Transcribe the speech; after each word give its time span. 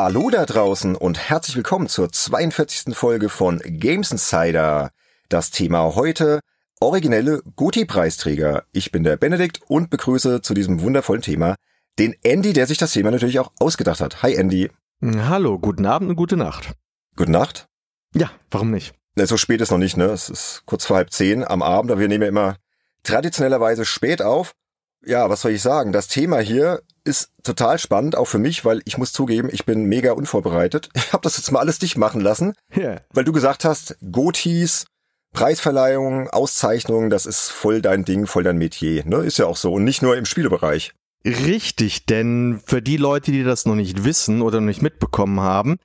Hallo 0.00 0.30
da 0.30 0.46
draußen 0.46 0.94
und 0.94 1.18
herzlich 1.18 1.56
willkommen 1.56 1.88
zur 1.88 2.12
42. 2.12 2.96
Folge 2.96 3.28
von 3.28 3.60
Games 3.64 4.12
Insider. 4.12 4.92
Das 5.28 5.50
Thema 5.50 5.96
heute 5.96 6.38
originelle 6.78 7.42
Goti-Preisträger. 7.56 8.62
Ich 8.70 8.92
bin 8.92 9.02
der 9.02 9.16
Benedikt 9.16 9.60
und 9.66 9.90
begrüße 9.90 10.40
zu 10.40 10.54
diesem 10.54 10.82
wundervollen 10.82 11.22
Thema 11.22 11.56
den 11.98 12.14
Andy, 12.22 12.52
der 12.52 12.68
sich 12.68 12.78
das 12.78 12.92
Thema 12.92 13.10
natürlich 13.10 13.40
auch 13.40 13.50
ausgedacht 13.58 14.00
hat. 14.00 14.22
Hi 14.22 14.36
Andy. 14.36 14.70
Hallo, 15.02 15.58
guten 15.58 15.84
Abend 15.84 16.10
und 16.10 16.14
gute 16.14 16.36
Nacht. 16.36 16.74
Gute 17.16 17.32
Nacht? 17.32 17.66
Ja, 18.14 18.30
warum 18.52 18.70
nicht? 18.70 18.94
So 19.16 19.36
spät 19.36 19.60
ist 19.60 19.72
noch 19.72 19.78
nicht, 19.78 19.96
ne? 19.96 20.04
Es 20.04 20.30
ist 20.30 20.62
kurz 20.64 20.86
vor 20.86 20.96
halb 20.96 21.10
zehn 21.10 21.42
am 21.42 21.60
Abend, 21.60 21.90
aber 21.90 22.00
wir 22.00 22.06
nehmen 22.06 22.22
ja 22.22 22.28
immer 22.28 22.54
traditionellerweise 23.02 23.84
spät 23.84 24.22
auf. 24.22 24.52
Ja, 25.04 25.30
was 25.30 25.42
soll 25.42 25.52
ich 25.52 25.62
sagen? 25.62 25.92
Das 25.92 26.08
Thema 26.08 26.40
hier 26.40 26.82
ist 27.04 27.30
total 27.42 27.78
spannend, 27.78 28.16
auch 28.16 28.26
für 28.26 28.38
mich, 28.38 28.64
weil 28.64 28.82
ich 28.84 28.98
muss 28.98 29.12
zugeben, 29.12 29.48
ich 29.50 29.64
bin 29.64 29.84
mega 29.84 30.12
unvorbereitet. 30.12 30.90
Ich 30.96 31.12
habe 31.12 31.22
das 31.22 31.38
jetzt 31.38 31.50
mal 31.50 31.60
alles 31.60 31.78
dich 31.78 31.96
machen 31.96 32.20
lassen, 32.20 32.52
yeah. 32.76 33.00
weil 33.14 33.24
du 33.24 33.32
gesagt 33.32 33.64
hast, 33.64 33.96
Gotis, 34.12 34.84
Preisverleihungen, 35.32 36.28
Auszeichnungen, 36.28 37.08
das 37.08 37.24
ist 37.24 37.48
voll 37.48 37.80
dein 37.80 38.04
Ding, 38.04 38.26
voll 38.26 38.42
dein 38.42 38.58
Metier. 38.58 39.06
Ne? 39.06 39.18
Ist 39.18 39.38
ja 39.38 39.46
auch 39.46 39.56
so 39.56 39.72
und 39.72 39.84
nicht 39.84 40.02
nur 40.02 40.16
im 40.16 40.26
Spielebereich. 40.26 40.92
Richtig, 41.24 42.06
denn 42.06 42.60
für 42.64 42.82
die 42.82 42.96
Leute, 42.96 43.32
die 43.32 43.42
das 43.42 43.66
noch 43.66 43.74
nicht 43.74 44.04
wissen 44.04 44.42
oder 44.42 44.60
noch 44.60 44.66
nicht 44.66 44.82
mitbekommen 44.82 45.40
haben, 45.40 45.78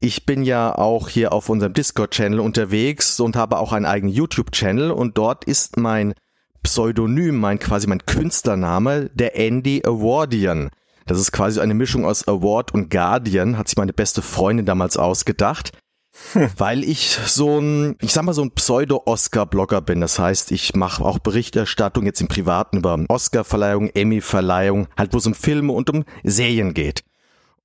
ich 0.00 0.24
bin 0.24 0.42
ja 0.42 0.74
auch 0.74 1.08
hier 1.08 1.32
auf 1.32 1.48
unserem 1.48 1.74
Discord-Channel 1.74 2.40
unterwegs 2.40 3.20
und 3.20 3.36
habe 3.36 3.58
auch 3.58 3.72
einen 3.72 3.84
eigenen 3.84 4.14
YouTube-Channel 4.14 4.90
und 4.90 5.18
dort 5.18 5.44
ist 5.44 5.76
mein 5.76 6.14
Pseudonym, 6.62 7.38
mein 7.38 7.58
quasi 7.58 7.86
mein 7.86 8.04
Künstlername, 8.06 9.10
der 9.14 9.36
Andy 9.36 9.82
Awardian. 9.84 10.70
Das 11.06 11.18
ist 11.18 11.32
quasi 11.32 11.60
eine 11.60 11.74
Mischung 11.74 12.04
aus 12.04 12.28
Award 12.28 12.72
und 12.72 12.90
Guardian, 12.90 13.58
hat 13.58 13.68
sich 13.68 13.76
meine 13.76 13.92
beste 13.92 14.22
Freundin 14.22 14.66
damals 14.66 14.96
ausgedacht. 14.96 15.72
Hm. 16.32 16.50
Weil 16.56 16.84
ich 16.84 17.18
so 17.26 17.58
ein, 17.58 17.96
ich 18.00 18.12
sag 18.12 18.24
mal 18.24 18.32
so 18.32 18.42
ein 18.42 18.52
Pseudo-Oscar-Blogger 18.52 19.80
bin. 19.80 20.00
Das 20.00 20.18
heißt, 20.18 20.52
ich 20.52 20.74
mache 20.74 21.04
auch 21.04 21.18
Berichterstattung 21.18 22.04
jetzt 22.04 22.20
im 22.20 22.28
Privaten 22.28 22.78
über 22.78 22.98
Oscar-Verleihung, 23.08 23.88
Emmy-Verleihung, 23.88 24.88
halt 24.96 25.12
wo 25.12 25.18
es 25.18 25.26
um 25.26 25.34
Filme 25.34 25.72
und 25.72 25.90
um 25.90 26.04
Serien 26.22 26.74
geht. 26.74 27.02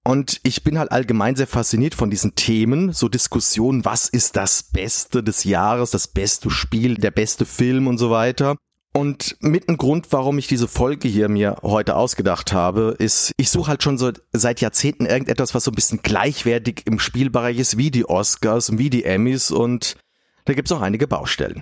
Und 0.04 0.40
ich 0.44 0.64
bin 0.64 0.78
halt 0.78 0.92
allgemein 0.92 1.36
sehr 1.36 1.48
fasziniert 1.48 1.96
von 1.96 2.12
diesen 2.12 2.36
Themen, 2.36 2.94
so 2.94 3.10
Diskussionen, 3.10 3.86
was 3.86 4.08
ist 4.08 4.36
das 4.36 4.62
Beste 4.62 5.24
des 5.24 5.44
Jahres, 5.46 5.90
das 5.90 6.08
beste 6.08 6.52
Spiel, 6.52 6.96
der 6.96 7.10
beste 7.10 7.46
Film 7.46 7.88
und 7.88 7.98
so 7.98 8.12
weiter. 8.12 8.56
Und 8.96 9.36
mit 9.42 9.68
ein 9.68 9.76
Grund, 9.76 10.08
warum 10.12 10.38
ich 10.38 10.48
diese 10.48 10.70
Folge 10.70 11.10
hier 11.10 11.28
mir 11.28 11.58
heute 11.64 11.98
ausgedacht 11.98 12.54
habe, 12.54 12.96
ist, 12.98 13.34
ich 13.36 13.50
suche 13.50 13.72
halt 13.72 13.84
schon 13.84 13.98
so 13.98 14.14
seit 14.32 14.62
Jahrzehnten 14.62 15.06
irgendetwas, 15.06 15.54
was 15.54 15.66
so 15.66 15.72
ein 15.72 15.76
bisschen 15.76 16.02
gleichwertig 16.02 16.84
im 16.86 17.00
Spielbereich 17.00 17.60
ist, 17.60 17.78
wie 17.78 17.92
die 17.92 18.08
Oscars 18.08 18.70
und 18.70 18.78
wie 18.78 18.90
die 18.90 19.04
Emmys 19.04 19.52
und 19.52 19.98
da 20.46 20.54
gibt's 20.54 20.72
auch 20.72 20.80
einige 20.80 21.08
Baustellen. 21.08 21.62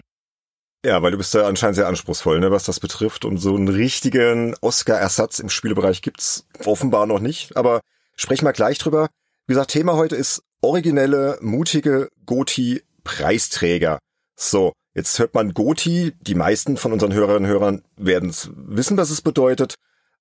Ja, 0.86 1.02
weil 1.02 1.10
du 1.10 1.18
bist 1.18 1.34
ja 1.34 1.48
anscheinend 1.48 1.78
sehr 1.78 1.88
anspruchsvoll, 1.88 2.40
ne, 2.40 2.52
was 2.52 2.66
das 2.66 2.80
betrifft. 2.80 3.26
Und 3.26 3.38
so 3.38 3.56
einen 3.56 3.68
richtigen 3.68 4.54
Oscar-Ersatz 4.62 5.40
im 5.40 5.50
Spielbereich 5.50 6.04
gibt's 6.04 6.46
offenbar 6.66 7.08
noch 7.08 7.20
nicht. 7.20 7.58
Aber 7.58 7.82
sprechen 8.16 8.46
wir 8.46 8.54
gleich 8.54 8.78
drüber. 8.78 9.10
Wie 9.48 9.54
gesagt, 9.54 9.72
Thema 9.72 9.96
heute 9.96 10.16
ist 10.16 10.44
originelle, 10.62 11.40
mutige 11.42 12.10
Goti-Preisträger. 12.28 13.98
So, 14.36 14.74
Jetzt 14.96 15.18
hört 15.18 15.34
man 15.34 15.54
Goti, 15.54 16.14
die 16.22 16.36
meisten 16.36 16.78
von 16.78 16.94
unseren 16.94 17.14
Hörerinnen 17.14 17.46
und 17.46 17.50
Hörern 17.50 17.82
werden 17.98 18.32
wissen, 18.56 18.96
was 18.96 19.10
es 19.10 19.22
bedeutet, 19.22 19.76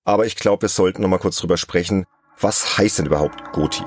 aber 0.05 0.25
ich 0.25 0.35
glaube, 0.37 0.63
wir 0.63 0.69
sollten 0.71 1.03
noch 1.03 1.11
mal 1.11 1.19
kurz 1.19 1.37
drüber 1.37 1.59
sprechen, 1.59 2.07
was 2.41 2.79
heißt 2.79 2.99
denn 2.99 3.07
überhaupt 3.07 3.53
Goti? 3.53 3.85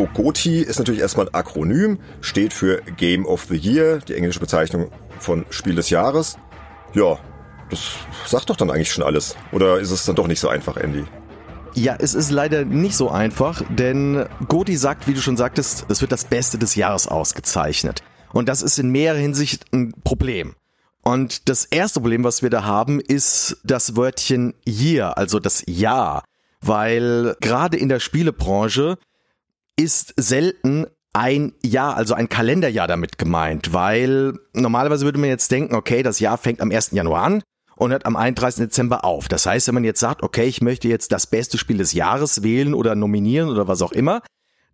So, 0.00 0.08
GOTY 0.14 0.62
ist 0.62 0.78
natürlich 0.78 1.02
erstmal 1.02 1.28
ein 1.28 1.34
Akronym, 1.34 1.98
steht 2.22 2.54
für 2.54 2.80
Game 2.96 3.26
of 3.26 3.44
the 3.50 3.56
Year, 3.56 3.98
die 3.98 4.14
englische 4.14 4.40
Bezeichnung 4.40 4.90
von 5.18 5.44
Spiel 5.50 5.74
des 5.74 5.90
Jahres. 5.90 6.38
Ja, 6.94 7.18
das 7.68 7.82
sagt 8.24 8.48
doch 8.48 8.56
dann 8.56 8.70
eigentlich 8.70 8.90
schon 8.90 9.04
alles. 9.04 9.36
Oder 9.52 9.78
ist 9.78 9.90
es 9.90 10.06
dann 10.06 10.16
doch 10.16 10.26
nicht 10.26 10.40
so 10.40 10.48
einfach, 10.48 10.78
Andy? 10.78 11.04
Ja, 11.74 11.96
es 11.98 12.14
ist 12.14 12.30
leider 12.30 12.64
nicht 12.64 12.96
so 12.96 13.10
einfach, 13.10 13.62
denn 13.68 14.24
GOTY 14.48 14.74
sagt, 14.78 15.06
wie 15.06 15.12
du 15.12 15.20
schon 15.20 15.36
sagtest, 15.36 15.84
es 15.90 16.00
wird 16.00 16.12
das 16.12 16.24
Beste 16.24 16.56
des 16.56 16.76
Jahres 16.76 17.06
ausgezeichnet. 17.06 18.02
Und 18.32 18.48
das 18.48 18.62
ist 18.62 18.78
in 18.78 18.88
mehrerer 18.88 19.18
Hinsicht 19.18 19.66
ein 19.70 19.92
Problem. 20.02 20.54
Und 21.02 21.50
das 21.50 21.66
erste 21.66 22.00
Problem, 22.00 22.24
was 22.24 22.42
wir 22.42 22.48
da 22.48 22.64
haben, 22.64 23.00
ist 23.00 23.58
das 23.64 23.96
Wörtchen 23.96 24.54
Year, 24.66 25.18
also 25.18 25.40
das 25.40 25.62
Jahr. 25.66 26.24
Weil 26.62 27.36
gerade 27.42 27.76
in 27.76 27.90
der 27.90 28.00
Spielebranche 28.00 28.96
ist 29.80 30.12
selten 30.18 30.86
ein 31.14 31.54
Jahr, 31.62 31.96
also 31.96 32.12
ein 32.12 32.28
Kalenderjahr 32.28 32.86
damit 32.86 33.16
gemeint, 33.16 33.72
weil 33.72 34.34
normalerweise 34.52 35.06
würde 35.06 35.18
man 35.18 35.30
jetzt 35.30 35.50
denken, 35.50 35.74
okay, 35.74 36.02
das 36.02 36.20
Jahr 36.20 36.36
fängt 36.36 36.60
am 36.60 36.70
1. 36.70 36.90
Januar 36.92 37.22
an 37.24 37.42
und 37.76 37.90
hört 37.90 38.04
am 38.04 38.14
31. 38.14 38.66
Dezember 38.66 39.04
auf. 39.04 39.26
Das 39.28 39.46
heißt, 39.46 39.66
wenn 39.66 39.74
man 39.74 39.84
jetzt 39.84 40.00
sagt, 40.00 40.22
okay, 40.22 40.44
ich 40.44 40.60
möchte 40.60 40.86
jetzt 40.86 41.12
das 41.12 41.26
beste 41.26 41.56
Spiel 41.56 41.78
des 41.78 41.94
Jahres 41.94 42.42
wählen 42.42 42.74
oder 42.74 42.94
nominieren 42.94 43.48
oder 43.48 43.68
was 43.68 43.80
auch 43.80 43.92
immer, 43.92 44.22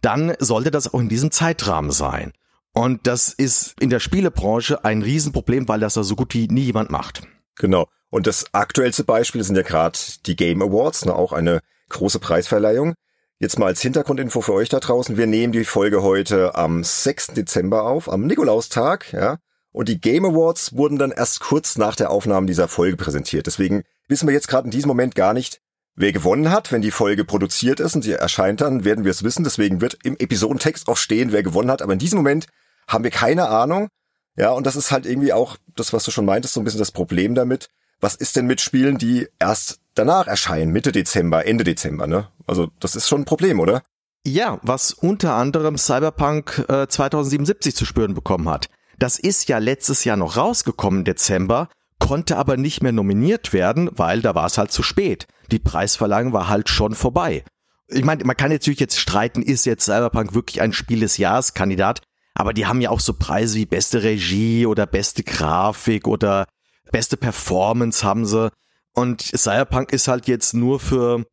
dann 0.02 0.34
sollte 0.40 0.72
das 0.72 0.92
auch 0.92 0.98
in 0.98 1.08
diesem 1.08 1.30
Zeitrahmen 1.30 1.92
sein. 1.92 2.32
Und 2.72 3.06
das 3.06 3.28
ist 3.28 3.80
in 3.80 3.90
der 3.90 4.00
Spielebranche 4.00 4.84
ein 4.84 5.02
Riesenproblem, 5.02 5.68
weil 5.68 5.80
das 5.80 5.94
da 5.94 6.02
so 6.02 6.16
gut 6.16 6.34
wie 6.34 6.48
nie 6.48 6.64
jemand 6.64 6.90
macht. 6.90 7.22
Genau. 7.54 7.86
Und 8.10 8.26
das 8.26 8.52
aktuellste 8.52 9.04
Beispiel 9.04 9.44
sind 9.44 9.56
ja 9.56 9.62
gerade 9.62 9.98
die 10.26 10.36
Game 10.36 10.60
Awards, 10.60 11.06
ne, 11.06 11.14
auch 11.14 11.32
eine 11.32 11.60
große 11.90 12.18
Preisverleihung. 12.18 12.94
Jetzt 13.38 13.58
mal 13.58 13.66
als 13.66 13.82
Hintergrundinfo 13.82 14.40
für 14.40 14.54
euch 14.54 14.70
da 14.70 14.80
draußen. 14.80 15.18
Wir 15.18 15.26
nehmen 15.26 15.52
die 15.52 15.66
Folge 15.66 16.02
heute 16.02 16.54
am 16.54 16.82
6. 16.82 17.34
Dezember 17.34 17.82
auf, 17.82 18.10
am 18.10 18.26
Nikolaustag, 18.26 19.12
ja. 19.12 19.36
Und 19.72 19.90
die 19.90 20.00
Game 20.00 20.24
Awards 20.24 20.74
wurden 20.74 20.96
dann 20.96 21.10
erst 21.10 21.40
kurz 21.40 21.76
nach 21.76 21.96
der 21.96 22.10
Aufnahme 22.10 22.46
dieser 22.46 22.66
Folge 22.66 22.96
präsentiert. 22.96 23.46
Deswegen 23.46 23.82
wissen 24.08 24.26
wir 24.26 24.32
jetzt 24.32 24.48
gerade 24.48 24.64
in 24.64 24.70
diesem 24.70 24.88
Moment 24.88 25.14
gar 25.14 25.34
nicht, 25.34 25.60
wer 25.96 26.12
gewonnen 26.12 26.50
hat. 26.50 26.72
Wenn 26.72 26.80
die 26.80 26.90
Folge 26.90 27.26
produziert 27.26 27.78
ist 27.78 27.94
und 27.94 28.00
sie 28.00 28.12
erscheint 28.12 28.62
dann, 28.62 28.86
werden 28.86 29.04
wir 29.04 29.10
es 29.10 29.22
wissen. 29.22 29.44
Deswegen 29.44 29.82
wird 29.82 29.98
im 30.02 30.16
Episodentext 30.16 30.88
auch 30.88 30.96
stehen, 30.96 31.30
wer 31.30 31.42
gewonnen 31.42 31.70
hat. 31.70 31.82
Aber 31.82 31.92
in 31.92 31.98
diesem 31.98 32.16
Moment 32.16 32.46
haben 32.88 33.04
wir 33.04 33.10
keine 33.10 33.50
Ahnung. 33.50 33.88
Ja, 34.34 34.52
und 34.52 34.64
das 34.66 34.76
ist 34.76 34.90
halt 34.90 35.04
irgendwie 35.04 35.34
auch 35.34 35.58
das, 35.74 35.92
was 35.92 36.04
du 36.04 36.10
schon 36.10 36.24
meintest, 36.24 36.54
so 36.54 36.60
ein 36.62 36.64
bisschen 36.64 36.78
das 36.78 36.90
Problem 36.90 37.34
damit. 37.34 37.68
Was 38.00 38.14
ist 38.14 38.36
denn 38.36 38.46
mit 38.46 38.62
Spielen, 38.62 38.96
die 38.96 39.28
erst 39.38 39.80
danach 39.94 40.26
erscheinen, 40.26 40.72
Mitte 40.72 40.92
Dezember, 40.92 41.46
Ende 41.46 41.64
Dezember, 41.64 42.06
ne? 42.06 42.28
Also 42.46 42.68
das 42.80 42.96
ist 42.96 43.08
schon 43.08 43.22
ein 43.22 43.26
Problem, 43.26 43.60
oder? 43.60 43.82
Ja, 44.26 44.58
was 44.62 44.92
unter 44.92 45.34
anderem 45.34 45.78
Cyberpunk 45.78 46.64
äh, 46.68 46.88
2077 46.88 47.76
zu 47.76 47.84
spüren 47.84 48.14
bekommen 48.14 48.48
hat. 48.48 48.68
Das 48.98 49.18
ist 49.18 49.48
ja 49.48 49.58
letztes 49.58 50.04
Jahr 50.04 50.16
noch 50.16 50.36
rausgekommen 50.36 51.04
Dezember, 51.04 51.68
konnte 51.98 52.36
aber 52.36 52.56
nicht 52.56 52.82
mehr 52.82 52.92
nominiert 52.92 53.52
werden, 53.52 53.90
weil 53.92 54.22
da 54.22 54.34
war 54.34 54.46
es 54.46 54.58
halt 54.58 54.72
zu 54.72 54.82
spät. 54.82 55.26
Die 55.50 55.58
Preisverleihung 55.58 56.32
war 56.32 56.48
halt 56.48 56.68
schon 56.68 56.94
vorbei. 56.94 57.44
Ich 57.88 58.04
meine, 58.04 58.24
man 58.24 58.36
kann 58.36 58.50
natürlich 58.50 58.80
jetzt 58.80 58.98
streiten, 58.98 59.42
ist 59.42 59.64
jetzt 59.64 59.84
Cyberpunk 59.84 60.34
wirklich 60.34 60.60
ein 60.60 60.72
Spiel 60.72 61.00
des 61.00 61.18
Jahres 61.18 61.54
Kandidat, 61.54 62.02
aber 62.34 62.52
die 62.52 62.66
haben 62.66 62.80
ja 62.80 62.90
auch 62.90 63.00
so 63.00 63.14
Preise 63.14 63.58
wie 63.58 63.66
beste 63.66 64.02
Regie 64.02 64.66
oder 64.66 64.86
beste 64.86 65.22
Grafik 65.22 66.08
oder 66.08 66.46
beste 66.90 67.16
Performance 67.16 68.04
haben 68.04 68.26
sie. 68.26 68.50
Und 68.92 69.22
Cyberpunk 69.22 69.92
ist 69.92 70.08
halt 70.08 70.26
jetzt 70.26 70.52
nur 70.52 70.80
für 70.80 71.24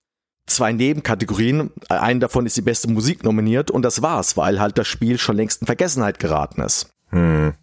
zwei 0.46 0.74
Nebenkategorien. 0.74 1.72
Einen 1.90 2.20
davon 2.20 2.46
ist 2.46 2.58
die 2.58 2.62
beste 2.62 2.90
Musik 2.90 3.24
nominiert 3.24 3.72
und 3.72 3.82
das 3.84 4.02
war's, 4.02 4.38
weil 4.38 4.60
halt 4.60 4.78
das 4.78 4.88
Spiel 4.88 5.18
schon 5.18 5.36
längst 5.36 5.62
in 5.62 5.68
Vergessenheit 5.68 6.20
geraten 6.20 6.62
ist. 6.62 6.94
Hm. 7.10 7.54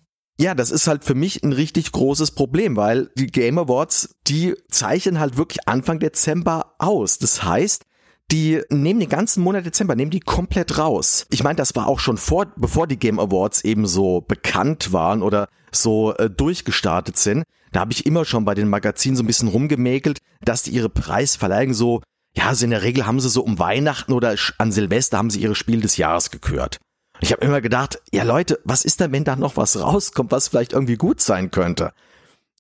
Ja, 0.40 0.54
das 0.54 0.70
ist 0.70 0.86
halt 0.86 1.04
für 1.04 1.14
mich 1.14 1.42
ein 1.42 1.52
richtig 1.52 1.92
großes 1.92 2.30
Problem, 2.30 2.74
weil 2.74 3.10
die 3.14 3.26
Game 3.26 3.58
Awards, 3.58 4.16
die 4.26 4.54
zeichnen 4.70 5.20
halt 5.20 5.36
wirklich 5.36 5.68
Anfang 5.68 5.98
Dezember 5.98 6.76
aus. 6.78 7.18
Das 7.18 7.44
heißt, 7.44 7.84
die 8.30 8.62
nehmen 8.70 9.00
den 9.00 9.08
ganzen 9.08 9.42
Monat 9.42 9.66
Dezember, 9.66 9.96
nehmen 9.96 10.10
die 10.10 10.20
komplett 10.20 10.78
raus. 10.78 11.26
Ich 11.30 11.42
meine, 11.42 11.56
das 11.56 11.74
war 11.74 11.88
auch 11.88 11.98
schon 11.98 12.16
vor, 12.16 12.46
bevor 12.56 12.86
die 12.86 12.98
Game 12.98 13.18
Awards 13.18 13.64
eben 13.64 13.86
so 13.86 14.22
bekannt 14.22 14.94
waren 14.94 15.22
oder 15.22 15.48
so 15.72 16.14
äh, 16.14 16.30
durchgestartet 16.30 17.18
sind. 17.18 17.44
Da 17.72 17.80
habe 17.80 17.92
ich 17.92 18.06
immer 18.06 18.24
schon 18.24 18.44
bei 18.44 18.54
den 18.54 18.68
Magazinen 18.68 19.16
so 19.16 19.22
ein 19.22 19.26
bisschen 19.26 19.48
rumgemäkelt, 19.48 20.20
dass 20.42 20.62
die 20.62 20.70
ihre 20.70 20.88
Preisverleihung 20.88 21.74
so, 21.74 22.00
ja, 22.36 22.54
so 22.54 22.64
in 22.64 22.70
der 22.70 22.82
Regel 22.82 23.06
haben 23.06 23.20
sie 23.20 23.28
so 23.28 23.42
um 23.42 23.58
Weihnachten 23.58 24.12
oder 24.12 24.36
an 24.58 24.72
Silvester 24.72 25.18
haben 25.18 25.30
sie 25.30 25.40
ihre 25.40 25.54
Spiel 25.54 25.80
des 25.80 25.96
Jahres 25.96 26.30
gekürt. 26.30 26.78
Ich 27.20 27.32
habe 27.32 27.44
immer 27.44 27.60
gedacht, 27.60 28.00
ja 28.12 28.22
Leute, 28.24 28.60
was 28.64 28.84
ist 28.84 29.00
denn, 29.00 29.12
wenn 29.12 29.24
da 29.24 29.36
noch 29.36 29.56
was 29.56 29.78
rauskommt, 29.78 30.32
was 30.32 30.48
vielleicht 30.48 30.72
irgendwie 30.72 30.96
gut 30.96 31.20
sein 31.20 31.50
könnte? 31.50 31.92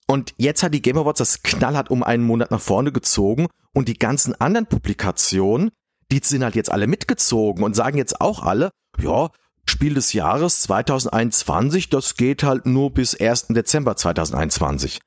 Und 0.06 0.34
jetzt 0.38 0.62
hat 0.62 0.74
die 0.74 0.82
Game 0.82 0.98
Awards 0.98 1.18
das 1.18 1.42
knallhart 1.42 1.90
um 1.90 2.02
einen 2.02 2.24
Monat 2.24 2.50
nach 2.50 2.60
vorne 2.60 2.90
gezogen 2.90 3.46
und 3.72 3.88
die 3.88 3.98
ganzen 3.98 4.38
anderen 4.40 4.66
Publikationen, 4.66 5.70
die 6.10 6.20
sind 6.22 6.42
halt 6.42 6.56
jetzt 6.56 6.72
alle 6.72 6.88
mitgezogen 6.88 7.62
und 7.62 7.76
sagen 7.76 7.96
jetzt 7.96 8.20
auch 8.20 8.42
alle, 8.42 8.70
ja, 8.98 9.30
Spiel 9.66 9.94
des 9.94 10.12
Jahres 10.12 10.62
2021, 10.62 11.90
das 11.90 12.16
geht 12.16 12.42
halt 12.42 12.66
nur 12.66 12.92
bis 12.92 13.14
1. 13.14 13.48
Dezember 13.48 13.96
2021. 13.96 15.00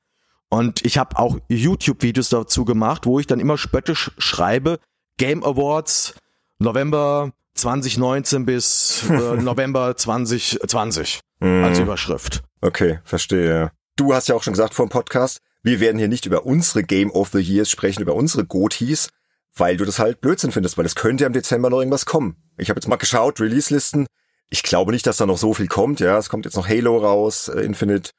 Und 0.54 0.84
ich 0.84 0.98
habe 0.98 1.18
auch 1.18 1.38
YouTube-Videos 1.48 2.28
dazu 2.28 2.64
gemacht, 2.64 3.06
wo 3.06 3.18
ich 3.18 3.26
dann 3.26 3.40
immer 3.40 3.58
spöttisch 3.58 4.12
schreibe, 4.18 4.78
Game 5.16 5.42
Awards 5.42 6.14
November 6.60 7.32
2019 7.54 8.46
bis 8.46 9.02
äh, 9.10 9.12
November 9.42 9.96
2020 9.96 11.18
mm. 11.40 11.64
als 11.64 11.80
Überschrift. 11.80 12.44
Okay, 12.60 13.00
verstehe. 13.02 13.72
Du 13.96 14.14
hast 14.14 14.28
ja 14.28 14.36
auch 14.36 14.44
schon 14.44 14.52
gesagt 14.52 14.74
vor 14.74 14.86
dem 14.86 14.90
Podcast, 14.90 15.38
wir 15.64 15.80
werden 15.80 15.98
hier 15.98 16.06
nicht 16.06 16.24
über 16.24 16.46
unsere 16.46 16.84
Game 16.84 17.10
of 17.10 17.30
the 17.32 17.40
Years 17.40 17.68
sprechen, 17.68 18.02
über 18.02 18.14
unsere 18.14 18.44
Goties, 18.44 19.08
weil 19.56 19.76
du 19.76 19.84
das 19.84 19.98
halt 19.98 20.20
Blödsinn 20.20 20.52
findest, 20.52 20.78
weil 20.78 20.86
es 20.86 20.94
könnte 20.94 21.22
ja 21.22 21.26
im 21.26 21.32
Dezember 21.32 21.68
noch 21.68 21.80
irgendwas 21.80 22.06
kommen. 22.06 22.36
Ich 22.58 22.70
habe 22.70 22.78
jetzt 22.78 22.86
mal 22.86 22.94
geschaut, 22.94 23.40
Release-Listen. 23.40 24.06
Ich 24.50 24.62
glaube 24.62 24.92
nicht, 24.92 25.08
dass 25.08 25.16
da 25.16 25.26
noch 25.26 25.38
so 25.38 25.52
viel 25.52 25.66
kommt. 25.66 25.98
Ja, 25.98 26.16
es 26.16 26.28
kommt 26.28 26.44
jetzt 26.44 26.54
noch 26.54 26.68
Halo 26.68 26.98
raus, 26.98 27.48
äh, 27.48 27.62
Infinite 27.62 28.10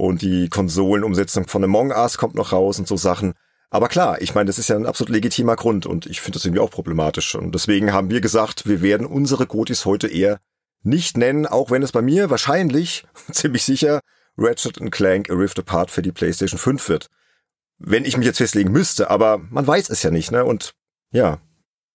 und 0.00 0.22
die 0.22 0.48
Konsolenumsetzung 0.48 1.46
von 1.46 1.62
Among 1.62 1.90
Us 1.90 2.16
kommt 2.18 2.34
noch 2.34 2.52
raus 2.52 2.78
und 2.78 2.88
so 2.88 2.96
Sachen. 2.96 3.34
Aber 3.68 3.88
klar, 3.88 4.20
ich 4.20 4.34
meine, 4.34 4.46
das 4.46 4.58
ist 4.58 4.68
ja 4.68 4.76
ein 4.76 4.86
absolut 4.86 5.10
legitimer 5.10 5.56
Grund 5.56 5.86
und 5.86 6.06
ich 6.06 6.20
finde 6.20 6.38
das 6.38 6.44
irgendwie 6.44 6.60
auch 6.60 6.70
problematisch. 6.70 7.34
Und 7.34 7.54
deswegen 7.54 7.92
haben 7.92 8.10
wir 8.10 8.20
gesagt, 8.20 8.66
wir 8.66 8.82
werden 8.82 9.06
unsere 9.06 9.46
Gotis 9.46 9.84
heute 9.84 10.08
eher 10.08 10.40
nicht 10.82 11.16
nennen, 11.16 11.46
auch 11.46 11.70
wenn 11.70 11.82
es 11.82 11.92
bei 11.92 12.02
mir 12.02 12.30
wahrscheinlich, 12.30 13.06
ziemlich 13.30 13.64
sicher, 13.64 14.00
Ratchet 14.36 14.80
Clank 14.90 15.30
A 15.30 15.34
Rift 15.34 15.58
Apart 15.58 15.90
für 15.90 16.02
die 16.02 16.12
PlayStation 16.12 16.58
5 16.58 16.88
wird. 16.88 17.08
Wenn 17.78 18.04
ich 18.04 18.16
mich 18.16 18.26
jetzt 18.26 18.38
festlegen 18.38 18.72
müsste, 18.72 19.10
aber 19.10 19.38
man 19.50 19.66
weiß 19.66 19.90
es 19.90 20.02
ja 20.02 20.10
nicht, 20.10 20.32
ne? 20.32 20.44
Und 20.44 20.72
ja. 21.12 21.38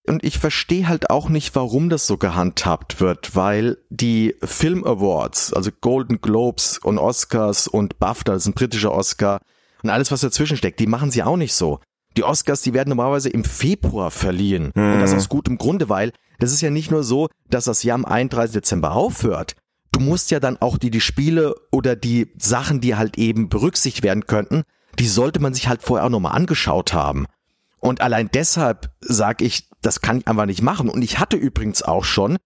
Und 0.07 0.23
ich 0.23 0.37
verstehe 0.37 0.87
halt 0.87 1.09
auch 1.09 1.29
nicht, 1.29 1.55
warum 1.55 1.89
das 1.89 2.05
so 2.05 2.17
gehandhabt 2.17 3.01
wird, 3.01 3.35
weil 3.35 3.77
die 3.89 4.35
Film 4.43 4.83
Awards, 4.83 5.51
also 5.53 5.71
Golden 5.81 6.21
Globes 6.21 6.77
und 6.77 6.99
Oscars 6.99 7.67
und 7.67 7.97
BAFTA, 7.97 8.33
das 8.33 8.43
ist 8.43 8.47
ein 8.49 8.53
britischer 8.53 8.91
Oscar, 8.91 9.39
und 9.81 9.89
alles, 9.89 10.11
was 10.11 10.21
dazwischen 10.21 10.57
steckt, 10.57 10.79
die 10.79 10.87
machen 10.87 11.11
sie 11.11 11.23
auch 11.23 11.37
nicht 11.37 11.53
so. 11.53 11.79
Die 12.17 12.23
Oscars, 12.23 12.61
die 12.61 12.73
werden 12.73 12.89
normalerweise 12.89 13.29
im 13.29 13.43
Februar 13.43 14.09
verliehen. 14.09 14.71
Mhm. 14.73 14.93
Und 14.93 14.99
das 14.99 15.13
aus 15.13 15.29
gutem 15.29 15.57
Grunde, 15.57 15.89
weil 15.89 16.11
das 16.39 16.51
ist 16.51 16.61
ja 16.61 16.69
nicht 16.69 16.91
nur 16.91 17.03
so, 17.03 17.29
dass 17.49 17.65
das 17.65 17.83
Jahr 17.83 17.95
am 17.95 18.05
31. 18.05 18.53
Dezember 18.53 18.93
aufhört. 18.93 19.55
Du 19.91 19.99
musst 19.99 20.31
ja 20.31 20.39
dann 20.39 20.57
auch 20.61 20.77
die, 20.77 20.91
die 20.91 21.01
Spiele 21.01 21.55
oder 21.71 21.95
die 21.95 22.31
Sachen, 22.37 22.81
die 22.81 22.95
halt 22.95 23.17
eben 23.17 23.49
berücksichtigt 23.49 24.03
werden 24.03 24.25
könnten, 24.25 24.63
die 24.99 25.07
sollte 25.07 25.39
man 25.39 25.53
sich 25.53 25.67
halt 25.67 25.81
vorher 25.83 26.05
auch 26.05 26.09
nochmal 26.09 26.35
angeschaut 26.35 26.93
haben. 26.93 27.27
Und 27.79 28.01
allein 28.01 28.29
deshalb 28.33 28.89
sage 29.01 29.45
ich, 29.45 29.69
das 29.85 30.01
kann 30.01 30.19
ich 30.19 30.27
einfach 30.27 30.45
nicht 30.45 30.61
machen. 30.61 30.89
Und 30.89 31.01
ich 31.01 31.19
hatte 31.19 31.37
übrigens 31.37 31.83
auch 31.83 32.03
schon 32.03 32.37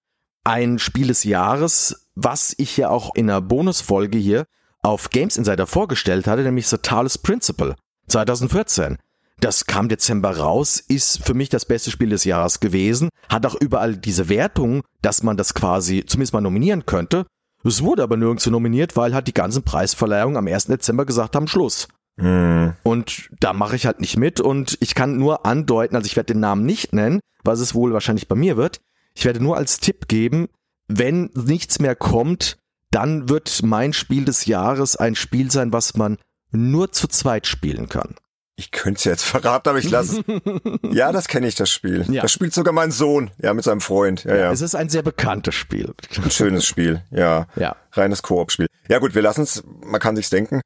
ein 0.43 0.79
Spiel 0.79 1.07
des 1.07 1.23
Jahres, 1.23 2.07
was 2.15 2.53
ich 2.57 2.75
ja 2.77 2.89
auch 2.89 3.15
in 3.15 3.29
einer 3.29 3.41
Bonusfolge 3.41 4.17
hier 4.17 4.45
auf 4.81 5.09
Games 5.09 5.37
Insider 5.37 5.67
vorgestellt 5.67 6.27
hatte, 6.27 6.43
nämlich 6.43 6.67
The 6.67 6.77
Talos 6.77 7.17
Principle 7.17 7.75
2014. 8.07 8.97
Das 9.39 9.65
kam 9.65 9.87
Dezember 9.87 10.37
raus, 10.37 10.83
ist 10.85 11.23
für 11.23 11.33
mich 11.33 11.47
das 11.47 11.65
beste 11.65 11.91
Spiel 11.91 12.09
des 12.09 12.25
Jahres 12.25 12.59
gewesen, 12.59 13.09
hat 13.29 13.45
auch 13.45 13.55
überall 13.55 13.95
diese 13.95 14.27
Wertung, 14.27 14.83
dass 15.01 15.23
man 15.23 15.37
das 15.37 15.53
quasi 15.53 16.03
zumindest 16.05 16.33
mal 16.33 16.41
nominieren 16.41 16.85
könnte. 16.85 17.25
Es 17.63 17.83
wurde 17.83 18.03
aber 18.03 18.17
nirgends 18.17 18.45
nominiert, 18.47 18.97
weil 18.97 19.13
halt 19.13 19.27
die 19.27 19.33
ganzen 19.33 19.63
Preisverleihungen 19.63 20.37
am 20.37 20.47
1. 20.47 20.65
Dezember 20.65 21.05
gesagt 21.05 21.35
haben, 21.35 21.47
Schluss. 21.47 21.87
Mhm. 22.19 22.73
Und 22.83 23.29
da 23.39 23.53
mache 23.53 23.75
ich 23.75 23.85
halt 23.85 24.01
nicht 24.01 24.17
mit 24.17 24.39
und 24.39 24.77
ich 24.81 24.95
kann 24.95 25.17
nur 25.17 25.45
andeuten, 25.45 25.95
also 25.95 26.05
ich 26.05 26.15
werde 26.15 26.33
den 26.33 26.39
Namen 26.39 26.65
nicht 26.65 26.93
nennen, 26.93 27.19
was 27.43 27.59
es 27.59 27.73
wohl 27.73 27.93
wahrscheinlich 27.93 28.27
bei 28.27 28.35
mir 28.35 28.57
wird. 28.57 28.81
Ich 29.15 29.25
werde 29.25 29.41
nur 29.41 29.57
als 29.57 29.79
Tipp 29.79 30.07
geben, 30.07 30.49
wenn 30.87 31.29
nichts 31.33 31.79
mehr 31.79 31.95
kommt, 31.95 32.57
dann 32.91 33.29
wird 33.29 33.61
mein 33.63 33.93
Spiel 33.93 34.25
des 34.25 34.45
Jahres 34.45 34.95
ein 34.95 35.15
Spiel 35.15 35.51
sein, 35.51 35.71
was 35.71 35.95
man 35.95 36.17
nur 36.51 36.91
zu 36.91 37.07
zweit 37.07 37.47
spielen 37.47 37.89
kann. 37.89 38.15
Ich 38.55 38.71
könnte 38.71 38.97
es 38.97 39.03
jetzt 39.05 39.23
verraten, 39.23 39.69
aber 39.69 39.77
ich 39.77 39.89
lasse 39.89 40.21
Ja, 40.91 41.13
das 41.13 41.29
kenne 41.29 41.47
ich, 41.47 41.55
das 41.55 41.69
Spiel. 41.69 42.05
Ja. 42.09 42.23
Das 42.23 42.31
spielt 42.33 42.53
sogar 42.53 42.73
mein 42.73 42.91
Sohn, 42.91 43.31
ja, 43.41 43.53
mit 43.53 43.63
seinem 43.63 43.79
Freund. 43.79 44.25
Ja, 44.25 44.35
ja. 44.35 44.51
Es 44.51 44.59
ist 44.59 44.75
ein 44.75 44.89
sehr 44.89 45.01
bekanntes 45.01 45.55
Spiel. 45.55 45.93
Ein 46.21 46.29
schönes 46.29 46.65
Spiel, 46.65 47.01
ja. 47.09 47.47
Ja. 47.55 47.77
Reines 47.93 48.21
Koop-Spiel. 48.21 48.67
Ja 48.89 48.99
gut, 48.99 49.15
wir 49.15 49.21
lassen 49.21 49.43
es, 49.43 49.63
man 49.81 50.01
kann 50.01 50.17
sich's 50.17 50.29
denken. 50.29 50.59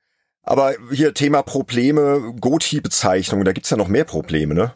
Aber 0.44 0.76
hier 0.92 1.14
Thema 1.14 1.42
Probleme, 1.42 2.36
Goti-Bezeichnung, 2.40 3.44
da 3.46 3.54
gibt's 3.54 3.70
ja 3.70 3.78
noch 3.78 3.88
mehr 3.88 4.06
Probleme, 4.06 4.54
ne? 4.54 4.74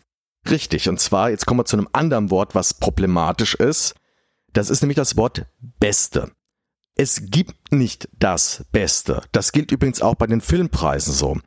Richtig, 0.49 0.87
und 0.87 0.99
zwar, 0.99 1.29
jetzt 1.29 1.45
kommen 1.45 1.59
wir 1.59 1.65
zu 1.65 1.75
einem 1.75 1.89
anderen 1.91 2.31
Wort, 2.31 2.55
was 2.55 2.73
problematisch 2.73 3.55
ist. 3.55 3.95
Das 4.53 4.69
ist 4.69 4.81
nämlich 4.81 4.95
das 4.95 5.17
Wort 5.17 5.45
Beste. 5.59 6.31
Es 6.95 7.23
gibt 7.25 7.71
nicht 7.71 8.09
das 8.17 8.65
Beste. 8.71 9.21
Das 9.31 9.51
gilt 9.51 9.71
übrigens 9.71 10.01
auch 10.01 10.15
bei 10.15 10.25
den 10.25 10.41
Filmpreisen 10.41 11.13
so. 11.13 11.37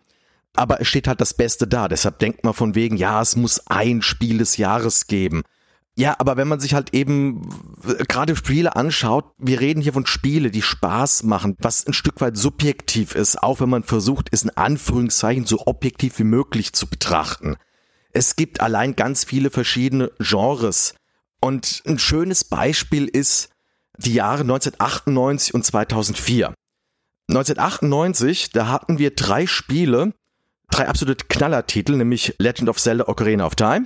Aber 0.55 0.81
es 0.81 0.89
steht 0.89 1.09
halt 1.09 1.21
das 1.21 1.35
Beste 1.35 1.67
da. 1.67 1.89
Deshalb 1.89 2.19
denkt 2.19 2.45
man 2.45 2.55
von 2.55 2.75
wegen, 2.75 2.97
ja, 2.97 3.21
es 3.23 3.37
muss 3.37 3.67
ein 3.67 4.03
Spiel 4.03 4.39
des 4.39 4.59
Jahres 4.59 5.07
geben. 5.07 5.43
Ja, 6.01 6.17
aber 6.19 6.39
wenn 6.39 6.49
man 6.49 6.61
sich 6.61 6.73
halt 6.73 6.95
eben 6.95 7.43
gerade 8.09 8.35
Spiele 8.35 8.75
anschaut, 8.75 9.27
wir 9.37 9.61
reden 9.61 9.83
hier 9.83 9.93
von 9.93 10.07
Spiele, 10.07 10.51
die 10.51 10.63
Spaß 10.63 11.25
machen, 11.25 11.59
was 11.59 11.87
ein 11.87 11.93
Stück 11.93 12.23
weit 12.23 12.39
subjektiv 12.39 13.15
ist, 13.15 13.43
auch 13.43 13.61
wenn 13.61 13.69
man 13.69 13.83
versucht, 13.83 14.29
es 14.31 14.43
in 14.43 14.49
Anführungszeichen 14.49 15.45
so 15.45 15.67
objektiv 15.67 16.19
wie 16.19 16.25
möglich 16.25 16.73
zu 16.73 16.87
betrachten. 16.87 17.57
Es 18.13 18.35
gibt 18.35 18.63
allein 18.63 18.97
ganz 18.97 19.25
viele 19.25 19.51
verschiedene 19.51 20.11
Genres. 20.19 20.95
Und 21.39 21.83
ein 21.87 21.99
schönes 21.99 22.45
Beispiel 22.45 23.05
ist 23.07 23.51
die 23.99 24.15
Jahre 24.15 24.41
1998 24.41 25.53
und 25.53 25.67
2004. 25.67 26.55
1998, 27.29 28.53
da 28.53 28.69
hatten 28.69 28.99
wir 28.99 29.15
drei 29.15 29.47
Spiele, 29.47 30.15
drei 30.71 30.89
absolute 30.89 31.27
Knallertitel, 31.27 31.97
nämlich 31.97 32.37
Legend 32.39 32.71
of 32.71 32.79
Zelda 32.79 33.07
Ocarina 33.07 33.45
of 33.45 33.55
Time, 33.55 33.85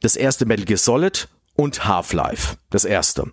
das 0.00 0.16
erste 0.16 0.44
Metal 0.44 0.64
Gear 0.64 0.78
Solid 0.78 1.28
und 1.56 1.86
Half-Life, 1.86 2.56
das 2.70 2.84
erste. 2.84 3.32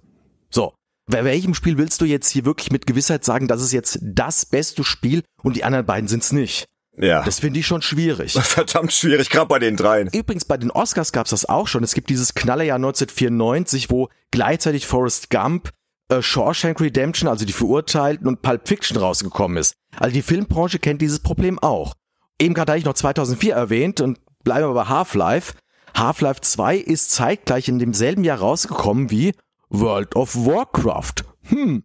So, 0.50 0.74
bei 1.06 1.24
welchem 1.24 1.54
Spiel 1.54 1.78
willst 1.78 2.02
du 2.02 2.06
jetzt 2.06 2.30
hier 2.30 2.46
wirklich 2.46 2.72
mit 2.72 2.88
Gewissheit 2.88 3.26
sagen, 3.26 3.48
das 3.48 3.62
ist 3.62 3.74
jetzt 3.74 4.00
das 4.02 4.46
beste 4.46 4.84
Spiel 4.84 5.24
und 5.42 5.56
die 5.56 5.64
anderen 5.64 5.86
beiden 5.86 6.08
sind's 6.08 6.32
nicht? 6.32 6.68
Ja. 6.98 7.24
Das 7.24 7.40
finde 7.40 7.60
ich 7.60 7.68
schon 7.68 7.82
schwierig. 7.82 8.34
Verdammt 8.42 8.94
schwierig, 8.94 9.30
gerade 9.30 9.48
bei 9.48 9.60
den 9.60 9.76
dreien. 9.76 10.10
Übrigens, 10.14 10.46
bei 10.46 10.58
den 10.58 10.72
Oscars 10.72 11.12
gab's 11.12 11.32
das 11.32 11.50
auch 11.50 11.68
schon. 11.68 11.84
Es 11.84 11.94
gibt 11.94 12.10
dieses 12.10 12.36
Knallerjahr 12.36 12.76
1994, 12.76 13.90
wo 13.90 14.10
gleichzeitig 14.32 14.86
Forrest 14.86 15.30
Gump, 15.30 15.72
äh, 16.10 16.22
Shawshank 16.22 16.80
Redemption, 16.80 17.28
also 17.28 17.46
die 17.46 17.54
Verurteilten 17.54 18.28
und 18.28 18.42
Pulp 18.42 18.68
Fiction 18.68 18.98
rausgekommen 18.98 19.58
ist. 19.58 19.74
Also 19.98 20.14
die 20.14 20.22
Filmbranche 20.22 20.80
kennt 20.80 21.02
dieses 21.02 21.20
Problem 21.20 21.58
auch. 21.60 21.94
Eben 22.40 22.54
gerade 22.54 22.74
hatte 22.74 22.80
ich 22.80 22.86
noch 22.86 22.94
2004 22.94 23.54
erwähnt 23.54 24.02
und 24.02 24.20
bleiben 24.44 24.68
wir 24.68 24.74
bei 24.74 24.86
Half-Life. 24.86 25.54
Half-Life 25.96 26.42
2 26.42 26.78
ist 26.78 27.12
zeitgleich 27.12 27.68
in 27.68 27.80
demselben 27.80 28.24
Jahr 28.24 28.40
rausgekommen 28.40 29.12
wie 29.12 29.34
World 29.70 30.16
of 30.16 30.36
Warcraft. 30.36 31.26
Hm. 31.44 31.84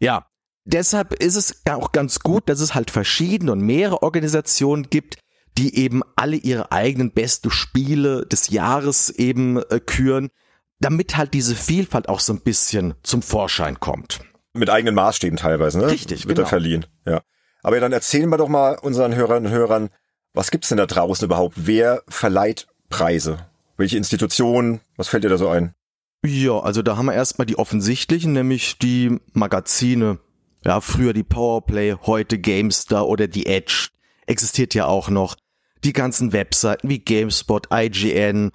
Ja, 0.00 0.26
deshalb 0.64 1.14
ist 1.14 1.36
es 1.36 1.62
auch 1.68 1.92
ganz 1.92 2.20
gut, 2.20 2.48
dass 2.48 2.60
es 2.60 2.74
halt 2.74 2.90
verschiedene 2.90 3.52
und 3.52 3.60
mehrere 3.60 4.02
Organisationen 4.02 4.88
gibt, 4.90 5.18
die 5.58 5.76
eben 5.76 6.02
alle 6.16 6.36
ihre 6.36 6.72
eigenen 6.72 7.12
besten 7.12 7.50
Spiele 7.50 8.26
des 8.26 8.50
Jahres 8.50 9.10
eben 9.10 9.58
äh, 9.70 9.80
küren, 9.80 10.30
damit 10.80 11.16
halt 11.16 11.32
diese 11.34 11.54
Vielfalt 11.54 12.08
auch 12.08 12.20
so 12.20 12.32
ein 12.32 12.40
bisschen 12.40 12.94
zum 13.02 13.22
Vorschein 13.22 13.80
kommt. 13.80 14.20
Mit 14.52 14.70
eigenen 14.70 14.94
Maßstäben 14.94 15.38
teilweise, 15.38 15.78
ne? 15.78 15.86
Richtig, 15.86 16.26
Wird 16.26 16.36
genau. 16.36 16.46
er 16.46 16.48
verliehen, 16.48 16.86
ja. 17.06 17.22
Aber 17.62 17.80
dann 17.80 17.92
erzählen 17.92 18.28
wir 18.28 18.36
doch 18.36 18.48
mal 18.48 18.78
unseren 18.78 19.14
Hörerinnen 19.14 19.50
und 19.50 19.58
Hörern, 19.58 19.90
was 20.34 20.50
gibt's 20.50 20.68
denn 20.68 20.78
da 20.78 20.86
draußen 20.86 21.24
überhaupt? 21.24 21.54
Wer 21.56 22.02
verleiht 22.08 22.66
Preise? 22.88 23.46
Welche 23.76 23.96
Institutionen? 23.96 24.80
Was 24.96 25.08
fällt 25.08 25.24
dir 25.24 25.28
da 25.28 25.38
so 25.38 25.48
ein? 25.48 25.74
Ja, 26.24 26.58
also 26.58 26.82
da 26.82 26.96
haben 26.96 27.06
wir 27.06 27.14
erstmal 27.14 27.46
die 27.46 27.58
offensichtlichen, 27.58 28.32
nämlich 28.32 28.78
die 28.78 29.18
Magazine. 29.32 30.18
Ja, 30.64 30.80
früher 30.80 31.12
die 31.12 31.22
Powerplay, 31.22 31.94
heute 32.06 32.38
GameStar 32.38 33.06
oder 33.06 33.28
die 33.28 33.46
Edge. 33.46 33.88
Existiert 34.26 34.74
ja 34.74 34.86
auch 34.86 35.08
noch. 35.08 35.36
Die 35.84 35.92
ganzen 35.92 36.32
Webseiten 36.32 36.88
wie 36.88 36.98
GameSpot, 36.98 37.68
IGN, 37.72 38.50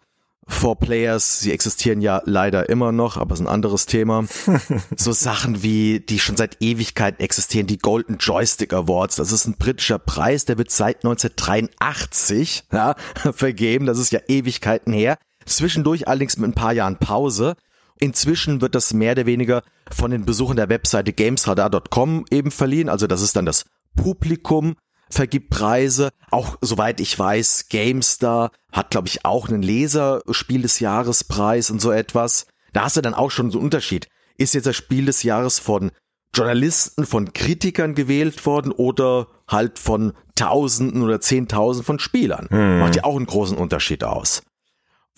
For 0.52 0.78
Players, 0.78 1.40
sie 1.40 1.52
existieren 1.52 2.02
ja 2.02 2.22
leider 2.26 2.70
immer 2.70 2.92
noch, 2.92 3.18
aber 3.18 3.34
ist 3.34 3.40
ein 3.40 3.48
anderes 3.48 3.88
Thema. 3.88 4.26
so 4.96 5.12
Sachen 5.12 5.64
wie, 5.64 6.02
die 6.02 6.20
schon 6.20 6.38
seit 6.38 6.62
Ewigkeiten 6.62 7.20
existieren, 7.20 7.66
die 7.66 7.80
Golden 7.80 8.18
Joystick 8.18 8.74
Awards, 8.74 9.16
das 9.16 9.32
ist 9.32 9.48
ein 9.48 9.56
britischer 9.58 9.98
Preis, 9.98 10.46
der 10.46 10.60
wird 10.60 10.70
seit 10.70 10.98
1983 10.98 12.66
ja, 12.72 12.96
vergeben, 13.34 13.88
das 13.88 13.98
ist 13.98 14.12
ja 14.12 14.20
Ewigkeiten 14.28 14.94
her. 14.94 15.18
Zwischendurch 15.46 16.08
allerdings 16.08 16.38
mit 16.38 16.52
ein 16.52 16.56
paar 16.56 16.74
Jahren 16.74 16.98
Pause. 16.98 17.56
Inzwischen 18.00 18.62
wird 18.62 18.76
das 18.76 18.94
mehr 18.94 19.14
oder 19.14 19.26
weniger 19.26 19.64
von 19.90 20.12
den 20.12 20.26
Besuchern 20.26 20.58
der 20.58 20.70
Webseite 20.70 21.14
gamesradar.com 21.14 22.26
eben 22.30 22.52
verliehen. 22.52 22.90
Also 22.90 23.08
das 23.08 23.22
ist 23.22 23.36
dann 23.36 23.46
das 23.46 23.66
Publikum 23.96 24.76
vergibt 25.12 25.50
Preise. 25.50 26.10
Auch 26.30 26.58
soweit 26.62 27.00
ich 27.00 27.18
weiß, 27.18 27.68
GameStar 27.70 28.52
hat, 28.72 28.90
glaube 28.90 29.08
ich, 29.08 29.26
auch 29.26 29.50
einen 29.50 29.62
Leserspiel 29.62 30.62
des 30.64 30.80
Jahrespreis 30.80 31.70
und 31.70 31.82
so 31.82 31.92
etwas. 31.92 32.48
Da 32.74 32.84
hast 32.84 32.98
du 32.98 33.02
dann 33.02 33.14
auch 33.14 33.32
schon 33.32 33.52
so 33.52 33.58
einen 33.58 33.66
Unterschied. 33.66 34.08
Ist 34.38 34.54
jetzt 34.54 34.68
das 34.68 34.76
Spiel 34.76 35.06
des 35.06 35.24
Jahres 35.24 35.60
von 35.60 35.92
Journalisten, 36.34 37.06
von 37.06 37.34
Kritikern 37.34 37.94
gewählt 37.94 38.46
worden 38.46 38.72
oder 38.72 39.28
halt 39.48 39.78
von 39.78 40.14
Tausenden 40.36 41.04
oder 41.04 41.20
Zehntausenden 41.20 41.86
von 41.86 42.00
Spielern? 42.00 42.48
Hm. 42.50 42.80
Macht 42.80 42.96
ja 42.96 43.04
auch 43.04 43.18
einen 43.18 43.26
großen 43.26 43.58
Unterschied 43.58 44.04
aus. 44.04 44.42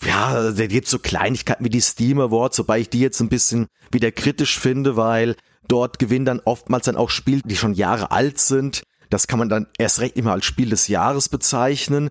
Ja, 0.04 0.50
da 0.50 0.66
gibt 0.66 0.88
so 0.88 0.98
Kleinigkeiten 0.98 1.64
wie 1.64 1.70
die 1.70 1.80
Steam 1.80 2.20
Awards, 2.20 2.58
wobei 2.58 2.80
ich 2.80 2.90
die 2.90 3.00
jetzt 3.00 3.20
ein 3.20 3.28
bisschen 3.28 3.68
wieder 3.92 4.10
kritisch 4.10 4.58
finde, 4.58 4.96
weil 4.96 5.36
dort 5.68 5.98
gewinnen 5.98 6.24
dann 6.24 6.42
oftmals 6.44 6.86
dann 6.86 6.96
auch 6.96 7.10
Spiele, 7.10 7.42
die 7.44 7.56
schon 7.56 7.74
Jahre 7.74 8.10
alt 8.10 8.38
sind. 8.38 8.82
Das 9.10 9.26
kann 9.26 9.38
man 9.38 9.48
dann 9.48 9.66
erst 9.78 10.00
recht 10.00 10.16
nicht 10.16 10.24
mehr 10.24 10.34
als 10.34 10.44
Spiel 10.44 10.70
des 10.70 10.88
Jahres 10.88 11.28
bezeichnen. 11.28 12.10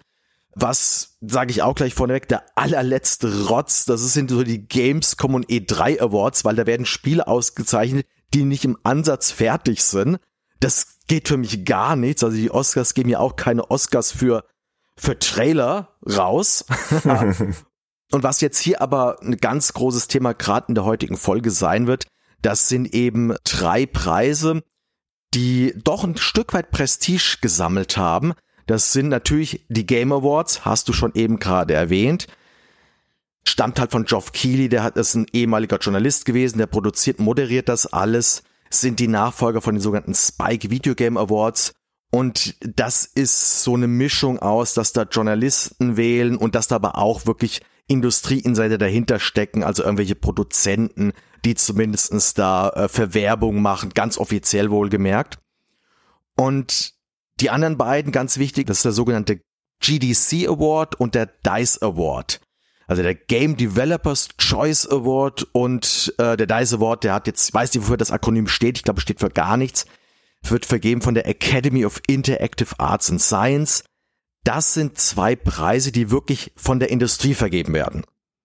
Was, 0.56 1.18
sage 1.22 1.52
ich 1.52 1.64
auch 1.64 1.74
gleich 1.74 1.96
vorneweg, 1.96 2.28
der 2.28 2.44
allerletzte 2.56 3.48
Rotz, 3.48 3.86
das 3.86 4.02
sind 4.14 4.30
so 4.30 4.44
die 4.44 4.68
Gamescom 4.68 5.34
und 5.34 5.48
E3 5.48 6.00
Awards, 6.00 6.46
weil 6.46 6.56
da 6.56 6.68
werden 6.68 6.86
Spiele 6.86 7.28
ausgezeichnet, 7.28 8.06
die 8.34 8.46
nicht 8.46 8.64
im 8.64 8.78
Ansatz 8.84 9.32
fertig 9.32 9.84
sind. 9.84 10.20
Das 10.60 11.00
geht 11.08 11.28
für 11.28 11.38
mich 11.38 11.66
gar 11.66 11.96
nichts. 11.96 12.24
Also 12.24 12.38
die 12.38 12.52
Oscars 12.52 12.94
geben 12.94 13.10
ja 13.10 13.20
auch 13.20 13.36
keine 13.36 13.70
Oscars 13.72 14.12
für, 14.12 14.46
für 14.96 15.18
Trailer 15.18 15.96
raus. 16.08 16.66
und 18.12 18.24
was 18.24 18.42
jetzt 18.42 18.60
hier 18.60 18.82
aber 18.82 19.22
ein 19.22 19.38
ganz 19.38 19.74
großes 19.74 20.08
Thema 20.08 20.34
gerade 20.34 20.68
in 20.70 20.76
der 20.76 20.86
heutigen 20.86 21.18
Folge 21.18 21.50
sein 21.50 21.88
wird, 21.88 22.06
das 22.44 22.68
sind 22.68 22.94
eben 22.94 23.34
drei 23.44 23.86
Preise, 23.86 24.64
die 25.34 25.74
doch 25.84 26.04
ein 26.04 26.18
Stück 26.18 26.54
weit 26.54 26.72
Prestige 26.72 27.38
gesammelt 27.42 27.98
haben. 27.98 28.34
Das 28.66 28.94
sind 28.94 29.10
natürlich 29.10 29.66
die 29.70 29.86
Game 29.86 30.12
Awards, 30.12 30.66
hast 30.66 30.88
du 30.88 30.94
schon 30.94 31.14
eben 31.16 31.40
gerade 31.40 31.74
erwähnt. 31.74 32.28
Stammt 33.46 33.80
halt 33.80 33.92
von 33.92 34.06
Geoff 34.06 34.32
Keighley, 34.32 34.70
der 34.70 34.84
hat, 34.84 34.96
ist 34.96 35.16
ein 35.16 35.26
ehemaliger 35.34 35.78
Journalist 35.78 36.26
gewesen, 36.26 36.60
der 36.60 36.68
produziert, 36.68 37.20
moderiert 37.20 37.68
das 37.68 37.92
alles. 37.92 38.44
Sind 38.70 39.00
die 39.00 39.08
Nachfolger 39.08 39.62
von 39.62 39.76
den 39.76 39.82
sogenannten 39.82 40.16
Spike 40.16 40.70
Video 40.70 40.96
Game 40.96 41.18
Awards. 41.18 41.74
Und 42.10 42.56
das 42.62 43.06
ist 43.06 43.64
so 43.64 43.74
eine 43.74 43.88
Mischung 43.88 44.40
aus, 44.40 44.74
dass 44.74 44.94
da 44.94 45.04
Journalisten 45.04 45.98
wählen 45.98 46.38
und 46.38 46.56
dass 46.56 46.68
da 46.68 46.76
aber 46.76 46.98
auch 46.98 47.26
wirklich 47.26 47.62
Industrieinsider 47.88 48.78
dahinter 48.78 49.20
stecken, 49.20 49.64
also 49.64 49.84
irgendwelche 49.84 50.16
Produzenten, 50.16 51.14
die 51.44 51.56
zumindestens 51.56 52.34
da 52.34 52.70
äh, 52.70 52.88
Verwerbung 52.88 53.62
machen, 53.62 53.90
ganz 53.90 54.18
offiziell 54.18 54.72
wohlgemerkt. 54.72 55.40
Und 56.36 56.94
die 57.40 57.50
anderen 57.50 57.78
beiden, 57.78 58.12
ganz 58.12 58.38
wichtig, 58.38 58.68
das 58.68 58.78
ist 58.78 58.86
der 58.86 58.92
sogenannte 58.94 59.42
GDC 59.82 60.48
Award 60.48 60.96
und 60.96 61.16
der 61.16 61.26
DICE 61.26 61.82
Award. 61.82 62.40
Also 62.88 63.02
der 63.02 63.16
Game 63.16 63.58
Developers 63.58 64.30
Choice 64.38 64.88
Award 64.88 65.48
und 65.52 66.14
äh, 66.18 66.38
der 66.38 66.48
DICE 66.48 66.76
Award, 66.76 67.04
der 67.04 67.14
hat 67.14 67.28
jetzt, 67.28 67.50
ich 67.50 67.54
weiß 67.54 67.74
nicht, 67.74 67.84
wofür 67.84 67.98
das 67.98 68.12
Akronym 68.12 68.48
steht, 68.48 68.78
ich 68.78 68.84
glaube, 68.84 69.02
steht 69.02 69.20
für 69.20 69.30
gar 69.30 69.58
nichts, 69.58 69.86
wird 70.44 70.66
vergeben 70.66 71.02
von 71.02 71.14
der 71.14 71.28
Academy 71.28 71.86
of 71.86 72.02
Interactive 72.08 72.80
Arts 72.80 73.10
and 73.10 73.22
Science. 73.22 73.84
Das 74.44 74.74
sind 74.74 74.98
zwei 74.98 75.36
Preise, 75.36 75.92
die 75.92 76.12
wirklich 76.12 76.52
von 76.56 76.80
der 76.80 76.90
Industrie 76.90 77.34
vergeben 77.34 77.74
werden. 77.74 78.04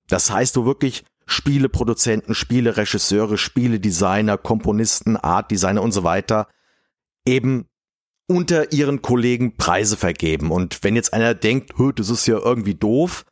Das 0.08 0.30
heißt, 0.30 0.56
wo 0.56 0.64
wirklich 0.64 1.04
Spieleproduzenten, 1.26 2.34
Spieleregisseure, 2.34 3.36
Spieledesigner, 3.36 4.38
Komponisten, 4.38 5.16
Artdesigner 5.16 5.82
und 5.82 5.92
so 5.92 6.04
weiter 6.04 6.48
eben 7.26 7.66
unter 8.26 8.72
ihren 8.72 9.02
Kollegen 9.02 9.56
Preise 9.56 9.96
vergeben. 9.96 10.50
Und 10.50 10.82
wenn 10.82 10.96
jetzt 10.96 11.12
einer 11.12 11.34
denkt, 11.34 11.74
das 11.96 12.08
ist 12.08 12.26
ja 12.26 12.38
irgendwie 12.38 12.74
doof, 12.74 13.24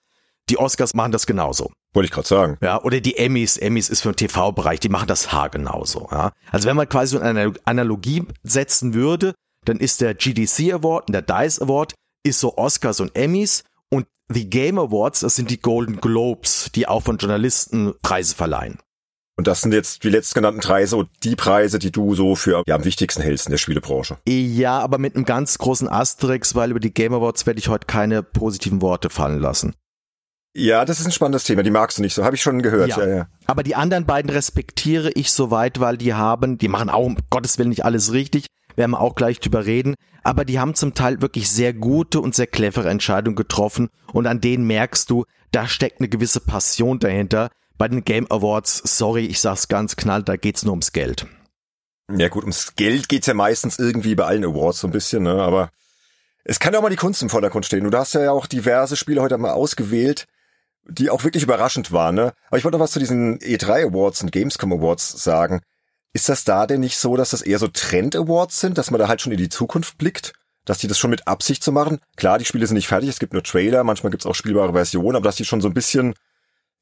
die 0.49 0.59
Oscars 0.59 0.95
machen 0.95 1.13
das 1.13 1.27
genauso. 1.27 1.73
Wollte 1.93 2.07
ich 2.07 2.13
gerade 2.13 2.29
sagen. 2.29 2.59
Ja, 2.61 2.83
oder 2.83 3.01
die 3.01 3.17
Emmys, 3.17 3.57
Emmys 3.57 3.89
ist 3.89 4.03
für 4.03 4.13
den 4.13 4.17
TV-Bereich, 4.17 4.81
die 4.81 4.89
machen 4.89 5.09
das 5.09 5.33
Haar 5.33 5.49
genauso. 5.49 6.09
Ja. 6.11 6.33
Also 6.51 6.69
wenn 6.69 6.77
man 6.77 6.89
quasi 6.89 7.17
so 7.17 7.23
eine 7.23 7.55
Analogie 7.65 8.25
setzen 8.43 8.95
würde, 8.95 9.35
dann 9.65 9.79
ist 9.79 10.01
der 10.01 10.15
GDC 10.15 10.75
Award 10.75 11.09
und 11.09 11.13
der 11.13 11.23
DICE 11.23 11.63
Award 11.63 11.95
ist 12.27 12.41
so 12.41 12.57
Oscars 12.57 13.01
und 13.01 13.17
Emmys 13.17 13.65
und 13.89 14.07
die 14.29 14.51
Game 14.51 14.79
Awards, 14.79 15.21
das 15.21 15.37
sind 15.37 15.51
die 15.51 15.61
Golden 15.61 16.01
Globes, 16.01 16.71
die 16.75 16.89
auch 16.89 17.03
von 17.03 17.19
Journalisten 17.19 17.95
Preise 18.03 18.35
verleihen. 18.35 18.79
Und 19.39 19.47
das 19.47 19.61
sind 19.61 19.75
jetzt 19.75 20.03
die 20.03 20.09
letztgenannten 20.09 20.61
drei 20.61 20.87
so 20.87 21.05
die 21.23 21.37
Preise, 21.37 21.79
die 21.79 21.93
du 21.93 22.15
so 22.15 22.37
für 22.37 22.63
ja, 22.67 22.75
am 22.75 22.85
wichtigsten 22.85 23.23
hältst 23.23 23.47
in 23.47 23.51
der 23.51 23.59
Spielebranche. 23.59 24.17
Ja, 24.27 24.79
aber 24.81 24.97
mit 24.97 25.15
einem 25.15 25.27
ganz 25.27 25.59
großen 25.59 25.89
Asterix, 25.89 26.55
weil 26.55 26.71
über 26.71 26.81
die 26.81 26.93
Game 26.93 27.13
Awards 27.13 27.45
werde 27.47 27.59
ich 27.59 27.69
heute 27.69 27.87
keine 27.87 28.23
positiven 28.23 28.81
Worte 28.81 29.11
fallen 29.11 29.39
lassen. 29.39 29.75
Ja, 30.57 30.87
das 30.87 31.01
ist 31.01 31.07
ein 31.07 31.13
spannendes 31.13 31.45
Thema. 31.45 31.63
Die 31.63 31.71
magst 31.71 31.99
du 31.99 32.03
nicht 32.03 32.15
so. 32.15 32.25
Habe 32.25 32.35
ich 32.35 32.41
schon 32.41 32.63
gehört. 32.63 32.89
Ja. 32.89 33.01
ja, 33.01 33.15
ja. 33.15 33.29
Aber 33.45 33.63
die 33.63 33.75
anderen 33.75 34.07
beiden 34.07 34.31
respektiere 34.31 35.11
ich 35.11 35.31
soweit, 35.31 35.81
weil 35.81 35.99
die 35.99 36.15
haben, 36.15 36.57
die 36.57 36.69
machen 36.69 36.89
auch 36.89 37.05
um 37.05 37.19
Gottes 37.29 37.59
Willen 37.59 37.69
nicht 37.69 37.85
alles 37.85 38.13
richtig. 38.13 38.47
Werden 38.77 38.93
wir 38.93 39.01
auch 39.01 39.15
gleich 39.15 39.41
drüber 39.41 39.67
reden. 39.67 39.95
Aber 40.23 40.45
die 40.45 40.59
haben 40.59 40.75
zum 40.75 40.95
Teil 40.95 41.21
wirklich 41.23 41.51
sehr 41.51 41.73
gute 41.73 42.21
und 42.21 42.35
sehr 42.35 42.47
clevere 42.47 42.91
Entscheidungen 42.91 43.37
getroffen. 43.37 43.89
Und 44.13 44.27
an 44.27 44.41
denen 44.41 44.67
merkst 44.67 45.11
du, 45.11 45.25
da 45.51 45.67
steckt 45.67 46.01
eine 46.01 46.09
gewisse 46.09 46.41
Passion 46.41 46.99
dahinter 46.99 47.51
bei 47.79 47.89
den 47.89 48.05
Game 48.05 48.31
Awards, 48.31 48.83
sorry, 48.85 49.27
ich 49.27 49.41
sag's 49.41 49.69
ganz 49.69 49.97
knall, 49.97 50.23
da 50.23 50.37
geht's 50.37 50.65
nur 50.65 50.73
ums 50.73 50.93
Geld. 50.93 51.27
Ja 52.11 52.29
gut, 52.29 52.45
ums 52.45 52.75
Geld 52.77 53.09
geht's 53.09 53.27
ja 53.27 53.35
meistens 53.35 53.79
irgendwie 53.79 54.15
bei 54.15 54.25
allen 54.25 54.45
Awards 54.45 54.81
so 54.81 54.89
ein 54.89 54.93
bisschen, 54.93 55.25
ne? 55.25 55.43
Aber 55.43 55.71
es 56.45 56.61
kann 56.61 56.73
ja 56.73 56.79
auch 56.79 56.83
mal 56.83 56.91
die 56.91 56.97
Kunst 56.97 57.23
im 57.23 57.29
Vordergrund 57.29 57.67
stehen. 57.67 57.91
Du 57.91 57.99
hast 57.99 58.15
ja 58.15 58.31
auch 58.31 58.47
diverse 58.47 58.97
Spiele 58.97 59.21
heute 59.21 59.37
mal 59.39 59.53
ausgewählt, 59.53 60.27
die 60.89 61.11
auch 61.11 61.25
wirklich 61.25 61.43
überraschend 61.43 61.91
waren, 61.93 62.15
ne? 62.15 62.33
Aber 62.47 62.59
ich 62.59 62.65
wollte 62.65 62.79
noch 62.79 62.85
was 62.85 62.93
zu 62.93 63.01
diesen 63.01 63.39
E3 63.41 63.89
Awards 63.89 64.23
und 64.23 64.33
Gamescom 64.33 64.73
Awards 64.73 65.23
sagen. 65.23 65.61
Ist 66.17 66.31
das 66.31 66.45
da 66.45 66.67
denn 66.67 66.81
nicht 66.81 66.97
so, 66.97 67.15
dass 67.15 67.29
das 67.29 67.43
eher 67.43 67.59
so 67.59 67.69
Trend 67.69 68.17
Awards 68.17 68.59
sind, 68.59 68.79
dass 68.79 68.91
man 68.91 68.99
da 68.99 69.07
halt 69.07 69.21
schon 69.21 69.33
in 69.33 69.37
die 69.37 69.51
Zukunft 69.51 69.99
blickt? 69.99 70.33
Dass 70.65 70.79
die 70.79 70.89
das 70.89 70.99
schon 70.99 71.11
mit 71.11 71.29
Absicht 71.29 71.63
zu 71.63 71.69
so 71.69 71.73
machen? 71.73 71.99
Klar, 72.17 72.39
die 72.39 72.47
Spiele 72.47 72.67
sind 72.67 72.77
nicht 72.77 72.89
fertig, 72.89 73.11
es 73.11 73.19
gibt 73.19 73.35
nur 73.35 73.43
Trailer, 73.43 73.85
manchmal 73.85 74.11
gibt's 74.11 74.25
auch 74.25 74.35
spielbare 74.35 74.73
Versionen, 74.73 75.15
aber 75.15 75.27
dass 75.27 75.37
die 75.37 75.45
schon 75.45 75.61
so 75.61 75.69
ein 75.69 75.75
bisschen 75.75 76.15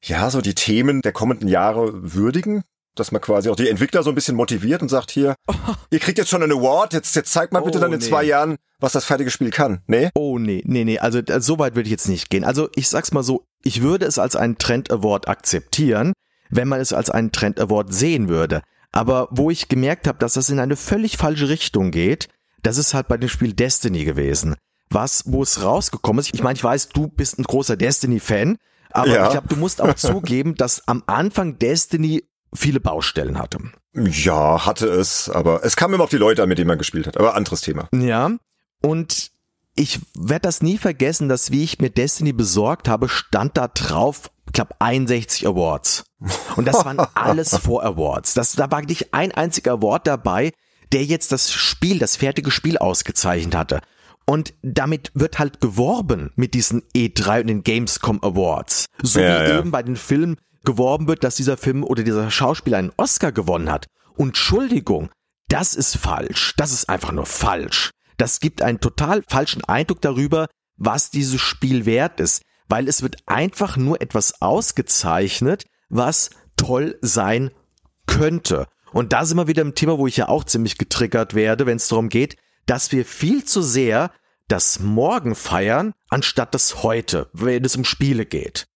ja, 0.01 0.29
so 0.29 0.39
die 0.39 0.55
Themen 0.55 1.01
der 1.01 1.11
kommenden 1.11 1.49
Jahre 1.49 2.13
würdigen, 2.13 2.63
dass 2.95 3.11
man 3.11 3.19
quasi 3.19 3.49
auch 3.49 3.57
die 3.57 3.67
Entwickler 3.67 4.03
so 4.03 4.09
ein 4.09 4.15
bisschen 4.15 4.37
motiviert 4.37 4.81
und 4.81 4.87
sagt 4.87 5.11
hier, 5.11 5.35
ihr 5.89 5.99
kriegt 5.99 6.17
jetzt 6.17 6.29
schon 6.29 6.41
einen 6.41 6.53
Award, 6.53 6.93
jetzt, 6.93 7.13
jetzt 7.13 7.33
zeigt 7.33 7.51
mal 7.51 7.59
bitte 7.59 7.79
oh, 7.79 7.81
dann 7.81 7.91
in 7.91 7.99
nee. 7.99 8.05
zwei 8.05 8.23
Jahren, 8.23 8.55
was 8.79 8.93
das 8.93 9.03
fertige 9.03 9.31
Spiel 9.31 9.49
kann. 9.49 9.81
Nee? 9.85 10.11
Oh 10.15 10.39
nee, 10.39 10.63
nee, 10.65 10.85
nee, 10.85 10.99
also 10.99 11.19
so 11.39 11.59
weit 11.59 11.75
würde 11.75 11.87
ich 11.87 11.91
jetzt 11.91 12.07
nicht 12.07 12.29
gehen. 12.29 12.45
Also 12.45 12.69
ich 12.73 12.87
sag's 12.87 13.11
mal 13.11 13.21
so, 13.21 13.43
ich 13.63 13.81
würde 13.81 14.05
es 14.05 14.17
als 14.17 14.37
einen 14.37 14.57
Trend 14.57 14.91
Award 14.91 15.27
akzeptieren, 15.27 16.13
wenn 16.49 16.69
man 16.69 16.79
es 16.79 16.93
als 16.93 17.09
einen 17.09 17.33
Trend 17.33 17.59
Award 17.59 17.93
sehen 17.93 18.29
würde. 18.29 18.61
Aber 18.95 19.27
wo 19.29 19.51
ich 19.51 19.67
gemerkt 19.67 20.07
habe, 20.07 20.17
dass 20.19 20.33
das 20.35 20.49
in 20.49 20.57
eine 20.57 20.77
völlig 20.77 21.17
falsche 21.17 21.49
Richtung 21.49 21.91
geht, 21.91 22.29
das 22.63 22.77
ist 22.77 22.93
halt 22.93 23.09
bei 23.09 23.17
dem 23.17 23.27
Spiel 23.27 23.51
Destiny 23.51 24.05
gewesen. 24.05 24.55
Was, 24.89 25.23
wo 25.27 25.43
es 25.43 25.61
rausgekommen 25.61 26.21
ist. 26.21 26.33
Ich 26.33 26.41
meine, 26.41 26.55
ich 26.55 26.63
weiß, 26.63 26.89
du 26.89 27.09
bist 27.09 27.37
ein 27.37 27.43
großer 27.43 27.75
Destiny-Fan. 27.75 28.57
Aber 28.91 29.07
ja. 29.09 29.25
ich 29.25 29.31
glaube, 29.31 29.49
du 29.49 29.57
musst 29.57 29.81
auch 29.81 29.93
zugeben, 29.95 30.55
dass 30.55 30.87
am 30.87 31.03
Anfang 31.07 31.59
Destiny 31.59 32.23
viele 32.53 32.79
Baustellen 32.79 33.37
hatte. 33.37 33.59
Ja, 33.93 34.65
hatte 34.65 34.87
es, 34.87 35.29
aber 35.29 35.65
es 35.65 35.75
kam 35.75 35.93
immer 35.93 36.05
auf 36.05 36.09
die 36.09 36.17
Leute 36.17 36.41
an, 36.41 36.47
mit 36.47 36.57
denen 36.57 36.69
man 36.69 36.77
gespielt 36.77 37.05
hat. 37.05 37.17
Aber 37.17 37.35
anderes 37.35 37.61
Thema. 37.61 37.89
Ja, 37.93 38.31
und 38.81 39.31
ich 39.75 39.99
werde 40.17 40.43
das 40.43 40.61
nie 40.61 40.77
vergessen, 40.77 41.27
dass 41.27 41.51
wie 41.51 41.65
ich 41.65 41.79
mir 41.79 41.89
Destiny 41.89 42.31
besorgt 42.31 42.87
habe, 42.87 43.09
stand 43.09 43.57
da 43.57 43.67
drauf, 43.67 44.31
glaube 44.55 44.75
61 44.79 45.47
Awards. 45.47 46.05
Und 46.55 46.65
das 46.65 46.83
waren 46.83 46.99
alles 47.13 47.55
vor 47.57 47.83
Awards. 47.83 48.33
Das, 48.33 48.53
da 48.53 48.71
war 48.71 48.81
nicht 48.81 49.13
ein 49.13 49.31
einziger 49.31 49.73
Award 49.73 50.07
dabei, 50.07 50.51
der 50.91 51.03
jetzt 51.03 51.31
das 51.31 51.51
Spiel, 51.51 51.99
das 51.99 52.15
fertige 52.15 52.51
Spiel 52.51 52.77
ausgezeichnet 52.77 53.55
hatte. 53.55 53.81
Und 54.25 54.53
damit 54.63 55.11
wird 55.13 55.37
halt 55.37 55.61
geworben 55.61 56.31
mit 56.35 56.55
diesen 56.55 56.81
E3 56.95 57.41
und 57.41 57.47
den 57.47 57.63
Gamescom 57.63 58.23
Awards. 58.23 58.87
So 59.01 59.19
ja, 59.19 59.45
wie 59.45 59.49
ja. 59.49 59.59
eben 59.59 59.71
bei 59.71 59.83
den 59.83 59.95
Filmen 59.95 60.37
geworben 60.63 61.07
wird, 61.07 61.23
dass 61.23 61.35
dieser 61.35 61.57
Film 61.57 61.83
oder 61.83 62.03
dieser 62.03 62.31
Schauspieler 62.31 62.79
einen 62.79 62.91
Oscar 62.97 63.31
gewonnen 63.31 63.71
hat. 63.71 63.85
Und 64.15 64.29
Entschuldigung, 64.29 65.09
das 65.47 65.75
ist 65.75 65.97
falsch. 65.97 66.53
Das 66.57 66.71
ist 66.71 66.89
einfach 66.89 67.11
nur 67.11 67.27
falsch. 67.27 67.91
Das 68.17 68.39
gibt 68.39 68.61
einen 68.61 68.79
total 68.79 69.23
falschen 69.27 69.63
Eindruck 69.63 70.01
darüber, 70.01 70.47
was 70.77 71.11
dieses 71.11 71.41
Spiel 71.41 71.85
wert 71.85 72.19
ist, 72.19 72.41
weil 72.67 72.87
es 72.87 73.01
wird 73.01 73.17
einfach 73.25 73.77
nur 73.77 74.01
etwas 74.01 74.41
ausgezeichnet, 74.41 75.65
was 75.89 76.29
toll 76.57 76.97
sein 77.01 77.51
könnte. 78.07 78.67
Und 78.91 79.13
da 79.13 79.25
sind 79.25 79.37
wir 79.37 79.47
wieder 79.47 79.61
im 79.61 79.75
Thema, 79.75 79.97
wo 79.97 80.07
ich 80.07 80.17
ja 80.17 80.29
auch 80.29 80.43
ziemlich 80.43 80.77
getriggert 80.77 81.33
werde, 81.33 81.65
wenn 81.65 81.77
es 81.77 81.87
darum 81.87 82.09
geht, 82.09 82.37
dass 82.65 82.91
wir 82.91 83.05
viel 83.05 83.43
zu 83.43 83.61
sehr 83.61 84.11
das 84.47 84.79
Morgen 84.79 85.35
feiern, 85.35 85.93
anstatt 86.09 86.53
das 86.53 86.83
Heute, 86.83 87.29
wenn 87.33 87.65
es 87.65 87.75
um 87.75 87.83
Spiele 87.83 88.25
geht. 88.25 88.67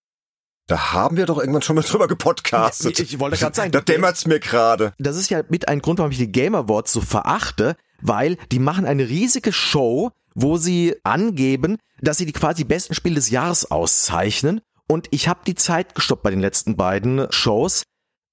Da 0.68 0.94
haben 0.94 1.18
wir 1.18 1.26
doch 1.26 1.40
irgendwann 1.40 1.64
schon 1.64 1.76
mal 1.76 1.82
drüber 1.82 2.08
gepodcastet. 2.08 3.00
Ich, 3.00 3.14
ich 3.14 3.20
wollte 3.20 3.38
gerade 3.38 3.56
sagen, 3.56 3.72
da 3.72 3.82
dämmert's 3.82 4.28
mir 4.28 4.40
gerade. 4.40 4.94
Das 5.00 5.16
ist 5.16 5.30
ja 5.30 5.42
mit 5.50 5.68
ein 5.68 5.80
Grund, 5.80 5.98
warum 5.98 6.12
ich 6.12 6.20
die 6.20 6.32
Game 6.32 6.54
Awards 6.54 6.94
so 6.94 7.02
verachte, 7.02 7.76
weil 8.02 8.38
die 8.52 8.60
machen 8.60 8.86
eine 8.86 9.10
riesige 9.10 9.52
Show, 9.52 10.12
wo 10.42 10.58
sie 10.58 10.96
angeben, 11.04 11.78
dass 12.02 12.18
sie 12.18 12.26
die 12.26 12.34
quasi 12.34 12.64
besten 12.64 12.94
Spiele 12.94 13.16
des 13.16 13.30
Jahres 13.30 13.70
auszeichnen. 13.70 14.62
Und 14.88 15.08
ich 15.12 15.28
habe 15.28 15.42
die 15.46 15.56
Zeit 15.56 15.96
gestoppt 15.96 16.24
bei 16.24 16.32
den 16.32 16.40
letzten 16.40 16.76
beiden 16.76 17.28
Shows. 17.32 17.84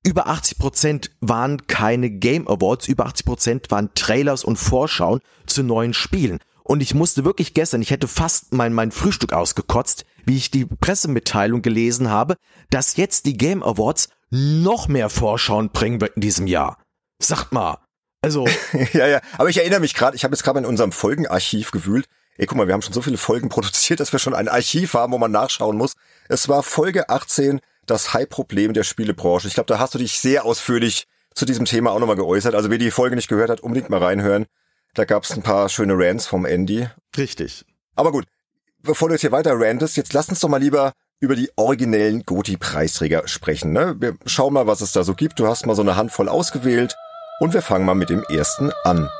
Über 0.05 0.29
80 0.29 0.59
Prozent 0.59 1.11
waren 1.21 1.67
keine 1.67 2.11
Game 2.11 2.47
Awards, 2.47 2.87
über 2.87 3.07
80 3.07 3.27
Prozent 3.27 3.71
waren 3.71 3.91
Trailers 3.95 4.45
und 4.45 4.57
Vorschauen 4.57 5.21
zu 5.47 5.65
neuen 5.65 5.95
Spielen. 5.95 6.39
Und 6.63 6.81
ich 6.81 6.95
musste 6.95 7.25
wirklich 7.25 7.55
gestern, 7.55 7.83
ich 7.83 7.91
hätte 7.91 8.09
fast 8.09 8.53
mein, 8.53 8.73
mein 8.73 8.93
Frühstück 8.93 9.33
ausgekotzt, 9.33 10.05
wie 10.25 10.37
ich 10.37 10.51
die 10.51 10.65
Pressemitteilung 10.65 11.63
gelesen 11.63 12.11
habe, 12.11 12.37
dass 12.71 12.97
jetzt 12.97 13.27
die 13.27 13.37
Game 13.37 13.63
Awards 13.63 14.09
noch 14.31 14.89
mehr 14.89 15.09
Vorschauen 15.09 15.71
bringen 15.71 16.01
wird 16.01 16.17
in 16.17 16.23
diesem 16.23 16.47
Jahr. 16.47 16.83
Sagt 17.21 17.53
mal. 17.53 17.79
Also. 18.23 18.47
ja, 18.93 19.07
ja. 19.07 19.21
Aber 19.39 19.49
ich 19.49 19.59
erinnere 19.59 19.81
mich 19.81 19.95
gerade, 19.95 20.17
ich 20.17 20.25
habe 20.25 20.35
jetzt 20.35 20.43
gerade 20.43 20.59
in 20.59 20.67
unserem 20.67 20.93
Folgenarchiv 20.93 21.71
gewühlt. 21.71 22.07
Ey, 22.39 22.47
guck 22.47 22.59
mal, 22.59 22.67
wir 22.67 22.75
haben 22.75 22.83
schon 22.83 22.93
so 22.93 23.03
viele 23.03 23.17
Folgen 23.17 23.49
produziert, 23.51 24.01
dass 24.01 24.13
wir 24.13 24.19
schon 24.19 24.35
ein 24.35 24.49
Archiv 24.49 24.95
haben, 24.95 25.13
wo 25.13 25.19
man 25.19 25.31
nachschauen 25.31 25.77
muss. 25.77 25.95
Es 26.29 26.49
war 26.49 26.63
Folge 26.63 27.09
18, 27.09 27.61
das 27.87 28.15
High-Problem 28.15 28.73
der 28.73 28.83
Spielebranche. 28.83 29.49
Ich 29.49 29.55
glaube, 29.55 29.69
da 29.69 29.79
hast 29.79 29.95
du 29.95 29.99
dich 29.99 30.19
sehr 30.19 30.45
ausführlich 30.45 31.07
zu 31.35 31.45
diesem 31.45 31.67
Thema 31.67 31.93
auch 31.93 32.01
nochmal 32.01 32.17
geäußert. 32.17 32.55
Also 32.55 32.71
wer 32.71 32.79
die 32.79 32.91
Folge 32.91 33.17
nicht 33.17 33.29
gehört 33.29 33.51
hat, 33.51 33.61
unbedingt 33.61 33.91
mal 33.91 34.03
reinhören. 34.03 34.47
Da 34.95 35.05
gab 35.05 35.25
es 35.25 35.33
ein 35.33 35.43
paar 35.43 35.69
schöne 35.69 35.95
Rants 35.97 36.27
vom 36.27 36.47
Andy. 36.47 36.89
Richtig. 37.17 37.65
Aber 37.95 38.11
gut, 38.11 38.25
bevor 38.83 39.09
du 39.09 39.15
jetzt 39.15 39.21
hier 39.21 39.33
weiter 39.33 39.53
rantest, 39.55 39.97
jetzt 39.97 40.15
lass 40.15 40.29
uns 40.29 40.41
doch 40.41 40.49
mal 40.49 40.61
lieber 40.61 40.93
über 41.21 41.37
die 41.37 41.51
originellen 41.57 42.25
Goti-Preisträger 42.25 43.29
sprechen. 43.29 43.73
Ne? 43.73 43.97
Wir 43.99 44.17
schauen 44.27 44.53
mal, 44.55 44.67
was 44.67 44.81
es 44.81 44.93
da 44.93 45.05
so 45.05 45.15
gibt. 45.15 45.39
Du 45.39 45.47
hast 45.47 45.67
mal 45.67 45.75
so 45.77 45.83
eine 45.83 45.97
Handvoll 45.97 46.29
ausgewählt 46.29 46.97
und 47.39 47.55
wir 47.55 47.63
fangen 47.63 47.85
mal 47.85 47.95
mit 47.95 48.11
dem 48.11 48.23
ersten 48.25 48.71
an. 48.85 49.11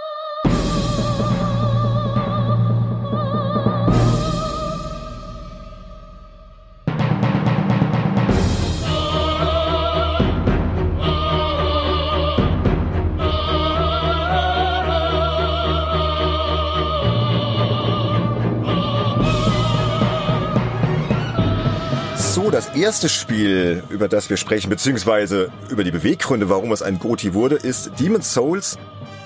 Erste 22.77 23.09
Spiel, 23.09 23.83
über 23.89 24.09
das 24.09 24.29
wir 24.29 24.37
sprechen, 24.37 24.69
beziehungsweise 24.69 25.51
über 25.71 25.83
die 25.83 25.91
Beweggründe, 25.91 26.49
warum 26.49 26.73
es 26.73 26.83
ein 26.83 26.99
GOTY 26.99 27.33
wurde, 27.35 27.57
ist 27.57 27.93
Demon's 27.99 28.33
Souls. 28.33 28.79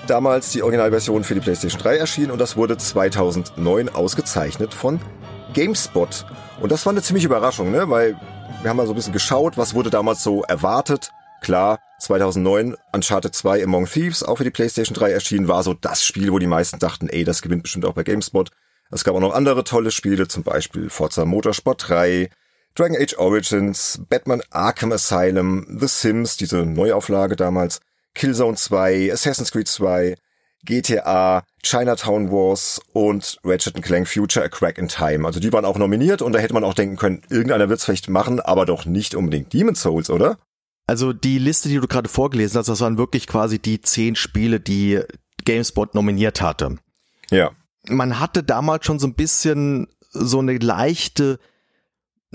Damals 0.07 0.51
die 0.51 0.63
Originalversion 0.63 1.23
für 1.23 1.33
die 1.33 1.41
PlayStation 1.41 1.81
3 1.81 1.97
erschienen 1.97 2.31
und 2.31 2.39
das 2.39 2.57
wurde 2.57 2.77
2009 2.77 3.89
ausgezeichnet 3.89 4.73
von 4.73 4.99
GameSpot. 5.53 6.25
Und 6.59 6.71
das 6.71 6.85
war 6.85 6.91
eine 6.91 7.01
ziemliche 7.01 7.27
Überraschung, 7.27 7.71
ne? 7.71 7.89
weil 7.89 8.19
wir 8.61 8.69
haben 8.69 8.77
mal 8.77 8.85
so 8.85 8.93
ein 8.93 8.95
bisschen 8.95 9.13
geschaut, 9.13 9.57
was 9.57 9.73
wurde 9.73 9.89
damals 9.89 10.23
so 10.23 10.43
erwartet. 10.43 11.11
Klar, 11.41 11.79
2009 11.99 12.75
Uncharted 12.93 13.35
2 13.35 13.63
Among 13.63 13.85
Thieves, 13.85 14.23
auch 14.23 14.37
für 14.37 14.43
die 14.43 14.51
PlayStation 14.51 14.95
3 14.95 15.11
erschienen, 15.11 15.47
war 15.47 15.63
so 15.63 15.73
das 15.73 16.03
Spiel, 16.03 16.31
wo 16.31 16.39
die 16.39 16.47
meisten 16.47 16.79
dachten, 16.79 17.09
ey, 17.09 17.23
das 17.23 17.41
gewinnt 17.41 17.63
bestimmt 17.63 17.85
auch 17.85 17.93
bei 17.93 18.03
GameSpot. 18.03 18.49
Es 18.91 19.03
gab 19.03 19.15
auch 19.15 19.21
noch 19.21 19.33
andere 19.33 19.63
tolle 19.63 19.91
Spiele, 19.91 20.27
zum 20.27 20.43
Beispiel 20.43 20.89
Forza 20.89 21.25
Motorsport 21.25 21.89
3, 21.89 22.29
Dragon 22.75 22.95
Age 22.97 23.17
Origins, 23.17 24.01
Batman 24.09 24.41
Arkham 24.49 24.91
Asylum, 24.91 25.65
The 25.79 25.87
Sims, 25.87 26.37
diese 26.37 26.65
Neuauflage 26.65 27.35
damals, 27.35 27.79
Killzone 28.13 28.55
2, 28.55 29.11
Assassin's 29.11 29.51
Creed 29.51 29.67
2, 29.67 30.15
GTA, 30.63 31.43
Chinatown 31.63 32.31
Wars 32.31 32.79
und 32.93 33.39
Ratchet 33.43 33.81
Clank 33.81 34.07
Future 34.07 34.45
A 34.45 34.49
Crack 34.49 34.77
in 34.77 34.87
Time. 34.87 35.25
Also 35.25 35.39
die 35.39 35.51
waren 35.51 35.65
auch 35.65 35.77
nominiert 35.77 36.21
und 36.21 36.33
da 36.33 36.39
hätte 36.39 36.53
man 36.53 36.63
auch 36.63 36.73
denken 36.73 36.97
können, 36.97 37.23
irgendeiner 37.29 37.69
wird's 37.69 37.85
vielleicht 37.85 38.09
machen, 38.09 38.39
aber 38.39 38.65
doch 38.65 38.85
nicht 38.85 39.15
unbedingt 39.15 39.53
Demon's 39.53 39.81
Souls, 39.81 40.09
oder? 40.09 40.37
Also 40.87 41.13
die 41.13 41.39
Liste, 41.39 41.69
die 41.69 41.79
du 41.79 41.87
gerade 41.87 42.09
vorgelesen 42.09 42.59
hast, 42.59 42.67
das 42.67 42.81
waren 42.81 42.97
wirklich 42.97 43.27
quasi 43.27 43.59
die 43.59 43.81
zehn 43.81 44.15
Spiele, 44.15 44.59
die 44.59 45.01
GameSpot 45.45 45.95
nominiert 45.95 46.41
hatte. 46.41 46.77
Ja. 47.29 47.51
Man 47.87 48.19
hatte 48.19 48.43
damals 48.43 48.85
schon 48.85 48.99
so 48.99 49.07
ein 49.07 49.15
bisschen 49.15 49.87
so 50.11 50.39
eine 50.39 50.57
leichte 50.57 51.39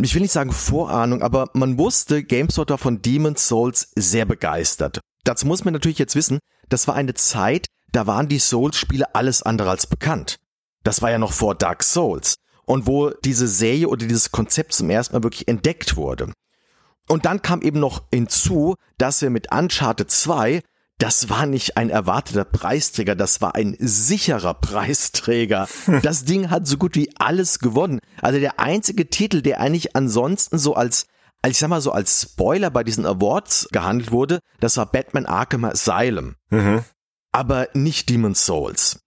ich 0.05 0.15
will 0.15 0.23
nicht 0.23 0.33
sagen 0.33 0.53
Vorahnung, 0.53 1.23
aber 1.23 1.51
man 1.55 1.79
wusste, 1.79 2.23
GameSpot 2.23 2.71
war 2.71 2.79
von 2.79 3.01
Demon's 3.01 3.49
Souls 3.49 3.91
sehr 3.95 4.27
begeistert. 4.27 5.01
Dazu 5.25 5.47
muss 5.47 5.65
man 5.65 5.73
natürlich 5.73 5.99
jetzt 5.99 6.15
wissen, 6.15 6.39
das 6.69 6.87
war 6.87 6.95
eine 6.95 7.15
Zeit, 7.15 7.67
da 7.93 8.07
waren 8.07 8.29
die 8.29 8.39
Souls-Spiele 8.39 9.15
alles 9.15 9.43
andere 9.43 9.71
als 9.71 9.87
bekannt. 9.87 10.37
Das 10.85 11.03
war 11.03 11.11
ja 11.11 11.19
noch 11.19 11.33
vor 11.33 11.55
Dark 11.55 11.83
Souls. 11.83 12.37
Und 12.65 12.87
wo 12.87 13.11
diese 13.11 13.49
Serie 13.49 13.89
oder 13.89 14.07
dieses 14.07 14.33
Konzept 14.33 14.73
zum 14.73 14.91
ersten 14.91 15.15
Mal 15.15 15.23
wirklich 15.23 15.49
entdeckt 15.49 15.97
wurde. 15.97 16.33
Und 17.09 17.25
dann 17.25 17.41
kam 17.41 17.63
eben 17.63 17.79
noch 17.79 18.03
hinzu, 18.13 18.75
dass 18.99 19.23
wir 19.23 19.31
mit 19.31 19.53
Uncharted 19.53 20.11
2 20.11 20.63
das 20.99 21.29
war 21.29 21.45
nicht 21.45 21.77
ein 21.77 21.91
erwarteter 21.91 22.45
Preisträger, 22.45 23.15
das 23.15 23.41
war 23.43 23.55
ein 23.55 23.77
sicherer 23.79 24.55
Preisträger. 24.55 25.69
Das 26.03 26.25
Ding 26.25 26.51
hat 26.51 26.67
so 26.67 26.77
gut 26.77 26.95
wie 26.95 27.11
alles 27.19 27.59
gewonnen. 27.59 28.01
Also 28.21 28.39
der 28.39 28.61
einzige 28.61 29.09
Titel, 29.09 29.43
der 29.43 29.61
eigentlich 29.61 29.97
ansonsten 29.97 30.59
so 30.59 30.75
als, 30.75 31.07
als 31.43 31.53
ich 31.53 31.59
sag 31.59 31.69
mal 31.69 31.81
so 31.81 31.93
als 31.93 32.23
Spoiler 32.23 32.71
bei 32.71 32.85
diesen 32.85 33.07
Awards 33.07 33.69
gehandelt 33.73 34.11
wurde, 34.11 34.41
das 34.61 34.77
war 34.77 34.87
Batman 34.87 35.27
Arkham 35.27 35.65
Asylum. 35.65 36.37
Mhm. 36.51 36.83
Aber 37.33 37.69
nicht 37.75 38.09
Demon's 38.09 38.47
Souls. 38.47 39.01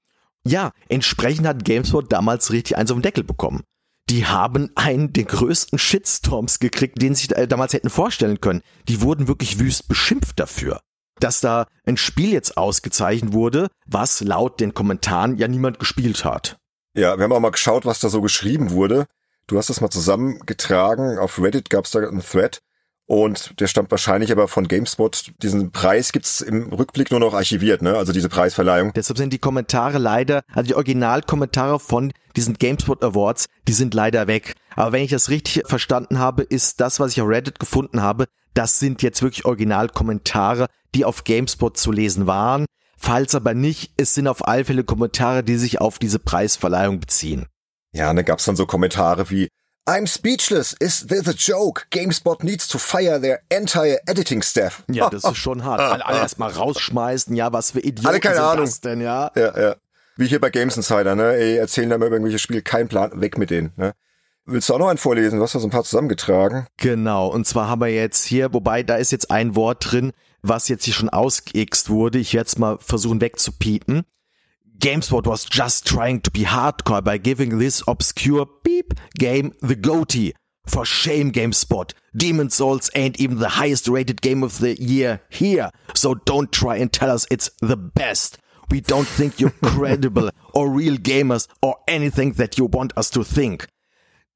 Ja, 0.45 0.71
entsprechend 0.89 1.47
hat 1.47 1.65
GameSpot 1.65 2.12
damals 2.12 2.52
richtig 2.52 2.78
eins 2.78 2.91
auf 2.91 2.97
den 2.97 3.04
Deckel 3.04 3.23
bekommen. 3.23 3.63
Die 4.10 4.25
haben 4.25 4.71
einen 4.75 5.13
der 5.13 5.25
größten 5.25 5.78
Shitstorms 5.78 6.60
gekriegt, 6.60 7.02
den 7.02 7.15
sie 7.15 7.28
sich 7.28 7.47
damals 7.47 7.73
hätten 7.73 7.89
vorstellen 7.89 8.41
können. 8.41 8.62
Die 8.88 9.02
wurden 9.02 9.28
wirklich 9.28 9.60
wüst 9.60 9.88
beschimpft 9.88 10.39
dafür 10.39 10.82
dass 11.19 11.41
da 11.41 11.67
ein 11.86 11.97
Spiel 11.97 12.32
jetzt 12.32 12.58
ausgezeichnet 12.58 13.34
wurde, 13.34 13.67
was 13.86 14.21
laut 14.21 14.60
den 14.60 14.73
Kommentaren 14.73 15.38
ja 15.38 15.47
niemand 15.47 15.79
gespielt 15.79 16.25
hat. 16.25 16.58
Ja, 16.95 17.17
wir 17.17 17.23
haben 17.23 17.34
auch 17.34 17.39
mal 17.39 17.51
geschaut, 17.51 17.86
was 17.86 17.99
da 17.99 18.10
so 18.10 18.21
geschrieben 18.21 18.71
wurde. 18.71 19.05
Du 19.47 19.58
hast 19.58 19.69
das 19.69 19.82
mal 19.82 19.89
zusammengetragen. 19.89 21.17
Auf 21.17 21.41
Reddit 21.41 21.69
gab 21.69 21.86
es 21.86 21.91
da 21.91 21.99
einen 21.99 22.21
Thread 22.21 22.62
und 23.10 23.60
der 23.60 23.65
stammt 23.65 23.89
wahrscheinlich 23.89 24.32
aber 24.32 24.47
von 24.47 24.67
GameSpot. 24.67 25.32
Diesen 25.41 25.71
Preis 25.71 26.12
gibt's 26.12 26.41
im 26.41 26.71
Rückblick 26.71 27.10
nur 27.10 27.19
noch 27.19 27.34
archiviert, 27.34 27.82
ne? 27.82 27.97
Also 27.97 28.13
diese 28.13 28.29
Preisverleihung. 28.29 28.93
Deshalb 28.93 29.17
sind 29.17 29.34
die 29.34 29.39
Kommentare 29.39 29.97
leider, 29.97 30.43
also 30.53 30.67
die 30.67 30.75
Originalkommentare 30.75 31.79
von 31.79 32.12
diesen 32.36 32.53
GameSpot 32.53 33.03
Awards, 33.03 33.47
die 33.67 33.73
sind 33.73 33.95
leider 33.95 34.27
weg. 34.27 34.53
Aber 34.75 34.91
wenn 34.91 35.03
ich 35.03 35.10
das 35.10 35.29
richtig 35.29 35.63
verstanden 35.65 36.19
habe, 36.19 36.43
ist 36.43 36.79
das, 36.82 36.99
was 36.99 37.13
ich 37.13 37.21
auf 37.21 37.27
Reddit 37.27 37.60
gefunden 37.60 38.03
habe, 38.03 38.27
das 38.60 38.78
sind 38.78 39.02
jetzt 39.04 39.22
wirklich 39.24 39.45
Originalkommentare, 39.45 40.67
die 40.93 41.06
auf 41.06 41.24
GameSpot 41.24 41.78
zu 41.78 41.93
lesen 41.93 42.28
waren. 42.28 42.65
Falls 42.98 43.34
aber 43.34 43.54
nicht, 43.54 43.93
es 43.95 44.13
sind 44.13 44.28
auf 44.28 44.45
alle 44.45 44.65
Fälle 44.65 44.84
Kommentare, 44.84 45.45
die 45.45 45.56
sich 45.56 45.80
auf 45.80 45.98
diese 45.98 46.19
Preisverleihung 46.19 47.00
beziehen. 47.00 47.45
Ja, 47.93 48.10
und 48.10 48.17
da 48.17 48.22
gab's 48.22 48.43
dann 48.43 48.58
so 48.58 48.65
Kommentare 48.65 49.30
wie 49.30 49.48
I'm 49.88 50.08
speechless. 50.08 50.74
Is 50.74 51.08
this 51.08 51.26
a 51.30 51.32
joke? 51.32 51.84
GameSpot 51.89 52.43
needs 52.43 52.67
to 52.67 52.78
fire 52.78 53.22
their 53.22 53.39
entire 53.48 53.98
editing 54.08 54.41
staff. 54.41 54.84
Ja, 54.91 55.10
das 55.10 55.24
ist 55.24 55.38
schon 55.38 55.63
hart. 55.63 55.80
Alle, 55.80 56.06
alle 56.06 56.19
erstmal 56.19 56.52
rausschmeißen. 56.52 57.34
Ja, 57.38 57.54
was 57.54 57.72
für 57.72 57.80
Idioten 57.80 58.08
alle 58.08 58.19
keine 58.19 58.41
Ahnung. 58.41 58.65
das 58.65 58.82
denn, 58.82 59.00
ja? 59.00 59.32
Ja, 59.36 59.58
ja. 59.58 59.76
Wie 60.17 60.28
hier 60.28 60.41
bei 60.41 60.50
Games 60.50 60.76
Insider, 60.76 61.15
ne? 61.15 61.34
Ey, 61.34 61.56
erzählen 61.56 61.89
da 61.89 61.98
mal 61.98 62.08
über 62.08 62.17
irgendwelche 62.17 62.39
Spiele, 62.39 62.62
kein 62.62 62.89
Plan, 62.89 63.22
weg 63.22 63.38
mit 63.38 63.52
denen, 63.52 63.72
ne? 63.78 63.93
Willst 64.51 64.67
du 64.69 64.73
auch 64.73 64.79
noch 64.79 64.88
einen 64.88 64.97
vorlesen? 64.97 65.38
Du 65.38 65.43
hast 65.43 65.53
da 65.53 65.59
so 65.59 65.67
ein 65.67 65.71
paar 65.71 65.83
zusammengetragen. 65.83 66.65
Genau, 66.77 67.27
und 67.27 67.45
zwar 67.45 67.67
haben 67.67 67.81
wir 67.81 67.93
jetzt 67.93 68.25
hier, 68.25 68.51
wobei 68.51 68.81
da 68.81 68.95
ist 68.95 69.12
jetzt 69.12 69.29
ein 69.29 69.55
Wort 69.55 69.91
drin, 69.91 70.12
was 70.41 70.69
jetzt 70.69 70.85
hier 70.85 70.93
schon 70.95 71.09
ausgeixt 71.09 71.89
wurde. 71.89 72.17
Ich 72.17 72.33
werde 72.33 72.47
es 72.47 72.57
mal 72.57 72.77
versuchen 72.79 73.21
wegzupiepen. 73.21 74.05
GameSpot 74.79 75.27
was 75.27 75.45
just 75.51 75.85
trying 75.85 76.23
to 76.23 76.31
be 76.31 76.47
hardcore 76.47 77.03
by 77.03 77.19
giving 77.19 77.59
this 77.59 77.88
obscure 77.88 78.47
beep 78.63 78.95
game 79.19 79.53
the 79.62 79.75
goatee. 79.75 80.33
For 80.65 80.85
shame, 80.85 81.31
GameSpot. 81.31 81.93
Demon's 82.15 82.55
Souls 82.55 82.89
ain't 82.95 83.19
even 83.19 83.39
the 83.39 83.59
highest 83.59 83.88
rated 83.88 84.21
game 84.21 84.43
of 84.43 84.59
the 84.59 84.81
year 84.81 85.21
here, 85.29 85.69
so 85.93 86.15
don't 86.15 86.51
try 86.51 86.77
and 86.77 86.91
tell 86.91 87.12
us 87.12 87.27
it's 87.29 87.51
the 87.59 87.77
best. 87.77 88.39
We 88.71 88.81
don't 88.81 89.07
think 89.07 89.39
you're 89.39 89.53
credible 89.63 90.29
or 90.53 90.69
real 90.69 90.97
gamers 90.97 91.47
or 91.62 91.75
anything 91.88 92.33
that 92.33 92.57
you 92.57 92.65
want 92.65 92.93
us 92.97 93.09
to 93.12 93.23
think. 93.23 93.67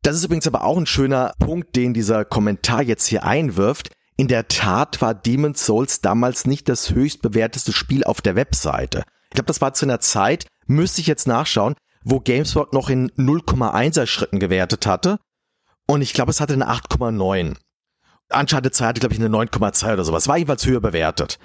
Das 0.03 0.17
ist 0.17 0.25
übrigens 0.25 0.47
aber 0.47 0.63
auch 0.63 0.77
ein 0.77 0.85
schöner 0.85 1.33
Punkt, 1.39 1.77
den 1.77 1.93
dieser 1.93 2.25
Kommentar 2.25 2.81
jetzt 2.81 3.07
hier 3.07 3.23
einwirft. 3.23 3.89
In 4.17 4.27
der 4.27 4.49
Tat 4.49 5.01
war 5.01 5.15
Demon's 5.15 5.65
Souls 5.65 6.01
damals 6.01 6.45
nicht 6.45 6.67
das 6.67 6.91
höchst 6.91 7.21
bewerteste 7.21 7.71
Spiel 7.71 8.03
auf 8.03 8.21
der 8.21 8.35
Webseite. 8.35 9.03
Ich 9.29 9.35
glaube, 9.35 9.47
das 9.47 9.61
war 9.61 9.73
zu 9.73 9.85
einer 9.85 10.01
Zeit, 10.01 10.45
müsste 10.67 10.99
ich 10.99 11.07
jetzt 11.07 11.25
nachschauen, 11.25 11.75
wo 12.03 12.19
GameSpot 12.19 12.73
noch 12.73 12.89
in 12.89 13.11
0,1er 13.11 14.05
Schritten 14.05 14.39
gewertet 14.39 14.85
hatte. 14.85 15.19
Und 15.87 16.01
ich 16.01 16.13
glaube, 16.13 16.31
es 16.31 16.41
hatte 16.41 16.53
eine 16.53 16.69
8,9. 16.69 17.55
Uncharted 18.29 18.75
2 18.75 18.85
hatte, 18.85 18.99
glaube 18.99 19.15
ich, 19.15 19.21
eine 19.21 19.29
9,2 19.29 19.93
oder 19.93 20.03
sowas. 20.03 20.27
War 20.27 20.37
jedenfalls 20.37 20.65
höher 20.65 20.81
bewertet. 20.81 21.39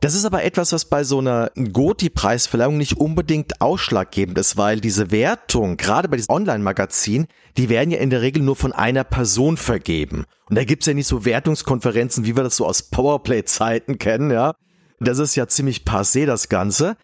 Das 0.00 0.14
ist 0.14 0.24
aber 0.24 0.44
etwas, 0.44 0.72
was 0.72 0.86
bei 0.86 1.04
so 1.04 1.18
einer 1.18 1.50
Goti-Preisverleihung 1.54 2.78
nicht 2.78 2.96
unbedingt 2.96 3.60
ausschlaggebend 3.60 4.38
ist, 4.38 4.56
weil 4.56 4.80
diese 4.80 5.10
Wertung, 5.10 5.76
gerade 5.76 6.08
bei 6.08 6.16
diesem 6.16 6.34
Online-Magazin, 6.34 7.26
die 7.58 7.68
werden 7.68 7.90
ja 7.90 7.98
in 7.98 8.08
der 8.08 8.22
Regel 8.22 8.42
nur 8.42 8.56
von 8.56 8.72
einer 8.72 9.04
Person 9.04 9.58
vergeben. 9.58 10.24
Und 10.48 10.56
da 10.56 10.64
gibt's 10.64 10.86
ja 10.86 10.94
nicht 10.94 11.06
so 11.06 11.26
Wertungskonferenzen, 11.26 12.24
wie 12.24 12.34
wir 12.34 12.44
das 12.44 12.56
so 12.56 12.66
aus 12.66 12.84
Powerplay-Zeiten 12.84 13.98
kennen, 13.98 14.30
ja. 14.30 14.54
Das 15.00 15.18
ist 15.18 15.34
ja 15.34 15.48
ziemlich 15.48 15.84
passé, 15.84 16.24
das 16.24 16.48
Ganze. 16.48 16.96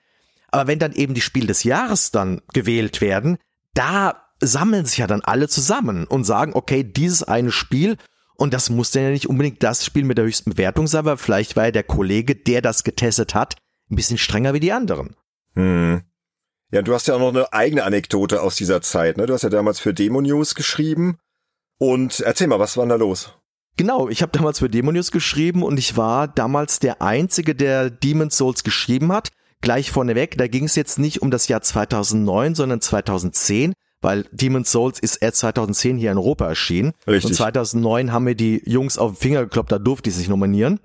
Aber 0.50 0.66
wenn 0.66 0.78
dann 0.78 0.92
eben 0.92 1.12
die 1.12 1.20
Spiel 1.20 1.46
des 1.46 1.64
Jahres 1.64 2.12
dann 2.12 2.40
gewählt 2.54 3.02
werden, 3.02 3.36
da 3.74 4.22
sammeln 4.40 4.86
sich 4.86 4.98
ja 4.98 5.06
dann 5.06 5.20
alle 5.20 5.48
zusammen 5.48 6.06
und 6.06 6.24
sagen, 6.24 6.52
okay, 6.54 6.82
dieses 6.82 7.22
eine 7.22 7.52
Spiel 7.52 7.98
und 8.36 8.54
das 8.54 8.70
muss 8.70 8.90
dann 8.90 9.04
ja 9.04 9.10
nicht 9.10 9.28
unbedingt 9.28 9.62
das 9.62 9.84
Spiel 9.84 10.04
mit 10.04 10.18
der 10.18 10.24
höchsten 10.24 10.50
Bewertung 10.50 10.86
sein, 10.86 11.04
weil 11.04 11.16
vielleicht 11.16 11.56
war 11.56 11.66
ja 11.66 11.70
der 11.70 11.84
Kollege, 11.84 12.34
der 12.34 12.62
das 12.62 12.84
getestet 12.84 13.34
hat, 13.34 13.56
ein 13.90 13.96
bisschen 13.96 14.18
strenger 14.18 14.54
wie 14.54 14.60
die 14.60 14.72
anderen. 14.72 15.16
Hm. 15.54 16.02
Ja, 16.72 16.82
du 16.82 16.94
hast 16.94 17.06
ja 17.06 17.14
auch 17.14 17.20
noch 17.20 17.28
eine 17.28 17.52
eigene 17.52 17.84
Anekdote 17.84 18.42
aus 18.42 18.56
dieser 18.56 18.82
Zeit, 18.82 19.16
ne? 19.16 19.26
Du 19.26 19.34
hast 19.34 19.42
ja 19.42 19.48
damals 19.48 19.78
für 19.78 19.94
Demo 19.94 20.20
News 20.20 20.54
geschrieben. 20.54 21.18
Und 21.78 22.20
erzähl 22.20 22.48
mal, 22.48 22.58
was 22.58 22.76
war 22.76 22.84
denn 22.84 22.90
da 22.90 22.96
los? 22.96 23.38
Genau, 23.76 24.08
ich 24.08 24.22
habe 24.22 24.32
damals 24.32 24.58
für 24.58 24.70
Demo 24.70 24.90
News 24.90 25.10
geschrieben 25.10 25.62
und 25.62 25.78
ich 25.78 25.96
war 25.96 26.28
damals 26.28 26.78
der 26.78 27.02
Einzige, 27.02 27.54
der 27.54 27.90
Demon's 27.90 28.36
Souls 28.36 28.64
geschrieben 28.64 29.12
hat. 29.12 29.30
Gleich 29.60 29.90
vorneweg, 29.90 30.36
da 30.38 30.48
ging 30.48 30.64
es 30.64 30.74
jetzt 30.76 30.98
nicht 30.98 31.22
um 31.22 31.30
das 31.30 31.48
Jahr 31.48 31.62
2009, 31.62 32.54
sondern 32.54 32.80
2010 32.80 33.74
weil 34.06 34.24
Demon's 34.30 34.70
Souls 34.70 35.00
ist 35.00 35.16
erst 35.16 35.38
2010 35.38 35.98
hier 35.98 36.12
in 36.12 36.16
Europa 36.16 36.46
erschienen. 36.46 36.92
Richtig. 37.08 37.30
Und 37.30 37.34
2009 37.34 38.12
haben 38.12 38.22
mir 38.22 38.36
die 38.36 38.62
Jungs 38.64 38.98
auf 38.98 39.10
den 39.10 39.16
Finger 39.16 39.42
gekloppt, 39.42 39.72
da 39.72 39.80
durfte 39.80 40.10
ich 40.10 40.16
sich 40.16 40.28
nominieren. 40.28 40.78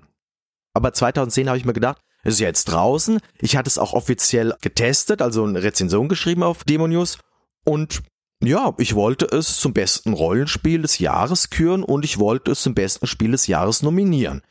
Aber 0.74 0.92
2010 0.92 1.46
habe 1.46 1.56
ich 1.56 1.64
mir 1.64 1.72
gedacht, 1.72 1.98
es 2.24 2.34
ist 2.34 2.40
ja 2.40 2.48
jetzt 2.48 2.64
draußen. 2.64 3.20
Ich 3.40 3.56
hatte 3.56 3.68
es 3.68 3.78
auch 3.78 3.92
offiziell 3.92 4.56
getestet, 4.60 5.22
also 5.22 5.44
eine 5.44 5.62
Rezension 5.62 6.08
geschrieben 6.08 6.42
auf 6.42 6.64
Demo 6.64 6.88
News. 6.88 7.18
Und 7.64 8.02
ja, 8.42 8.74
ich 8.78 8.96
wollte 8.96 9.26
es 9.26 9.56
zum 9.56 9.72
besten 9.72 10.14
Rollenspiel 10.14 10.82
des 10.82 10.98
Jahres 10.98 11.50
küren 11.50 11.84
und 11.84 12.04
ich 12.04 12.18
wollte 12.18 12.50
es 12.50 12.62
zum 12.62 12.74
besten 12.74 13.06
Spiel 13.06 13.30
des 13.30 13.46
Jahres 13.46 13.84
nominieren. 13.84 14.42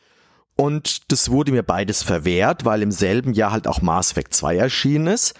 Und 0.55 1.11
das 1.11 1.29
wurde 1.29 1.51
mir 1.51 1.63
beides 1.63 2.03
verwehrt, 2.03 2.63
weil 2.63 2.81
im 2.83 2.91
selben 2.91 3.33
Jahr 3.33 3.51
halt 3.51 3.67
auch 3.67 3.81
Mass 3.81 4.11
Effect 4.11 4.33
2 4.33 4.55
erschienen 4.55 5.07
ist. 5.07 5.33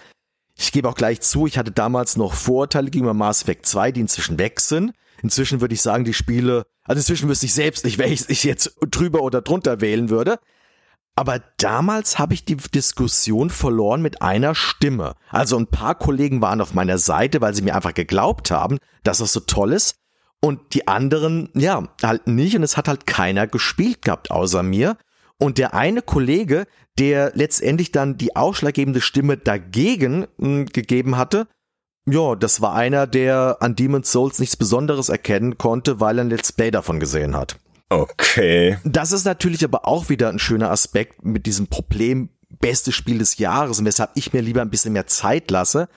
Ich 0.62 0.70
gebe 0.70 0.88
auch 0.88 0.94
gleich 0.94 1.20
zu, 1.20 1.48
ich 1.48 1.58
hatte 1.58 1.72
damals 1.72 2.16
noch 2.16 2.34
Vorurteile 2.34 2.88
gegenüber 2.88 3.14
Mass 3.14 3.42
Effect 3.42 3.66
2, 3.66 3.90
die 3.90 4.00
inzwischen 4.00 4.38
weg 4.38 4.60
sind. 4.60 4.92
Inzwischen 5.20 5.60
würde 5.60 5.74
ich 5.74 5.82
sagen, 5.82 6.04
die 6.04 6.14
Spiele, 6.14 6.66
also 6.84 7.00
inzwischen 7.00 7.28
wüsste 7.28 7.46
ich 7.46 7.54
selbst 7.54 7.84
nicht, 7.84 7.98
welches 7.98 8.28
ich 8.28 8.44
jetzt 8.44 8.76
drüber 8.88 9.22
oder 9.22 9.42
drunter 9.42 9.80
wählen 9.80 10.08
würde. 10.08 10.38
Aber 11.16 11.40
damals 11.58 12.20
habe 12.20 12.34
ich 12.34 12.44
die 12.44 12.56
Diskussion 12.56 13.50
verloren 13.50 14.02
mit 14.02 14.22
einer 14.22 14.54
Stimme. 14.54 15.14
Also 15.30 15.58
ein 15.58 15.66
paar 15.66 15.96
Kollegen 15.96 16.40
waren 16.40 16.60
auf 16.60 16.74
meiner 16.74 16.96
Seite, 16.96 17.40
weil 17.40 17.54
sie 17.54 17.62
mir 17.62 17.74
einfach 17.74 17.92
geglaubt 17.92 18.52
haben, 18.52 18.78
dass 19.02 19.18
das 19.18 19.32
so 19.32 19.40
toll 19.40 19.72
ist. 19.72 19.96
Und 20.40 20.74
die 20.74 20.86
anderen, 20.86 21.50
ja, 21.54 21.88
halt 22.04 22.28
nicht. 22.28 22.54
Und 22.54 22.62
es 22.62 22.76
hat 22.76 22.86
halt 22.86 23.06
keiner 23.08 23.48
gespielt 23.48 24.02
gehabt 24.02 24.30
außer 24.30 24.62
mir. 24.62 24.96
Und 25.38 25.58
der 25.58 25.74
eine 25.74 26.02
Kollege, 26.02 26.66
der 26.98 27.32
letztendlich 27.34 27.92
dann 27.92 28.18
die 28.18 28.36
ausschlaggebende 28.36 29.00
Stimme 29.00 29.36
dagegen 29.36 30.26
mh, 30.36 30.46
hm, 30.46 30.66
gegeben 30.66 31.16
hatte, 31.16 31.46
ja, 32.04 32.34
das 32.34 32.60
war 32.60 32.74
einer, 32.74 33.06
der 33.06 33.58
an 33.60 33.76
Demon's 33.76 34.10
Souls 34.10 34.40
nichts 34.40 34.56
Besonderes 34.56 35.08
erkennen 35.08 35.56
konnte, 35.56 36.00
weil 36.00 36.18
er 36.18 36.24
ein 36.24 36.30
Let's 36.30 36.52
Play 36.52 36.70
davon 36.72 36.98
gesehen 36.98 37.36
hat. 37.36 37.58
Okay. 37.90 38.78
Das 38.84 39.12
ist 39.12 39.24
natürlich 39.24 39.64
aber 39.64 39.86
auch 39.86 40.08
wieder 40.08 40.28
ein 40.28 40.38
schöner 40.38 40.70
Aspekt 40.70 41.24
mit 41.24 41.46
diesem 41.46 41.68
Problem 41.68 42.30
beste 42.60 42.90
Spiel 42.90 43.18
des 43.18 43.38
Jahres 43.38 43.78
und 43.78 43.84
weshalb 43.84 44.10
ich 44.14 44.32
mir 44.32 44.40
lieber 44.40 44.62
ein 44.62 44.70
bisschen 44.70 44.94
mehr 44.94 45.06
Zeit 45.06 45.50
lasse. 45.50 45.88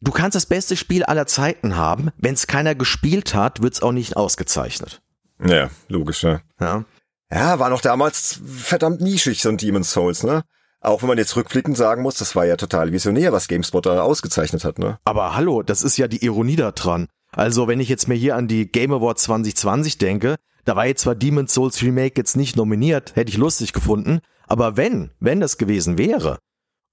Du 0.00 0.12
kannst 0.12 0.34
das 0.34 0.46
beste 0.46 0.76
Spiel 0.76 1.04
aller 1.04 1.26
Zeiten 1.26 1.76
haben, 1.76 2.10
wenn 2.16 2.34
es 2.34 2.46
keiner 2.46 2.74
gespielt 2.74 3.34
hat, 3.34 3.62
wird's 3.62 3.82
auch 3.82 3.92
nicht 3.92 4.16
ausgezeichnet. 4.16 5.02
Ja, 5.44 5.70
logisch, 5.88 6.22
ja. 6.22 6.40
ja. 6.60 6.84
Ja, 7.32 7.58
war 7.58 7.70
noch 7.70 7.80
damals 7.80 8.40
verdammt 8.44 9.00
nischig, 9.00 9.42
so 9.42 9.48
ein 9.48 9.56
Demon's 9.56 9.92
Souls, 9.92 10.22
ne? 10.22 10.44
Auch 10.80 11.02
wenn 11.02 11.08
man 11.08 11.18
jetzt 11.18 11.34
rückblickend 11.34 11.76
sagen 11.76 12.02
muss, 12.02 12.16
das 12.16 12.36
war 12.36 12.44
ja 12.44 12.56
total 12.56 12.92
visionär, 12.92 13.32
was 13.32 13.48
GameSpot 13.48 13.84
da 13.84 14.02
ausgezeichnet 14.02 14.64
hat, 14.64 14.78
ne? 14.78 14.98
Aber 15.04 15.34
hallo, 15.34 15.62
das 15.62 15.82
ist 15.82 15.96
ja 15.96 16.06
die 16.06 16.24
Ironie 16.24 16.56
da 16.56 16.70
dran. 16.70 17.08
Also, 17.32 17.66
wenn 17.66 17.80
ich 17.80 17.88
jetzt 17.88 18.06
mir 18.06 18.14
hier 18.14 18.36
an 18.36 18.46
die 18.46 18.70
Game 18.70 18.92
Awards 18.92 19.24
2020 19.24 19.98
denke, 19.98 20.36
da 20.64 20.76
war 20.76 20.86
jetzt 20.86 21.02
zwar 21.02 21.14
Demon's 21.14 21.52
Souls 21.52 21.82
Remake 21.82 22.14
jetzt 22.16 22.36
nicht 22.36 22.56
nominiert, 22.56 23.16
hätte 23.16 23.30
ich 23.30 23.36
lustig 23.36 23.72
gefunden, 23.72 24.20
aber 24.46 24.76
wenn, 24.76 25.10
wenn 25.18 25.40
das 25.40 25.58
gewesen 25.58 25.98
wäre, 25.98 26.38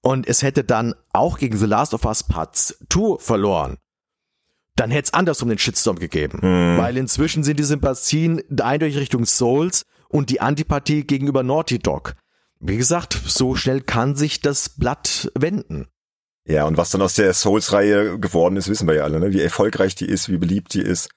und 0.02 0.28
es 0.28 0.42
hätte 0.42 0.64
dann 0.64 0.94
auch 1.12 1.38
gegen 1.38 1.56
The 1.56 1.66
Last 1.66 1.94
of 1.94 2.04
Us 2.04 2.24
Part 2.24 2.56
2 2.56 3.18
verloren, 3.18 3.78
dann 4.76 4.90
hätte 4.90 5.06
es 5.06 5.14
andersrum 5.14 5.48
den 5.48 5.58
Shitstorm 5.58 5.98
gegeben. 5.98 6.40
Hm. 6.42 6.78
Weil 6.78 6.96
inzwischen 6.96 7.42
sind 7.42 7.58
die 7.58 7.64
Sympathien 7.64 8.42
eindeutig 8.60 8.98
Richtung 8.98 9.24
Souls 9.24 9.84
und 10.14 10.30
die 10.30 10.40
Antipathie 10.40 11.02
gegenüber 11.02 11.42
Naughty 11.42 11.80
Dog. 11.80 12.14
Wie 12.60 12.76
gesagt, 12.76 13.20
so 13.26 13.56
schnell 13.56 13.80
kann 13.80 14.14
sich 14.14 14.40
das 14.40 14.68
Blatt 14.68 15.30
wenden. 15.34 15.88
Ja, 16.46 16.66
und 16.66 16.76
was 16.76 16.90
dann 16.90 17.02
aus 17.02 17.14
der 17.14 17.34
Souls-Reihe 17.34 18.20
geworden 18.20 18.56
ist, 18.56 18.68
wissen 18.68 18.86
wir 18.86 18.94
ja 18.94 19.02
alle, 19.02 19.18
ne? 19.18 19.32
wie 19.32 19.40
erfolgreich 19.40 19.96
die 19.96 20.06
ist, 20.06 20.28
wie 20.28 20.36
beliebt 20.36 20.74
die 20.74 20.82
ist. 20.82 21.08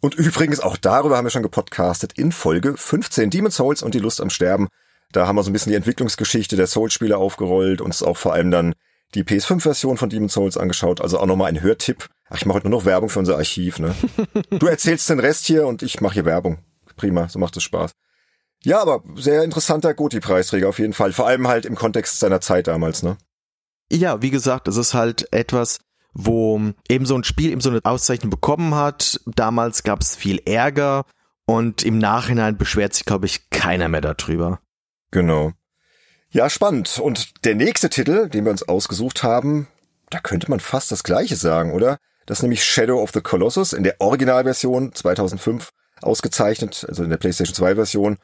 Und 0.00 0.14
übrigens, 0.14 0.60
auch 0.60 0.78
darüber 0.78 1.18
haben 1.18 1.26
wir 1.26 1.30
schon 1.30 1.42
gepodcastet 1.42 2.14
in 2.16 2.32
Folge 2.32 2.78
15, 2.78 3.28
Demon 3.28 3.50
Souls 3.50 3.82
und 3.82 3.94
die 3.94 3.98
Lust 3.98 4.22
am 4.22 4.30
Sterben. 4.30 4.68
Da 5.12 5.26
haben 5.26 5.36
wir 5.36 5.42
so 5.42 5.50
ein 5.50 5.52
bisschen 5.52 5.70
die 5.70 5.76
Entwicklungsgeschichte 5.76 6.56
der 6.56 6.66
Souls-Spiele 6.66 7.18
aufgerollt 7.18 7.82
und 7.82 7.88
uns 7.88 8.02
auch 8.02 8.16
vor 8.16 8.32
allem 8.32 8.50
dann 8.50 8.74
die 9.14 9.22
PS5-Version 9.22 9.98
von 9.98 10.08
Demon 10.08 10.30
Souls 10.30 10.56
angeschaut. 10.56 11.02
Also 11.02 11.18
auch 11.18 11.26
nochmal 11.26 11.50
ein 11.50 11.60
Hörtipp. 11.60 12.08
Ach, 12.30 12.38
ich 12.38 12.46
mache 12.46 12.56
heute 12.56 12.70
nur 12.70 12.78
noch 12.78 12.86
Werbung 12.86 13.10
für 13.10 13.18
unser 13.18 13.36
Archiv, 13.36 13.78
ne? 13.78 13.94
du 14.50 14.66
erzählst 14.66 15.10
den 15.10 15.20
Rest 15.20 15.44
hier 15.44 15.66
und 15.66 15.82
ich 15.82 16.00
mache 16.00 16.14
hier 16.14 16.24
Werbung. 16.24 16.58
Prima, 16.96 17.28
so 17.28 17.38
macht 17.38 17.54
es 17.58 17.62
Spaß. 17.62 17.92
Ja, 18.66 18.82
aber 18.82 19.04
sehr 19.14 19.44
interessanter 19.44 19.94
Goti-Preisträger 19.94 20.68
auf 20.68 20.80
jeden 20.80 20.92
Fall. 20.92 21.12
Vor 21.12 21.28
allem 21.28 21.46
halt 21.46 21.66
im 21.66 21.76
Kontext 21.76 22.18
seiner 22.18 22.40
Zeit 22.40 22.66
damals, 22.66 23.04
ne? 23.04 23.16
Ja, 23.92 24.22
wie 24.22 24.30
gesagt, 24.30 24.66
es 24.66 24.76
ist 24.76 24.92
halt 24.92 25.32
etwas, 25.32 25.78
wo 26.12 26.60
eben 26.88 27.06
so 27.06 27.14
ein 27.14 27.22
Spiel 27.22 27.52
eben 27.52 27.60
so 27.60 27.70
eine 27.70 27.78
Auszeichnung 27.84 28.28
bekommen 28.28 28.74
hat. 28.74 29.20
Damals 29.24 29.84
gab 29.84 30.00
es 30.00 30.16
viel 30.16 30.42
Ärger 30.44 31.04
und 31.44 31.84
im 31.84 31.98
Nachhinein 31.98 32.58
beschwert 32.58 32.94
sich, 32.94 33.04
glaube 33.04 33.26
ich, 33.26 33.50
keiner 33.50 33.88
mehr 33.88 34.00
darüber. 34.00 34.58
Genau. 35.12 35.52
Ja, 36.30 36.50
spannend. 36.50 36.98
Und 36.98 37.44
der 37.44 37.54
nächste 37.54 37.88
Titel, 37.88 38.28
den 38.28 38.46
wir 38.46 38.50
uns 38.50 38.68
ausgesucht 38.68 39.22
haben, 39.22 39.68
da 40.10 40.18
könnte 40.18 40.50
man 40.50 40.58
fast 40.58 40.90
das 40.90 41.04
gleiche 41.04 41.36
sagen, 41.36 41.72
oder? 41.72 41.98
Das 42.26 42.40
ist 42.40 42.42
nämlich 42.42 42.64
Shadow 42.64 43.00
of 43.00 43.12
the 43.14 43.20
Colossus 43.20 43.72
in 43.72 43.84
der 43.84 44.00
Originalversion 44.00 44.92
2005 44.92 45.70
ausgezeichnet, 46.02 46.84
also 46.88 47.04
in 47.04 47.10
der 47.10 47.16
PlayStation 47.16 47.54
2 47.54 47.76
Version. 47.76 48.18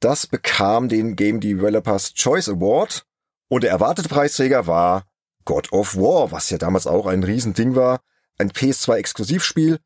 Das 0.00 0.26
bekam 0.26 0.88
den 0.88 1.16
Game 1.16 1.40
Developers 1.40 2.14
Choice 2.14 2.48
Award 2.48 3.04
und 3.48 3.64
der 3.64 3.70
erwartete 3.70 4.08
Preisträger 4.08 4.66
war 4.66 5.04
God 5.44 5.72
of 5.72 5.96
War, 5.96 6.30
was 6.30 6.50
ja 6.50 6.58
damals 6.58 6.86
auch 6.86 7.06
ein 7.06 7.24
Riesending 7.24 7.74
war, 7.74 8.00
ein 8.38 8.50
PS2-Exklusivspiel 8.50 9.78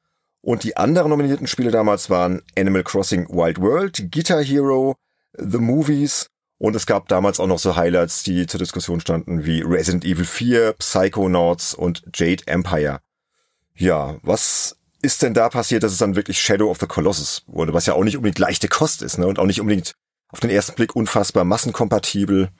und 0.42 0.64
die 0.64 0.76
anderen 0.76 1.10
nominierten 1.10 1.46
Spiele 1.46 1.70
damals 1.70 2.10
waren 2.10 2.42
Animal 2.58 2.82
Crossing 2.82 3.28
Wild 3.28 3.60
World, 3.60 4.12
Guitar 4.12 4.42
Hero, 4.42 4.96
The 5.38 5.58
Movies 5.58 6.28
und 6.58 6.76
es 6.76 6.86
gab 6.86 7.08
damals 7.08 7.40
auch 7.40 7.46
noch 7.46 7.58
so 7.58 7.74
Highlights, 7.74 8.22
die 8.22 8.46
zur 8.46 8.58
Diskussion 8.58 9.00
standen, 9.00 9.44
wie 9.44 9.62
Resident 9.62 10.04
Evil 10.04 10.24
4, 10.24 10.74
Psychonauts 10.74 11.74
und 11.74 12.04
Jade 12.14 12.46
Empire. 12.46 13.00
Ja, 13.74 14.16
was 14.22 14.76
ist 15.02 15.22
denn 15.22 15.34
da 15.34 15.48
passiert, 15.48 15.82
dass 15.82 15.92
es 15.92 15.98
dann 15.98 16.14
wirklich 16.14 16.40
Shadow 16.40 16.70
of 16.70 16.78
the 16.78 16.86
Colossus 16.86 17.42
wurde, 17.46 17.74
was 17.74 17.86
ja 17.86 17.94
auch 17.94 18.04
nicht 18.04 18.16
unbedingt 18.16 18.38
leichte 18.38 18.68
Kost 18.68 19.02
ist, 19.02 19.18
ne? 19.18 19.26
Und 19.26 19.38
auch 19.38 19.46
nicht 19.46 19.60
unbedingt 19.60 19.94
auf 20.32 20.40
den 20.40 20.50
ersten 20.50 20.74
Blick 20.74 20.96
unfassbar 20.96 21.44
massenkompatibel. 21.44 22.50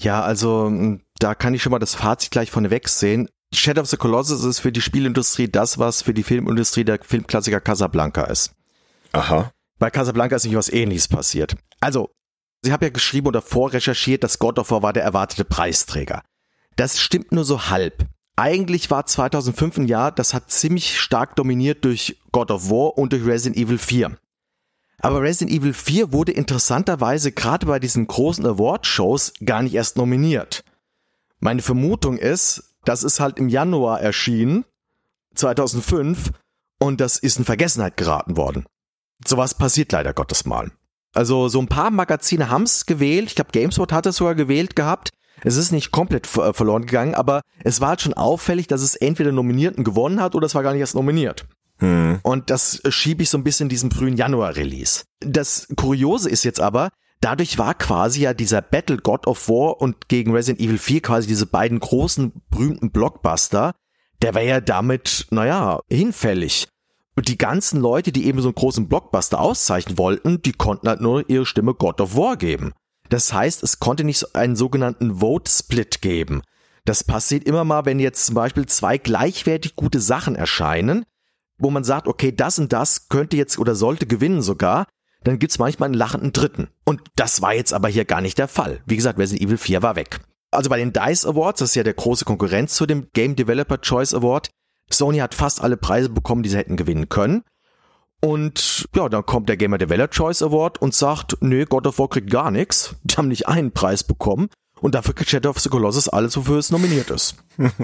Ja, 0.00 0.22
also 0.22 0.72
da 1.18 1.34
kann 1.34 1.52
ich 1.52 1.62
schon 1.62 1.72
mal 1.72 1.78
das 1.78 1.94
Fazit 1.94 2.30
gleich 2.30 2.50
vorneweg 2.50 2.88
sehen. 2.88 3.28
Shadow 3.52 3.82
of 3.82 3.88
the 3.88 3.96
Colossus 3.96 4.44
ist 4.44 4.60
für 4.60 4.72
die 4.72 4.80
Spielindustrie 4.80 5.48
das, 5.48 5.78
was 5.78 6.02
für 6.02 6.14
die 6.14 6.22
Filmindustrie 6.22 6.84
der 6.84 7.00
Filmklassiker 7.02 7.60
Casablanca 7.60 8.24
ist. 8.24 8.54
Aha. 9.12 9.50
Bei 9.78 9.90
Casablanca 9.90 10.36
ist 10.36 10.44
nicht 10.44 10.54
was 10.54 10.72
ähnliches 10.72 11.08
passiert. 11.08 11.56
Also, 11.80 12.10
sie 12.62 12.72
haben 12.72 12.84
ja 12.84 12.90
geschrieben 12.90 13.26
oder 13.26 13.42
vorrecherchiert, 13.42 14.22
dass 14.22 14.38
God 14.38 14.58
of 14.58 14.70
War 14.70 14.82
war 14.82 14.92
der 14.92 15.02
erwartete 15.02 15.44
Preisträger. 15.44 16.22
Das 16.76 17.00
stimmt 17.00 17.32
nur 17.32 17.44
so 17.44 17.68
halb. 17.68 18.06
Eigentlich 18.36 18.90
war 18.90 19.04
2005 19.04 19.78
ein 19.78 19.86
Jahr, 19.86 20.12
das 20.12 20.32
hat 20.32 20.50
ziemlich 20.50 20.98
stark 20.98 21.36
dominiert 21.36 21.84
durch 21.84 22.18
God 22.32 22.50
of 22.50 22.70
War 22.70 22.96
und 22.96 23.12
durch 23.12 23.26
Resident 23.26 23.56
Evil 23.56 23.78
4. 23.78 24.16
Aber 25.00 25.22
Resident 25.22 25.50
Evil 25.56 25.72
4 25.72 26.12
wurde 26.12 26.32
interessanterweise 26.32 27.32
gerade 27.32 27.66
bei 27.66 27.78
diesen 27.78 28.06
großen 28.06 28.44
Award-Shows 28.44 29.32
gar 29.44 29.62
nicht 29.62 29.74
erst 29.74 29.96
nominiert. 29.96 30.62
Meine 31.38 31.62
Vermutung 31.62 32.18
ist, 32.18 32.74
das 32.84 33.02
ist 33.02 33.18
halt 33.18 33.38
im 33.38 33.48
Januar 33.48 34.00
erschienen, 34.00 34.64
2005, 35.34 36.32
und 36.78 37.00
das 37.00 37.18
ist 37.18 37.38
in 37.38 37.44
Vergessenheit 37.44 37.96
geraten 37.96 38.36
worden. 38.36 38.64
Sowas 39.26 39.54
passiert 39.54 39.92
leider 39.92 40.14
Gottes 40.14 40.44
mal. 40.44 40.70
Also 41.14 41.48
so 41.48 41.60
ein 41.60 41.68
paar 41.68 41.90
Magazine 41.90 42.50
haben's 42.50 42.86
gewählt. 42.86 43.28
Ich 43.28 43.34
glaube, 43.34 43.50
GameSpot 43.52 43.92
hat 43.92 44.06
es 44.06 44.16
sogar 44.16 44.34
gewählt 44.34 44.76
gehabt. 44.76 45.10
Es 45.42 45.56
ist 45.56 45.72
nicht 45.72 45.90
komplett 45.90 46.26
äh, 46.36 46.52
verloren 46.52 46.86
gegangen, 46.86 47.14
aber 47.14 47.40
es 47.64 47.80
war 47.80 47.90
halt 47.90 48.02
schon 48.02 48.14
auffällig, 48.14 48.66
dass 48.66 48.82
es 48.82 48.96
entweder 48.96 49.32
Nominierten 49.32 49.84
gewonnen 49.84 50.20
hat 50.20 50.34
oder 50.34 50.46
es 50.46 50.54
war 50.54 50.62
gar 50.62 50.72
nicht 50.72 50.80
erst 50.80 50.94
nominiert. 50.94 51.46
Hm. 51.80 52.20
Und 52.22 52.50
das 52.50 52.80
schiebe 52.88 53.22
ich 53.22 53.30
so 53.30 53.38
ein 53.38 53.44
bisschen 53.44 53.68
diesem 53.68 53.90
frühen 53.90 54.16
Januar-Release. 54.16 55.04
Das 55.20 55.68
Kuriose 55.76 56.30
ist 56.30 56.44
jetzt 56.44 56.60
aber, 56.60 56.90
dadurch 57.20 57.58
war 57.58 57.74
quasi 57.74 58.22
ja 58.22 58.34
dieser 58.34 58.62
Battle 58.62 58.98
God 58.98 59.26
of 59.26 59.48
War 59.48 59.80
und 59.80 60.08
gegen 60.08 60.32
Resident 60.32 60.60
Evil 60.60 60.78
4 60.78 61.02
quasi 61.02 61.26
diese 61.28 61.46
beiden 61.46 61.80
großen 61.80 62.32
berühmten 62.50 62.90
Blockbuster, 62.90 63.74
der 64.22 64.34
war 64.34 64.42
ja 64.42 64.60
damit, 64.60 65.26
naja, 65.30 65.80
hinfällig. 65.88 66.68
Und 67.16 67.28
die 67.28 67.38
ganzen 67.38 67.80
Leute, 67.80 68.12
die 68.12 68.26
eben 68.26 68.40
so 68.40 68.48
einen 68.48 68.54
großen 68.54 68.88
Blockbuster 68.88 69.40
auszeichnen 69.40 69.98
wollten, 69.98 70.42
die 70.42 70.52
konnten 70.52 70.88
halt 70.88 71.00
nur 71.00 71.28
ihre 71.28 71.46
Stimme 71.46 71.74
God 71.74 72.00
of 72.00 72.16
War 72.16 72.36
geben. 72.36 72.72
Das 73.08 73.32
heißt, 73.32 73.62
es 73.62 73.80
konnte 73.80 74.04
nicht 74.04 74.36
einen 74.36 74.56
sogenannten 74.56 75.16
Vote-Split 75.16 76.00
geben. 76.00 76.42
Das 76.84 77.04
passiert 77.04 77.44
immer 77.44 77.64
mal, 77.64 77.84
wenn 77.84 77.98
jetzt 77.98 78.26
zum 78.26 78.36
Beispiel 78.36 78.66
zwei 78.66 78.98
gleichwertig 78.98 79.76
gute 79.76 80.00
Sachen 80.00 80.36
erscheinen, 80.36 81.04
wo 81.60 81.70
man 81.70 81.84
sagt, 81.84 82.08
okay, 82.08 82.32
das 82.32 82.58
und 82.58 82.72
das 82.72 83.08
könnte 83.08 83.36
jetzt 83.36 83.58
oder 83.58 83.74
sollte 83.74 84.06
gewinnen 84.06 84.42
sogar, 84.42 84.86
dann 85.22 85.38
gibt's 85.38 85.58
manchmal 85.58 85.88
einen 85.88 85.94
lachenden 85.94 86.32
Dritten. 86.32 86.68
Und 86.84 87.02
das 87.16 87.42
war 87.42 87.54
jetzt 87.54 87.72
aber 87.72 87.88
hier 87.88 88.04
gar 88.04 88.20
nicht 88.20 88.38
der 88.38 88.48
Fall. 88.48 88.80
Wie 88.86 88.96
gesagt, 88.96 89.18
Resident 89.18 89.46
Evil 89.46 89.58
4 89.58 89.82
war 89.82 89.96
weg. 89.96 90.20
Also 90.50 90.70
bei 90.70 90.78
den 90.78 90.92
DICE 90.92 91.26
Awards, 91.26 91.60
das 91.60 91.70
ist 91.70 91.74
ja 91.76 91.82
der 91.82 91.94
große 91.94 92.24
Konkurrenz 92.24 92.74
zu 92.74 92.86
dem 92.86 93.08
Game 93.12 93.36
Developer 93.36 93.80
Choice 93.80 94.14
Award, 94.14 94.50
Sony 94.92 95.18
hat 95.18 95.34
fast 95.34 95.60
alle 95.60 95.76
Preise 95.76 96.08
bekommen, 96.08 96.42
die 96.42 96.48
sie 96.48 96.56
hätten 96.56 96.76
gewinnen 96.76 97.08
können. 97.08 97.44
Und 98.22 98.86
ja, 98.94 99.08
dann 99.08 99.24
kommt 99.24 99.48
der 99.48 99.56
Gamer 99.56 99.78
Developer 99.78 100.10
Choice 100.10 100.42
Award 100.42 100.82
und 100.82 100.94
sagt, 100.94 101.38
nö, 101.40 101.64
God 101.64 101.86
of 101.86 101.98
War 101.98 102.08
kriegt 102.08 102.30
gar 102.30 102.50
nichts. 102.50 102.96
Die 103.04 103.16
haben 103.16 103.28
nicht 103.28 103.48
einen 103.48 103.72
Preis 103.72 104.04
bekommen. 104.04 104.48
Und 104.80 104.94
dafür 104.94 105.14
kriegt 105.14 105.30
Shadow 105.30 105.50
of 105.50 105.58
the 105.58 105.68
Colossus 105.68 106.08
alles, 106.08 106.36
wofür 106.36 106.58
es 106.58 106.70
nominiert 106.70 107.10
ist. 107.10 107.36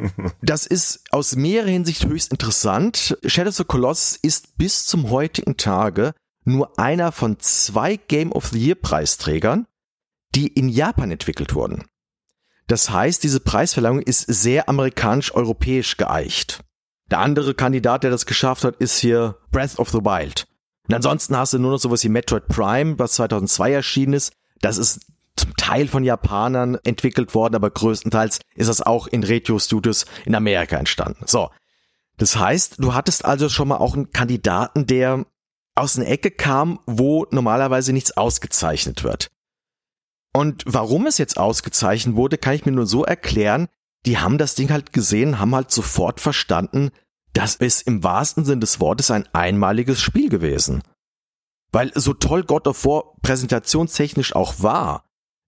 das 0.42 0.66
ist 0.66 1.04
aus 1.11 1.37
mehrerer 1.37 1.68
Hinsicht 1.68 2.06
höchst 2.06 2.30
interessant. 2.30 3.18
Shadow 3.24 3.50
of 3.50 3.56
the 3.56 3.64
Colossus 3.64 4.18
ist 4.22 4.56
bis 4.56 4.87
zum 4.87 5.11
heutigen 5.11 5.56
Tage 5.56 6.14
nur 6.44 6.78
einer 6.78 7.12
von 7.12 7.38
zwei 7.38 7.96
Game 7.96 8.32
of 8.32 8.46
the 8.48 8.59
Year 8.59 8.76
Preisträgern, 8.76 9.66
die 10.35 10.46
in 10.46 10.68
Japan 10.68 11.11
entwickelt 11.11 11.54
wurden. 11.54 11.85
Das 12.66 12.90
heißt, 12.90 13.22
diese 13.22 13.40
Preisverleihung 13.40 14.00
ist 14.00 14.22
sehr 14.22 14.68
amerikanisch-europäisch 14.68 15.96
geeicht. 15.96 16.64
Der 17.11 17.20
andere 17.20 17.54
Kandidat, 17.54 18.02
der 18.02 18.11
das 18.11 18.26
geschafft 18.26 18.64
hat, 18.64 18.76
ist 18.76 18.98
hier 18.98 19.38
Breath 19.52 19.78
of 19.78 19.90
the 19.90 19.98
Wild. 19.98 20.46
Und 20.88 20.94
ansonsten 20.94 21.37
hast 21.37 21.52
du 21.52 21.59
nur 21.59 21.72
noch 21.72 21.78
sowas 21.78 22.02
wie 22.04 22.09
Metroid 22.09 22.48
Prime, 22.48 22.98
was 22.98 23.12
2002 23.12 23.72
erschienen 23.72 24.14
ist. 24.14 24.32
Das 24.61 24.78
ist 24.78 25.00
Teil 25.66 25.88
von 25.88 26.05
Japanern 26.05 26.79
entwickelt 26.85 27.35
worden, 27.35 27.57
aber 27.57 27.70
größtenteils 27.70 28.38
ist 28.55 28.68
das 28.68 28.83
auch 28.83 29.09
in 29.09 29.24
Retro 29.24 29.59
Studios 29.59 30.07
in 30.24 30.37
Amerika 30.37 30.76
entstanden. 30.76 31.24
So. 31.26 31.50
Das 32.18 32.37
heißt, 32.37 32.76
du 32.79 32.94
hattest 32.94 33.24
also 33.24 33.48
schon 33.48 33.68
mal 33.68 33.79
auch 33.79 33.94
einen 33.94 34.11
Kandidaten, 34.11 34.87
der 34.87 35.26
aus 35.74 35.98
einer 35.98 36.07
Ecke 36.07 36.31
kam, 36.31 36.79
wo 36.87 37.26
normalerweise 37.33 37.92
nichts 37.92 38.16
ausgezeichnet 38.16 39.02
wird. 39.02 39.29
Und 40.33 40.62
warum 40.66 41.07
es 41.07 41.18
jetzt 41.18 41.37
ausgezeichnet 41.37 42.14
wurde, 42.14 42.38
kann 42.38 42.55
ich 42.55 42.64
mir 42.64 42.72
nur 42.72 42.87
so 42.87 43.05
erklären, 43.05 43.66
die 44.07 44.18
haben 44.18 44.38
das 44.38 44.55
Ding 44.55 44.70
halt 44.70 44.92
gesehen, 44.92 45.40
haben 45.40 45.55
halt 45.55 45.72
sofort 45.72 46.20
verstanden, 46.20 46.90
das 47.33 47.57
ist 47.57 47.83
im 47.83 48.05
wahrsten 48.05 48.44
Sinn 48.44 48.61
des 48.61 48.79
Wortes 48.79 49.11
ein 49.11 49.29
einmaliges 49.33 50.00
Spiel 50.00 50.29
gewesen. 50.29 50.83
Weil 51.72 51.90
so 51.94 52.14
toll 52.14 52.44
God 52.44 52.68
of 52.68 52.85
War 52.85 53.16
präsentationstechnisch 53.22 54.35
auch 54.37 54.62
war, 54.62 55.06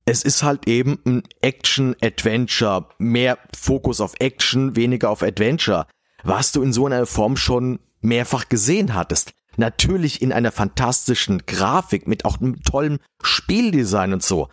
es 0.08 0.22
ist 0.22 0.42
halt 0.42 0.66
eben 0.66 0.98
ein 1.04 1.22
Action-Adventure, 1.42 2.88
mehr 2.96 3.38
Fokus 3.54 4.00
auf 4.00 4.14
Action, 4.20 4.74
weniger 4.74 5.10
auf 5.10 5.22
Adventure, 5.22 5.86
was 6.24 6.50
du 6.50 6.62
in 6.62 6.72
so 6.72 6.86
einer 6.86 7.04
Form 7.04 7.36
schon 7.36 7.78
mehrfach 8.00 8.48
gesehen 8.48 8.94
hattest. 8.94 9.32
Natürlich 9.58 10.22
in 10.22 10.32
einer 10.32 10.50
fantastischen 10.50 11.44
Grafik 11.44 12.06
mit 12.06 12.24
auch 12.24 12.40
einem 12.40 12.62
tollen 12.62 13.00
Spieldesign 13.22 14.14
und 14.14 14.22
so. 14.22 14.48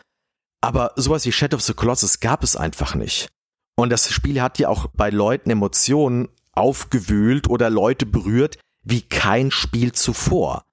Aber 0.60 0.92
sowas 0.98 1.26
wie 1.26 1.32
Shadow 1.32 1.56
of 1.56 1.62
the 1.62 1.74
Colossus 1.74 2.20
gab 2.20 2.44
es 2.44 2.58
einfach 2.58 2.94
nicht. 2.94 3.30
Und 3.78 3.92
das 3.92 4.12
Spiel 4.12 4.42
hat 4.42 4.60
ja 4.60 4.68
auch 4.68 4.88
bei 4.88 5.10
Leuten 5.10 5.52
Emotionen 5.52 6.28
aufgewühlt 6.52 7.50
oder 7.50 7.70
Leute 7.70 8.06
berührt 8.06 8.58
wie 8.84 9.04
kein 9.04 9.52
Spiel 9.52 9.94
zuvor. 9.94 10.64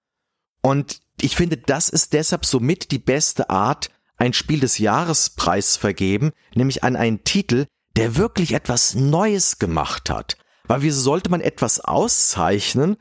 Und 0.61 1.03
ich 1.21 1.37
finde, 1.37 1.57
das 1.57 1.89
ist 1.89 2.15
deshalb 2.15 2.45
somit 2.45 2.91
die 2.91 2.99
beste 2.99 3.49
Art, 3.49 3.91
ein 4.17 4.33
Spiel 4.33 4.61
des 4.61 4.79
Jahrespreis 4.79 5.77
vergeben, 5.77 6.33
nämlich 6.55 6.85
an 6.85 6.97
einen 6.97 7.25
Titel, 7.25 7.67
der 7.97 8.17
wirklich 8.17 8.55
etwas 8.55 8.95
Neues 8.95 9.59
gemacht 9.59 10.11
hat. 10.11 10.37
Weil 10.65 10.83
wieso 10.83 11.01
sollte 11.01 11.31
man 11.31 11.41
etwas 11.41 11.81
auszeichnen, 11.81 12.97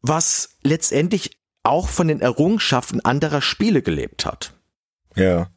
was 0.00 0.56
letztendlich 0.62 1.38
auch 1.62 1.88
von 1.88 2.08
den 2.08 2.20
Errungenschaften 2.20 3.00
anderer 3.00 3.42
Spiele 3.42 3.82
gelebt 3.82 4.24
hat? 4.24 4.54
Ja. 5.14 5.48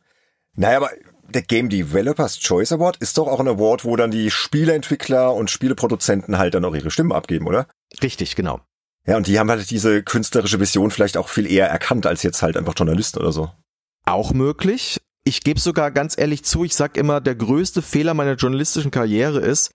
Naja, 0.53 0.77
aber 0.77 0.91
der 1.27 1.41
Game 1.41 1.69
Developers 1.69 2.39
Choice 2.39 2.71
Award 2.71 2.97
ist 2.97 3.17
doch 3.17 3.27
auch 3.27 3.39
ein 3.39 3.47
Award, 3.47 3.85
wo 3.85 3.95
dann 3.95 4.11
die 4.11 4.31
Spieleentwickler 4.31 5.33
und 5.33 5.49
Spieleproduzenten 5.49 6.37
halt 6.37 6.53
dann 6.53 6.65
auch 6.65 6.75
ihre 6.75 6.91
Stimmen 6.91 7.11
abgeben, 7.11 7.47
oder? 7.47 7.67
Richtig, 8.01 8.35
genau. 8.35 8.61
Ja, 9.07 9.17
und 9.17 9.27
die 9.27 9.37
haben 9.37 9.49
halt 9.49 9.69
diese 9.69 10.03
künstlerische 10.03 10.59
Vision 10.59 10.91
vielleicht 10.91 11.17
auch 11.17 11.29
viel 11.29 11.49
eher 11.49 11.67
erkannt 11.67 12.05
als 12.05 12.23
jetzt 12.23 12.41
halt 12.41 12.57
einfach 12.57 12.73
Journalisten 12.75 13.19
oder 13.19 13.31
so. 13.31 13.51
Auch 14.05 14.33
möglich. 14.33 15.01
Ich 15.23 15.41
gebe 15.41 15.59
sogar 15.59 15.91
ganz 15.91 16.17
ehrlich 16.17 16.43
zu, 16.43 16.63
ich 16.63 16.75
sag 16.75 16.97
immer, 16.97 17.19
der 17.21 17.35
größte 17.35 17.81
Fehler 17.81 18.13
meiner 18.13 18.35
journalistischen 18.35 18.91
Karriere 18.91 19.39
ist, 19.39 19.71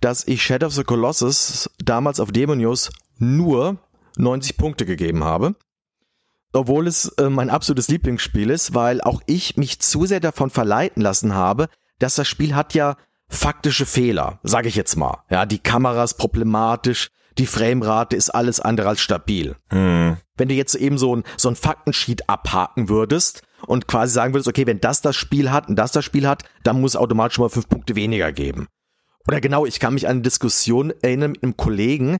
dass 0.00 0.26
ich 0.26 0.42
Shadow 0.42 0.66
of 0.66 0.74
the 0.74 0.84
Colossus 0.84 1.68
damals 1.78 2.20
auf 2.20 2.32
Demon 2.32 2.58
News 2.58 2.90
nur 3.18 3.78
90 4.16 4.56
Punkte 4.56 4.86
gegeben 4.86 5.24
habe 5.24 5.56
obwohl 6.52 6.86
es 6.86 7.08
äh, 7.18 7.30
mein 7.30 7.50
absolutes 7.50 7.88
Lieblingsspiel 7.88 8.50
ist, 8.50 8.74
weil 8.74 9.00
auch 9.00 9.22
ich 9.26 9.56
mich 9.56 9.80
zu 9.80 10.06
sehr 10.06 10.20
davon 10.20 10.50
verleiten 10.50 11.02
lassen 11.02 11.34
habe, 11.34 11.68
dass 11.98 12.14
das 12.14 12.28
Spiel 12.28 12.54
hat 12.54 12.74
ja 12.74 12.96
faktische 13.28 13.86
Fehler, 13.86 14.38
sage 14.42 14.68
ich 14.68 14.74
jetzt 14.74 14.96
mal. 14.96 15.22
Ja, 15.30 15.46
die 15.46 15.58
Kamera 15.58 16.04
ist 16.04 16.14
problematisch, 16.14 17.08
die 17.38 17.46
Framerate 17.46 18.16
ist 18.16 18.30
alles 18.30 18.60
andere 18.60 18.88
als 18.88 19.00
stabil. 19.00 19.56
Hm. 19.70 20.16
Wenn 20.36 20.48
du 20.48 20.54
jetzt 20.54 20.74
eben 20.74 20.98
so 20.98 21.16
ein, 21.16 21.24
so 21.36 21.48
ein 21.48 21.56
Faktensheet 21.56 22.28
abhaken 22.28 22.88
würdest 22.88 23.42
und 23.66 23.86
quasi 23.86 24.12
sagen 24.12 24.34
würdest, 24.34 24.48
okay, 24.48 24.66
wenn 24.66 24.80
das 24.80 25.00
das 25.02 25.16
Spiel 25.16 25.50
hat 25.50 25.68
und 25.68 25.76
das 25.76 25.92
das 25.92 26.04
Spiel 26.04 26.28
hat, 26.28 26.44
dann 26.62 26.80
muss 26.80 26.96
automatisch 26.96 27.36
schon 27.36 27.44
mal 27.44 27.48
fünf 27.48 27.68
Punkte 27.68 27.96
weniger 27.96 28.32
geben. 28.32 28.66
Oder 29.28 29.40
genau, 29.40 29.66
ich 29.66 29.78
kann 29.78 29.94
mich 29.94 30.06
an 30.06 30.16
eine 30.16 30.22
Diskussion 30.22 30.92
erinnern 31.02 31.32
mit 31.32 31.42
einem 31.42 31.56
Kollegen, 31.56 32.16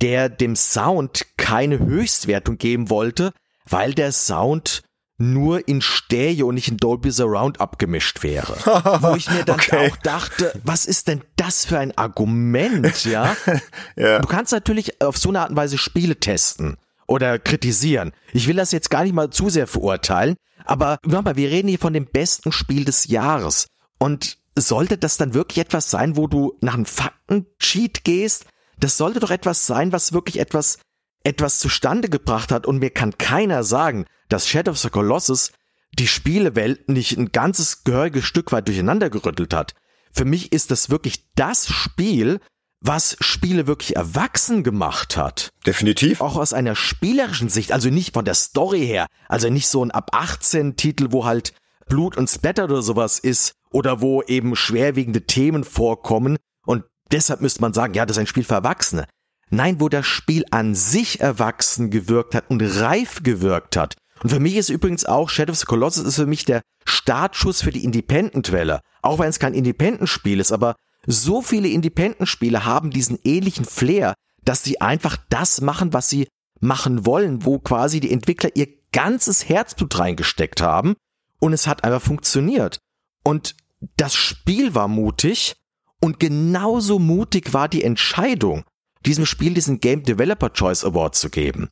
der 0.00 0.28
dem 0.28 0.56
Sound 0.56 1.26
keine 1.36 1.78
Höchstwertung 1.78 2.58
geben 2.58 2.90
wollte, 2.90 3.32
weil 3.68 3.94
der 3.94 4.12
Sound 4.12 4.82
nur 5.18 5.66
in 5.66 5.80
Stereo 5.80 6.48
und 6.48 6.56
nicht 6.56 6.68
in 6.68 6.76
Dolby 6.76 7.10
Surround 7.10 7.60
abgemischt 7.60 8.22
wäre. 8.22 8.54
Wo 9.00 9.16
ich 9.16 9.30
mir 9.30 9.44
dann 9.44 9.60
okay. 9.60 9.90
auch 9.90 9.96
dachte, 9.96 10.52
was 10.64 10.84
ist 10.84 11.08
denn 11.08 11.22
das 11.36 11.64
für 11.64 11.78
ein 11.78 11.96
Argument, 11.96 13.04
ja? 13.04 13.36
ja? 13.96 14.18
Du 14.18 14.28
kannst 14.28 14.52
natürlich 14.52 15.00
auf 15.00 15.16
so 15.16 15.30
eine 15.30 15.40
Art 15.40 15.50
und 15.50 15.56
Weise 15.56 15.78
Spiele 15.78 16.16
testen 16.16 16.76
oder 17.06 17.38
kritisieren. 17.38 18.12
Ich 18.32 18.46
will 18.46 18.56
das 18.56 18.72
jetzt 18.72 18.90
gar 18.90 19.04
nicht 19.04 19.14
mal 19.14 19.30
zu 19.30 19.48
sehr 19.48 19.66
verurteilen, 19.66 20.36
aber 20.64 20.98
nochmal, 21.04 21.36
wir 21.36 21.50
reden 21.50 21.68
hier 21.68 21.78
von 21.78 21.92
dem 21.92 22.06
besten 22.06 22.52
Spiel 22.52 22.84
des 22.84 23.06
Jahres. 23.06 23.68
Und 23.98 24.38
sollte 24.58 24.98
das 24.98 25.16
dann 25.16 25.34
wirklich 25.34 25.58
etwas 25.58 25.90
sein, 25.90 26.16
wo 26.16 26.26
du 26.26 26.56
nach 26.60 26.74
einem 26.74 26.86
Fakten-Cheat 26.86 28.04
gehst? 28.04 28.46
Das 28.78 28.96
sollte 28.96 29.20
doch 29.20 29.30
etwas 29.30 29.66
sein, 29.66 29.92
was 29.92 30.12
wirklich 30.12 30.38
etwas 30.38 30.78
etwas 31.26 31.58
zustande 31.58 32.08
gebracht 32.08 32.52
hat 32.52 32.66
und 32.66 32.78
mir 32.78 32.90
kann 32.90 33.18
keiner 33.18 33.64
sagen, 33.64 34.06
dass 34.28 34.48
Shadow 34.48 34.70
of 34.70 34.78
the 34.78 34.90
Colossus 34.90 35.52
die 35.98 36.06
Spielewelt 36.06 36.88
nicht 36.88 37.18
ein 37.18 37.32
ganzes 37.32 37.82
gehöriges 37.82 38.24
Stück 38.24 38.52
weit 38.52 38.68
durcheinander 38.68 39.10
gerüttelt 39.10 39.52
hat. 39.52 39.74
Für 40.12 40.24
mich 40.24 40.52
ist 40.52 40.70
das 40.70 40.88
wirklich 40.88 41.24
das 41.34 41.68
Spiel, 41.68 42.40
was 42.80 43.16
Spiele 43.20 43.66
wirklich 43.66 43.96
erwachsen 43.96 44.62
gemacht 44.62 45.16
hat. 45.16 45.50
Definitiv. 45.66 46.20
Auch 46.20 46.36
aus 46.36 46.52
einer 46.52 46.76
spielerischen 46.76 47.48
Sicht, 47.48 47.72
also 47.72 47.90
nicht 47.90 48.14
von 48.14 48.24
der 48.24 48.34
Story 48.34 48.86
her, 48.86 49.06
also 49.28 49.48
nicht 49.48 49.66
so 49.66 49.84
ein 49.84 49.90
ab 49.90 50.10
18 50.12 50.76
Titel, 50.76 51.08
wo 51.10 51.24
halt 51.24 51.54
Blut 51.88 52.16
und 52.16 52.28
Splatter 52.30 52.64
oder 52.64 52.82
sowas 52.82 53.18
ist 53.18 53.52
oder 53.72 54.00
wo 54.00 54.22
eben 54.22 54.54
schwerwiegende 54.54 55.26
Themen 55.26 55.64
vorkommen 55.64 56.36
und 56.66 56.84
deshalb 57.10 57.40
müsste 57.40 57.62
man 57.62 57.72
sagen, 57.72 57.94
ja, 57.94 58.06
das 58.06 58.16
ist 58.16 58.20
ein 58.20 58.26
Spiel 58.26 58.44
für 58.44 58.54
Erwachsene. 58.54 59.06
Nein, 59.50 59.80
wo 59.80 59.88
das 59.88 60.06
Spiel 60.06 60.44
an 60.50 60.74
sich 60.74 61.20
erwachsen 61.20 61.90
gewirkt 61.90 62.34
hat 62.34 62.50
und 62.50 62.62
reif 62.62 63.22
gewirkt 63.22 63.76
hat. 63.76 63.94
Und 64.22 64.30
für 64.30 64.40
mich 64.40 64.56
ist 64.56 64.70
übrigens 64.70 65.04
auch 65.04 65.28
Shadow 65.28 65.52
of 65.52 65.58
the 65.58 65.66
Colossus 65.66 66.04
ist 66.04 66.16
für 66.16 66.26
mich 66.26 66.44
der 66.44 66.62
Startschuss 66.84 67.62
für 67.62 67.70
die 67.70 67.84
Independent-Welle. 67.84 68.80
Auch 69.02 69.18
wenn 69.18 69.28
es 69.28 69.38
kein 69.38 69.54
Independent-Spiel 69.54 70.40
ist, 70.40 70.52
aber 70.52 70.74
so 71.06 71.42
viele 71.42 71.68
Independent-Spiele 71.68 72.64
haben 72.64 72.90
diesen 72.90 73.18
ähnlichen 73.24 73.64
Flair, 73.64 74.14
dass 74.44 74.64
sie 74.64 74.80
einfach 74.80 75.16
das 75.28 75.60
machen, 75.60 75.92
was 75.92 76.08
sie 76.08 76.28
machen 76.60 77.04
wollen, 77.04 77.44
wo 77.44 77.58
quasi 77.58 78.00
die 78.00 78.12
Entwickler 78.12 78.50
ihr 78.54 78.68
ganzes 78.92 79.48
Herzblut 79.48 79.98
reingesteckt 79.98 80.62
haben 80.62 80.94
und 81.38 81.52
es 81.52 81.66
hat 81.66 81.84
einfach 81.84 82.02
funktioniert. 82.02 82.78
Und 83.22 83.54
das 83.96 84.14
Spiel 84.14 84.74
war 84.74 84.88
mutig 84.88 85.54
und 86.00 86.18
genauso 86.18 86.98
mutig 86.98 87.52
war 87.52 87.68
die 87.68 87.84
Entscheidung, 87.84 88.64
diesem 89.04 89.26
Spiel 89.26 89.54
diesen 89.54 89.80
Game 89.80 90.02
Developer 90.02 90.52
Choice 90.52 90.84
Award 90.84 91.14
zu 91.14 91.30
geben. 91.30 91.68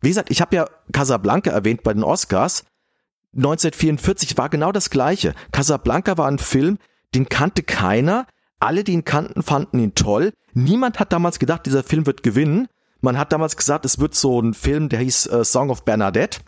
Wie 0.00 0.08
gesagt, 0.08 0.30
ich 0.30 0.40
habe 0.40 0.56
ja 0.56 0.66
Casablanca 0.92 1.50
erwähnt 1.50 1.82
bei 1.82 1.92
den 1.92 2.04
Oscars. 2.04 2.64
1944 3.36 4.38
war 4.38 4.48
genau 4.48 4.72
das 4.72 4.90
gleiche. 4.90 5.34
Casablanca 5.52 6.16
war 6.16 6.28
ein 6.28 6.38
Film, 6.38 6.78
den 7.14 7.28
kannte 7.28 7.62
keiner. 7.62 8.26
Alle, 8.60 8.84
die 8.84 8.92
ihn 8.92 9.04
kannten, 9.04 9.42
fanden 9.42 9.78
ihn 9.78 9.94
toll. 9.94 10.32
Niemand 10.52 10.98
hat 10.98 11.12
damals 11.12 11.38
gedacht, 11.38 11.66
dieser 11.66 11.84
Film 11.84 12.06
wird 12.06 12.22
gewinnen. 12.22 12.68
Man 13.00 13.18
hat 13.18 13.32
damals 13.32 13.56
gesagt, 13.56 13.84
es 13.84 13.98
wird 13.98 14.14
so 14.14 14.40
ein 14.40 14.54
Film, 14.54 14.88
der 14.88 15.00
hieß 15.00 15.26
äh, 15.26 15.44
Song 15.44 15.70
of 15.70 15.84
Bernadette. 15.84 16.40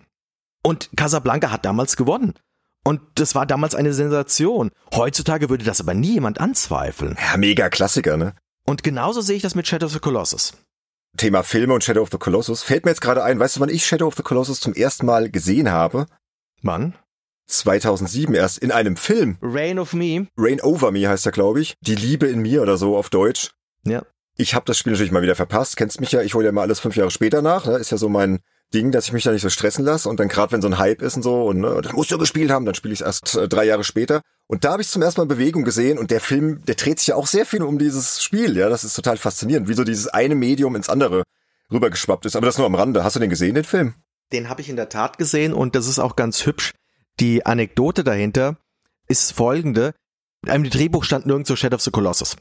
Und 0.63 0.91
Casablanca 0.97 1.51
hat 1.51 1.65
damals 1.65 1.97
gewonnen. 1.97 2.35
Und 2.83 3.01
das 3.15 3.35
war 3.35 3.47
damals 3.47 3.75
eine 3.75 3.93
Sensation. 3.93 4.71
Heutzutage 4.95 5.51
würde 5.51 5.65
das 5.65 5.81
aber 5.81 5.95
nie 5.95 6.15
jemand 6.15 6.41
anzweifeln. 6.41 7.17
Ja, 7.31 7.37
mega 7.37 7.69
Klassiker, 7.69 8.17
ne? 8.17 8.35
Und 8.71 8.85
genauso 8.85 9.21
sehe 9.21 9.35
ich 9.35 9.43
das 9.43 9.57
mit 9.57 9.67
Shadow 9.67 9.87
of 9.87 9.93
the 9.93 9.99
Colossus. 9.99 10.53
Thema 11.17 11.43
Filme 11.43 11.75
und 11.75 11.83
Shadow 11.83 12.03
of 12.03 12.11
the 12.13 12.19
Colossus. 12.19 12.63
Fällt 12.63 12.85
mir 12.85 12.93
jetzt 12.93 13.01
gerade 13.01 13.25
ein, 13.25 13.41
weißt 13.41 13.57
du, 13.57 13.61
wann 13.61 13.69
ich 13.69 13.85
Shadow 13.85 14.07
of 14.07 14.15
the 14.15 14.23
Colossus 14.23 14.61
zum 14.61 14.75
ersten 14.75 15.07
Mal 15.07 15.29
gesehen 15.29 15.73
habe? 15.73 16.07
Wann? 16.63 16.95
2007 17.49 18.33
erst 18.33 18.59
in 18.59 18.71
einem 18.71 18.97
Film. 18.97 19.39
Rain 19.43 19.81
of 19.81 19.93
Me. 19.93 20.29
Rain 20.37 20.61
Over 20.61 20.93
Me 20.93 21.09
heißt 21.09 21.27
er, 21.27 21.33
glaube 21.33 21.61
ich. 21.61 21.75
Die 21.81 21.97
Liebe 21.97 22.29
in 22.29 22.43
mir 22.43 22.63
oder 22.63 22.77
so 22.77 22.97
auf 22.97 23.11
Deutsch. 23.11 23.51
Ja. 23.83 24.07
Ich 24.37 24.55
habe 24.55 24.67
das 24.67 24.79
Spiel 24.79 24.93
natürlich 24.93 25.11
mal 25.11 25.23
wieder 25.23 25.35
verpasst. 25.35 25.77
Kennst 25.77 26.01
mich 26.01 26.13
ja, 26.13 26.23
ich 26.23 26.35
hole 26.35 26.47
ja 26.47 26.53
mal 26.53 26.63
alles 26.63 26.79
fünf 26.79 26.95
Jahre 26.95 27.11
später 27.11 27.43
nach. 27.43 27.67
Ne? 27.67 27.77
Ist 27.77 27.91
ja 27.91 27.97
so 27.97 28.09
mein 28.09 28.39
Ding, 28.73 28.93
dass 28.93 29.07
ich 29.07 29.13
mich 29.13 29.25
da 29.25 29.33
nicht 29.33 29.43
so 29.43 29.51
stressen 29.51 29.85
lasse. 29.85 30.09
Und 30.09 30.21
dann 30.21 30.29
gerade 30.29 30.53
wenn 30.53 30.63
so 30.63 30.69
ein 30.69 30.79
Hype 30.79 31.03
ist 31.03 31.17
und 31.17 31.23
so, 31.23 31.47
und 31.47 31.61
ne, 31.61 31.81
das 31.83 31.93
musst 31.93 32.11
du 32.11 32.19
gespielt 32.19 32.51
haben, 32.51 32.65
dann 32.65 32.75
spiele 32.75 32.95
ich 32.95 33.03
erst 33.03 33.37
äh, 33.37 33.49
drei 33.49 33.65
Jahre 33.65 33.85
später. 33.85 34.23
Und 34.47 34.65
da 34.65 34.73
habe 34.73 34.83
ich 34.83 34.89
zum 34.89 35.03
ersten 35.03 35.21
Mal 35.21 35.27
Bewegung 35.27 35.65
gesehen 35.65 35.99
und 35.99 36.11
der 36.11 36.21
Film, 36.21 36.65
der 36.65 36.75
dreht 36.75 36.99
sich 36.99 37.09
ja 37.09 37.17
auch 37.17 37.27
sehr 37.27 37.47
viel 37.47 37.63
um 37.63 37.79
dieses 37.79 38.23
Spiel. 38.23 38.57
Ja, 38.57 38.69
das 38.69 38.85
ist 38.85 38.95
total 38.95 39.17
faszinierend, 39.17 39.69
wie 39.69 39.75
so 39.75 39.85
dieses 39.85 40.09
eine 40.09 40.35
Medium 40.35 40.77
ins 40.77 40.89
andere 40.89 41.23
rübergeschwappt 41.71 42.27
ist. 42.27 42.37
Aber 42.37 42.47
das 42.47 42.59
nur 42.59 42.67
am 42.67 42.75
Rande. 42.75 43.05
Hast 43.05 43.17
du 43.17 43.21
den 43.21 43.31
gesehen, 43.31 43.55
den 43.55 43.65
Film? 43.65 43.95
Den 44.33 44.49
habe 44.49 44.61
ich 44.61 44.69
in 44.69 44.77
der 44.77 44.89
Tat 44.89 45.19
gesehen 45.19 45.53
und 45.53 45.75
das 45.75 45.87
ist 45.87 45.99
auch 45.99 46.17
ganz 46.17 46.47
hübsch. 46.47 46.73
Die 47.19 47.45
Anekdote 47.47 48.05
dahinter 48.05 48.57
ist 49.09 49.33
folgende. 49.33 49.95
Im 50.47 50.69
Drehbuch 50.69 51.05
stand 51.05 51.27
nirgendwo 51.27 51.57
Shadow 51.57 51.77
of 51.77 51.83
the 51.83 51.91
Colossus. 51.91 52.37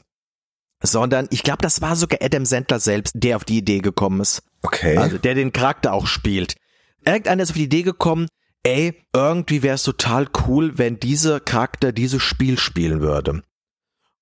Sondern 0.82 1.28
ich 1.30 1.42
glaube, 1.42 1.62
das 1.62 1.82
war 1.82 1.96
sogar 1.96 2.20
Adam 2.22 2.46
Sandler 2.46 2.80
selbst, 2.80 3.12
der 3.14 3.36
auf 3.36 3.44
die 3.44 3.58
Idee 3.58 3.80
gekommen 3.80 4.20
ist. 4.20 4.42
Okay. 4.62 4.96
Also 4.96 5.18
der 5.18 5.34
den 5.34 5.52
Charakter 5.52 5.92
auch 5.92 6.06
spielt. 6.06 6.56
Irgendeiner 7.04 7.42
ist 7.42 7.50
auf 7.50 7.56
die 7.56 7.64
Idee 7.64 7.82
gekommen, 7.82 8.28
ey, 8.62 9.02
irgendwie 9.14 9.62
wäre 9.62 9.76
es 9.76 9.82
total 9.82 10.28
cool, 10.46 10.76
wenn 10.76 11.00
dieser 11.00 11.40
Charakter 11.40 11.92
dieses 11.92 12.22
Spiel 12.22 12.58
spielen 12.58 13.00
würde. 13.00 13.42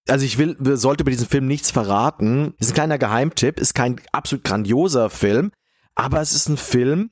Also 0.08 0.24
ich 0.24 0.38
will, 0.38 0.56
sollte 0.76 1.02
über 1.02 1.10
diesen 1.10 1.28
Film 1.28 1.46
nichts 1.46 1.70
verraten. 1.70 2.54
Ist 2.58 2.70
ein 2.70 2.74
kleiner 2.74 2.98
Geheimtipp, 2.98 3.60
ist 3.60 3.74
kein 3.74 4.00
absolut 4.12 4.44
grandioser 4.44 5.10
Film, 5.10 5.52
aber 5.94 6.20
es 6.20 6.32
ist 6.32 6.48
ein 6.48 6.56
Film, 6.56 7.10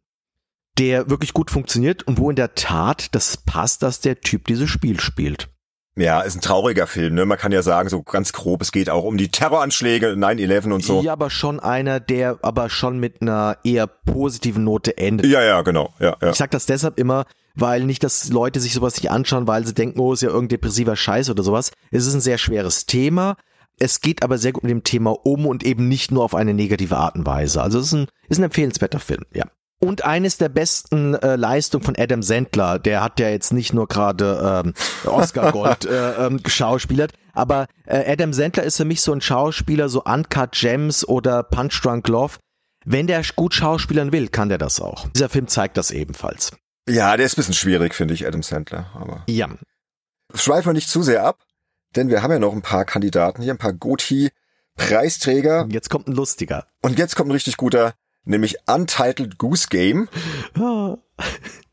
der 0.78 1.10
wirklich 1.10 1.32
gut 1.32 1.50
funktioniert 1.50 2.04
und 2.04 2.18
wo 2.18 2.30
in 2.30 2.36
der 2.36 2.54
Tat 2.54 3.14
das 3.14 3.36
passt, 3.38 3.82
dass 3.82 4.00
der 4.00 4.20
Typ 4.20 4.46
dieses 4.46 4.70
Spiel 4.70 5.00
spielt. 5.00 5.48
Ja, 5.98 6.20
ist 6.20 6.36
ein 6.36 6.42
trauriger 6.42 6.86
Film, 6.86 7.14
ne? 7.14 7.24
Man 7.24 7.38
kann 7.38 7.52
ja 7.52 7.62
sagen, 7.62 7.88
so 7.88 8.02
ganz 8.02 8.34
grob, 8.34 8.60
es 8.60 8.70
geht 8.70 8.90
auch 8.90 9.04
um 9.04 9.16
die 9.16 9.28
Terroranschläge, 9.28 10.08
9-11 10.08 10.72
und 10.72 10.84
so. 10.84 11.00
Ja, 11.00 11.14
aber 11.14 11.30
schon 11.30 11.58
einer, 11.58 12.00
der 12.00 12.38
aber 12.42 12.68
schon 12.68 13.00
mit 13.00 13.22
einer 13.22 13.56
eher 13.64 13.86
positiven 13.86 14.62
Note 14.62 14.98
endet. 14.98 15.26
Ja, 15.26 15.42
ja, 15.42 15.62
genau. 15.62 15.94
Ja, 15.98 16.16
ja. 16.20 16.30
Ich 16.30 16.36
sag 16.36 16.50
das 16.50 16.66
deshalb 16.66 17.00
immer, 17.00 17.24
weil 17.54 17.84
nicht, 17.84 18.04
dass 18.04 18.28
Leute 18.28 18.60
sich 18.60 18.74
sowas 18.74 18.96
nicht 18.96 19.10
anschauen, 19.10 19.46
weil 19.46 19.66
sie 19.66 19.72
denken, 19.72 19.98
oh, 19.98 20.12
ist 20.12 20.20
ja 20.20 20.28
irgendein 20.28 20.60
depressiver 20.60 20.96
Scheiß 20.96 21.30
oder 21.30 21.42
sowas. 21.42 21.72
Es 21.90 22.06
ist 22.06 22.12
ein 22.12 22.20
sehr 22.20 22.36
schweres 22.36 22.84
Thema. 22.84 23.36
Es 23.78 24.02
geht 24.02 24.22
aber 24.22 24.36
sehr 24.36 24.52
gut 24.52 24.64
mit 24.64 24.70
dem 24.70 24.84
Thema 24.84 25.10
um 25.10 25.46
und 25.46 25.62
eben 25.64 25.88
nicht 25.88 26.10
nur 26.10 26.24
auf 26.24 26.34
eine 26.34 26.52
negative 26.52 26.98
Art 26.98 27.16
und 27.16 27.24
Weise. 27.24 27.62
Also 27.62 27.78
es 27.78 27.86
ist 27.86 27.92
ein, 27.92 28.06
ist 28.28 28.38
ein 28.38 28.44
empfehlenswerter 28.44 29.00
Film, 29.00 29.24
ja. 29.32 29.44
Und 29.78 30.04
eines 30.04 30.38
der 30.38 30.48
besten 30.48 31.14
äh, 31.14 31.36
Leistungen 31.36 31.84
von 31.84 31.96
Adam 31.98 32.22
Sandler, 32.22 32.78
der 32.78 33.02
hat 33.02 33.20
ja 33.20 33.28
jetzt 33.28 33.52
nicht 33.52 33.74
nur 33.74 33.86
gerade 33.88 34.62
ähm, 34.64 34.74
Oscar 35.04 35.52
Gold 35.52 35.84
äh, 35.84 36.26
ähm, 36.26 36.42
geschauspielert, 36.42 37.12
aber 37.34 37.66
äh, 37.84 38.10
Adam 38.10 38.32
Sandler 38.32 38.62
ist 38.62 38.78
für 38.78 38.86
mich 38.86 39.02
so 39.02 39.12
ein 39.12 39.20
Schauspieler, 39.20 39.88
so 39.90 40.02
Uncut 40.04 40.52
Gems 40.52 41.06
oder 41.06 41.42
Punch 41.42 41.78
Drunk 41.82 42.08
Love. 42.08 42.38
Wenn 42.86 43.06
der 43.06 43.22
gut 43.34 43.52
schauspielern 43.52 44.12
will, 44.12 44.28
kann 44.28 44.48
der 44.48 44.58
das 44.58 44.80
auch. 44.80 45.08
Dieser 45.10 45.28
Film 45.28 45.46
zeigt 45.48 45.76
das 45.76 45.90
ebenfalls. 45.90 46.52
Ja, 46.88 47.16
der 47.16 47.26
ist 47.26 47.32
ein 47.34 47.36
bisschen 47.36 47.54
schwierig, 47.54 47.94
finde 47.94 48.14
ich, 48.14 48.26
Adam 48.26 48.42
Sandler. 48.42 48.86
Aber 48.94 49.24
Ja. 49.28 49.48
schweifen 50.34 50.68
wir 50.68 50.72
nicht 50.72 50.88
zu 50.88 51.02
sehr 51.02 51.24
ab, 51.24 51.44
denn 51.96 52.08
wir 52.08 52.22
haben 52.22 52.30
ja 52.30 52.38
noch 52.38 52.52
ein 52.54 52.62
paar 52.62 52.84
Kandidaten 52.86 53.42
hier, 53.42 53.52
ein 53.52 53.58
paar 53.58 53.72
Goti-Preisträger. 54.76 55.66
Jetzt 55.68 55.90
kommt 55.90 56.08
ein 56.08 56.12
lustiger. 56.14 56.66
Und 56.82 56.98
jetzt 56.98 57.16
kommt 57.16 57.28
ein 57.28 57.32
richtig 57.32 57.56
guter, 57.56 57.94
nämlich 58.26 58.56
Untitled 58.66 59.38
Goose 59.38 59.68
Game. 59.68 60.08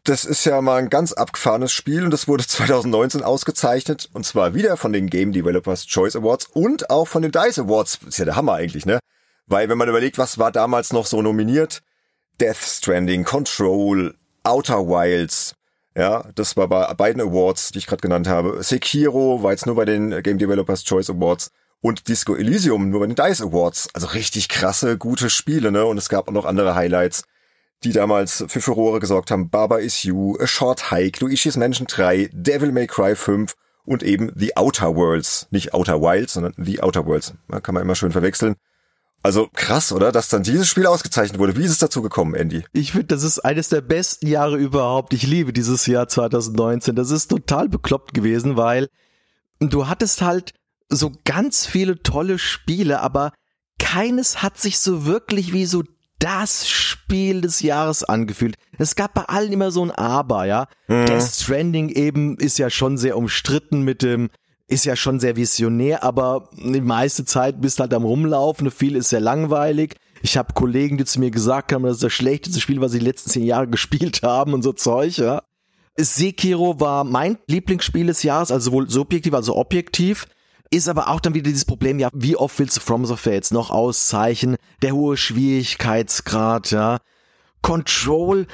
Das 0.04 0.26
ist 0.26 0.46
ja 0.46 0.62
mal 0.62 0.80
ein 0.80 0.90
ganz 0.90 1.14
abgefahrenes 1.14 1.72
Spiel 1.72 2.04
und 2.04 2.12
das 2.12 2.28
wurde 2.28 2.48
2019 2.48 3.24
ausgezeichnet 3.24 4.10
und 4.14 4.26
zwar 4.26 4.54
wieder 4.54 4.78
von 4.78 4.94
den 4.94 5.08
Game 5.08 5.32
Developers 5.32 5.86
Choice 5.86 6.16
Awards 6.16 6.48
und 6.48 6.90
auch 6.90 7.08
von 7.08 7.22
den 7.22 7.32
DICE 7.32 7.60
Awards. 7.60 8.00
Ist 8.08 8.20
ja 8.20 8.26
der 8.26 8.36
Hammer 8.36 8.54
eigentlich, 8.54 8.86
ne? 8.86 9.00
Weil 9.46 9.68
wenn 9.68 9.78
man 9.78 9.90
überlegt, 9.90 10.18
was 10.18 10.38
war 10.38 10.52
damals 10.52 10.94
noch 10.94 11.06
so 11.06 11.22
nominiert? 11.22 11.82
Death 12.40 12.58
Stranding, 12.58 13.24
Control, 13.24 14.16
Outer 14.44 14.88
Wilds. 14.88 15.56
Ja, 15.96 16.30
das 16.34 16.58
war 16.58 16.68
bei 16.68 16.92
beiden 16.96 17.22
Awards, 17.22 17.72
die 17.72 17.78
ich 17.80 17.86
gerade 17.86 18.02
genannt 18.02 18.28
habe. 18.28 18.64
Sekiro 18.64 19.44
war 19.44 19.52
jetzt 19.52 19.66
nur 19.66 19.76
bei 19.76 19.86
den 19.86 20.24
Game 20.24 20.40
Developers 20.40 20.84
Choice 20.84 21.10
Awards 21.10 21.52
und 21.84 22.08
Disco 22.08 22.36
Elysium 22.36 22.90
nur 22.90 23.02
bei 23.02 23.08
den 23.08 23.16
DICE 23.16 23.42
Awards. 23.42 23.90
Also 23.94 24.08
richtig 24.08 24.48
krasse, 24.48 24.98
gute 24.98 25.30
Spiele, 25.30 25.70
ne? 25.70 25.86
Und 25.86 25.98
es 25.98 26.08
gab 26.08 26.30
auch 26.30 26.32
noch 26.32 26.46
andere 26.46 26.76
Highlights, 26.76 27.26
die 27.84 27.92
damals 27.92 28.46
für 28.48 28.62
Furore 28.62 29.02
gesorgt 29.02 29.32
haben. 29.32 29.50
Baba 29.50 29.78
Is 29.80 30.04
You, 30.04 30.38
A 30.40 30.48
Short 30.48 30.92
Hike, 30.92 31.20
Luigi's 31.20 31.58
Mansion 31.58 31.86
3, 31.86 32.30
Devil 32.32 32.72
May 32.72 32.88
Cry 32.88 33.18
5 33.18 33.54
und 33.84 34.02
eben 34.02 34.32
The 34.34 34.56
Outer 34.56 34.96
Worlds. 34.96 35.48
Nicht 35.52 35.74
Outer 35.74 36.02
Wilds, 36.02 36.34
sondern 36.34 36.54
The 36.58 36.82
Outer 36.82 37.06
Worlds. 37.06 37.34
Ja, 37.52 37.60
kann 37.60 37.76
man 37.76 37.84
immer 37.84 37.96
schön 37.96 38.14
verwechseln. 38.14 38.56
Also 39.22 39.50
krass, 39.54 39.92
oder? 39.92 40.14
Dass 40.14 40.30
dann 40.30 40.44
dieses 40.44 40.70
Spiel 40.70 40.86
ausgezeichnet 40.86 41.38
wurde. 41.38 41.58
Wie 41.58 41.66
ist 41.66 41.72
es 41.72 41.80
dazu 41.80 42.02
gekommen, 42.02 42.34
Andy? 42.34 42.64
Ich 42.72 42.94
finde, 42.94 43.08
das 43.08 43.24
ist 43.24 43.40
eines 43.40 43.68
der 43.68 43.82
besten 43.82 44.28
Jahre 44.28 44.56
überhaupt. 44.56 45.14
Ich 45.14 45.28
liebe 45.28 45.52
dieses 45.52 45.86
Jahr 45.86 46.08
2019. 46.08 46.96
Das 46.96 47.12
ist 47.12 47.28
total 47.28 47.68
bekloppt 47.68 48.14
gewesen, 48.14 48.56
weil 48.56 48.88
du 49.60 49.88
hattest 49.88 50.22
halt 50.22 50.54
so 50.96 51.12
ganz 51.26 51.66
viele 51.66 52.02
tolle 52.02 52.40
Spiele, 52.40 53.02
aber 53.02 53.34
keines 53.80 54.42
hat 54.42 54.58
sich 54.58 54.80
so 54.80 55.06
wirklich 55.06 55.54
wie 55.54 55.66
so 55.66 55.84
das 56.20 56.70
Spiel 56.70 57.42
des 57.42 57.62
Jahres 57.62 58.04
angefühlt. 58.04 58.56
Es 58.78 58.96
gab 58.96 59.14
bei 59.14 59.24
allen 59.24 59.52
immer 59.52 59.72
so 59.72 59.84
ein 59.84 59.92
Aber, 59.92 60.46
ja. 60.46 60.68
Mhm. 60.88 61.06
Death 61.06 61.24
Stranding 61.24 61.90
eben 61.90 62.38
ist 62.38 62.58
ja 62.58 62.70
schon 62.70 62.98
sehr 62.98 63.18
umstritten 63.18 63.82
mit 63.82 64.02
dem, 64.04 64.30
ist 64.68 64.86
ja 64.86 64.96
schon 64.96 65.20
sehr 65.20 65.36
visionär, 65.36 66.04
aber 66.04 66.50
die 66.54 66.82
meiste 66.82 67.26
Zeit 67.26 67.60
bist 67.60 67.80
halt 67.80 67.94
am 67.94 68.06
rumlaufen, 68.06 68.72
viel 68.72 68.96
ist 68.96 69.10
sehr 69.10 69.20
langweilig. 69.20 69.96
Ich 70.22 70.38
habe 70.38 70.54
Kollegen, 70.54 70.98
die 70.98 71.04
zu 71.04 71.20
mir 71.20 71.30
gesagt 71.30 71.74
haben, 71.74 71.84
das 71.84 71.96
ist 71.96 72.04
das 72.04 72.14
schlechteste 72.14 72.62
Spiel, 72.62 72.80
was 72.80 72.94
sie 72.94 73.00
die 73.00 73.06
letzten 73.06 73.30
zehn 73.30 73.44
Jahre 73.44 73.68
gespielt 73.70 74.24
haben 74.24 74.54
und 74.54 74.64
so 74.64 74.72
Zeug, 74.72 75.18
ja. 75.18 75.44
Sekiro 75.98 76.80
war 76.80 77.04
mein 77.04 77.38
Lieblingsspiel 77.48 78.08
des 78.08 78.24
Jahres, 78.24 78.50
also 78.50 78.72
sowohl 78.72 78.90
subjektiv 78.90 79.34
als 79.34 79.50
auch 79.50 79.58
objektiv. 79.58 80.28
Ist 80.74 80.90
aber 80.90 81.10
auch 81.10 81.20
dann 81.20 81.36
wieder 81.36 81.52
dieses 81.52 81.66
Problem, 81.66 82.00
ja, 82.00 82.10
wie 82.14 82.36
oft 82.36 82.58
willst 82.58 82.78
du 82.78 82.82
From 82.82 83.06
Software 83.06 83.36
jetzt 83.36 83.54
noch 83.54 83.70
auszeichnen? 83.70 84.56
Der 84.82 84.94
hohe 84.94 85.18
Schwierigkeitsgrad, 85.18 86.72
ja. 86.72 86.98
Control, 87.62 88.48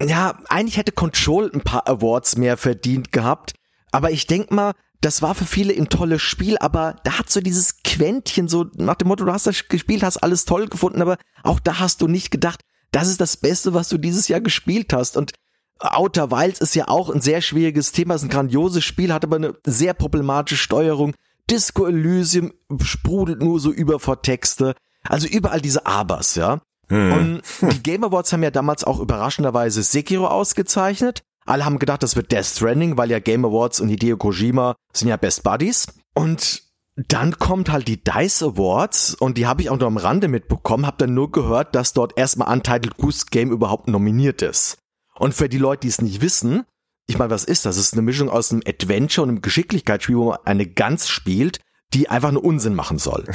ja, 0.00 0.38
eigentlich 0.48 0.76
hätte 0.76 0.92
Control 0.92 1.50
ein 1.52 1.62
paar 1.62 1.88
Awards 1.88 2.36
mehr 2.36 2.56
verdient 2.56 3.10
gehabt. 3.10 3.54
Aber 3.90 4.12
ich 4.12 4.28
denk 4.28 4.52
mal, 4.52 4.74
das 5.00 5.20
war 5.20 5.34
für 5.34 5.46
viele 5.46 5.74
ein 5.74 5.88
tolles 5.88 6.22
Spiel, 6.22 6.56
aber 6.58 6.94
da 7.02 7.18
hat 7.18 7.28
so 7.28 7.40
dieses 7.40 7.82
Quäntchen 7.82 8.46
so 8.46 8.66
nach 8.76 8.94
dem 8.94 9.08
Motto, 9.08 9.24
du 9.24 9.32
hast 9.32 9.48
das 9.48 9.66
gespielt, 9.66 10.04
hast 10.04 10.18
alles 10.18 10.44
toll 10.44 10.68
gefunden, 10.68 11.02
aber 11.02 11.16
auch 11.42 11.58
da 11.58 11.80
hast 11.80 12.02
du 12.02 12.06
nicht 12.06 12.30
gedacht, 12.30 12.60
das 12.92 13.08
ist 13.08 13.20
das 13.20 13.36
Beste, 13.36 13.74
was 13.74 13.88
du 13.88 13.98
dieses 13.98 14.28
Jahr 14.28 14.40
gespielt 14.40 14.92
hast. 14.92 15.16
Und 15.16 15.32
Outer 15.80 16.30
Wilds 16.30 16.60
ist 16.60 16.76
ja 16.76 16.86
auch 16.86 17.10
ein 17.10 17.20
sehr 17.20 17.40
schwieriges 17.40 17.90
Thema, 17.90 18.14
ist 18.14 18.22
ein 18.22 18.28
grandioses 18.28 18.84
Spiel, 18.84 19.12
hat 19.12 19.24
aber 19.24 19.36
eine 19.36 19.54
sehr 19.66 19.92
problematische 19.92 20.62
Steuerung. 20.62 21.14
Disco 21.50 21.86
Elysium 21.86 22.52
sprudelt 22.82 23.42
nur 23.42 23.60
so 23.60 23.70
über 23.70 24.00
vor 24.00 24.22
Texte. 24.22 24.74
Also 25.06 25.26
überall 25.26 25.60
diese 25.60 25.86
Abers, 25.86 26.34
ja. 26.34 26.60
Und 26.90 27.42
die 27.60 27.82
Game 27.82 28.04
Awards 28.04 28.32
haben 28.32 28.42
ja 28.42 28.50
damals 28.50 28.84
auch 28.84 29.00
überraschenderweise 29.00 29.82
Sekiro 29.82 30.26
ausgezeichnet. 30.26 31.22
Alle 31.46 31.64
haben 31.64 31.78
gedacht, 31.78 32.02
das 32.02 32.16
wird 32.16 32.32
Death 32.32 32.46
Stranding, 32.46 32.96
weil 32.96 33.10
ja 33.10 33.18
Game 33.18 33.44
Awards 33.44 33.80
und 33.80 33.88
Hideo 33.88 34.16
Kojima 34.16 34.76
sind 34.92 35.08
ja 35.08 35.16
Best 35.16 35.42
Buddies. 35.42 35.86
Und 36.14 36.62
dann 36.96 37.38
kommt 37.38 37.70
halt 37.70 37.88
die 37.88 38.02
DICE 38.02 38.42
Awards 38.44 39.14
und 39.14 39.36
die 39.36 39.46
habe 39.46 39.62
ich 39.62 39.68
auch 39.68 39.78
nur 39.78 39.88
am 39.88 39.96
Rande 39.96 40.28
mitbekommen, 40.28 40.86
habe 40.86 40.98
dann 40.98 41.14
nur 41.14 41.32
gehört, 41.32 41.74
dass 41.74 41.92
dort 41.92 42.16
erstmal 42.16 42.52
Untitled 42.52 42.96
Goose 42.96 43.26
Game 43.30 43.50
überhaupt 43.50 43.88
nominiert 43.88 44.42
ist. 44.42 44.78
Und 45.16 45.34
für 45.34 45.48
die 45.48 45.58
Leute, 45.58 45.80
die 45.82 45.88
es 45.88 46.00
nicht 46.00 46.20
wissen, 46.20 46.64
ich 47.06 47.18
meine, 47.18 47.30
was 47.30 47.44
ist 47.44 47.66
das? 47.66 47.76
Es 47.76 47.88
ist 47.88 47.92
eine 47.94 48.02
Mischung 48.02 48.28
aus 48.28 48.50
einem 48.52 48.62
Adventure 48.66 49.22
und 49.22 49.30
einem 49.30 49.42
Geschicklichkeitsspiel, 49.42 50.16
wo 50.16 50.24
man 50.30 50.38
eine 50.44 50.66
Gans 50.66 51.08
spielt, 51.08 51.60
die 51.92 52.08
einfach 52.08 52.32
nur 52.32 52.44
Unsinn 52.44 52.74
machen 52.74 52.98
soll. 52.98 53.24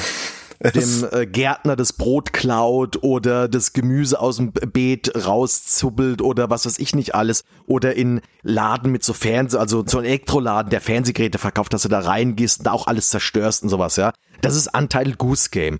dem 0.75 1.07
äh, 1.11 1.25
Gärtner 1.25 1.75
das 1.75 1.93
Brot 1.93 2.33
klaut 2.33 3.01
oder 3.01 3.47
das 3.47 3.71
Gemüse 3.71 4.19
aus 4.19 4.37
dem 4.37 4.51
Beet 4.51 5.25
rauszubbelt 5.25 6.21
oder 6.21 6.49
was 6.49 6.65
weiß 6.65 6.79
ich 6.79 6.93
nicht 6.93 7.15
alles 7.15 7.43
oder 7.65 7.95
in 7.95 8.21
Laden 8.41 8.91
mit 8.91 9.03
so 9.03 9.13
Fernseh, 9.13 9.57
also 9.57 9.85
so 9.87 9.99
ein 9.99 10.05
Elektroladen, 10.05 10.69
der 10.69 10.81
Fernsehgeräte 10.81 11.37
verkauft, 11.37 11.73
dass 11.73 11.83
du 11.83 11.89
da 11.89 11.99
reingehst 11.99 12.59
und 12.59 12.65
da 12.65 12.73
auch 12.73 12.87
alles 12.87 13.09
zerstörst 13.09 13.63
und 13.63 13.69
sowas, 13.69 13.95
ja. 13.95 14.11
Das 14.41 14.55
ist 14.55 14.75
Untitled 14.75 15.17
Goose 15.17 15.49
Game. 15.49 15.79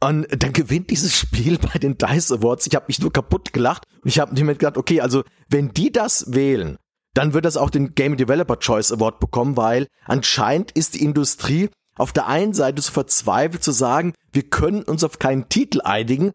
Und 0.00 0.26
dann 0.30 0.52
gewinnt 0.52 0.90
dieses 0.90 1.16
Spiel 1.16 1.58
bei 1.58 1.78
den 1.78 1.96
DICE 1.96 2.32
Awards. 2.32 2.66
Ich 2.66 2.74
habe 2.74 2.86
mich 2.88 3.00
nur 3.00 3.12
kaputt 3.12 3.52
gelacht 3.52 3.84
und 4.02 4.08
ich 4.08 4.18
habe 4.18 4.42
mir 4.42 4.52
gedacht, 4.52 4.76
okay, 4.76 5.00
also 5.00 5.22
wenn 5.48 5.72
die 5.72 5.92
das 5.92 6.32
wählen, 6.34 6.78
dann 7.14 7.32
wird 7.32 7.44
das 7.44 7.56
auch 7.56 7.70
den 7.70 7.94
Game 7.94 8.16
Developer 8.16 8.58
Choice 8.58 8.92
Award 8.92 9.20
bekommen, 9.20 9.56
weil 9.56 9.86
anscheinend 10.04 10.72
ist 10.72 10.94
die 10.94 11.02
Industrie 11.02 11.70
auf 11.96 12.12
der 12.12 12.26
einen 12.26 12.54
Seite 12.54 12.82
so 12.82 12.92
verzweifelt 12.92 13.62
zu 13.62 13.72
sagen, 13.72 14.14
wir 14.32 14.42
können 14.42 14.82
uns 14.82 15.04
auf 15.04 15.18
keinen 15.18 15.48
Titel 15.48 15.80
einigen, 15.82 16.32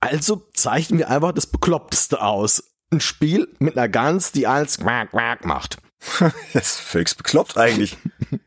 also 0.00 0.48
zeichnen 0.54 0.98
wir 0.98 1.10
einfach 1.10 1.32
das 1.32 1.46
Bekloppteste 1.46 2.22
aus. 2.22 2.64
Ein 2.90 3.00
Spiel 3.00 3.48
mit 3.58 3.76
einer 3.76 3.88
Gans, 3.88 4.32
die 4.32 4.46
als 4.46 4.78
quack 4.78 5.10
quack 5.10 5.44
macht. 5.44 5.78
das 6.54 6.72
ist 6.72 6.80
völlig 6.80 7.16
bekloppt 7.16 7.58
eigentlich. 7.58 7.98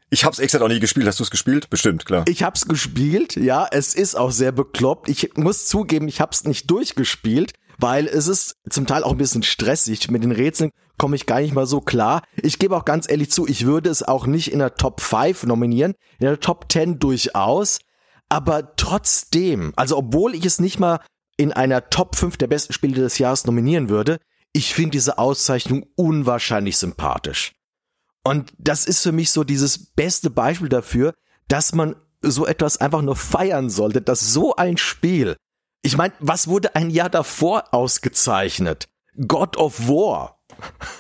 Ich 0.10 0.26
hab's 0.26 0.40
extra 0.40 0.60
noch 0.60 0.68
nie 0.68 0.80
gespielt. 0.80 1.08
Hast 1.08 1.20
du 1.20 1.24
es 1.24 1.32
gespielt? 1.32 1.70
Bestimmt, 1.70 2.06
klar. 2.06 2.26
Ich 2.28 2.44
hab's 2.44 2.68
gespielt, 2.68 3.36
ja. 3.36 3.68
Es 3.72 3.94
ist 3.94 4.16
auch 4.16 4.32
sehr 4.32 4.52
bekloppt. 4.52 5.08
Ich 5.08 5.32
muss 5.36 5.68
zugeben, 5.68 6.08
ich 6.08 6.20
hab's 6.20 6.44
nicht 6.44 6.70
durchgespielt, 6.70 7.54
weil 7.84 8.08
es 8.08 8.28
ist 8.28 8.56
zum 8.70 8.88
Teil 8.88 9.04
auch 9.04 9.12
ein 9.12 9.18
bisschen 9.18 9.44
stressig. 9.44 10.10
Mit 10.10 10.24
den 10.24 10.32
Rätseln 10.32 10.72
komme 10.98 11.18
ich 11.18 11.26
gar 11.26 11.42
nicht 11.42 11.54
mal 11.54 11.66
so 11.66 11.82
klar. 11.82 12.24
Ich 12.42 12.58
gebe 12.58 12.78
auch 12.78 12.86
ganz 12.86 13.12
ehrlich 13.12 13.30
zu, 13.30 13.46
ich 13.46 13.66
würde 13.66 13.90
es 13.90 14.04
auch 14.04 14.26
nicht 14.26 14.54
in 14.54 14.60
der 14.60 14.76
Top 14.76 15.02
5 15.02 15.44
nominieren, 15.44 15.94
in 16.18 16.28
der 16.28 16.40
Top 16.40 16.72
10 16.72 17.00
durchaus. 17.00 17.80
Aber 18.30 18.78
trotzdem, 18.78 19.74
also 19.76 19.98
obwohl 19.98 20.34
ich 20.34 20.46
es 20.46 20.62
nicht 20.62 20.80
mal 20.80 21.02
in 21.36 21.52
einer 21.52 21.90
Top 21.90 22.16
5 22.16 22.38
der 22.38 22.48
besten 22.48 22.72
Spiele 22.72 23.02
des 23.02 23.18
Jahres 23.18 23.44
nominieren 23.44 23.90
würde, 23.90 24.18
ich 24.54 24.74
finde 24.74 24.92
diese 24.92 25.18
Auszeichnung 25.18 25.86
unwahrscheinlich 25.98 26.78
sympathisch. 26.78 27.52
Und 28.24 28.54
das 28.58 28.86
ist 28.86 29.04
für 29.04 29.12
mich 29.12 29.32
so 29.32 29.44
dieses 29.44 29.92
beste 29.92 30.30
Beispiel 30.30 30.70
dafür, 30.70 31.14
dass 31.50 31.76
man 31.76 31.98
so 32.22 32.48
etwas 32.48 32.80
einfach 32.80 33.02
nur 33.02 33.18
feiern 33.18 33.70
sollte, 33.70 34.02
dass 34.02 34.32
so 34.32 34.56
ein 34.56 34.78
Spiel 34.78 35.36
ich 35.84 35.98
meine, 35.98 36.14
was 36.20 36.48
wurde 36.48 36.76
ein 36.76 36.90
Jahr 36.90 37.10
davor 37.10 37.66
ausgezeichnet? 37.74 38.88
God 39.28 39.58
of 39.58 39.88
War. 39.88 40.40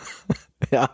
ja. 0.71 0.89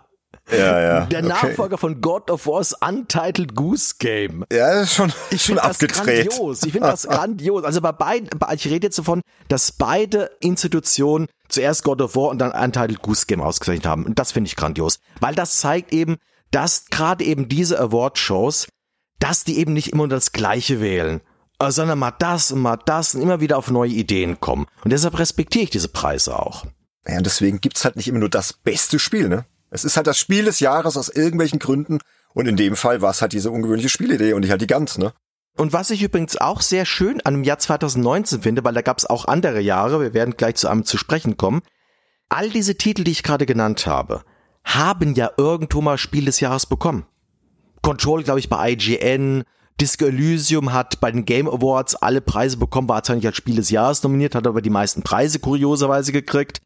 Ja, 0.51 0.81
ja. 0.81 1.05
Der 1.05 1.21
Nachfolger 1.21 1.75
okay. 1.75 1.77
von 1.77 2.01
God 2.01 2.31
of 2.31 2.47
War's 2.47 2.73
Untitled 2.73 3.55
Goose 3.55 3.95
Game. 3.99 4.45
Ja, 4.51 4.73
das 4.73 4.89
ist 4.89 4.95
schon, 4.95 5.13
ich 5.29 5.43
schon 5.43 5.55
das 5.57 5.77
grandios. 5.77 6.63
Ich 6.63 6.71
finde 6.71 6.87
das 6.87 7.03
grandios. 7.07 7.63
Also 7.63 7.81
bei 7.81 7.91
beiden, 7.91 8.29
ich 8.53 8.65
rede 8.65 8.87
jetzt 8.87 8.97
davon, 8.97 9.21
dass 9.47 9.71
beide 9.71 10.31
Institutionen 10.39 11.27
zuerst 11.49 11.83
God 11.83 12.01
of 12.01 12.15
War 12.15 12.29
und 12.29 12.39
dann 12.39 12.51
Untitled 12.51 13.01
Goose 13.01 13.25
Game 13.27 13.41
ausgezeichnet 13.41 13.85
haben. 13.85 14.05
Und 14.05 14.17
das 14.17 14.31
finde 14.31 14.47
ich 14.47 14.55
grandios. 14.55 14.99
Weil 15.19 15.35
das 15.35 15.57
zeigt 15.59 15.93
eben, 15.93 16.17
dass 16.51 16.85
gerade 16.85 17.23
eben 17.23 17.47
diese 17.47 17.79
Award-Shows, 17.79 18.67
dass 19.19 19.43
die 19.43 19.59
eben 19.59 19.73
nicht 19.73 19.93
immer 19.93 20.07
das 20.07 20.31
Gleiche 20.31 20.81
wählen. 20.81 21.21
Äh, 21.59 21.71
sondern 21.71 21.99
mal 21.99 22.13
das 22.17 22.51
und 22.51 22.61
mal 22.61 22.77
das 22.85 23.15
und 23.15 23.21
immer 23.21 23.41
wieder 23.41 23.57
auf 23.57 23.69
neue 23.69 23.91
Ideen 23.91 24.39
kommen. 24.39 24.65
Und 24.83 24.91
deshalb 24.91 25.19
respektiere 25.19 25.63
ich 25.63 25.69
diese 25.69 25.89
Preise 25.89 26.39
auch. 26.39 26.65
Ja, 27.07 27.17
und 27.17 27.25
deswegen 27.25 27.61
gibt's 27.61 27.83
halt 27.85 27.95
nicht 27.95 28.07
immer 28.07 28.19
nur 28.19 28.29
das 28.29 28.53
beste 28.53 28.99
Spiel, 28.99 29.29
ne? 29.29 29.45
Es 29.71 29.83
ist 29.83 29.97
halt 29.97 30.07
das 30.07 30.17
Spiel 30.17 30.45
des 30.45 30.59
Jahres 30.59 30.97
aus 30.97 31.09
irgendwelchen 31.09 31.59
Gründen. 31.59 31.99
Und 32.33 32.47
in 32.47 32.55
dem 32.55 32.75
Fall 32.75 33.01
war 33.01 33.11
es 33.11 33.21
halt 33.21 33.33
diese 33.33 33.51
ungewöhnliche 33.51 33.89
Spielidee 33.89 34.33
und 34.33 34.41
nicht 34.41 34.51
halt 34.51 34.61
die 34.61 34.67
ganz, 34.67 34.97
ne? 34.97 35.13
Und 35.57 35.73
was 35.73 35.89
ich 35.89 36.01
übrigens 36.01 36.37
auch 36.37 36.61
sehr 36.61 36.85
schön 36.85 37.19
an 37.21 37.33
dem 37.33 37.43
Jahr 37.43 37.59
2019 37.59 38.41
finde, 38.41 38.63
weil 38.63 38.73
da 38.73 38.81
gab's 38.81 39.05
auch 39.05 39.25
andere 39.25 39.59
Jahre, 39.59 39.99
wir 39.99 40.13
werden 40.13 40.37
gleich 40.37 40.55
zu 40.55 40.69
einem 40.69 40.85
zu 40.85 40.97
sprechen 40.97 41.35
kommen, 41.35 41.61
all 42.29 42.49
diese 42.49 42.75
Titel, 42.75 43.03
die 43.03 43.11
ich 43.11 43.23
gerade 43.23 43.45
genannt 43.45 43.85
habe, 43.85 44.23
haben 44.63 45.15
ja 45.15 45.31
irgendwo 45.35 45.81
mal 45.81 45.97
Spiel 45.97 46.25
des 46.25 46.39
Jahres 46.39 46.65
bekommen. 46.65 47.05
Control, 47.81 48.23
glaube 48.23 48.39
ich, 48.39 48.49
bei 48.49 48.71
IGN, 48.71 49.43
Disco 49.79 50.05
Elysium 50.05 50.73
hat 50.73 50.99
bei 50.99 51.11
den 51.11 51.25
Game 51.25 51.47
Awards 51.47 51.95
alle 51.95 52.21
Preise 52.21 52.57
bekommen, 52.57 52.89
war 52.89 53.03
zwar 53.03 53.15
nicht 53.15 53.25
als 53.25 53.37
Spiel 53.37 53.55
des 53.55 53.69
Jahres 53.69 54.03
nominiert, 54.03 54.35
hat 54.35 54.45
aber 54.45 54.61
die 54.61 54.69
meisten 54.69 55.03
Preise 55.03 55.39
kurioserweise 55.39 56.11
gekriegt. 56.11 56.61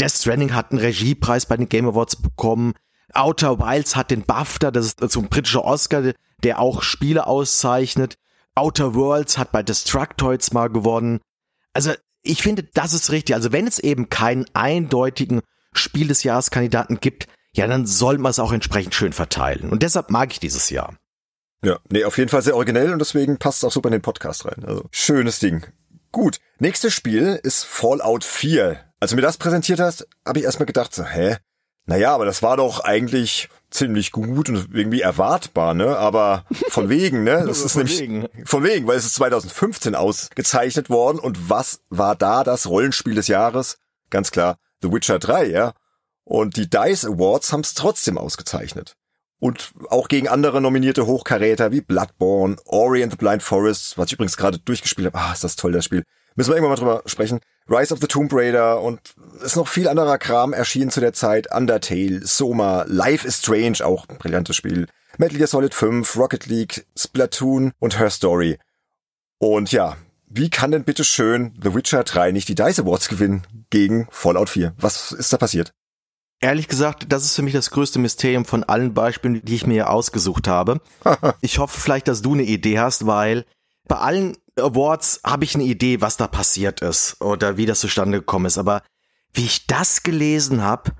Death 0.00 0.12
Stranding 0.12 0.54
hat 0.54 0.70
einen 0.70 0.80
Regiepreis 0.80 1.46
bei 1.46 1.56
den 1.56 1.68
Game 1.68 1.88
Awards 1.88 2.16
bekommen. 2.16 2.74
Outer 3.14 3.58
Wilds 3.58 3.96
hat 3.96 4.10
den 4.10 4.22
BAFTA, 4.22 4.70
das 4.70 4.86
ist 4.86 5.12
so 5.12 5.20
ein 5.20 5.28
britischer 5.28 5.64
Oscar, 5.64 6.12
der 6.42 6.60
auch 6.60 6.82
Spiele 6.82 7.26
auszeichnet. 7.26 8.16
Outer 8.54 8.94
Worlds 8.94 9.38
hat 9.38 9.52
bei 9.52 9.62
Destructoids 9.62 10.52
mal 10.52 10.68
gewonnen. 10.68 11.20
Also 11.72 11.92
ich 12.22 12.42
finde, 12.42 12.64
das 12.74 12.92
ist 12.92 13.10
richtig. 13.10 13.34
Also 13.34 13.52
wenn 13.52 13.66
es 13.66 13.78
eben 13.78 14.08
keinen 14.08 14.46
eindeutigen 14.52 15.40
Spiel 15.72 16.08
des 16.08 16.24
Jahreskandidaten 16.24 17.00
gibt, 17.00 17.28
ja, 17.52 17.66
dann 17.66 17.86
soll 17.86 18.18
man 18.18 18.30
es 18.30 18.38
auch 18.38 18.52
entsprechend 18.52 18.94
schön 18.94 19.12
verteilen. 19.12 19.70
Und 19.70 19.82
deshalb 19.82 20.10
mag 20.10 20.32
ich 20.32 20.40
dieses 20.40 20.70
Jahr. 20.70 20.94
Ja, 21.62 21.78
nee, 21.90 22.04
auf 22.04 22.18
jeden 22.18 22.30
Fall 22.30 22.42
sehr 22.42 22.54
originell 22.54 22.92
und 22.92 23.00
deswegen 23.00 23.38
passt 23.38 23.58
es 23.58 23.64
auch 23.64 23.72
super 23.72 23.88
in 23.88 23.94
den 23.94 24.02
Podcast 24.02 24.44
rein. 24.46 24.64
Also 24.64 24.84
schönes 24.90 25.40
Ding. 25.40 25.66
Gut, 26.12 26.38
nächstes 26.58 26.94
Spiel 26.94 27.38
ist 27.42 27.64
Fallout 27.64 28.24
4. 28.24 28.80
Als 29.00 29.10
du 29.10 29.16
mir 29.16 29.22
das 29.22 29.38
präsentiert 29.38 29.80
hast, 29.80 30.06
habe 30.24 30.38
ich 30.38 30.44
erstmal 30.44 30.66
gedacht, 30.66 30.94
so, 30.94 31.04
hä? 31.04 31.36
Naja, 31.86 32.14
aber 32.14 32.26
das 32.26 32.42
war 32.42 32.56
doch 32.56 32.80
eigentlich 32.80 33.48
ziemlich 33.70 34.12
gut 34.12 34.48
und 34.48 34.74
irgendwie 34.74 35.00
erwartbar, 35.00 35.74
ne? 35.74 35.96
Aber 35.96 36.44
von 36.68 36.88
wegen, 36.88 37.24
ne? 37.24 37.44
Das 37.46 37.62
ist 37.62 37.76
nämlich 37.76 38.00
wegen. 38.00 38.28
von 38.44 38.62
wegen, 38.62 38.86
weil 38.86 38.96
es 38.96 39.06
ist 39.06 39.14
2015 39.14 39.94
ausgezeichnet 39.94 40.90
worden 40.90 41.18
und 41.18 41.50
was 41.50 41.80
war 41.90 42.14
da 42.14 42.44
das 42.44 42.68
Rollenspiel 42.68 43.14
des 43.14 43.28
Jahres? 43.28 43.78
Ganz 44.10 44.30
klar, 44.30 44.58
The 44.82 44.92
Witcher 44.92 45.18
3, 45.18 45.46
ja? 45.46 45.72
Und 46.24 46.56
die 46.56 46.70
DICE 46.70 47.06
Awards 47.06 47.52
haben 47.52 47.62
es 47.62 47.74
trotzdem 47.74 48.16
ausgezeichnet 48.16 48.97
und 49.40 49.72
auch 49.90 50.08
gegen 50.08 50.28
andere 50.28 50.60
nominierte 50.60 51.06
Hochkaräter 51.06 51.70
wie 51.72 51.80
Bloodborne, 51.80 52.56
Ori 52.64 53.02
and 53.02 53.12
the 53.12 53.18
Blind 53.18 53.42
Forest, 53.42 53.98
was 53.98 54.06
ich 54.06 54.14
übrigens 54.14 54.36
gerade 54.36 54.58
durchgespielt 54.58 55.06
habe. 55.06 55.18
Ah, 55.18 55.32
ist 55.32 55.44
das 55.44 55.56
toll, 55.56 55.72
das 55.72 55.84
Spiel. 55.84 56.04
Müssen 56.34 56.50
wir 56.50 56.56
irgendwann 56.56 56.78
mal 56.78 56.98
drüber 56.98 57.02
sprechen. 57.06 57.40
Rise 57.68 57.92
of 57.92 58.00
the 58.00 58.06
Tomb 58.06 58.32
Raider 58.32 58.80
und 58.80 59.00
ist 59.44 59.56
noch 59.56 59.68
viel 59.68 59.88
anderer 59.88 60.18
Kram 60.18 60.52
erschienen 60.52 60.90
zu 60.90 61.00
der 61.00 61.12
Zeit. 61.12 61.52
Undertale, 61.54 62.20
Soma, 62.24 62.84
Life 62.86 63.26
is 63.26 63.38
Strange, 63.38 63.84
auch 63.84 64.08
ein 64.08 64.18
brillantes 64.18 64.56
Spiel. 64.56 64.86
Metal 65.18 65.36
Gear 65.36 65.48
Solid 65.48 65.74
5, 65.74 66.16
Rocket 66.16 66.46
League, 66.46 66.86
Splatoon 66.96 67.72
und 67.78 67.98
Her 67.98 68.10
Story. 68.10 68.58
Und 69.38 69.72
ja, 69.72 69.96
wie 70.28 70.48
kann 70.50 70.70
denn 70.70 70.84
bitte 70.84 71.04
schön 71.04 71.58
The 71.62 71.74
Witcher 71.74 72.04
3 72.04 72.32
nicht 72.32 72.48
die 72.48 72.54
DICE 72.54 72.80
Awards 72.80 73.08
gewinnen 73.08 73.46
gegen 73.70 74.06
Fallout 74.10 74.48
4? 74.48 74.74
Was 74.78 75.12
ist 75.12 75.32
da 75.32 75.36
passiert? 75.36 75.72
Ehrlich 76.40 76.68
gesagt, 76.68 77.06
das 77.08 77.24
ist 77.24 77.34
für 77.34 77.42
mich 77.42 77.52
das 77.52 77.70
größte 77.70 77.98
Mysterium 77.98 78.44
von 78.44 78.62
allen 78.62 78.94
Beispielen, 78.94 79.42
die 79.44 79.54
ich 79.56 79.66
mir 79.66 79.90
ausgesucht 79.90 80.46
habe. 80.46 80.80
ich 81.40 81.58
hoffe 81.58 81.80
vielleicht, 81.80 82.06
dass 82.06 82.22
du 82.22 82.34
eine 82.34 82.44
Idee 82.44 82.78
hast, 82.78 83.06
weil 83.06 83.44
bei 83.88 83.96
allen 83.96 84.36
Awards 84.56 85.20
habe 85.24 85.44
ich 85.44 85.54
eine 85.54 85.64
Idee, 85.64 86.00
was 86.00 86.16
da 86.16 86.28
passiert 86.28 86.80
ist 86.80 87.20
oder 87.20 87.56
wie 87.56 87.66
das 87.66 87.80
zustande 87.80 88.18
gekommen 88.18 88.46
ist. 88.46 88.58
Aber 88.58 88.82
wie 89.32 89.44
ich 89.44 89.66
das 89.66 90.02
gelesen 90.02 90.62
habe, 90.62 90.92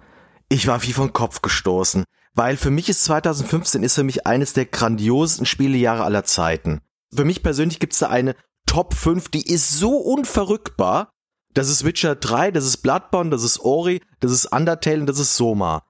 ich 0.49 0.67
war 0.67 0.83
wie 0.83 0.93
vom 0.93 1.13
Kopf 1.13 1.41
gestoßen. 1.41 2.05
Weil 2.35 2.57
für 2.57 2.71
mich 2.71 2.89
ist 2.89 3.05
2015 3.05 3.83
ist 3.83 3.95
für 3.95 4.05
mich 4.05 4.27
eines 4.27 4.53
der 4.53 4.67
grandiosesten 4.67 5.47
Spielejahre 5.47 6.05
aller 6.05 6.25
Zeiten. 6.25 6.81
Für 7.15 7.25
mich 7.25 7.43
persönlich 7.43 7.81
gibt 7.81 7.93
es 7.93 8.01
da 8.01 8.09
eine 8.09 8.35
Top 8.67 8.95
5, 8.95 9.29
die 9.29 9.51
ist 9.51 9.71
so 9.71 9.97
unverrückbar, 9.97 11.11
das 11.55 11.69
ist 11.69 11.85
Witcher 11.85 12.15
3, 12.15 12.51
das 12.51 12.65
ist 12.65 12.79
Bloodborne, 12.79 13.31
das 13.31 13.43
ist 13.43 13.61
Ori, 13.61 14.01
das 14.21 14.33
ist 14.33 14.47
Undertale 14.47 15.01
und 15.01 15.07
das 15.07 15.19
ist 15.19 15.37
Soma. 15.37 15.83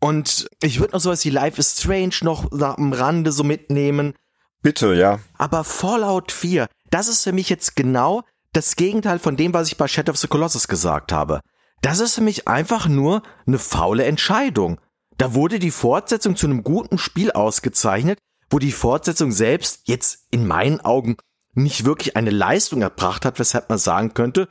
Und 0.00 0.48
ich 0.62 0.78
würde 0.80 0.92
noch 0.92 1.00
sowas 1.00 1.24
wie 1.24 1.30
Life 1.30 1.58
is 1.58 1.80
Strange 1.80 2.14
noch 2.22 2.52
am 2.52 2.92
Rande 2.92 3.32
so 3.32 3.44
mitnehmen. 3.44 4.14
Bitte, 4.62 4.94
ja. 4.94 5.18
Aber 5.36 5.64
Fallout 5.64 6.32
4, 6.32 6.68
das 6.90 7.08
ist 7.08 7.24
für 7.24 7.32
mich 7.32 7.48
jetzt 7.48 7.76
genau 7.76 8.22
das 8.52 8.76
Gegenteil 8.76 9.18
von 9.18 9.36
dem, 9.36 9.54
was 9.54 9.68
ich 9.68 9.76
bei 9.76 9.88
Shadow 9.88 10.12
of 10.12 10.18
the 10.18 10.28
Colossus 10.28 10.68
gesagt 10.68 11.12
habe. 11.12 11.40
Das 11.80 12.00
ist 12.00 12.14
für 12.14 12.22
mich 12.22 12.48
einfach 12.48 12.88
nur 12.88 13.22
eine 13.46 13.58
faule 13.58 14.04
Entscheidung. 14.04 14.80
Da 15.16 15.34
wurde 15.34 15.58
die 15.58 15.70
Fortsetzung 15.70 16.36
zu 16.36 16.46
einem 16.46 16.64
guten 16.64 16.98
Spiel 16.98 17.32
ausgezeichnet, 17.32 18.18
wo 18.50 18.58
die 18.58 18.72
Fortsetzung 18.72 19.32
selbst 19.32 19.82
jetzt 19.86 20.26
in 20.30 20.46
meinen 20.46 20.80
Augen 20.80 21.16
nicht 21.54 21.84
wirklich 21.84 22.16
eine 22.16 22.30
Leistung 22.30 22.82
erbracht 22.82 23.24
hat, 23.24 23.38
weshalb 23.38 23.68
man 23.68 23.78
sagen 23.78 24.14
könnte, 24.14 24.48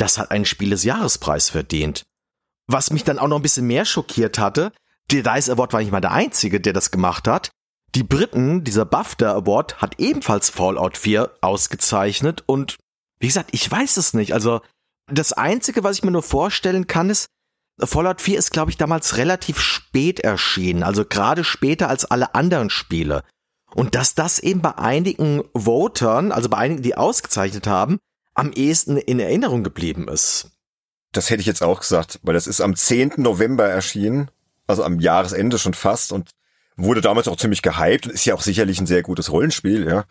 das 0.00 0.18
hat 0.18 0.30
einen 0.30 0.44
Spiel 0.44 0.70
des 0.70 0.84
Jahrespreis 0.84 1.50
verdient. 1.50 2.04
Was 2.66 2.90
mich 2.90 3.04
dann 3.04 3.18
auch 3.18 3.28
noch 3.28 3.36
ein 3.36 3.42
bisschen 3.42 3.66
mehr 3.66 3.84
schockiert 3.84 4.38
hatte, 4.38 4.72
der 5.10 5.22
DICE 5.22 5.50
Award 5.50 5.72
war 5.72 5.80
nicht 5.80 5.92
mal 5.92 6.00
der 6.00 6.12
einzige, 6.12 6.60
der 6.60 6.72
das 6.72 6.90
gemacht 6.90 7.26
hat. 7.26 7.50
Die 7.94 8.04
Briten, 8.04 8.62
dieser 8.62 8.84
BAFTA 8.84 9.32
Award, 9.32 9.82
hat 9.82 9.98
ebenfalls 9.98 10.48
Fallout 10.48 10.96
4 10.96 11.32
ausgezeichnet 11.40 12.44
und 12.46 12.76
wie 13.18 13.26
gesagt, 13.26 13.50
ich 13.52 13.68
weiß 13.70 13.96
es 13.96 14.14
nicht. 14.14 14.32
Also 14.32 14.60
das 15.06 15.32
Einzige, 15.32 15.82
was 15.82 15.96
ich 15.96 16.04
mir 16.04 16.12
nur 16.12 16.22
vorstellen 16.22 16.86
kann, 16.86 17.10
ist, 17.10 17.26
Fallout 17.82 18.20
4 18.20 18.38
ist, 18.38 18.52
glaube 18.52 18.70
ich, 18.70 18.76
damals 18.76 19.16
relativ 19.16 19.58
spät 19.60 20.20
erschienen, 20.20 20.82
also 20.82 21.04
gerade 21.04 21.44
später 21.44 21.88
als 21.88 22.04
alle 22.04 22.34
anderen 22.34 22.70
Spiele. 22.70 23.24
Und 23.74 23.94
dass 23.94 24.14
das 24.14 24.38
eben 24.38 24.62
bei 24.62 24.76
einigen 24.76 25.42
Votern, 25.54 26.32
also 26.32 26.48
bei 26.48 26.58
einigen, 26.58 26.82
die 26.82 26.96
ausgezeichnet 26.96 27.66
haben, 27.66 27.98
am 28.34 28.52
ehesten 28.52 28.96
in 28.96 29.20
Erinnerung 29.20 29.62
geblieben 29.64 30.08
ist. 30.08 30.50
Das 31.12 31.30
hätte 31.30 31.40
ich 31.40 31.46
jetzt 31.46 31.62
auch 31.62 31.80
gesagt, 31.80 32.20
weil 32.22 32.34
das 32.34 32.46
ist 32.46 32.60
am 32.60 32.76
10. 32.76 33.14
November 33.16 33.68
erschienen, 33.68 34.30
also 34.66 34.84
am 34.84 35.00
Jahresende 35.00 35.58
schon 35.58 35.74
fast 35.74 36.12
und 36.12 36.30
wurde 36.76 37.00
damals 37.00 37.28
auch 37.28 37.36
ziemlich 37.36 37.62
gehypt 37.62 38.06
und 38.06 38.12
ist 38.12 38.24
ja 38.24 38.34
auch 38.34 38.42
sicherlich 38.42 38.80
ein 38.80 38.86
sehr 38.86 39.02
gutes 39.02 39.30
Rollenspiel, 39.32 39.86
ja. 39.86 40.04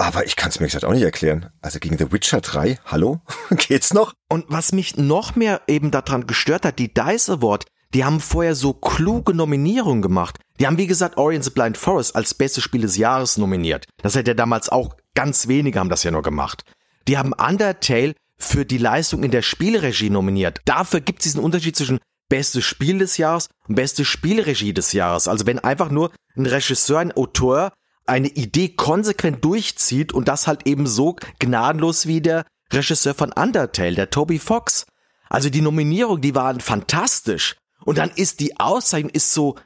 Aber 0.00 0.24
ich 0.24 0.36
kann 0.36 0.50
es 0.50 0.60
mir 0.60 0.66
gesagt 0.66 0.84
auch 0.84 0.92
nicht 0.92 1.02
erklären. 1.02 1.50
Also 1.60 1.80
gegen 1.80 1.98
The 1.98 2.12
Witcher 2.12 2.40
3, 2.40 2.78
hallo? 2.84 3.20
Geht's 3.50 3.92
noch? 3.92 4.14
Und 4.28 4.44
was 4.48 4.70
mich 4.70 4.96
noch 4.96 5.34
mehr 5.34 5.62
eben 5.66 5.90
daran 5.90 6.28
gestört 6.28 6.64
hat, 6.64 6.78
die 6.78 6.94
DICE 6.94 7.30
Award, 7.30 7.64
die 7.94 8.04
haben 8.04 8.20
vorher 8.20 8.54
so 8.54 8.74
kluge 8.74 9.34
Nominierungen 9.34 10.02
gemacht. 10.02 10.38
Die 10.60 10.66
haben, 10.66 10.78
wie 10.78 10.86
gesagt, 10.86 11.16
Ori 11.16 11.42
the 11.42 11.50
Blind 11.50 11.76
Forest 11.76 12.14
als 12.14 12.34
bestes 12.34 12.62
Spiel 12.62 12.82
des 12.82 12.96
Jahres 12.96 13.38
nominiert. 13.38 13.86
Das 14.02 14.14
hätte 14.14 14.30
ja 14.30 14.34
damals 14.34 14.68
auch 14.68 14.94
ganz 15.14 15.48
wenige 15.48 15.80
haben 15.80 15.88
das 15.88 16.04
ja 16.04 16.12
nur 16.12 16.22
gemacht. 16.22 16.62
Die 17.08 17.18
haben 17.18 17.32
Undertale 17.32 18.14
für 18.36 18.64
die 18.64 18.78
Leistung 18.78 19.24
in 19.24 19.30
der 19.30 19.42
Spielregie 19.42 20.10
nominiert. 20.10 20.60
Dafür 20.66 21.00
gibt 21.00 21.20
es 21.20 21.24
diesen 21.24 21.42
Unterschied 21.42 21.74
zwischen 21.74 21.98
bestes 22.28 22.64
Spiel 22.64 22.98
des 22.98 23.16
Jahres 23.16 23.48
und 23.66 23.74
beste 23.74 24.04
Spielregie 24.04 24.74
des 24.74 24.92
Jahres. 24.92 25.26
Also 25.26 25.46
wenn 25.46 25.58
einfach 25.58 25.90
nur 25.90 26.12
ein 26.36 26.46
Regisseur, 26.46 26.98
ein 26.98 27.12
Autor 27.12 27.72
eine 28.06 28.28
Idee 28.28 28.68
konsequent 28.70 29.44
durchzieht 29.44 30.12
und 30.12 30.28
das 30.28 30.46
halt 30.46 30.66
eben 30.66 30.86
so 30.86 31.16
gnadenlos 31.38 32.06
wie 32.06 32.20
der 32.20 32.44
Regisseur 32.72 33.14
von 33.14 33.32
Undertale, 33.32 33.94
der 33.94 34.10
Toby 34.10 34.38
Fox. 34.38 34.86
Also 35.30 35.50
die 35.50 35.62
Nominierung, 35.62 36.20
die 36.20 36.34
waren 36.34 36.60
fantastisch. 36.60 37.56
Und 37.84 37.98
dann 37.98 38.10
ist 38.10 38.40
die 38.40 38.60
Auszeichnung 38.60 39.10
ist 39.10 39.32
so, 39.32 39.56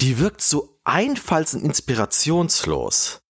die 0.00 0.18
wirkt 0.18 0.42
so 0.42 0.80
einfalls- 0.84 1.54
und 1.54 1.64
inspirationslos. 1.64 3.20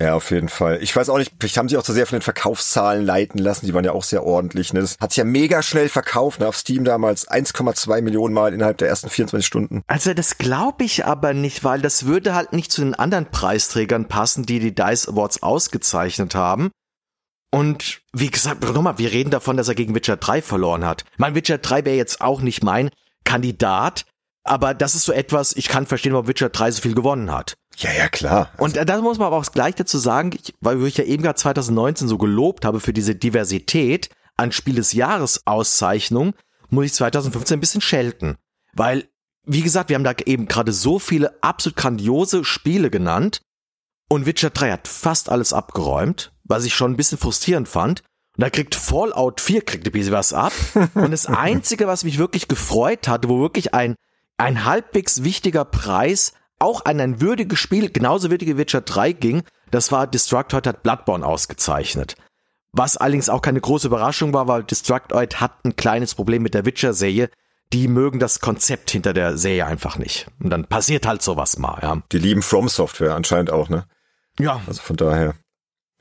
Ja, 0.00 0.14
auf 0.14 0.30
jeden 0.32 0.48
Fall. 0.48 0.82
Ich 0.82 0.94
weiß 0.94 1.08
auch 1.08 1.18
nicht, 1.18 1.32
vielleicht 1.38 1.56
haben 1.56 1.68
sie 1.68 1.76
auch 1.76 1.84
zu 1.84 1.92
sehr 1.92 2.06
von 2.06 2.18
den 2.18 2.22
Verkaufszahlen 2.22 3.04
leiten 3.04 3.38
lassen. 3.38 3.66
Die 3.66 3.74
waren 3.74 3.84
ja 3.84 3.92
auch 3.92 4.02
sehr 4.02 4.24
ordentlich. 4.24 4.72
Ne? 4.72 4.80
Das 4.80 4.96
hat 5.00 5.12
sich 5.12 5.18
ja 5.18 5.24
mega 5.24 5.62
schnell 5.62 5.88
verkauft. 5.88 6.40
Ne? 6.40 6.48
Auf 6.48 6.56
Steam 6.56 6.84
damals 6.84 7.28
1,2 7.28 8.02
Millionen 8.02 8.34
Mal 8.34 8.52
innerhalb 8.52 8.78
der 8.78 8.88
ersten 8.88 9.08
24 9.08 9.46
Stunden. 9.46 9.82
Also 9.86 10.12
das 10.12 10.38
glaube 10.38 10.82
ich 10.84 11.04
aber 11.04 11.32
nicht, 11.32 11.62
weil 11.62 11.80
das 11.80 12.06
würde 12.06 12.34
halt 12.34 12.52
nicht 12.52 12.72
zu 12.72 12.82
den 12.82 12.94
anderen 12.94 13.26
Preisträgern 13.26 14.08
passen, 14.08 14.44
die 14.44 14.58
die 14.58 14.74
DICE 14.74 15.08
Awards 15.08 15.42
ausgezeichnet 15.42 16.34
haben. 16.34 16.70
Und 17.52 18.00
wie 18.12 18.32
gesagt, 18.32 18.64
nochmal, 18.64 18.98
wir 18.98 19.12
reden 19.12 19.30
davon, 19.30 19.56
dass 19.56 19.68
er 19.68 19.76
gegen 19.76 19.94
Witcher 19.94 20.16
3 20.16 20.42
verloren 20.42 20.84
hat. 20.84 21.04
Mein 21.18 21.36
Witcher 21.36 21.58
3 21.58 21.84
wäre 21.84 21.96
jetzt 21.96 22.20
auch 22.20 22.40
nicht 22.40 22.64
mein 22.64 22.90
Kandidat, 23.22 24.06
aber 24.42 24.74
das 24.74 24.96
ist 24.96 25.04
so 25.04 25.12
etwas, 25.12 25.54
ich 25.54 25.68
kann 25.68 25.86
verstehen, 25.86 26.14
warum 26.14 26.26
Witcher 26.26 26.48
3 26.48 26.72
so 26.72 26.82
viel 26.82 26.96
gewonnen 26.96 27.30
hat. 27.30 27.54
Ja, 27.76 27.92
ja, 27.92 28.08
klar. 28.08 28.50
Und 28.58 28.76
da 28.76 29.00
muss 29.00 29.18
man 29.18 29.26
aber 29.26 29.36
auch 29.36 29.52
gleich 29.52 29.74
dazu 29.74 29.98
sagen, 29.98 30.30
ich, 30.34 30.54
weil 30.60 30.82
ich 30.86 30.96
ja 30.96 31.04
eben 31.04 31.22
gerade 31.22 31.38
2019 31.38 32.08
so 32.08 32.18
gelobt 32.18 32.64
habe 32.64 32.80
für 32.80 32.92
diese 32.92 33.14
Diversität 33.14 34.10
an 34.36 34.52
Spiel 34.52 34.76
des 34.76 34.92
Jahres 34.92 35.46
Auszeichnung, 35.46 36.34
muss 36.70 36.86
ich 36.86 36.94
2015 36.94 37.56
ein 37.56 37.60
bisschen 37.60 37.80
schelten. 37.80 38.36
Weil, 38.72 39.08
wie 39.44 39.62
gesagt, 39.62 39.88
wir 39.88 39.96
haben 39.96 40.04
da 40.04 40.14
eben 40.26 40.46
gerade 40.46 40.72
so 40.72 40.98
viele 40.98 41.42
absolut 41.42 41.76
grandiose 41.76 42.44
Spiele 42.44 42.90
genannt 42.90 43.42
und 44.08 44.26
Witcher 44.26 44.50
3 44.50 44.72
hat 44.72 44.88
fast 44.88 45.28
alles 45.28 45.52
abgeräumt, 45.52 46.32
was 46.44 46.64
ich 46.64 46.74
schon 46.74 46.92
ein 46.92 46.96
bisschen 46.96 47.18
frustrierend 47.18 47.68
fand. 47.68 48.02
Und 48.36 48.42
da 48.42 48.50
kriegt 48.50 48.74
Fallout 48.74 49.40
4 49.40 49.64
kriegt 49.64 49.86
ein 49.86 49.92
bisschen 49.92 50.12
was 50.12 50.32
ab. 50.32 50.52
Und 50.94 51.12
das 51.12 51.26
Einzige, 51.26 51.86
was 51.86 52.04
mich 52.04 52.18
wirklich 52.18 52.48
gefreut 52.48 53.06
hatte, 53.06 53.28
wo 53.28 53.40
wirklich 53.40 53.74
ein, 53.74 53.94
ein 54.36 54.64
halbwegs 54.64 55.22
wichtiger 55.22 55.64
Preis 55.64 56.32
auch 56.64 56.84
an 56.84 56.98
ein 56.98 57.20
würdiges 57.20 57.58
Spiel, 57.58 57.90
genauso 57.90 58.30
würdig 58.30 58.48
wie 58.48 58.56
Witcher 58.56 58.80
3 58.80 59.12
ging, 59.12 59.42
das 59.70 59.92
war 59.92 60.06
Destructoid 60.06 60.66
hat 60.66 60.82
Bloodborne 60.82 61.24
ausgezeichnet. 61.24 62.16
Was 62.72 62.96
allerdings 62.96 63.28
auch 63.28 63.42
keine 63.42 63.60
große 63.60 63.86
Überraschung 63.86 64.32
war, 64.32 64.48
weil 64.48 64.64
Destructoid 64.64 65.40
hat 65.40 65.64
ein 65.64 65.76
kleines 65.76 66.14
Problem 66.14 66.42
mit 66.42 66.54
der 66.54 66.64
Witcher-Serie. 66.64 67.28
Die 67.72 67.86
mögen 67.86 68.18
das 68.18 68.40
Konzept 68.40 68.90
hinter 68.90 69.12
der 69.12 69.38
Serie 69.38 69.66
einfach 69.66 69.96
nicht. 69.96 70.26
Und 70.42 70.50
dann 70.50 70.64
passiert 70.64 71.06
halt 71.06 71.22
sowas 71.22 71.58
mal, 71.58 71.78
ja. 71.82 72.02
Die 72.10 72.18
lieben 72.18 72.42
From 72.42 72.68
Software 72.68 73.14
anscheinend 73.14 73.50
auch, 73.50 73.68
ne? 73.68 73.86
Ja. 74.38 74.60
Also 74.66 74.82
von 74.82 74.96
daher. 74.96 75.34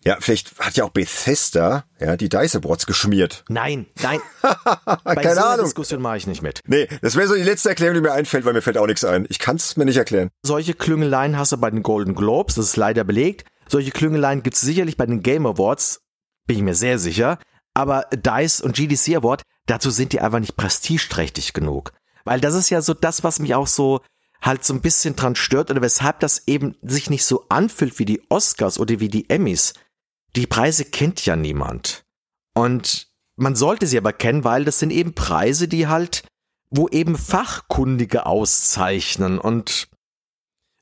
Ja, 0.06 0.18
vielleicht 0.20 0.60
hat 0.60 0.76
ja 0.76 0.84
auch 0.84 0.90
Bethesda 0.90 1.86
ja 2.00 2.18
die 2.18 2.30
Dice 2.30 2.58
Awards 2.58 2.86
geschmiert. 2.86 3.46
Nein, 3.48 3.86
nein. 4.02 4.20
Bei 5.04 5.16
Keine 5.16 5.36
so 5.36 5.42
Ahnung. 5.42 5.66
Diskussion 5.66 6.02
mache 6.02 6.18
ich 6.18 6.28
nicht 6.28 6.42
mit. 6.42 6.60
Nee, 6.66 6.88
das 7.02 7.16
wäre 7.16 7.28
so 7.28 7.36
die 7.36 7.44
letzte 7.44 7.70
Erklärung, 7.70 7.96
die 7.96 8.02
mir 8.02 8.12
einfällt, 8.12 8.44
weil 8.46 8.54
mir 8.54 8.62
fällt 8.62 8.78
auch 8.78 8.88
nichts 8.88 9.06
ein. 9.06 9.26
Ich 9.30 9.40
kann 9.40 9.56
es 9.56 9.78
mir 9.78 9.86
nicht 9.86 9.98
erklären. 9.98 10.30
Solche 10.44 10.74
Klüngeleien 10.74 11.38
hast 11.38 11.54
du 11.54 11.58
bei 11.58 11.70
den 11.70 11.84
Golden 11.84 12.16
Globes, 12.16 12.56
das 12.56 12.66
ist 12.66 12.78
leider 12.78 13.04
belegt. 13.04 13.46
Solche 13.70 13.92
Klüngeleien 13.92 14.44
gibt 14.44 14.56
es 14.56 14.62
sicherlich 14.62 14.98
bei 14.98 15.06
den 15.06 15.24
Game 15.24 15.46
Awards, 15.46 16.02
bin 16.48 16.58
ich 16.58 16.64
mir 16.64 16.76
sehr 16.76 17.00
sicher. 17.00 17.40
Aber 17.74 18.06
DICE 18.14 18.62
und 18.62 18.76
GDC 18.76 19.16
Award, 19.16 19.42
dazu 19.66 19.90
sind 19.90 20.14
die 20.14 20.20
einfach 20.20 20.40
nicht 20.40 20.58
prestigeträchtig 20.58 21.54
genug. 21.54 21.92
Weil 22.26 22.40
das 22.40 22.54
ist 22.54 22.70
ja 22.70 22.82
so 22.82 22.94
das, 22.94 23.24
was 23.24 23.40
mich 23.40 23.56
auch 23.56 23.68
so 23.68 24.02
halt 24.42 24.64
so 24.66 24.74
ein 24.74 24.82
bisschen 24.82 25.16
dran 25.16 25.36
stört 25.36 25.72
oder 25.72 25.82
weshalb 25.82 26.20
das 26.20 26.44
eben 26.48 26.76
sich 26.82 27.10
nicht 27.10 27.26
so 27.26 27.46
anfühlt 27.50 27.98
wie 27.98 28.06
die 28.06 28.22
Oscars 28.30 28.78
oder 28.78 29.00
wie 29.00 29.08
die 29.08 29.30
Emmys 29.30 29.74
die 30.36 30.48
Preise 30.48 30.86
kennt 30.86 31.26
ja 31.26 31.36
niemand. 31.36 32.04
Und 32.54 33.08
man 33.36 33.56
sollte 33.56 33.88
sie 33.88 33.98
aber 33.98 34.14
kennen, 34.14 34.44
weil 34.44 34.66
das 34.66 34.80
sind 34.80 34.92
eben 34.92 35.14
Preise, 35.14 35.68
die 35.68 35.88
halt, 35.88 36.24
wo 36.70 36.88
eben 36.88 37.18
Fachkundige 37.18 38.26
auszeichnen 38.26 39.40
und 39.40 39.90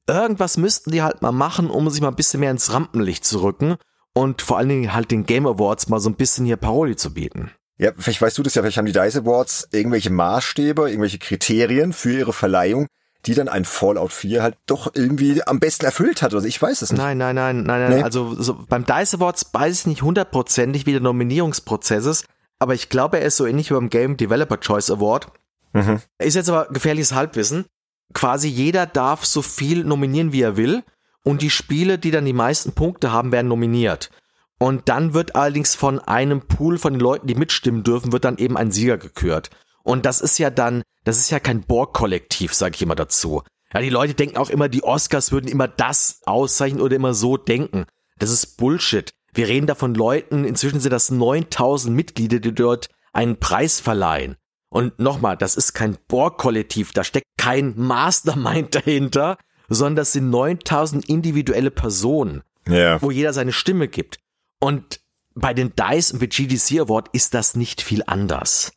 irgendwas 0.08 0.58
müssten 0.58 0.91
die 0.91 1.02
halt 1.02 1.22
mal 1.22 1.32
machen, 1.32 1.70
um 1.70 1.89
sich 1.89 2.02
mal 2.02 2.10
ein 2.10 2.16
bisschen 2.16 2.39
mehr 2.39 2.52
ins 2.52 2.74
Rampenlicht 2.74 3.24
zu 3.24 3.41
rücken 3.41 3.76
und 4.14 4.41
vor 4.41 4.58
allen 4.58 4.70
Dingen 4.70 4.93
halt 4.93 5.12
den 5.12 5.26
Game 5.26 5.47
Awards 5.47 5.88
mal 5.88 5.99
so 5.99 6.10
ein 6.10 6.16
bisschen 6.16 6.45
hier 6.45 6.58
Paroli 6.58 6.95
zu 6.95 7.14
bieten. 7.14 7.52
Ja, 7.78 7.91
vielleicht 7.97 8.22
weißt 8.22 8.38
du 8.38 8.43
das 8.43 8.54
ja, 8.56 8.62
vielleicht 8.62 8.78
haben 8.78 8.86
die 8.86 8.91
DICE 8.91 9.18
Awards 9.18 9.70
irgendwelche 9.72 10.12
Maßstäbe, 10.12 10.89
irgendwelche 10.89 11.20
Kriterien 11.20 11.93
für 11.93 12.12
ihre 12.12 12.34
Verleihung, 12.34 12.88
die 13.26 13.34
dann 13.34 13.47
ein 13.47 13.65
Fallout 13.65 14.11
4 14.11 14.41
halt 14.41 14.57
doch 14.65 14.91
irgendwie 14.93 15.45
am 15.45 15.59
besten 15.59 15.86
erfüllt 15.86 16.22
hat. 16.22 16.34
Also 16.34 16.47
ich 16.47 16.61
weiß 16.61 16.82
es 16.82 16.91
nicht. 16.91 16.99
Nein, 16.99 17.17
nein, 17.17 17.36
nein, 17.36 17.63
nein, 17.63 17.82
nein. 17.82 17.97
Nee. 17.97 18.03
Also 18.03 18.36
so, 18.41 18.65
beim 18.67 18.86
DICE 18.86 19.15
Awards 19.15 19.51
weiß 19.53 19.82
ich 19.82 19.88
nicht 19.88 20.01
hundertprozentig, 20.01 20.86
wie 20.86 20.91
der 20.91 21.01
Nominierungsprozess 21.01 22.05
ist, 22.05 22.26
aber 22.59 22.74
ich 22.74 22.89
glaube, 22.89 23.19
er 23.19 23.26
ist 23.26 23.38
so 23.38 23.45
ähnlich 23.45 23.69
wie 23.69 23.76
beim 23.76 23.89
Game 23.89 24.17
Developer 24.17 24.59
Choice 24.59 24.91
Award. 24.91 25.28
Mhm. 25.74 26.01
Ist 26.19 26.36
jetzt 26.36 26.49
aber 26.49 26.67
gefährliches 26.72 27.13
Halbwissen. 27.13 27.65
Quasi 28.13 28.47
jeder 28.49 28.86
darf 28.86 29.26
so 29.26 29.41
viel 29.41 29.84
nominieren, 29.84 30.32
wie 30.32 30.41
er 30.41 30.57
will. 30.57 30.84
Und 31.24 31.41
die 31.41 31.49
Spiele, 31.49 31.97
die 31.97 32.11
dann 32.11 32.26
die 32.26 32.34
meisten 32.34 32.74
Punkte 32.74 33.11
haben, 33.11 33.32
werden 33.32 33.47
nominiert. 33.47 34.09
Und 34.57 34.89
dann 34.89 35.13
wird 35.13 35.36
allerdings 35.36 35.76
von 35.76 35.99
einem 35.99 36.41
Pool 36.41 36.78
von 36.78 36.93
den 36.93 36.99
Leuten, 36.99 37.28
die 37.28 37.36
mitstimmen 37.36 37.84
dürfen, 37.84 38.11
wird 38.11 38.26
dann 38.26 38.38
eben 38.38 38.57
ein 38.57 38.72
Sieger 38.72 38.97
gekürt. 38.97 39.49
Und 39.84 40.05
das 40.05 40.21
ist 40.21 40.38
ja 40.38 40.49
dann, 40.49 40.84
das 41.03 41.17
ist 41.17 41.32
ja 41.32 41.39
kein 41.39 41.61
Borg-Kollektiv, 41.61 42.53
sage 42.53 42.75
ich 42.75 42.82
immer 42.82 42.95
dazu. 42.95 43.43
Ja, 43.73 43.82
die 43.82 43.89
Leute 43.89 44.13
denken 44.13 44.38
auch 44.38 44.49
immer, 44.49 44.69
die 44.69 44.84
Oscars 44.84 45.32
würden 45.32 45.47
immer 45.47 45.67
das 45.67 46.21
auszeichnen 46.25 46.82
oder 46.82 46.95
immer 46.95 47.13
so 47.13 47.38
denken. 47.38 47.86
Das 48.19 48.29
ist 48.29 48.57
Bullshit. 48.57 49.11
Wir 49.34 49.47
reden 49.47 49.67
da 49.67 49.75
von 49.75 49.95
Leuten, 49.95 50.43
inzwischen 50.43 50.82
sind 50.82 50.91
das 50.91 51.09
9000 51.09 51.95
Mitglieder, 51.95 52.39
die 52.39 52.53
dort 52.53 52.89
einen 53.13 53.38
Preis 53.38 53.79
verleihen. 53.79 54.36
Und 54.69 54.99
nochmal, 54.99 55.38
das 55.38 55.55
ist 55.55 55.73
kein 55.73 55.97
Borg-Kollektiv, 56.07 56.93
da 56.93 57.03
steckt 57.03 57.27
kein 57.38 57.73
Mastermind 57.77 58.75
dahinter, 58.75 59.38
sondern 59.69 59.97
das 59.97 60.13
sind 60.13 60.29
9000 60.29 61.07
individuelle 61.07 61.71
Personen, 61.71 62.43
yeah. 62.67 63.01
wo 63.01 63.11
jeder 63.11 63.34
seine 63.34 63.53
Stimme 63.53 63.88
gibt. 63.88 64.17
Und 64.59 64.99
bei 65.34 65.53
den 65.53 65.73
DICE 65.75 66.11
und 66.11 66.19
bei 66.19 66.25
GDC 66.27 66.82
Award 66.82 67.09
ist 67.13 67.34
das 67.34 67.55
nicht 67.55 67.82
viel 67.82 68.03
anders. 68.05 68.71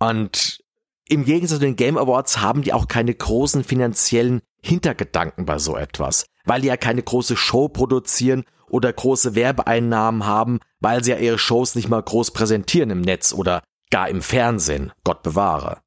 Und 0.00 0.60
im 1.08 1.24
Gegensatz 1.24 1.58
zu 1.58 1.64
den 1.64 1.76
Game 1.76 1.98
Awards 1.98 2.40
haben 2.40 2.62
die 2.62 2.72
auch 2.72 2.88
keine 2.88 3.14
großen 3.14 3.64
finanziellen 3.64 4.40
Hintergedanken 4.62 5.44
bei 5.46 5.58
so 5.58 5.76
etwas, 5.76 6.26
weil 6.44 6.62
die 6.62 6.68
ja 6.68 6.76
keine 6.76 7.02
große 7.02 7.36
Show 7.36 7.68
produzieren 7.68 8.44
oder 8.68 8.92
große 8.92 9.34
Werbeeinnahmen 9.34 10.26
haben, 10.26 10.60
weil 10.80 11.04
sie 11.04 11.10
ja 11.10 11.18
ihre 11.18 11.38
Shows 11.38 11.74
nicht 11.74 11.88
mal 11.88 12.02
groß 12.02 12.30
präsentieren 12.32 12.90
im 12.90 13.00
Netz 13.00 13.32
oder 13.32 13.62
gar 13.90 14.08
im 14.08 14.22
Fernsehen. 14.22 14.92
Gott 15.04 15.22
bewahre. 15.22 15.78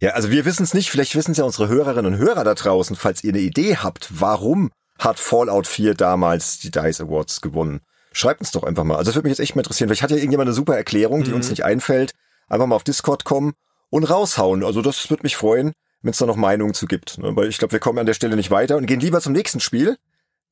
Ja, 0.00 0.10
also 0.10 0.30
wir 0.30 0.44
wissen 0.44 0.64
es 0.64 0.74
nicht, 0.74 0.90
vielleicht 0.90 1.14
wissen 1.14 1.32
es 1.32 1.38
ja 1.38 1.44
unsere 1.44 1.68
Hörerinnen 1.68 2.14
und 2.14 2.18
Hörer 2.18 2.44
da 2.44 2.54
draußen, 2.54 2.96
falls 2.96 3.24
ihr 3.24 3.32
eine 3.32 3.40
Idee 3.40 3.76
habt, 3.76 4.08
warum 4.20 4.70
hat 4.98 5.18
Fallout 5.18 5.66
4 5.66 5.94
damals 5.94 6.58
die 6.58 6.70
DICE 6.70 7.00
Awards 7.02 7.40
gewonnen? 7.40 7.80
Schreibt 8.12 8.40
uns 8.40 8.50
doch 8.50 8.64
einfach 8.64 8.84
mal. 8.84 8.96
Also 8.96 9.08
das 9.08 9.14
würde 9.14 9.28
mich 9.28 9.38
jetzt 9.38 9.42
echt 9.42 9.56
mal 9.56 9.60
interessieren. 9.60 9.88
Vielleicht 9.88 10.02
hat 10.02 10.10
ja 10.10 10.16
irgendjemand 10.16 10.48
eine 10.48 10.54
super 10.54 10.76
Erklärung, 10.76 11.22
die 11.22 11.30
mhm. 11.30 11.36
uns 11.36 11.48
nicht 11.48 11.64
einfällt 11.64 12.12
einfach 12.48 12.66
mal 12.66 12.76
auf 12.76 12.84
Discord 12.84 13.24
kommen 13.24 13.52
und 13.90 14.04
raushauen. 14.04 14.64
Also 14.64 14.82
das 14.82 15.10
würde 15.10 15.22
mich 15.22 15.36
freuen, 15.36 15.72
wenn 16.02 16.10
es 16.10 16.18
da 16.18 16.26
noch 16.26 16.36
Meinungen 16.36 16.74
zu 16.74 16.86
gibt. 16.86 17.18
Ne? 17.18 17.34
Weil 17.36 17.48
ich 17.48 17.58
glaube, 17.58 17.72
wir 17.72 17.80
kommen 17.80 17.98
an 17.98 18.06
der 18.06 18.14
Stelle 18.14 18.36
nicht 18.36 18.50
weiter 18.50 18.76
und 18.76 18.86
gehen 18.86 19.00
lieber 19.00 19.20
zum 19.20 19.32
nächsten 19.32 19.60
Spiel, 19.60 19.98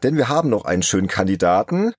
denn 0.02 0.16
wir 0.16 0.28
haben 0.28 0.48
noch 0.48 0.64
einen 0.64 0.82
schönen 0.82 1.08
Kandidaten. 1.08 1.92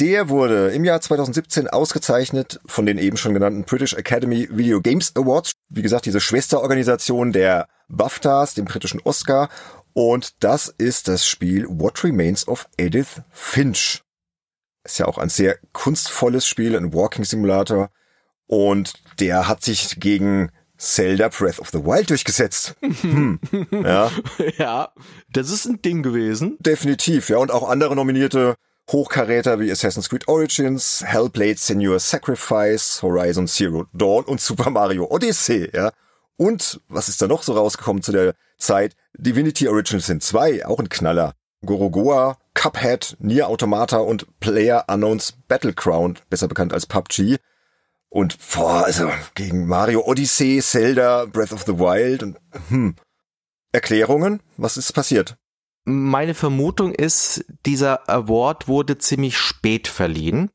Der 0.00 0.28
wurde 0.28 0.70
im 0.70 0.84
Jahr 0.84 1.00
2017 1.00 1.68
ausgezeichnet 1.68 2.60
von 2.64 2.86
den 2.86 2.98
eben 2.98 3.16
schon 3.16 3.34
genannten 3.34 3.64
British 3.64 3.92
Academy 3.92 4.48
Video 4.50 4.80
Games 4.80 5.14
Awards. 5.16 5.52
Wie 5.68 5.82
gesagt, 5.82 6.06
diese 6.06 6.20
Schwesterorganisation 6.20 7.32
der 7.32 7.68
BAFTAs, 7.88 8.54
dem 8.54 8.64
britischen 8.64 9.00
Oscar. 9.04 9.48
Und 9.92 10.42
das 10.42 10.68
ist 10.68 11.08
das 11.08 11.26
Spiel 11.26 11.66
What 11.68 12.02
Remains 12.02 12.48
of 12.48 12.66
Edith 12.78 13.20
Finch. 13.30 14.02
Ist 14.84 14.98
ja 14.98 15.06
auch 15.06 15.18
ein 15.18 15.28
sehr 15.28 15.58
kunstvolles 15.72 16.46
Spiel, 16.46 16.74
ein 16.74 16.94
Walking 16.94 17.24
Simulator. 17.24 17.90
Und 18.52 18.92
der 19.18 19.48
hat 19.48 19.64
sich 19.64 19.98
gegen 19.98 20.50
Zelda 20.76 21.28
Breath 21.28 21.58
of 21.58 21.70
the 21.70 21.86
Wild 21.86 22.10
durchgesetzt. 22.10 22.74
Hm. 22.82 23.40
Ja. 23.70 24.10
ja, 24.58 24.92
das 25.32 25.48
ist 25.48 25.64
ein 25.64 25.80
Ding 25.80 26.02
gewesen. 26.02 26.58
Definitiv, 26.60 27.30
ja. 27.30 27.38
Und 27.38 27.50
auch 27.50 27.66
andere 27.66 27.96
nominierte 27.96 28.56
Hochkaräter 28.90 29.58
wie 29.58 29.72
Assassin's 29.72 30.10
Creed 30.10 30.28
Origins, 30.28 31.02
Hellblade 31.02 31.56
Senior 31.56 31.98
Sacrifice, 31.98 33.00
Horizon 33.00 33.48
Zero 33.48 33.86
Dawn 33.94 34.24
und 34.24 34.38
Super 34.38 34.68
Mario 34.68 35.06
Odyssey, 35.10 35.70
ja. 35.72 35.90
Und 36.36 36.78
was 36.88 37.08
ist 37.08 37.22
da 37.22 37.28
noch 37.28 37.44
so 37.44 37.54
rausgekommen 37.54 38.02
zu 38.02 38.12
der 38.12 38.34
Zeit? 38.58 38.96
Divinity 39.16 39.66
Original 39.66 40.02
Sin 40.02 40.20
2, 40.20 40.66
auch 40.66 40.78
ein 40.78 40.90
Knaller. 40.90 41.32
Gorogoa, 41.64 42.36
Cuphead, 42.52 43.16
Nier 43.18 43.48
Automata 43.48 43.96
und 43.96 44.26
Player 44.40 44.84
Unknowns 44.88 45.32
Battleground, 45.48 46.28
besser 46.28 46.48
bekannt 46.48 46.74
als 46.74 46.84
PUBG. 46.84 47.38
Und 48.12 48.36
boah, 48.52 48.84
also 48.84 49.10
gegen 49.34 49.66
Mario 49.66 50.02
Odyssey, 50.02 50.60
Zelda, 50.60 51.24
Breath 51.24 51.50
of 51.50 51.62
the 51.62 51.78
Wild 51.78 52.22
und 52.22 52.36
hm. 52.68 52.94
Erklärungen? 53.72 54.42
Was 54.58 54.76
ist 54.76 54.92
passiert? 54.92 55.38
Meine 55.84 56.34
Vermutung 56.34 56.94
ist, 56.94 57.42
dieser 57.64 58.10
Award 58.10 58.68
wurde 58.68 58.98
ziemlich 58.98 59.38
spät 59.38 59.88
verliehen. 59.88 60.50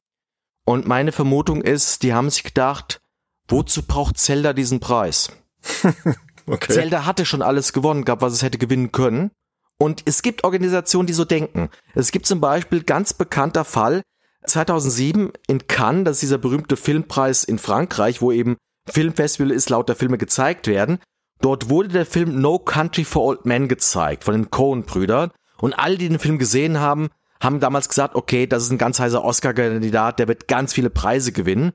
Und 0.65 0.85
meine 0.85 1.11
Vermutung 1.11 1.63
ist, 1.63 2.03
die 2.03 2.13
haben 2.13 2.29
sich 2.29 2.43
gedacht, 2.43 3.01
wozu 3.47 3.81
braucht 3.81 4.19
Zelda 4.19 4.53
diesen 4.53 4.79
Preis? 4.79 5.31
okay. 6.45 6.71
Zelda 6.71 7.07
hatte 7.07 7.25
schon 7.25 7.41
alles 7.41 7.73
gewonnen 7.73 8.05
gehabt, 8.05 8.21
was 8.21 8.33
es 8.33 8.43
hätte 8.43 8.59
gewinnen 8.59 8.91
können. 8.91 9.31
Und 9.79 10.03
es 10.05 10.21
gibt 10.21 10.43
Organisationen, 10.43 11.07
die 11.07 11.13
so 11.13 11.25
denken. 11.25 11.69
Es 11.95 12.11
gibt 12.11 12.27
zum 12.27 12.39
Beispiel 12.39 12.83
ganz 12.83 13.15
bekannter 13.15 13.65
Fall 13.65 14.03
2007 14.47 15.31
in 15.47 15.67
Cannes, 15.67 16.05
das 16.05 16.17
ist 16.17 16.23
dieser 16.23 16.37
berühmte 16.37 16.77
Filmpreis 16.77 17.43
in 17.43 17.59
Frankreich, 17.59 18.21
wo 18.21 18.31
eben 18.31 18.57
Filmfestival 18.89 19.51
ist, 19.51 19.69
lauter 19.69 19.95
Filme 19.95 20.17
gezeigt 20.17 20.67
werden. 20.67 20.99
Dort 21.41 21.69
wurde 21.69 21.89
der 21.89 22.05
Film 22.05 22.41
No 22.41 22.57
Country 22.57 23.03
for 23.03 23.23
Old 23.23 23.45
Men 23.45 23.67
gezeigt 23.67 24.23
von 24.23 24.33
den 24.33 24.49
Coen-Brüdern. 24.49 25.31
Und 25.59 25.73
alle, 25.73 25.97
die 25.97 26.09
den 26.09 26.19
Film 26.19 26.39
gesehen 26.39 26.79
haben, 26.79 27.09
haben 27.39 27.59
damals 27.59 27.89
gesagt, 27.89 28.15
okay, 28.15 28.47
das 28.47 28.63
ist 28.63 28.71
ein 28.71 28.77
ganz 28.77 28.99
heißer 28.99 29.23
Oscar-Kandidat, 29.23 30.19
der 30.19 30.27
wird 30.27 30.47
ganz 30.47 30.73
viele 30.73 30.89
Preise 30.89 31.31
gewinnen. 31.31 31.73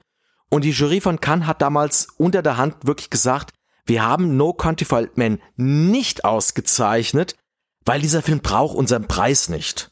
Und 0.50 0.64
die 0.64 0.70
Jury 0.70 1.00
von 1.00 1.20
Cannes 1.20 1.46
hat 1.46 1.62
damals 1.62 2.08
unter 2.16 2.42
der 2.42 2.56
Hand 2.56 2.86
wirklich 2.86 3.10
gesagt, 3.10 3.52
wir 3.86 4.04
haben 4.04 4.36
No 4.36 4.52
Country 4.52 4.84
for 4.84 4.98
Old 4.98 5.16
Men 5.16 5.40
nicht 5.56 6.24
ausgezeichnet, 6.24 7.36
weil 7.84 8.00
dieser 8.00 8.22
Film 8.22 8.40
braucht 8.40 8.76
unseren 8.76 9.06
Preis 9.08 9.48
nicht. 9.48 9.91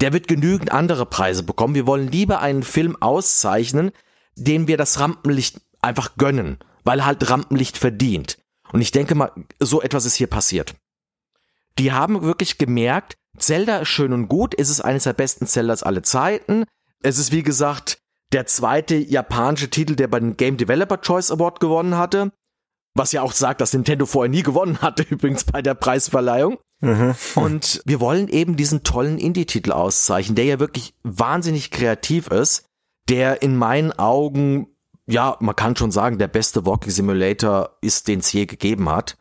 Der 0.00 0.12
wird 0.12 0.28
genügend 0.28 0.72
andere 0.72 1.06
Preise 1.06 1.42
bekommen. 1.42 1.74
Wir 1.74 1.86
wollen 1.86 2.08
lieber 2.08 2.40
einen 2.40 2.62
Film 2.62 2.96
auszeichnen, 3.00 3.90
dem 4.36 4.68
wir 4.68 4.76
das 4.76 5.00
Rampenlicht 5.00 5.60
einfach 5.80 6.16
gönnen, 6.16 6.58
weil 6.84 7.04
halt 7.04 7.28
Rampenlicht 7.28 7.78
verdient. 7.78 8.38
Und 8.72 8.80
ich 8.80 8.92
denke 8.92 9.14
mal, 9.14 9.32
so 9.58 9.82
etwas 9.82 10.04
ist 10.04 10.14
hier 10.14 10.26
passiert. 10.26 10.74
Die 11.78 11.92
haben 11.92 12.22
wirklich 12.22 12.58
gemerkt, 12.58 13.16
Zelda 13.38 13.78
ist 13.78 13.88
schön 13.88 14.12
und 14.12 14.28
gut, 14.28 14.54
es 14.58 14.68
ist 14.68 14.80
eines 14.80 15.04
der 15.04 15.12
besten 15.12 15.46
Zeldas 15.46 15.82
aller 15.82 16.02
Zeiten. 16.02 16.64
Es 17.02 17.18
ist 17.18 17.32
wie 17.32 17.42
gesagt 17.42 17.98
der 18.32 18.46
zweite 18.46 18.96
japanische 18.96 19.70
Titel, 19.70 19.94
der 19.94 20.08
bei 20.08 20.20
den 20.20 20.36
Game 20.36 20.56
Developer 20.56 21.00
Choice 21.00 21.30
Award 21.30 21.60
gewonnen 21.60 21.96
hatte. 21.96 22.32
Was 22.94 23.12
ja 23.12 23.22
auch 23.22 23.32
sagt, 23.32 23.60
dass 23.60 23.72
Nintendo 23.72 24.06
vorher 24.06 24.28
nie 24.28 24.42
gewonnen 24.42 24.82
hatte, 24.82 25.02
übrigens 25.08 25.44
bei 25.44 25.62
der 25.62 25.74
Preisverleihung. 25.74 26.58
Mhm. 26.80 27.14
Und 27.34 27.82
wir 27.84 28.00
wollen 28.00 28.28
eben 28.28 28.56
diesen 28.56 28.84
tollen 28.84 29.18
Indie-Titel 29.18 29.72
auszeichnen, 29.72 30.36
der 30.36 30.44
ja 30.44 30.60
wirklich 30.60 30.94
wahnsinnig 31.02 31.70
kreativ 31.70 32.28
ist, 32.28 32.64
der 33.08 33.42
in 33.42 33.56
meinen 33.56 33.92
Augen, 33.92 34.68
ja, 35.06 35.36
man 35.40 35.56
kann 35.56 35.76
schon 35.76 35.90
sagen, 35.90 36.18
der 36.18 36.28
beste 36.28 36.66
Walking 36.66 36.90
Simulator 36.90 37.76
ist, 37.80 38.08
den 38.08 38.20
es 38.20 38.32
je 38.32 38.46
gegeben 38.46 38.88
hat. 38.88 39.16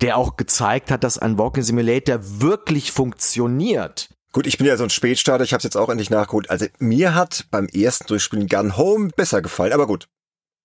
Der 0.00 0.16
auch 0.16 0.36
gezeigt 0.36 0.90
hat, 0.90 1.04
dass 1.04 1.18
ein 1.18 1.38
Walking 1.38 1.62
Simulator 1.62 2.18
wirklich 2.20 2.92
funktioniert. 2.92 4.08
Gut, 4.32 4.46
ich 4.46 4.56
bin 4.56 4.66
ja 4.66 4.76
so 4.76 4.84
ein 4.84 4.90
Spätstarter, 4.90 5.44
ich 5.44 5.52
habe 5.52 5.58
es 5.58 5.64
jetzt 5.64 5.76
auch 5.76 5.90
endlich 5.90 6.08
nachgeholt. 6.08 6.48
Also 6.48 6.66
mir 6.78 7.14
hat 7.14 7.46
beim 7.50 7.66
ersten 7.66 8.06
Durchspielen 8.06 8.48
Gun 8.48 8.76
Home 8.78 9.10
besser 9.14 9.42
gefallen, 9.42 9.72
aber 9.72 9.86
gut. 9.86 10.08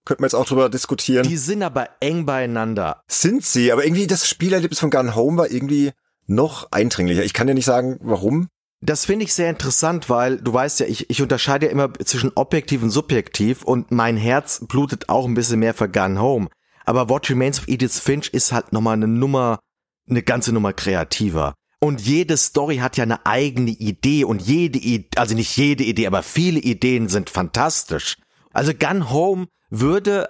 Könnten 0.06 0.24
wir 0.24 0.28
jetzt 0.28 0.36
auch 0.36 0.46
drüber 0.46 0.70
diskutieren. 0.70 1.28
Die 1.28 1.36
sind 1.36 1.62
aber 1.64 1.90
eng 2.00 2.26
beieinander. 2.26 3.04
Sind 3.10 3.44
sie, 3.44 3.74
aber 3.74 3.84
irgendwie 3.84 4.08
das 4.08 4.26
Spielerlebnis 4.26 4.80
von 4.80 4.90
Gun 4.90 5.16
Home 5.16 5.38
war 5.38 5.52
irgendwie 5.52 5.92
noch 6.28 6.72
eindringlicher. 6.72 7.24
Ich 7.24 7.34
kann 7.34 7.48
ja 7.48 7.54
nicht 7.54 7.66
sagen, 7.66 7.98
warum. 8.02 8.48
Das 8.82 9.06
finde 9.06 9.26
ich 9.26 9.34
sehr 9.34 9.50
interessant, 9.50 10.10
weil 10.10 10.38
du 10.38 10.54
weißt 10.54 10.82
ja, 10.82 10.86
ich, 10.86 11.10
ich 11.10 11.22
unterscheide 11.22 11.66
ja 11.66 11.72
immer 11.72 11.92
zwischen 11.96 12.32
objektiv 12.36 12.84
und 12.84 12.92
subjektiv 12.92 13.64
und 13.64 13.92
mein 13.92 14.18
Herz 14.18 14.64
blutet 14.68 15.10
auch 15.10 15.26
ein 15.26 15.34
bisschen 15.34 15.60
mehr 15.60 15.74
für 15.74 15.90
Gun 15.90 16.22
Home. 16.22 16.48
Aber 16.86 17.10
What 17.10 17.30
Remains 17.30 17.60
of 17.60 17.68
Edith 17.68 18.00
Finch 18.00 18.30
ist 18.30 18.52
halt 18.52 18.74
nochmal 18.74 18.94
eine 18.94 19.08
Nummer, 19.08 19.60
eine 20.08 20.22
ganze 20.22 20.54
Nummer 20.54 20.74
kreativer. 20.74 21.56
Und 21.80 22.02
jede 22.02 22.38
Story 22.38 22.78
hat 22.78 22.98
ja 22.98 23.04
eine 23.04 23.26
eigene 23.26 23.72
Idee 23.72 24.24
und 24.24 24.42
jede, 24.42 24.80
Idee, 24.80 25.10
also 25.16 25.36
nicht 25.36 25.56
jede 25.58 25.84
Idee, 25.84 26.08
aber 26.08 26.24
viele 26.24 26.60
Ideen 26.60 27.08
sind 27.08 27.30
fantastisch. 27.30 28.18
Also 28.52 28.74
Gun 28.74 29.12
Home 29.12 29.48
würde 29.70 30.30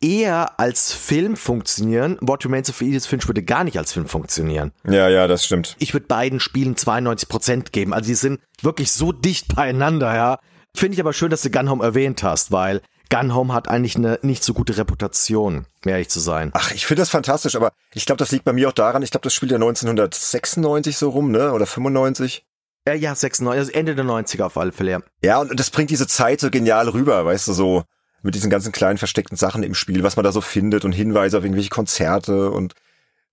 eher 0.00 0.58
als 0.58 0.92
Film 0.92 1.36
funktionieren. 1.36 2.16
What 2.20 2.44
Remains 2.44 2.70
of 2.70 2.80
Edith 2.80 3.06
Finch 3.06 3.26
würde 3.28 3.42
gar 3.42 3.64
nicht 3.64 3.78
als 3.78 3.92
Film 3.92 4.06
funktionieren. 4.06 4.72
Ja, 4.84 5.08
ja, 5.08 5.26
das 5.26 5.44
stimmt. 5.44 5.76
Ich 5.78 5.92
würde 5.92 6.06
beiden 6.06 6.40
Spielen 6.40 6.76
92 6.76 7.28
Prozent 7.28 7.72
geben. 7.72 7.92
Also 7.92 8.08
die 8.08 8.14
sind 8.14 8.40
wirklich 8.62 8.92
so 8.92 9.12
dicht 9.12 9.54
beieinander, 9.54 10.14
ja. 10.14 10.38
Finde 10.74 10.94
ich 10.94 11.00
aber 11.00 11.12
schön, 11.12 11.30
dass 11.30 11.42
du 11.42 11.50
Gun 11.50 11.68
Home 11.68 11.84
erwähnt 11.84 12.22
hast, 12.22 12.52
weil 12.52 12.80
Gun 13.10 13.34
Home 13.34 13.52
hat 13.52 13.68
eigentlich 13.68 13.96
eine 13.96 14.18
nicht 14.22 14.44
so 14.44 14.54
gute 14.54 14.76
Reputation, 14.76 15.66
ehrlich 15.84 16.08
zu 16.08 16.20
sein. 16.20 16.50
Ach, 16.54 16.70
ich 16.72 16.86
finde 16.86 17.02
das 17.02 17.10
fantastisch, 17.10 17.56
aber 17.56 17.72
ich 17.92 18.06
glaube, 18.06 18.18
das 18.18 18.30
liegt 18.30 18.44
bei 18.44 18.52
mir 18.52 18.68
auch 18.68 18.72
daran, 18.72 19.02
ich 19.02 19.10
glaube, 19.10 19.24
das 19.24 19.34
spielt 19.34 19.50
ja 19.50 19.56
1996 19.56 20.96
so 20.96 21.10
rum, 21.10 21.32
ne? 21.32 21.52
Oder 21.52 21.66
95. 21.66 22.44
Ja, 22.86 22.94
ja, 22.94 23.14
96, 23.14 23.58
also 23.58 23.72
Ende 23.72 23.96
der 23.96 24.04
90er 24.04 24.44
auf 24.44 24.56
alle 24.56 24.72
Fälle. 24.72 25.02
Ja, 25.22 25.40
und 25.40 25.58
das 25.58 25.70
bringt 25.70 25.90
diese 25.90 26.06
Zeit 26.06 26.40
so 26.40 26.50
genial 26.50 26.88
rüber, 26.88 27.26
weißt 27.26 27.48
du, 27.48 27.52
so 27.52 27.82
mit 28.22 28.34
diesen 28.34 28.50
ganzen 28.50 28.72
kleinen 28.72 28.98
versteckten 28.98 29.36
Sachen 29.36 29.62
im 29.62 29.74
Spiel, 29.74 30.02
was 30.02 30.16
man 30.16 30.24
da 30.24 30.32
so 30.32 30.40
findet 30.40 30.84
und 30.84 30.92
Hinweise 30.92 31.38
auf 31.38 31.44
irgendwelche 31.44 31.70
Konzerte 31.70 32.50
und 32.50 32.74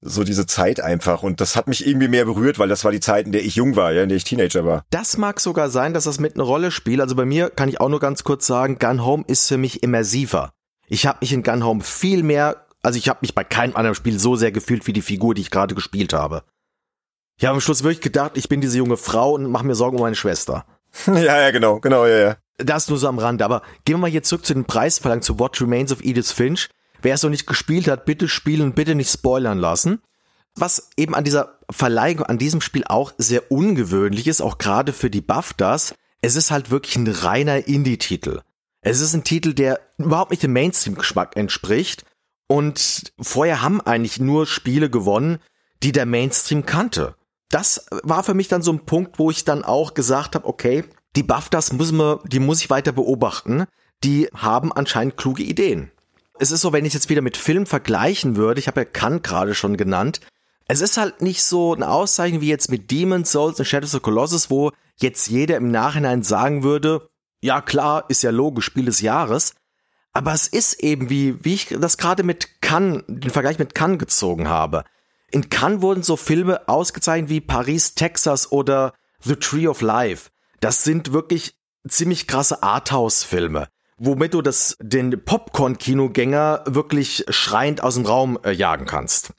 so 0.01 0.23
diese 0.23 0.45
Zeit 0.45 0.79
einfach. 0.79 1.23
Und 1.23 1.41
das 1.41 1.55
hat 1.55 1.67
mich 1.67 1.85
irgendwie 1.85 2.07
mehr 2.07 2.25
berührt, 2.25 2.59
weil 2.59 2.69
das 2.69 2.83
war 2.83 2.91
die 2.91 2.99
Zeit, 2.99 3.25
in 3.25 3.31
der 3.31 3.43
ich 3.43 3.55
jung 3.55 3.75
war, 3.75 3.91
ja, 3.91 4.03
in 4.03 4.09
der 4.09 4.17
ich 4.17 4.23
Teenager 4.23 4.65
war. 4.65 4.85
Das 4.89 5.17
mag 5.17 5.39
sogar 5.39 5.69
sein, 5.69 5.93
dass 5.93 6.03
das 6.03 6.19
mit 6.19 6.35
einer 6.35 6.43
Rolle 6.43 6.71
spielt. 6.71 7.01
Also 7.01 7.15
bei 7.15 7.25
mir 7.25 7.49
kann 7.49 7.69
ich 7.69 7.81
auch 7.81 7.89
nur 7.89 7.99
ganz 7.99 8.23
kurz 8.23 8.45
sagen, 8.45 8.77
Gun 8.79 9.03
Home 9.03 9.23
ist 9.27 9.47
für 9.47 9.57
mich 9.57 9.83
immersiver. 9.83 10.53
Ich 10.88 11.05
habe 11.05 11.19
mich 11.21 11.33
in 11.33 11.43
Gun 11.43 11.65
Home 11.65 11.81
viel 11.83 12.23
mehr, 12.23 12.67
also 12.81 12.97
ich 12.97 13.09
habe 13.09 13.19
mich 13.21 13.35
bei 13.35 13.43
keinem 13.43 13.75
anderen 13.75 13.95
Spiel 13.95 14.19
so 14.19 14.35
sehr 14.35 14.51
gefühlt 14.51 14.88
wie 14.88 14.93
die 14.93 15.01
Figur, 15.01 15.33
die 15.33 15.41
ich 15.41 15.51
gerade 15.51 15.75
gespielt 15.75 16.13
habe. 16.13 16.43
Ich 17.38 17.45
habe 17.45 17.55
am 17.55 17.61
Schluss 17.61 17.83
wirklich 17.83 18.01
gedacht, 18.01 18.31
ich 18.35 18.49
bin 18.49 18.61
diese 18.61 18.77
junge 18.77 18.97
Frau 18.97 19.33
und 19.33 19.51
mache 19.51 19.65
mir 19.65 19.75
Sorgen 19.75 19.97
um 19.97 20.03
meine 20.03 20.15
Schwester. 20.15 20.65
ja, 21.07 21.41
ja, 21.41 21.51
genau, 21.51 21.79
genau, 21.79 22.05
ja, 22.05 22.17
ja. 22.17 22.37
Das 22.57 22.89
nur 22.89 22.97
so 22.97 23.07
am 23.07 23.19
Rande. 23.19 23.45
Aber 23.45 23.61
gehen 23.85 23.95
wir 23.95 23.99
mal 23.99 24.09
hier 24.09 24.23
zurück 24.23 24.45
zu 24.45 24.53
den 24.53 24.65
Preisverlangen 24.65 25.21
zu 25.21 25.39
What 25.39 25.61
Remains 25.61 25.91
of 25.91 26.03
Edith 26.03 26.31
Finch. 26.31 26.69
Wer 27.01 27.13
es 27.13 27.23
noch 27.23 27.29
nicht 27.29 27.45
gespielt 27.45 27.87
hat, 27.87 28.05
bitte 28.05 28.27
spielen 28.27 28.73
bitte 28.73 28.95
nicht 28.95 29.11
spoilern 29.11 29.59
lassen. 29.59 30.01
Was 30.55 30.89
eben 30.97 31.13
an 31.13 31.23
dieser 31.23 31.59
Verleihung, 31.69 32.23
an 32.23 32.39
diesem 32.39 32.61
Spiel 32.61 32.83
auch 32.87 33.13
sehr 33.19 33.51
ungewöhnlich 33.51 34.27
ist, 34.27 34.41
auch 34.41 34.57
gerade 34.57 34.91
für 34.91 35.11
die 35.11 35.21
BAFTAs, 35.21 35.93
es 36.21 36.35
ist 36.35 36.49
halt 36.49 36.71
wirklich 36.71 36.95
ein 36.95 37.07
reiner 37.07 37.67
Indie-Titel. 37.67 38.41
Es 38.81 39.01
ist 39.01 39.13
ein 39.13 39.23
Titel, 39.23 39.53
der 39.53 39.79
überhaupt 39.99 40.31
nicht 40.31 40.41
dem 40.41 40.53
Mainstream-Geschmack 40.53 41.35
entspricht. 41.35 42.05
Und 42.47 43.13
vorher 43.19 43.61
haben 43.61 43.81
eigentlich 43.81 44.19
nur 44.19 44.47
Spiele 44.47 44.89
gewonnen, 44.89 45.39
die 45.83 45.91
der 45.91 46.05
Mainstream 46.05 46.65
kannte. 46.65 47.15
Das 47.49 47.85
war 48.03 48.23
für 48.23 48.33
mich 48.33 48.47
dann 48.47 48.61
so 48.61 48.71
ein 48.71 48.85
Punkt, 48.85 49.19
wo 49.19 49.31
ich 49.31 49.45
dann 49.45 49.63
auch 49.63 49.93
gesagt 49.93 50.35
habe, 50.35 50.47
okay, 50.47 50.83
die 51.15 51.23
BAFTAs 51.23 51.73
müssen 51.73 51.97
wir, 51.97 52.19
die 52.25 52.39
muss 52.39 52.61
ich 52.61 52.69
weiter 52.69 52.91
beobachten. 52.91 53.65
Die 54.03 54.29
haben 54.35 54.71
anscheinend 54.71 55.17
kluge 55.17 55.43
Ideen. 55.43 55.91
Es 56.39 56.51
ist 56.51 56.61
so, 56.61 56.73
wenn 56.73 56.85
ich 56.85 56.93
jetzt 56.93 57.09
wieder 57.09 57.21
mit 57.21 57.37
Film 57.37 57.65
vergleichen 57.65 58.35
würde, 58.35 58.59
ich 58.59 58.67
habe 58.67 58.81
ja 58.81 58.85
Kant 58.85 59.23
gerade 59.23 59.55
schon 59.55 59.77
genannt, 59.77 60.21
es 60.67 60.81
ist 60.81 60.97
halt 60.97 61.21
nicht 61.21 61.43
so 61.43 61.73
eine 61.73 61.89
Auszeichnung 61.89 62.41
wie 62.41 62.49
jetzt 62.49 62.69
mit 62.69 62.91
Demon's 62.91 63.31
Souls 63.31 63.57
und 63.57 63.65
Shadows 63.65 63.95
of 63.95 64.01
Colossus, 64.01 64.49
wo 64.49 64.71
jetzt 64.97 65.27
jeder 65.27 65.57
im 65.57 65.71
Nachhinein 65.71 66.23
sagen 66.23 66.63
würde, 66.63 67.09
ja 67.41 67.61
klar, 67.61 68.05
ist 68.09 68.23
ja 68.23 68.31
logisch, 68.31 68.65
Spiel 68.65 68.85
des 68.85 69.01
Jahres. 69.01 69.53
Aber 70.11 70.33
es 70.33 70.47
ist 70.47 70.83
eben 70.83 71.09
wie, 71.09 71.43
wie 71.45 71.53
ich 71.53 71.67
das 71.79 71.97
gerade 71.97 72.23
mit 72.23 72.61
Cannes, 72.61 73.03
den 73.07 73.29
Vergleich 73.29 73.59
mit 73.59 73.75
Cannes 73.75 73.99
gezogen 73.99 74.49
habe. 74.49 74.83
In 75.32 75.49
Cannes 75.49 75.82
wurden 75.82 76.03
so 76.03 76.15
Filme 76.15 76.67
ausgezeichnet 76.67 77.30
wie 77.30 77.41
Paris, 77.41 77.95
Texas 77.95 78.51
oder 78.51 78.93
The 79.21 79.36
Tree 79.36 79.67
of 79.67 79.82
Life. 79.82 80.30
Das 80.59 80.84
sind 80.84 81.11
wirklich 81.11 81.55
ziemlich 81.88 82.28
krasse 82.28 82.63
Arthouse-Filme, 82.63 83.67
womit 83.97 84.34
du 84.34 84.41
das, 84.41 84.78
den 84.82 85.23
Popcorn-Kinogänger 85.23 86.63
wirklich 86.67 87.25
schreiend 87.30 87.82
aus 87.84 87.95
dem 87.95 88.05
Raum 88.05 88.39
äh, 88.43 88.51
jagen 88.51 88.86
kannst. 88.86 89.34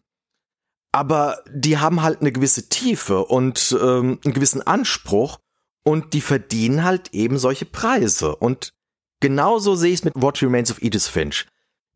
Aber 0.92 1.42
die 1.50 1.78
haben 1.78 2.02
halt 2.02 2.20
eine 2.20 2.32
gewisse 2.32 2.68
Tiefe 2.68 3.24
und 3.24 3.76
ähm, 3.80 4.20
einen 4.24 4.34
gewissen 4.34 4.66
Anspruch 4.66 5.38
und 5.84 6.12
die 6.12 6.20
verdienen 6.20 6.84
halt 6.84 7.14
eben 7.14 7.38
solche 7.38 7.66
Preise. 7.66 8.36
Und 8.36 8.72
genauso 9.20 9.74
sehe 9.74 9.92
ich 9.92 10.00
es 10.00 10.04
mit 10.04 10.14
What 10.16 10.42
Remains 10.42 10.70
of 10.70 10.82
Edith 10.82 11.08
Finch. 11.08 11.46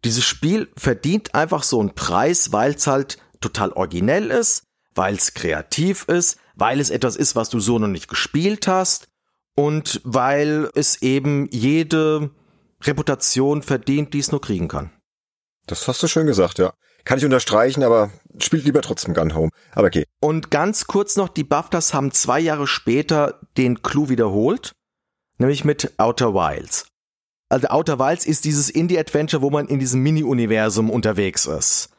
Dieses 0.05 0.25
Spiel 0.25 0.71
verdient 0.77 1.35
einfach 1.35 1.63
so 1.63 1.81
einen 1.81 1.95
Preis, 1.95 2.53
weil 2.53 2.73
es 2.73 2.87
halt 2.87 3.19
total 3.43 3.73
originell 3.73 4.31
ist, 4.31 4.65
weil 4.95 5.15
es 5.15 5.35
kreativ 5.35 6.05
ist, 6.05 6.39
weil 6.55 6.81
es 6.81 6.91
etwas 6.91 7.17
ist, 7.17 7.37
was 7.37 7.51
du 7.51 7.61
so 7.61 7.79
noch 7.79 7.89
nicht 7.89 8.09
gespielt 8.09 8.67
hast 8.67 9.09
und 9.55 10.01
weil 10.05 10.71
es 10.75 11.03
eben 11.03 11.49
jede 11.51 12.31
Reputation 12.83 13.63
verdient, 13.63 14.15
die 14.15 14.19
es 14.19 14.33
nur 14.33 14.41
kriegen 14.41 14.69
kann. 14.69 14.91
Das 15.67 15.87
hast 15.89 16.03
du 16.03 16.09
schön 16.09 16.27
gesagt, 16.27 16.59
ja. 16.59 16.73
Kann 17.05 17.19
ich 17.19 17.25
unterstreichen, 17.25 17.83
aber 17.83 18.11
spielt 18.39 18.65
lieber 18.65 18.81
trotzdem 18.81 19.13
Gun 19.15 19.35
Home. 19.35 19.51
Aber 19.73 19.89
okay. 19.89 20.05
Und 20.21 20.51
ganz 20.51 20.87
kurz 20.87 21.17
noch, 21.17 21.29
die 21.29 21.45
BAFTAs 21.45 21.95
haben 21.95 22.13
zwei 22.13 22.39
Jahre 22.39 22.67
später 22.67 23.41
den 23.57 23.83
Clou 23.83 24.09
wiederholt, 24.09 24.73
nämlich 25.39 25.65
mit 25.65 25.99
Outer 25.99 26.33
Wilds. 26.33 26.87
Also 27.49 27.69
Outer 27.69 27.99
Wilds 27.99 28.25
ist 28.25 28.45
dieses 28.45 28.71
Indie-Adventure, 28.71 29.43
wo 29.43 29.51
man 29.51 29.67
in 29.67 29.79
diesem 29.79 30.01
Mini-Universum 30.01 30.91
unterwegs 30.91 31.47
ist. 31.47 31.91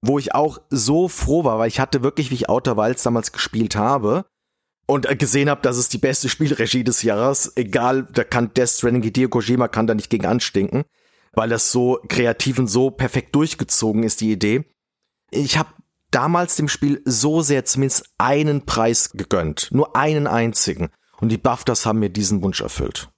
Wo 0.00 0.18
ich 0.18 0.34
auch 0.34 0.58
so 0.70 1.08
froh 1.08 1.44
war, 1.44 1.58
weil 1.58 1.68
ich 1.68 1.80
hatte 1.80 2.02
wirklich, 2.02 2.30
wie 2.30 2.34
ich 2.34 2.48
Outer 2.48 2.76
Wilds 2.76 3.02
damals 3.02 3.32
gespielt 3.32 3.76
habe, 3.76 4.24
und 4.90 5.06
gesehen 5.18 5.50
habe, 5.50 5.60
dass 5.60 5.76
es 5.76 5.90
die 5.90 5.98
beste 5.98 6.30
Spielregie 6.30 6.82
des 6.82 7.02
Jahres, 7.02 7.52
egal, 7.56 8.08
da 8.10 8.24
kann 8.24 8.54
Death 8.54 8.70
Stranding, 8.70 9.02
Hideo 9.02 9.28
Kojima 9.28 9.68
kann 9.68 9.86
da 9.86 9.94
nicht 9.94 10.08
gegen 10.08 10.24
anstinken, 10.24 10.84
weil 11.32 11.50
das 11.50 11.70
so 11.70 12.00
kreativ 12.08 12.58
und 12.58 12.68
so 12.68 12.90
perfekt 12.90 13.34
durchgezogen 13.34 14.02
ist, 14.02 14.22
die 14.22 14.32
Idee. 14.32 14.64
Ich 15.30 15.58
habe 15.58 15.68
damals 16.10 16.56
dem 16.56 16.68
Spiel 16.68 17.02
so 17.04 17.42
sehr 17.42 17.66
zumindest 17.66 18.06
einen 18.16 18.64
Preis 18.64 19.10
gegönnt, 19.10 19.68
nur 19.72 19.94
einen 19.94 20.26
einzigen. 20.26 20.88
Und 21.20 21.28
die 21.28 21.36
BAFTAs 21.38 21.84
haben 21.84 21.98
mir 21.98 22.10
diesen 22.10 22.42
Wunsch 22.42 22.62
erfüllt. 22.62 23.10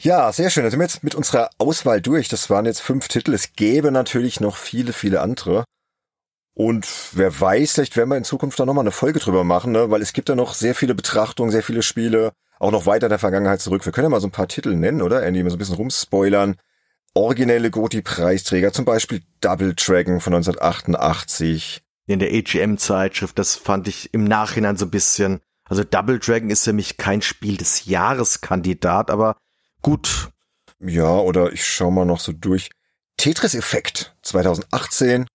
Ja, 0.00 0.32
sehr 0.32 0.48
schön. 0.48 0.64
Da 0.64 0.70
sind 0.70 0.78
wir 0.78 0.86
jetzt 0.86 1.04
mit 1.04 1.14
unserer 1.14 1.50
Auswahl 1.58 2.00
durch. 2.00 2.28
Das 2.28 2.48
waren 2.48 2.64
jetzt 2.64 2.80
fünf 2.80 3.08
Titel. 3.08 3.34
Es 3.34 3.52
gäbe 3.52 3.90
natürlich 3.90 4.40
noch 4.40 4.56
viele, 4.56 4.94
viele 4.94 5.20
andere. 5.20 5.64
Und 6.54 6.86
wer 7.12 7.40
weiß, 7.40 7.72
vielleicht 7.72 7.96
werden 7.96 8.10
wir 8.10 8.16
in 8.16 8.24
Zukunft 8.24 8.58
da 8.58 8.66
nochmal 8.66 8.82
eine 8.82 8.90
Folge 8.90 9.20
drüber 9.20 9.44
machen, 9.44 9.72
ne? 9.72 9.90
weil 9.90 10.02
es 10.02 10.12
gibt 10.12 10.28
da 10.28 10.34
noch 10.34 10.54
sehr 10.54 10.74
viele 10.74 10.94
Betrachtungen, 10.94 11.50
sehr 11.50 11.62
viele 11.62 11.82
Spiele, 11.82 12.32
auch 12.58 12.72
noch 12.72 12.86
weiter 12.86 13.08
der 13.08 13.18
Vergangenheit 13.18 13.60
zurück. 13.60 13.84
Wir 13.84 13.92
können 13.92 14.06
ja 14.06 14.10
mal 14.10 14.20
so 14.20 14.28
ein 14.28 14.32
paar 14.32 14.48
Titel 14.48 14.74
nennen, 14.74 15.00
oder? 15.00 15.22
Andy, 15.22 15.42
mal 15.42 15.50
so 15.50 15.56
ein 15.56 15.58
bisschen 15.58 15.76
rumspoilern. 15.76 16.56
Originelle 17.14 17.70
Goti-Preisträger, 17.70 18.72
zum 18.72 18.84
Beispiel 18.84 19.22
Double 19.40 19.74
Dragon 19.74 20.20
von 20.20 20.34
1988. 20.34 21.82
In 22.06 22.18
der 22.18 22.32
AGM-Zeitschrift, 22.32 23.38
das 23.38 23.56
fand 23.56 23.88
ich 23.88 24.12
im 24.12 24.24
Nachhinein 24.24 24.76
so 24.76 24.86
ein 24.86 24.90
bisschen. 24.90 25.40
Also 25.64 25.84
Double 25.84 26.18
Dragon 26.18 26.50
ist 26.50 26.64
für 26.64 26.72
mich 26.72 26.96
kein 26.96 27.22
Spiel 27.22 27.56
des 27.56 27.86
Jahreskandidat, 27.86 29.10
aber 29.10 29.36
gut. 29.82 30.30
Ja, 30.80 31.16
oder 31.18 31.52
ich 31.52 31.64
schau 31.64 31.90
mal 31.90 32.04
noch 32.04 32.20
so 32.20 32.32
durch. 32.32 32.70
Tetris-Effekt 33.16 34.16
2018 34.22 35.26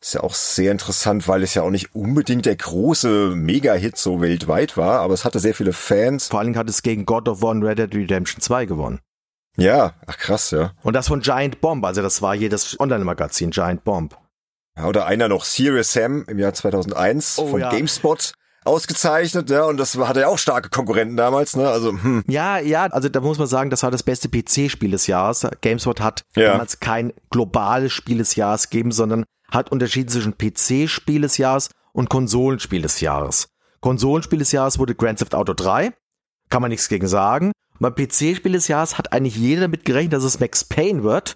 ist 0.00 0.14
ja 0.14 0.22
auch 0.22 0.34
sehr 0.34 0.72
interessant, 0.72 1.26
weil 1.26 1.42
es 1.42 1.54
ja 1.54 1.62
auch 1.62 1.70
nicht 1.70 1.94
unbedingt 1.94 2.46
der 2.46 2.56
große 2.56 3.32
Mega-Hit 3.34 3.96
so 3.96 4.20
weltweit 4.20 4.76
war, 4.76 5.00
aber 5.00 5.14
es 5.14 5.24
hatte 5.24 5.40
sehr 5.40 5.54
viele 5.54 5.72
Fans. 5.72 6.28
Vor 6.28 6.38
allen 6.38 6.48
Dingen 6.48 6.58
hat 6.58 6.68
es 6.68 6.82
gegen 6.82 7.04
God 7.04 7.28
of 7.28 7.42
War 7.42 7.50
und 7.50 7.64
Red 7.64 7.78
Dead 7.78 7.94
Redemption 7.94 8.40
2 8.40 8.66
gewonnen. 8.66 9.00
Ja, 9.56 9.94
ach 10.06 10.16
krass, 10.18 10.52
ja. 10.52 10.72
Und 10.82 10.94
das 10.94 11.08
von 11.08 11.20
Giant 11.20 11.60
Bomb, 11.60 11.84
also 11.84 12.00
das 12.00 12.22
war 12.22 12.36
hier 12.36 12.48
das 12.48 12.78
Online-Magazin 12.78 13.50
Giant 13.50 13.82
Bomb. 13.82 14.16
Ja, 14.76 14.86
oder 14.86 15.06
einer 15.06 15.28
noch, 15.28 15.44
Serious 15.44 15.92
Sam 15.92 16.24
im 16.28 16.38
Jahr 16.38 16.54
2001 16.54 17.38
oh, 17.38 17.48
von 17.48 17.60
ja. 17.60 17.70
GameSpot 17.70 18.34
ausgezeichnet, 18.64 19.50
ja, 19.50 19.64
und 19.64 19.78
das 19.78 19.96
hatte 19.96 20.20
ja 20.20 20.28
auch 20.28 20.38
starke 20.38 20.68
Konkurrenten 20.68 21.16
damals, 21.16 21.56
ne? 21.56 21.68
Also 21.68 21.90
hm. 21.90 22.22
ja, 22.28 22.58
ja, 22.58 22.86
also 22.86 23.08
da 23.08 23.20
muss 23.20 23.38
man 23.38 23.48
sagen, 23.48 23.70
das 23.70 23.82
war 23.82 23.90
das 23.90 24.02
beste 24.04 24.28
PC-Spiel 24.28 24.92
des 24.92 25.08
Jahres. 25.08 25.46
GameSpot 25.60 26.00
hat 26.00 26.22
ja. 26.36 26.52
damals 26.52 26.78
kein 26.78 27.12
globales 27.30 27.92
Spiel 27.92 28.18
des 28.18 28.36
Jahres 28.36 28.70
gegeben, 28.70 28.92
sondern 28.92 29.24
hat 29.50 29.70
unterschieden 29.72 30.08
zwischen 30.08 30.36
PC-Spiel 30.36 31.22
des 31.22 31.38
Jahres 31.38 31.70
und 31.92 32.10
Konsolenspiel 32.10 32.82
des 32.82 33.00
Jahres. 33.00 33.48
Konsolenspiel 33.80 34.38
des 34.38 34.52
Jahres 34.52 34.78
wurde 34.78 34.94
Grand 34.94 35.18
Theft 35.18 35.34
Auto 35.34 35.54
3, 35.54 35.92
kann 36.50 36.62
man 36.62 36.70
nichts 36.70 36.88
gegen 36.88 37.06
sagen. 37.06 37.52
Beim 37.80 37.94
PC-Spiel 37.94 38.52
des 38.52 38.68
Jahres 38.68 38.98
hat 38.98 39.12
eigentlich 39.12 39.36
jeder 39.36 39.62
damit 39.62 39.84
gerechnet, 39.84 40.14
dass 40.14 40.24
es 40.24 40.40
Max 40.40 40.64
Payne 40.64 41.02
wird. 41.02 41.34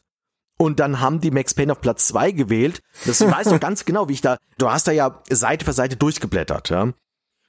Und 0.58 0.80
dann 0.80 1.00
haben 1.00 1.20
die 1.20 1.30
Max 1.30 1.54
Payne 1.54 1.72
auf 1.72 1.80
Platz 1.80 2.08
2 2.08 2.32
gewählt. 2.32 2.82
Das 3.06 3.20
weißt 3.20 3.50
du 3.50 3.58
ganz 3.60 3.84
genau, 3.84 4.08
wie 4.08 4.14
ich 4.14 4.20
da, 4.20 4.36
du 4.58 4.70
hast 4.70 4.86
da 4.86 4.92
ja 4.92 5.22
Seite 5.30 5.64
für 5.64 5.72
Seite 5.72 5.96
durchgeblättert, 5.96 6.70
ja. 6.70 6.82
Und 6.82 6.96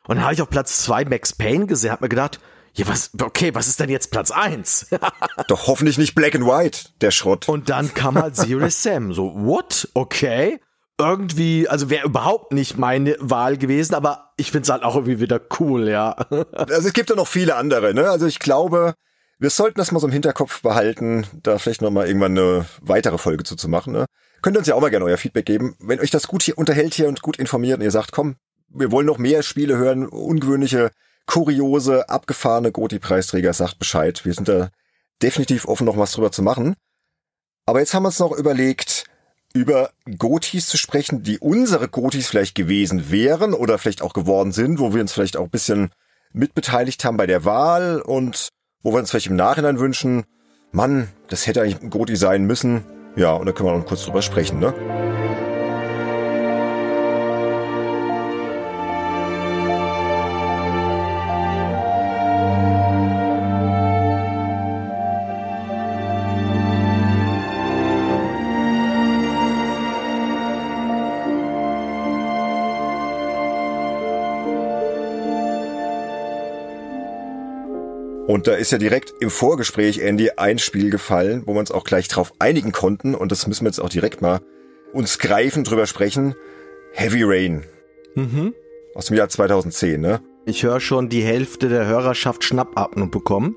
dann 0.08 0.24
habe 0.24 0.34
ich 0.34 0.42
auf 0.42 0.50
Platz 0.50 0.84
2 0.84 1.06
Max 1.06 1.34
Payne 1.34 1.66
gesehen, 1.66 1.92
hab 1.92 2.02
mir 2.02 2.10
gedacht, 2.10 2.40
ja, 2.76 2.88
was, 2.88 3.12
okay, 3.22 3.54
was 3.54 3.68
ist 3.68 3.80
denn 3.80 3.90
jetzt 3.90 4.10
Platz 4.10 4.32
1? 4.32 4.88
Doch 5.48 5.68
hoffentlich 5.68 5.98
nicht 6.00 6.16
Black 6.16 6.34
and 6.34 6.46
White, 6.46 6.90
der 7.02 7.12
Schrott. 7.12 7.48
Und 7.48 7.70
dann 7.70 7.94
kam 7.94 8.16
halt 8.16 8.36
Serious 8.36 8.82
Sam. 8.82 9.14
So, 9.14 9.34
what? 9.36 9.90
Okay. 9.94 10.60
Irgendwie, 11.00 11.68
also 11.68 11.90
wäre 11.90 12.06
überhaupt 12.06 12.52
nicht 12.52 12.78
meine 12.78 13.16
Wahl 13.20 13.58
gewesen, 13.58 13.94
aber 13.96 14.34
ich 14.38 14.52
find's 14.52 14.70
halt 14.70 14.84
auch 14.84 14.96
irgendwie 14.96 15.20
wieder 15.20 15.42
cool, 15.60 15.88
ja. 15.88 16.12
Also 16.52 16.88
es 16.88 16.94
gibt 16.94 17.10
ja 17.10 17.16
noch 17.16 17.28
viele 17.28 17.56
andere, 17.56 17.94
ne? 17.94 18.10
Also 18.10 18.26
ich 18.26 18.40
glaube, 18.40 18.94
wir 19.40 19.50
sollten 19.50 19.78
das 19.78 19.92
mal 19.92 20.00
so 20.00 20.08
im 20.08 20.14
Hinterkopf 20.14 20.62
behalten, 20.62 21.26
da 21.44 21.58
vielleicht 21.58 21.82
noch 21.82 21.92
mal 21.92 22.08
irgendwann 22.08 22.38
eine 22.38 22.66
weitere 22.82 23.18
Folge 23.18 23.44
zu, 23.44 23.56
zu 23.56 23.68
machen, 23.68 23.94
ne? 23.94 24.06
Könnt 24.42 24.56
ihr 24.58 24.60
uns 24.60 24.68
ja 24.68 24.76
auch 24.76 24.82
mal 24.82 24.90
gerne 24.90 25.06
euer 25.06 25.18
Feedback 25.18 25.46
geben. 25.46 25.76
Wenn 25.80 26.00
euch 26.00 26.12
das 26.12 26.28
gut 26.28 26.44
hier 26.44 26.58
unterhält 26.58 26.94
hier 26.94 27.08
und 27.08 27.22
gut 27.22 27.38
informiert 27.38 27.80
und 27.80 27.84
ihr 27.84 27.92
sagt, 27.92 28.12
komm, 28.12 28.36
wir 28.70 28.92
wollen 28.92 29.06
noch 29.06 29.18
mehr 29.18 29.44
Spiele 29.44 29.78
hören, 29.78 30.08
ungewöhnliche 30.08 30.92
kuriose, 31.26 32.10
abgefahrene 32.10 32.72
Goti-Preisträger, 32.72 33.54
sagt 33.54 33.80
Bescheid. 33.80 34.26
Wir 34.26 34.34
sind 34.34 34.48
da 34.48 34.70
definitiv 35.22 35.68
offen, 35.68 35.86
noch 35.86 35.98
was 35.98 36.12
drüber 36.12 36.32
zu 36.32 36.42
machen. 36.42 36.76
Aber 37.66 37.80
jetzt 37.80 37.94
haben 37.94 38.04
wir 38.04 38.08
uns 38.08 38.20
noch 38.20 38.32
überlegt, 38.32 39.06
über 39.54 39.92
Gotis 40.18 40.68
zu 40.68 40.78
sprechen, 40.78 41.24
die 41.24 41.40
unsere 41.40 41.88
Gotis 41.88 42.28
vielleicht 42.28 42.56
gewesen 42.56 43.12
wären 43.12 43.54
oder 43.54 43.78
vielleicht 43.78 44.02
auch 44.02 44.14
geworden 44.14 44.52
sind, 44.52 44.80
wo 44.80 44.94
wir 44.94 45.02
uns 45.02 45.14
vielleicht 45.14 45.38
auch 45.38 45.46
ein 45.46 45.50
bisschen 45.50 45.92
mitbeteiligt 46.34 47.06
haben 47.06 47.18
bei 47.18 47.28
der 47.28 47.46
Wahl 47.46 48.02
und 48.02 48.50
wo 48.82 48.92
wir 48.92 49.00
uns 49.00 49.12
vielleicht 49.12 49.28
im 49.28 49.36
Nachhinein 49.36 49.80
wünschen, 49.80 50.26
Mann, 50.72 51.08
das 51.30 51.46
hätte 51.46 51.62
eigentlich 51.62 51.82
ein 51.82 51.92
Goti 51.92 52.16
sein 52.16 52.46
müssen. 52.46 52.84
Ja, 53.16 53.34
und 53.34 53.46
da 53.46 53.52
können 53.52 53.70
wir 53.70 53.78
noch 53.78 53.86
kurz 53.86 54.04
drüber 54.04 54.24
sprechen, 54.24 54.60
ne? 54.60 54.74
Und 78.44 78.50
da 78.50 78.56
ist 78.56 78.74
ja 78.74 78.78
direkt 78.78 79.14
im 79.22 79.30
Vorgespräch, 79.30 80.00
Andy, 80.00 80.32
ein 80.36 80.60
Spiel 80.60 80.90
gefallen, 80.90 81.44
wo 81.46 81.54
wir 81.54 81.62
uns 81.62 81.72
auch 81.72 81.86
gleich 81.86 82.10
drauf 82.10 82.34
einigen 82.40 82.74
konnten. 82.74 83.16
Und 83.16 83.32
das 83.32 83.48
müssen 83.48 83.64
wir 83.64 83.70
jetzt 83.70 83.80
auch 83.80 83.88
direkt 83.88 84.22
mal 84.22 84.42
uns 84.92 85.18
greifen, 85.18 85.64
drüber 85.64 85.88
sprechen. 85.88 86.36
Heavy 86.92 87.24
Rain. 87.24 87.64
Mhm. 88.16 88.54
Aus 88.96 89.06
dem 89.06 89.16
Jahr 89.16 89.30
2010, 89.30 90.02
ne? 90.02 90.20
Ich 90.46 90.64
höre 90.64 90.82
schon 90.82 91.08
die 91.08 91.24
Hälfte 91.24 91.70
der 91.70 91.86
Hörerschaft 91.86 92.44
Schnappatmung 92.44 93.12
bekommen. 93.12 93.56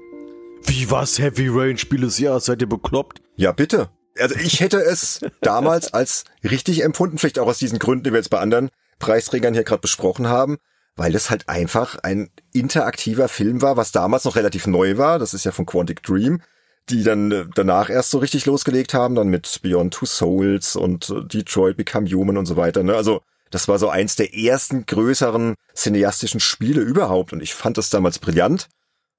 Wie 0.62 0.88
was 0.88 1.18
Heavy 1.18 1.48
Rain 1.50 1.78
Spiel 1.78 2.02
des 2.02 2.20
Jahres? 2.20 2.44
Seid 2.44 2.62
ihr 2.62 2.68
bekloppt? 2.68 3.20
Ja, 3.34 3.50
bitte. 3.50 3.90
Also 4.20 4.36
ich 4.36 4.60
hätte 4.60 4.78
es 4.78 5.18
damals 5.40 5.94
als 5.94 6.22
richtig 6.44 6.84
empfunden, 6.84 7.18
vielleicht 7.18 7.40
auch 7.40 7.48
aus 7.48 7.58
diesen 7.58 7.80
Gründen, 7.80 8.04
die 8.04 8.12
wir 8.12 8.18
jetzt 8.18 8.30
bei 8.30 8.38
anderen 8.38 8.70
Preisträgern 9.00 9.52
hier 9.52 9.64
gerade 9.64 9.80
besprochen 9.80 10.28
haben 10.28 10.58
weil 10.96 11.14
es 11.14 11.30
halt 11.30 11.48
einfach 11.48 11.96
ein 12.02 12.30
interaktiver 12.52 13.28
Film 13.28 13.62
war, 13.62 13.76
was 13.76 13.92
damals 13.92 14.24
noch 14.24 14.36
relativ 14.36 14.66
neu 14.66 14.96
war. 14.96 15.18
Das 15.18 15.34
ist 15.34 15.44
ja 15.44 15.52
von 15.52 15.66
Quantic 15.66 16.02
Dream, 16.02 16.40
die 16.88 17.02
dann 17.02 17.30
äh, 17.30 17.44
danach 17.54 17.90
erst 17.90 18.10
so 18.10 18.18
richtig 18.18 18.46
losgelegt 18.46 18.94
haben, 18.94 19.14
dann 19.14 19.28
mit 19.28 19.60
Beyond 19.62 19.94
Two 19.94 20.06
Souls 20.06 20.74
und 20.74 21.10
äh, 21.10 21.24
Detroit 21.24 21.76
Become 21.76 22.08
Human 22.08 22.38
und 22.38 22.46
so 22.46 22.56
weiter. 22.56 22.82
Ne? 22.82 22.96
Also 22.96 23.20
das 23.50 23.68
war 23.68 23.78
so 23.78 23.88
eins 23.88 24.16
der 24.16 24.34
ersten 24.34 24.86
größeren 24.86 25.54
cineastischen 25.74 26.40
Spiele 26.40 26.80
überhaupt 26.80 27.32
und 27.32 27.42
ich 27.42 27.54
fand 27.54 27.78
das 27.78 27.90
damals 27.90 28.18
brillant. 28.18 28.68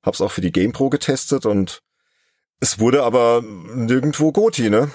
Hab's 0.03 0.21
auch 0.21 0.31
für 0.31 0.41
die 0.41 0.51
GamePro 0.51 0.89
getestet 0.89 1.45
und 1.45 1.81
Es 2.59 2.79
wurde 2.79 3.03
aber 3.03 3.43
nirgendwo 3.43 4.31
Goti, 4.31 4.69
ne? 4.69 4.89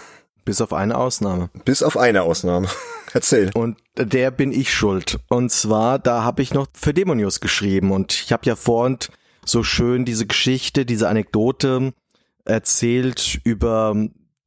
Bis 0.45 0.61
auf 0.61 0.73
eine 0.73 0.97
Ausnahme. 0.97 1.51
Bis 1.65 1.83
auf 1.83 1.97
eine 1.97 2.23
Ausnahme. 2.23 2.69
Erzähl. 3.13 3.51
Und 3.55 3.79
der 3.97 4.31
bin 4.31 4.53
ich 4.53 4.73
schuld. 4.73 5.19
Und 5.29 5.51
zwar, 5.51 5.99
da 5.99 6.25
habe 6.25 6.43
ich 6.43 6.55
noch 6.55 6.67
für 6.73 6.95
Demonius 6.95 7.41
geschrieben 7.41 7.93
und 7.93 8.13
ich 8.13 8.33
habe 8.33 8.47
ja 8.47 8.57
vorhin 8.57 8.99
so 9.45 9.63
schön 9.63 10.05
diese 10.05 10.27
Geschichte, 10.27 10.87
diese 10.87 11.09
Anekdote 11.09 11.93
erzählt 12.45 13.41
über, 13.45 13.95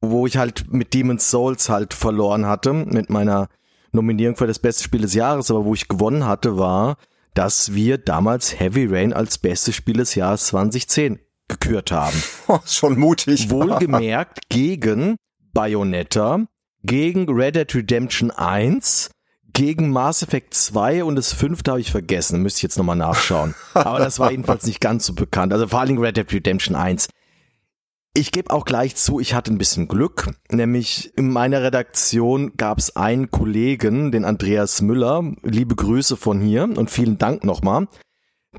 wo 0.00 0.26
ich 0.26 0.36
halt 0.36 0.72
mit 0.72 0.94
Demon's 0.94 1.30
Souls 1.30 1.68
halt 1.68 1.94
verloren 1.94 2.46
hatte, 2.46 2.72
mit 2.72 3.10
meiner 3.10 3.48
Nominierung 3.92 4.36
für 4.36 4.46
das 4.46 4.58
beste 4.58 4.84
Spiel 4.84 5.02
des 5.02 5.14
Jahres, 5.14 5.50
aber 5.50 5.64
wo 5.64 5.74
ich 5.74 5.88
gewonnen 5.88 6.26
hatte, 6.26 6.58
war, 6.58 6.96
dass 7.34 7.74
wir 7.74 7.98
damals 7.98 8.58
Heavy 8.58 8.86
Rain 8.86 9.12
als 9.12 9.38
bestes 9.38 9.74
Spiel 9.74 9.98
des 9.98 10.14
Jahres 10.14 10.46
2010 10.46 11.20
gekürt 11.48 11.92
haben. 11.92 12.20
Oh, 12.48 12.58
schon 12.66 12.98
mutig. 12.98 13.50
Wohlgemerkt 13.50 14.48
gegen 14.48 15.16
Bayonetta, 15.56 16.46
gegen 16.84 17.30
Red 17.30 17.56
Dead 17.56 17.74
Redemption 17.74 18.30
1, 18.30 19.10
gegen 19.54 19.90
Mass 19.90 20.22
Effect 20.22 20.52
2 20.52 21.02
und 21.02 21.16
das 21.16 21.32
fünfte 21.32 21.70
habe 21.70 21.80
ich 21.80 21.90
vergessen, 21.90 22.42
müsste 22.42 22.58
ich 22.58 22.62
jetzt 22.64 22.76
nochmal 22.76 22.96
nachschauen. 22.96 23.54
Aber 23.72 23.98
das 23.98 24.18
war 24.18 24.30
jedenfalls 24.30 24.66
nicht 24.66 24.82
ganz 24.82 25.06
so 25.06 25.14
bekannt. 25.14 25.54
Also 25.54 25.66
vor 25.66 25.80
allem 25.80 25.96
Red 25.96 26.18
Dead 26.18 26.30
Redemption 26.30 26.76
1. 26.76 27.08
Ich 28.12 28.32
gebe 28.32 28.50
auch 28.50 28.66
gleich 28.66 28.96
zu, 28.96 29.18
ich 29.18 29.32
hatte 29.32 29.50
ein 29.50 29.56
bisschen 29.56 29.88
Glück, 29.88 30.28
nämlich 30.50 31.16
in 31.16 31.30
meiner 31.30 31.62
Redaktion 31.62 32.52
gab 32.58 32.76
es 32.76 32.94
einen 32.94 33.30
Kollegen, 33.30 34.12
den 34.12 34.26
Andreas 34.26 34.82
Müller, 34.82 35.24
liebe 35.42 35.74
Grüße 35.74 36.18
von 36.18 36.38
hier 36.38 36.64
und 36.64 36.90
vielen 36.90 37.16
Dank 37.16 37.44
nochmal, 37.44 37.88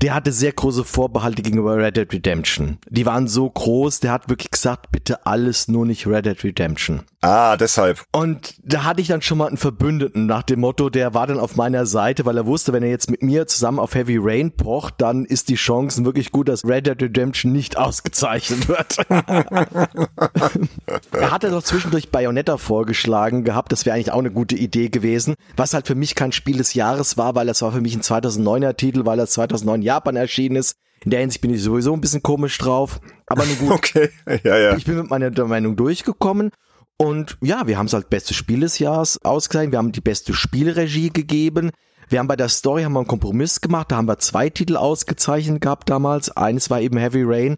der 0.02 0.14
hatte 0.14 0.32
sehr 0.32 0.52
große 0.52 0.84
Vorbehalte 0.84 1.42
gegenüber 1.42 1.76
Red 1.76 1.96
Dead 1.96 2.12
Redemption. 2.12 2.78
Die 2.88 3.06
waren 3.06 3.28
so 3.28 3.48
groß, 3.48 4.00
der 4.00 4.12
hat 4.12 4.28
wirklich 4.28 4.50
gesagt, 4.50 4.92
bitte 4.92 5.26
alles 5.26 5.68
nur 5.68 5.86
nicht 5.86 6.06
Red 6.06 6.26
Dead 6.26 6.44
Redemption. 6.44 7.02
Ah, 7.20 7.56
deshalb. 7.56 8.04
Und 8.12 8.54
da 8.62 8.84
hatte 8.84 9.00
ich 9.00 9.08
dann 9.08 9.22
schon 9.22 9.38
mal 9.38 9.48
einen 9.48 9.56
Verbündeten 9.56 10.26
nach 10.26 10.44
dem 10.44 10.60
Motto, 10.60 10.88
der 10.88 11.14
war 11.14 11.26
dann 11.26 11.40
auf 11.40 11.56
meiner 11.56 11.84
Seite, 11.84 12.24
weil 12.26 12.36
er 12.36 12.46
wusste, 12.46 12.72
wenn 12.72 12.84
er 12.84 12.90
jetzt 12.90 13.10
mit 13.10 13.24
mir 13.24 13.48
zusammen 13.48 13.80
auf 13.80 13.96
Heavy 13.96 14.18
Rain 14.20 14.52
pocht, 14.52 14.94
dann 14.98 15.24
ist 15.24 15.48
die 15.48 15.56
Chancen 15.56 16.04
wirklich 16.04 16.30
gut, 16.30 16.48
dass 16.48 16.64
Red 16.64 16.86
Dead 16.86 17.02
Redemption 17.02 17.52
nicht 17.52 17.76
ausgezeichnet 17.76 18.68
wird. 18.68 18.98
er 21.10 21.30
hatte 21.32 21.50
doch 21.50 21.64
zwischendurch 21.64 22.10
Bayonetta 22.10 22.56
vorgeschlagen 22.56 23.42
gehabt, 23.42 23.72
das 23.72 23.84
wäre 23.84 23.96
eigentlich 23.96 24.12
auch 24.12 24.20
eine 24.20 24.30
gute 24.30 24.54
Idee 24.54 24.88
gewesen, 24.88 25.34
was 25.56 25.74
halt 25.74 25.88
für 25.88 25.96
mich 25.96 26.14
kein 26.14 26.30
Spiel 26.30 26.58
des 26.58 26.74
Jahres 26.74 27.16
war, 27.16 27.34
weil 27.34 27.48
das 27.48 27.62
war 27.62 27.72
für 27.72 27.80
mich 27.80 27.96
ein 27.96 28.02
2009er 28.02 28.76
Titel, 28.76 29.06
weil 29.06 29.16
das 29.16 29.32
2009 29.32 29.82
Japan 29.82 30.14
erschienen 30.14 30.54
ist. 30.54 30.76
In 31.04 31.10
der 31.10 31.20
Hinsicht 31.20 31.40
bin 31.40 31.52
ich 31.52 31.62
sowieso 31.62 31.92
ein 31.92 32.00
bisschen 32.00 32.22
komisch 32.22 32.58
drauf. 32.58 33.00
Aber 33.26 33.44
nun 33.44 33.58
gut. 33.58 33.70
Okay, 33.72 34.10
ja, 34.44 34.58
ja. 34.58 34.76
Ich 34.76 34.84
bin 34.84 34.96
mit 34.96 35.10
meiner 35.10 35.30
Meinung 35.46 35.76
durchgekommen. 35.76 36.50
Und 36.98 37.38
ja, 37.40 37.66
wir 37.66 37.78
haben 37.78 37.86
es 37.86 37.92
halt 37.92 38.10
beste 38.10 38.34
Spiel 38.34 38.60
des 38.60 38.78
Jahres 38.80 39.24
ausgezeichnet. 39.24 39.72
Wir 39.72 39.78
haben 39.78 39.92
die 39.92 40.00
beste 40.00 40.34
Spielregie 40.34 41.10
gegeben. 41.10 41.70
Wir 42.08 42.18
haben 42.18 42.26
bei 42.26 42.36
der 42.36 42.48
Story 42.48 42.82
haben 42.82 42.92
wir 42.92 43.00
einen 43.00 43.08
Kompromiss 43.08 43.60
gemacht. 43.60 43.92
Da 43.92 43.96
haben 43.96 44.08
wir 44.08 44.18
zwei 44.18 44.50
Titel 44.50 44.76
ausgezeichnet 44.76 45.60
gehabt 45.60 45.88
damals. 45.88 46.36
Eines 46.36 46.70
war 46.70 46.80
eben 46.80 46.98
Heavy 46.98 47.22
Rain. 47.24 47.56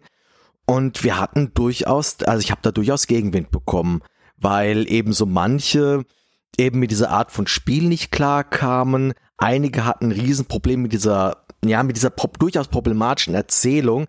Und 0.65 1.03
wir 1.03 1.19
hatten 1.19 1.53
durchaus, 1.53 2.21
also 2.23 2.39
ich 2.39 2.51
habe 2.51 2.61
da 2.61 2.71
durchaus 2.71 3.07
Gegenwind 3.07 3.49
bekommen, 3.49 4.01
weil 4.37 4.89
eben 4.91 5.11
so 5.11 5.25
manche 5.25 6.05
eben 6.57 6.79
mit 6.79 6.91
dieser 6.91 7.09
Art 7.09 7.31
von 7.31 7.47
Spiel 7.47 7.87
nicht 7.87 8.11
klar 8.11 8.43
kamen. 8.43 9.13
Einige 9.37 9.85
hatten 9.85 10.05
ein 10.05 10.11
Riesenproblem 10.11 10.83
mit 10.83 10.93
dieser 10.93 11.45
ja, 11.63 11.83
mit 11.83 11.95
dieser 11.95 12.09
durchaus 12.09 12.67
problematischen 12.67 13.35
Erzählung, 13.35 14.07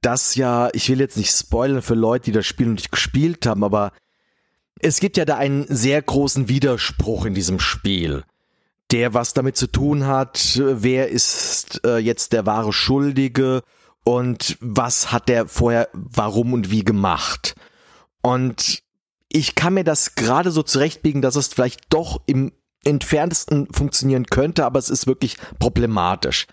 dass 0.00 0.34
ja, 0.36 0.68
ich 0.72 0.88
will 0.88 1.00
jetzt 1.00 1.16
nicht 1.16 1.30
spoilern 1.30 1.82
für 1.82 1.94
Leute, 1.94 2.26
die 2.26 2.32
das 2.32 2.46
Spiel 2.46 2.66
noch 2.66 2.74
nicht 2.74 2.92
gespielt 2.92 3.46
haben, 3.46 3.64
aber 3.64 3.92
es 4.80 5.00
gibt 5.00 5.16
ja 5.16 5.24
da 5.24 5.36
einen 5.36 5.66
sehr 5.68 6.00
großen 6.02 6.48
Widerspruch 6.48 7.24
in 7.24 7.34
diesem 7.34 7.60
Spiel, 7.60 8.24
der 8.90 9.14
was 9.14 9.32
damit 9.32 9.56
zu 9.56 9.66
tun 9.66 10.06
hat, 10.06 10.60
wer 10.62 11.08
ist 11.08 11.80
äh, 11.84 11.98
jetzt 11.98 12.32
der 12.32 12.46
wahre 12.46 12.72
Schuldige 12.72 13.62
und 14.04 14.56
was 14.60 15.12
hat 15.12 15.28
der 15.28 15.48
vorher 15.48 15.88
warum 15.92 16.52
und 16.52 16.70
wie 16.70 16.84
gemacht. 16.84 17.54
Und 18.20 18.82
ich 19.28 19.54
kann 19.54 19.74
mir 19.74 19.84
das 19.84 20.14
gerade 20.14 20.50
so 20.50 20.62
zurechtbiegen, 20.62 21.22
dass 21.22 21.36
es 21.36 21.48
vielleicht 21.48 21.80
doch 21.90 22.20
im 22.26 22.52
entferntesten 22.84 23.68
funktionieren 23.72 24.26
könnte, 24.26 24.64
aber 24.64 24.78
es 24.78 24.90
ist 24.90 25.06
wirklich 25.06 25.38
problematisch. 25.58 26.46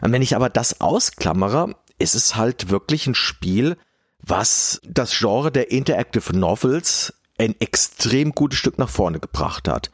Und 0.00 0.12
wenn 0.12 0.22
ich 0.22 0.36
aber 0.36 0.48
das 0.48 0.80
ausklammere, 0.80 1.74
ist 1.98 2.14
es 2.14 2.36
halt 2.36 2.70
wirklich 2.70 3.06
ein 3.06 3.14
Spiel, 3.14 3.76
was 4.22 4.80
das 4.84 5.16
Genre 5.18 5.50
der 5.50 5.70
Interactive 5.70 6.36
Novels 6.36 7.14
ein 7.40 7.56
extrem 7.58 8.32
gutes 8.32 8.58
Stück 8.58 8.78
nach 8.78 8.88
vorne 8.88 9.18
gebracht 9.18 9.66
hat. 9.66 9.90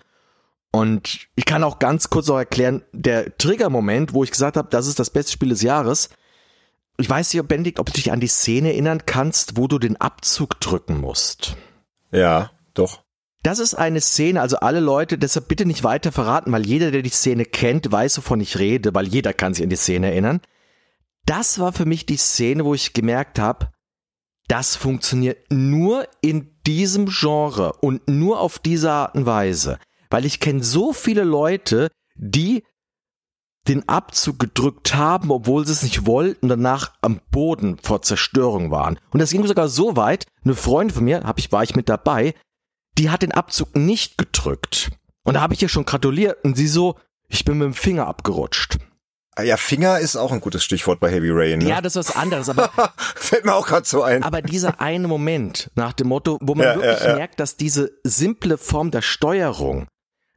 Und 0.73 1.29
ich 1.37 1.45
kann 1.45 1.65
auch 1.65 1.79
ganz 1.79 2.11
kurz 2.11 2.29
auch 2.29 2.39
erklären, 2.39 2.83
der 2.93 3.39
Trigger-Moment, 3.39 4.13
wo 4.13 4.25
ich 4.25 4.33
gesagt 4.33 4.57
habe, 4.57 4.69
das 4.69 4.87
ist 4.87 4.99
das 4.99 5.11
beste 5.11 5.33
Spiel 5.33 5.51
des 5.51 5.63
Jahres. 5.63 6.11
Ich 6.99 7.09
weiß 7.09 7.33
nicht, 7.33 7.47
Benedikt, 7.47 7.79
ob 7.79 7.87
du 7.87 7.93
dich 7.93 8.11
an 8.11 8.21
die 8.21 8.27
Szene 8.27 8.73
erinnern 8.73 9.03
kannst, 9.07 9.57
wo 9.57 9.69
du 9.69 9.79
den 9.79 9.97
Abzug 9.97 10.61
drücken 10.61 11.01
musst. 11.01 11.57
Ja, 12.11 12.51
doch. 12.75 13.05
Das 13.43 13.61
ist 13.61 13.75
eine 13.75 14.01
Szene, 14.01 14.41
also 14.41 14.57
alle 14.57 14.81
Leute, 14.81 15.19
deshalb 15.19 15.47
bitte 15.47 15.67
nicht 15.67 15.85
weiter 15.85 16.11
verraten, 16.11 16.51
weil 16.51 16.67
jeder, 16.67 16.91
der 16.91 17.03
die 17.03 17.11
Szene 17.11 17.45
kennt, 17.45 17.91
weiß, 17.91 18.19
wovon 18.19 18.41
ich 18.41 18.59
rede, 18.59 18.93
weil 18.93 19.07
jeder 19.07 19.33
kann 19.33 19.55
sich 19.55 19.63
an 19.63 19.71
die 19.71 19.77
Szene 19.77 20.11
erinnern. 20.11 20.41
Das 21.27 21.61
war 21.61 21.73
für 21.73 21.87
mich 21.87 22.07
die 22.07 22.17
Szene, 22.17 22.65
wo 22.65 22.75
ich 22.75 22.93
gemerkt 22.93 23.39
habe, 23.39 23.69
das 24.49 24.77
funktioniert 24.77 25.51
nur 25.51 26.09
in 26.21 26.56
diesem 26.67 27.07
Genre 27.07 27.73
und 27.81 28.09
nur 28.09 28.41
auf 28.41 28.59
diese 28.59 28.91
Art 28.91 29.15
und 29.15 29.27
Weise. 29.27 29.79
Weil 30.11 30.25
ich 30.25 30.41
kenne 30.41 30.63
so 30.63 30.93
viele 30.93 31.25
Leute, 31.25 31.91
die 32.17 32.65
den 33.69 33.89
Abzug 33.89 34.39
gedrückt 34.39 34.95
haben, 34.95 35.31
obwohl 35.31 35.67
sie 35.67 35.73
es 35.73 35.83
nicht 35.83 36.07
wollten, 36.07 36.49
danach 36.49 36.93
am 37.03 37.21
Boden 37.31 37.79
vor 37.83 38.03
Zerstörung 38.03 38.71
waren. 38.71 38.99
Und 39.11 39.21
das 39.21 39.31
ging 39.31 39.47
sogar 39.47 39.69
so 39.69 39.97
weit, 39.97 40.27
eine 40.45 40.55
Freundin 40.55 40.95
von 40.95 41.05
mir, 41.05 41.25
hab 41.25 41.39
ich, 41.39 41.51
war 41.51 41.63
ich 41.63 41.75
mit 41.75 41.89
dabei, 41.89 42.35
die 42.99 43.11
hat 43.11 43.23
den 43.23 43.33
Abzug 43.33 43.75
nicht 43.75 44.19
gedrückt. 44.19 44.91
Und 45.25 45.35
da 45.35 45.41
habe 45.41 45.55
ich 45.55 45.63
ihr 45.63 45.69
schon 45.69 45.85
gratuliert 45.85 46.45
und 46.45 46.57
sie 46.57 46.69
so, 46.69 46.97
ich 47.29 47.45
bin 47.45 47.59
mit 47.59 47.67
dem 47.67 47.75
Finger 47.75 48.07
abgerutscht. 48.07 48.79
Ah 49.37 49.43
ja, 49.43 49.57
Finger 49.57 50.01
ist 50.01 50.17
auch 50.17 50.33
ein 50.33 50.41
gutes 50.41 50.65
Stichwort 50.65 50.99
bei 50.99 51.11
Heavy 51.11 51.31
Rain. 51.31 51.59
Ne? 51.59 51.69
Ja, 51.69 51.81
das 51.81 51.95
ist 51.95 52.09
was 52.09 52.17
anderes, 52.17 52.49
aber 52.49 52.71
fällt 53.15 53.45
mir 53.45 53.55
auch 53.55 53.67
gerade 53.67 53.87
so 53.87 54.03
ein. 54.03 54.23
Aber 54.23 54.43
dieser 54.43 54.81
eine 54.81 55.07
Moment 55.09 55.71
nach 55.75 55.93
dem 55.93 56.09
Motto, 56.09 56.39
wo 56.41 56.55
man 56.55 56.67
ja, 56.67 56.75
wirklich 56.77 57.01
ja, 57.01 57.11
ja. 57.11 57.17
merkt, 57.17 57.39
dass 57.39 57.57
diese 57.57 57.93
simple 58.03 58.59
Form 58.59 58.91
der 58.91 59.03
Steuerung, 59.03 59.87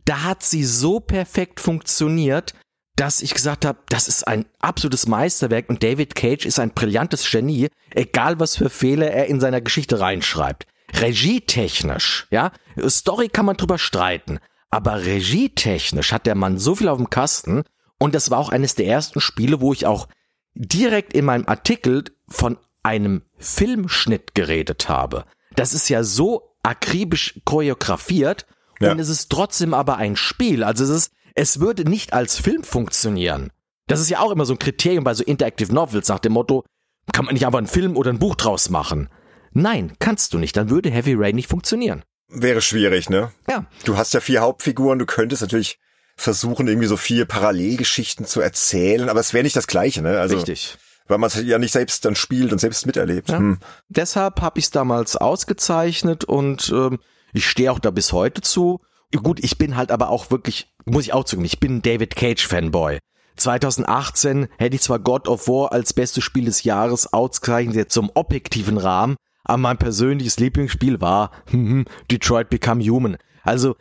da 0.06 0.24
hat 0.24 0.43
sie 0.43 0.66
so 0.66 1.00
perfekt 1.00 1.60
funktioniert, 1.60 2.54
dass 2.95 3.22
ich 3.22 3.34
gesagt 3.34 3.66
habe, 3.66 3.80
das 3.88 4.10
ist 4.10 4.28
ein 4.28 4.45
absolutes 4.60 5.08
Meisterwerk 5.08 5.70
und 5.70 5.82
David 5.82 6.16
Cage 6.16 6.45
ist 6.45 6.60
ein 6.60 6.72
brillantes 6.72 7.30
Genie, 7.32 7.70
egal 7.95 8.39
was 8.39 8.58
für 8.58 8.70
Fehler 8.70 9.10
er 9.12 9.28
in 9.28 9.39
seiner 9.39 9.62
Geschichte 9.62 10.00
reinschreibt 10.00 10.68
regietechnisch, 10.95 12.28
ja, 12.32 12.52
Story 12.88 13.30
kann 13.30 13.45
man 13.45 13.58
drüber 13.58 13.78
streiten, 13.78 14.39
aber 14.70 15.06
regietechnisch 15.06 16.12
hat 16.12 16.26
der 16.26 16.36
Mann 16.36 16.58
so 16.58 16.76
viel 16.76 16.88
auf 16.88 16.97
dem 16.97 17.10
Kasten 17.10 17.64
und 18.00 18.16
das 18.16 18.32
war 18.32 18.39
auch 18.39 18.50
eines 18.50 18.76
der 18.76 18.88
ersten 18.88 19.20
Spiele, 19.22 19.62
wo 19.62 19.74
ich 19.74 19.86
auch 19.86 20.08
direkt 20.56 21.14
in 21.14 21.26
meinem 21.26 21.47
Artikel 21.47 22.06
von 22.28 22.58
einem 22.82 23.24
Filmschnitt 23.38 24.34
geredet 24.34 24.89
habe. 24.89 25.26
Das 25.56 25.74
ist 25.74 25.89
ja 25.89 26.04
so 26.04 26.56
akribisch 26.64 27.39
choreografiert 27.45 28.45
ja. 28.80 28.91
und 28.91 29.00
es 29.00 29.10
ist 29.10 29.30
trotzdem 29.30 29.74
aber 29.74 29.97
ein 29.97 30.16
Spiel. 30.16 30.64
Also 30.64 30.84
es 30.84 30.89
ist, 30.89 31.14
es 31.36 31.60
würde 31.60 31.84
nicht 31.88 32.14
als 32.14 32.38
Film 32.38 32.64
funktionieren. 32.64 33.52
Das 33.88 34.00
ist 34.00 34.10
ja 34.10 34.20
auch 34.20 34.32
immer 34.32 34.45
so 34.45 34.54
ein 34.54 34.60
Kriterium 34.60 35.04
bei 35.04 35.14
so 35.14 35.24
Interactive 35.24 35.74
Novels 35.74 36.08
nach 36.08 36.20
dem 36.20 36.34
Motto, 36.34 36.64
kann 37.12 37.26
man 37.26 37.34
nicht 37.34 37.45
einfach 37.45 37.58
einen 37.58 37.68
Film 37.68 37.97
oder 37.97 38.12
ein 38.12 38.20
Buch 38.20 38.36
draus 38.36 38.70
machen. 38.70 39.10
Nein, 39.52 39.93
kannst 40.00 40.34
du 40.34 40.38
nicht. 40.38 40.56
Dann 40.56 40.70
würde 40.70 40.91
Heavy 40.91 41.16
Rain 41.16 41.36
nicht 41.36 41.50
funktionieren. 41.50 42.04
Wäre 42.28 42.62
schwierig, 42.62 43.10
ne? 43.10 43.32
Ja. 43.50 43.66
Du 43.84 43.97
hast 43.97 44.14
ja 44.14 44.20
vier 44.20 44.41
Hauptfiguren, 44.41 45.00
du 45.00 45.08
könntest 45.08 45.41
natürlich 45.41 45.80
versuchen, 46.20 46.67
irgendwie 46.67 46.88
so 46.88 46.97
vier 46.97 47.26
Parallelgeschichten 47.26 48.26
zu 48.26 48.41
erzählen, 48.41 49.09
aber 49.09 49.20
es 49.20 49.34
wäre 49.34 49.43
nicht 49.43 49.55
das 49.55 49.67
Gleiche, 49.67 50.01
ne? 50.01 50.20
Also, 50.20 50.36
Richtig. 50.36 50.78
Weil 51.07 51.17
man 51.17 51.28
es 51.30 51.41
ja 51.41 51.57
nicht 51.57 51.72
selbst 51.72 52.05
dann 52.05 52.15
spielt 52.15 52.51
und 52.51 52.59
selbst 52.59 52.86
miterlebt. 52.86 53.30
Ja. 53.30 53.38
Hm. 53.38 53.57
Deshalb 53.88 54.41
habe 54.41 54.59
ich 54.59 54.65
es 54.65 54.72
damals 54.72 55.15
ausgezeichnet 55.15 56.24
und 56.24 56.70
ähm, 56.70 56.99
ich 57.34 57.47
stehe 57.47 57.72
auch 57.72 57.80
da 57.80 57.89
bis 57.89 58.13
heute 58.13 58.41
zu. 58.41 58.82
Gut, 59.15 59.43
ich 59.43 59.57
bin 59.57 59.76
halt 59.76 59.91
aber 59.91 60.09
auch 60.09 60.30
wirklich, 60.30 60.72
muss 60.86 61.05
ich 61.05 61.13
auch 61.13 61.24
zugeben, 61.24 61.45
ich 61.45 61.59
bin 61.59 61.78
ein 61.78 61.82
David 61.82 62.15
Cage 62.15 62.45
Fanboy. 62.45 62.99
2018 63.38 64.49
hätte 64.57 64.76
ich 64.76 64.82
zwar 64.82 64.99
God 64.99 65.28
of 65.28 65.47
War 65.47 65.72
als 65.72 65.93
bestes 65.93 66.24
Spiel 66.24 66.45
des 66.45 66.63
Jahres 66.63 67.11
ausgezeichnet 67.11 67.91
zum 67.91 68.11
objektiven 68.13 68.78
Rahmen, 68.78 69.15
aber 69.45 69.57
mein 69.57 69.78
persönliches 69.78 70.38
Lieblingsspiel 70.38 71.01
war 71.01 71.32
Detroit 72.11 72.49
Become 72.49 72.84
Human. 72.84 73.17
Also 73.41 73.78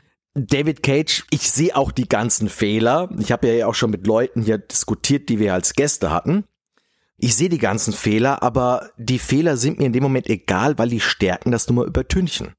David 0.46 0.82
Cage, 0.82 1.24
ich 1.30 1.50
sehe 1.50 1.76
auch 1.76 1.92
die 1.92 2.08
ganzen 2.08 2.48
Fehler. 2.48 3.10
Ich 3.18 3.32
habe 3.32 3.52
ja 3.52 3.66
auch 3.66 3.74
schon 3.74 3.90
mit 3.90 4.06
Leuten 4.06 4.42
hier 4.42 4.58
diskutiert, 4.58 5.28
die 5.28 5.38
wir 5.38 5.54
als 5.54 5.74
Gäste 5.74 6.10
hatten. 6.10 6.44
Ich 7.16 7.34
sehe 7.34 7.48
die 7.48 7.58
ganzen 7.58 7.92
Fehler, 7.92 8.42
aber 8.42 8.90
die 8.96 9.18
Fehler 9.18 9.56
sind 9.56 9.78
mir 9.78 9.86
in 9.86 9.92
dem 9.92 10.04
Moment 10.04 10.28
egal, 10.28 10.78
weil 10.78 10.88
die 10.88 11.00
Stärken 11.00 11.50
das 11.50 11.68
nur 11.68 11.84
mal 11.84 11.88
übertünchen. 11.88 12.54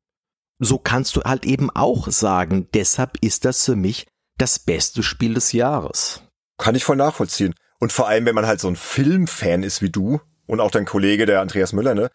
So 0.59 0.77
kannst 0.77 1.15
du 1.15 1.21
halt 1.21 1.45
eben 1.45 1.69
auch 1.69 2.09
sagen, 2.09 2.67
deshalb 2.73 3.17
ist 3.21 3.45
das 3.45 3.63
für 3.63 3.77
mich 3.77 4.07
das 4.37 4.59
beste 4.59 5.01
Spiel 5.03 5.33
des 5.33 5.53
Jahres. 5.53 6.21
Kann 6.57 6.75
ich 6.75 6.83
voll 6.83 6.97
nachvollziehen. 6.97 7.55
Und 7.79 7.93
vor 7.93 8.09
allem, 8.09 8.25
wenn 8.25 8.35
man 8.35 8.47
halt 8.47 8.59
so 8.59 8.67
ein 8.67 8.75
Filmfan 8.75 9.63
ist 9.63 9.81
wie 9.81 9.89
du 9.89 10.19
und 10.45 10.59
auch 10.59 10.71
dein 10.71 10.85
Kollege, 10.85 11.25
der 11.25 11.39
Andreas 11.39 11.71
Müller, 11.71 11.95
ne? 11.95 12.11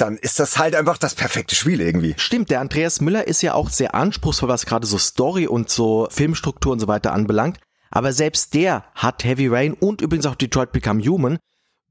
Dann 0.00 0.16
ist 0.16 0.40
das 0.40 0.58
halt 0.58 0.74
einfach 0.74 0.98
das 0.98 1.14
perfekte 1.14 1.54
Spiel 1.54 1.80
irgendwie. 1.80 2.14
Stimmt, 2.16 2.50
der 2.50 2.60
Andreas 2.60 3.00
Müller 3.00 3.26
ist 3.26 3.42
ja 3.42 3.54
auch 3.54 3.68
sehr 3.68 3.94
anspruchsvoll, 3.94 4.48
was 4.48 4.66
gerade 4.66 4.86
so 4.86 4.98
Story 4.98 5.46
und 5.46 5.68
so 5.68 6.08
Filmstruktur 6.10 6.72
und 6.72 6.80
so 6.80 6.88
weiter 6.88 7.12
anbelangt. 7.12 7.58
Aber 7.90 8.12
selbst 8.12 8.54
der 8.54 8.84
hat 8.94 9.24
Heavy 9.24 9.48
Rain 9.48 9.74
und 9.74 10.00
übrigens 10.00 10.26
auch 10.26 10.36
Detroit 10.36 10.72
Become 10.72 11.02
Human 11.02 11.38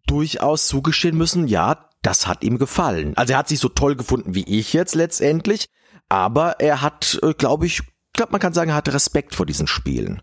durchaus 0.08 0.68
zugestehen 0.68 1.18
müssen, 1.18 1.48
ja, 1.48 1.88
das 2.02 2.26
hat 2.26 2.44
ihm 2.44 2.58
gefallen. 2.58 3.16
Also 3.16 3.34
er 3.34 3.40
hat 3.40 3.50
sich 3.50 3.60
so 3.60 3.70
toll 3.70 3.96
gefunden 3.96 4.34
wie 4.34 4.60
ich 4.60 4.74
jetzt 4.74 4.96
letztendlich, 4.96 5.68
aber 6.08 6.60
er 6.60 6.82
hat, 6.82 7.20
äh, 7.22 7.34
glaube 7.34 7.68
ich, 7.68 7.84
glaube 8.14 8.32
man 8.32 8.42
kann 8.42 8.54
sagen, 8.54 8.72
er 8.72 8.76
hat 8.78 8.92
Respekt 8.92 9.36
vor 9.36 9.46
diesen 9.46 9.68
Spielen. 9.68 10.22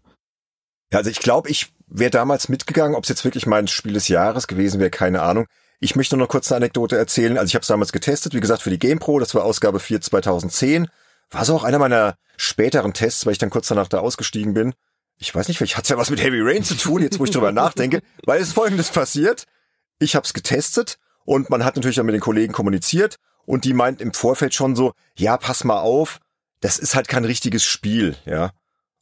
Ja, 0.92 0.98
also 0.98 1.10
ich 1.10 1.20
glaube, 1.20 1.50
ich 1.50 1.72
wäre 1.86 2.10
damals 2.10 2.48
mitgegangen, 2.48 2.96
ob 2.96 3.04
es 3.04 3.08
jetzt 3.10 3.24
wirklich 3.24 3.46
mein 3.46 3.68
Spiel 3.68 3.92
des 3.92 4.08
Jahres 4.08 4.48
gewesen 4.48 4.80
wäre, 4.80 4.90
keine 4.90 5.22
Ahnung. 5.22 5.46
Ich 5.80 5.96
möchte 5.96 6.16
nur 6.16 6.26
noch 6.26 6.30
kurz 6.30 6.50
eine 6.50 6.56
Anekdote 6.56 6.96
erzählen. 6.96 7.36
Also 7.38 7.48
ich 7.48 7.54
habe 7.54 7.62
es 7.62 7.68
damals 7.68 7.92
getestet, 7.92 8.34
wie 8.34 8.40
gesagt, 8.40 8.62
für 8.62 8.70
die 8.70 8.78
GamePro, 8.78 9.18
das 9.18 9.34
war 9.34 9.44
Ausgabe 9.44 9.80
4 9.80 10.00
2010. 10.00 10.88
War 11.30 11.44
so 11.44 11.54
auch 11.54 11.64
einer 11.64 11.78
meiner 11.78 12.16
späteren 12.36 12.92
Tests, 12.92 13.26
weil 13.26 13.32
ich 13.32 13.38
dann 13.38 13.50
kurz 13.50 13.68
danach 13.68 13.88
da 13.88 13.98
ausgestiegen 13.98 14.54
bin. 14.54 14.74
Ich 15.18 15.34
weiß 15.34 15.48
nicht, 15.48 15.58
vielleicht 15.58 15.76
hat's 15.76 15.88
ja 15.88 15.96
was 15.96 16.10
mit 16.10 16.22
Heavy 16.22 16.40
Rain 16.40 16.62
zu 16.62 16.74
tun, 16.74 17.02
jetzt 17.02 17.18
wo 17.18 17.24
ich 17.24 17.30
drüber 17.30 17.52
nachdenke, 17.52 18.02
weil 18.24 18.40
es 18.40 18.52
folgendes 18.52 18.90
passiert. 18.90 19.44
Ich 19.98 20.14
habe 20.14 20.26
es 20.26 20.34
getestet 20.34 20.98
und 21.24 21.50
man 21.50 21.64
hat 21.64 21.76
natürlich 21.76 21.96
dann 21.96 22.06
mit 22.06 22.14
den 22.14 22.20
Kollegen 22.20 22.52
kommuniziert 22.52 23.16
und 23.46 23.64
die 23.64 23.72
meinten 23.72 24.02
im 24.02 24.12
Vorfeld 24.12 24.54
schon 24.54 24.76
so, 24.76 24.92
ja, 25.16 25.36
pass 25.36 25.64
mal 25.64 25.80
auf, 25.80 26.20
das 26.60 26.78
ist 26.78 26.94
halt 26.94 27.08
kein 27.08 27.24
richtiges 27.24 27.64
Spiel, 27.64 28.16
ja. 28.26 28.52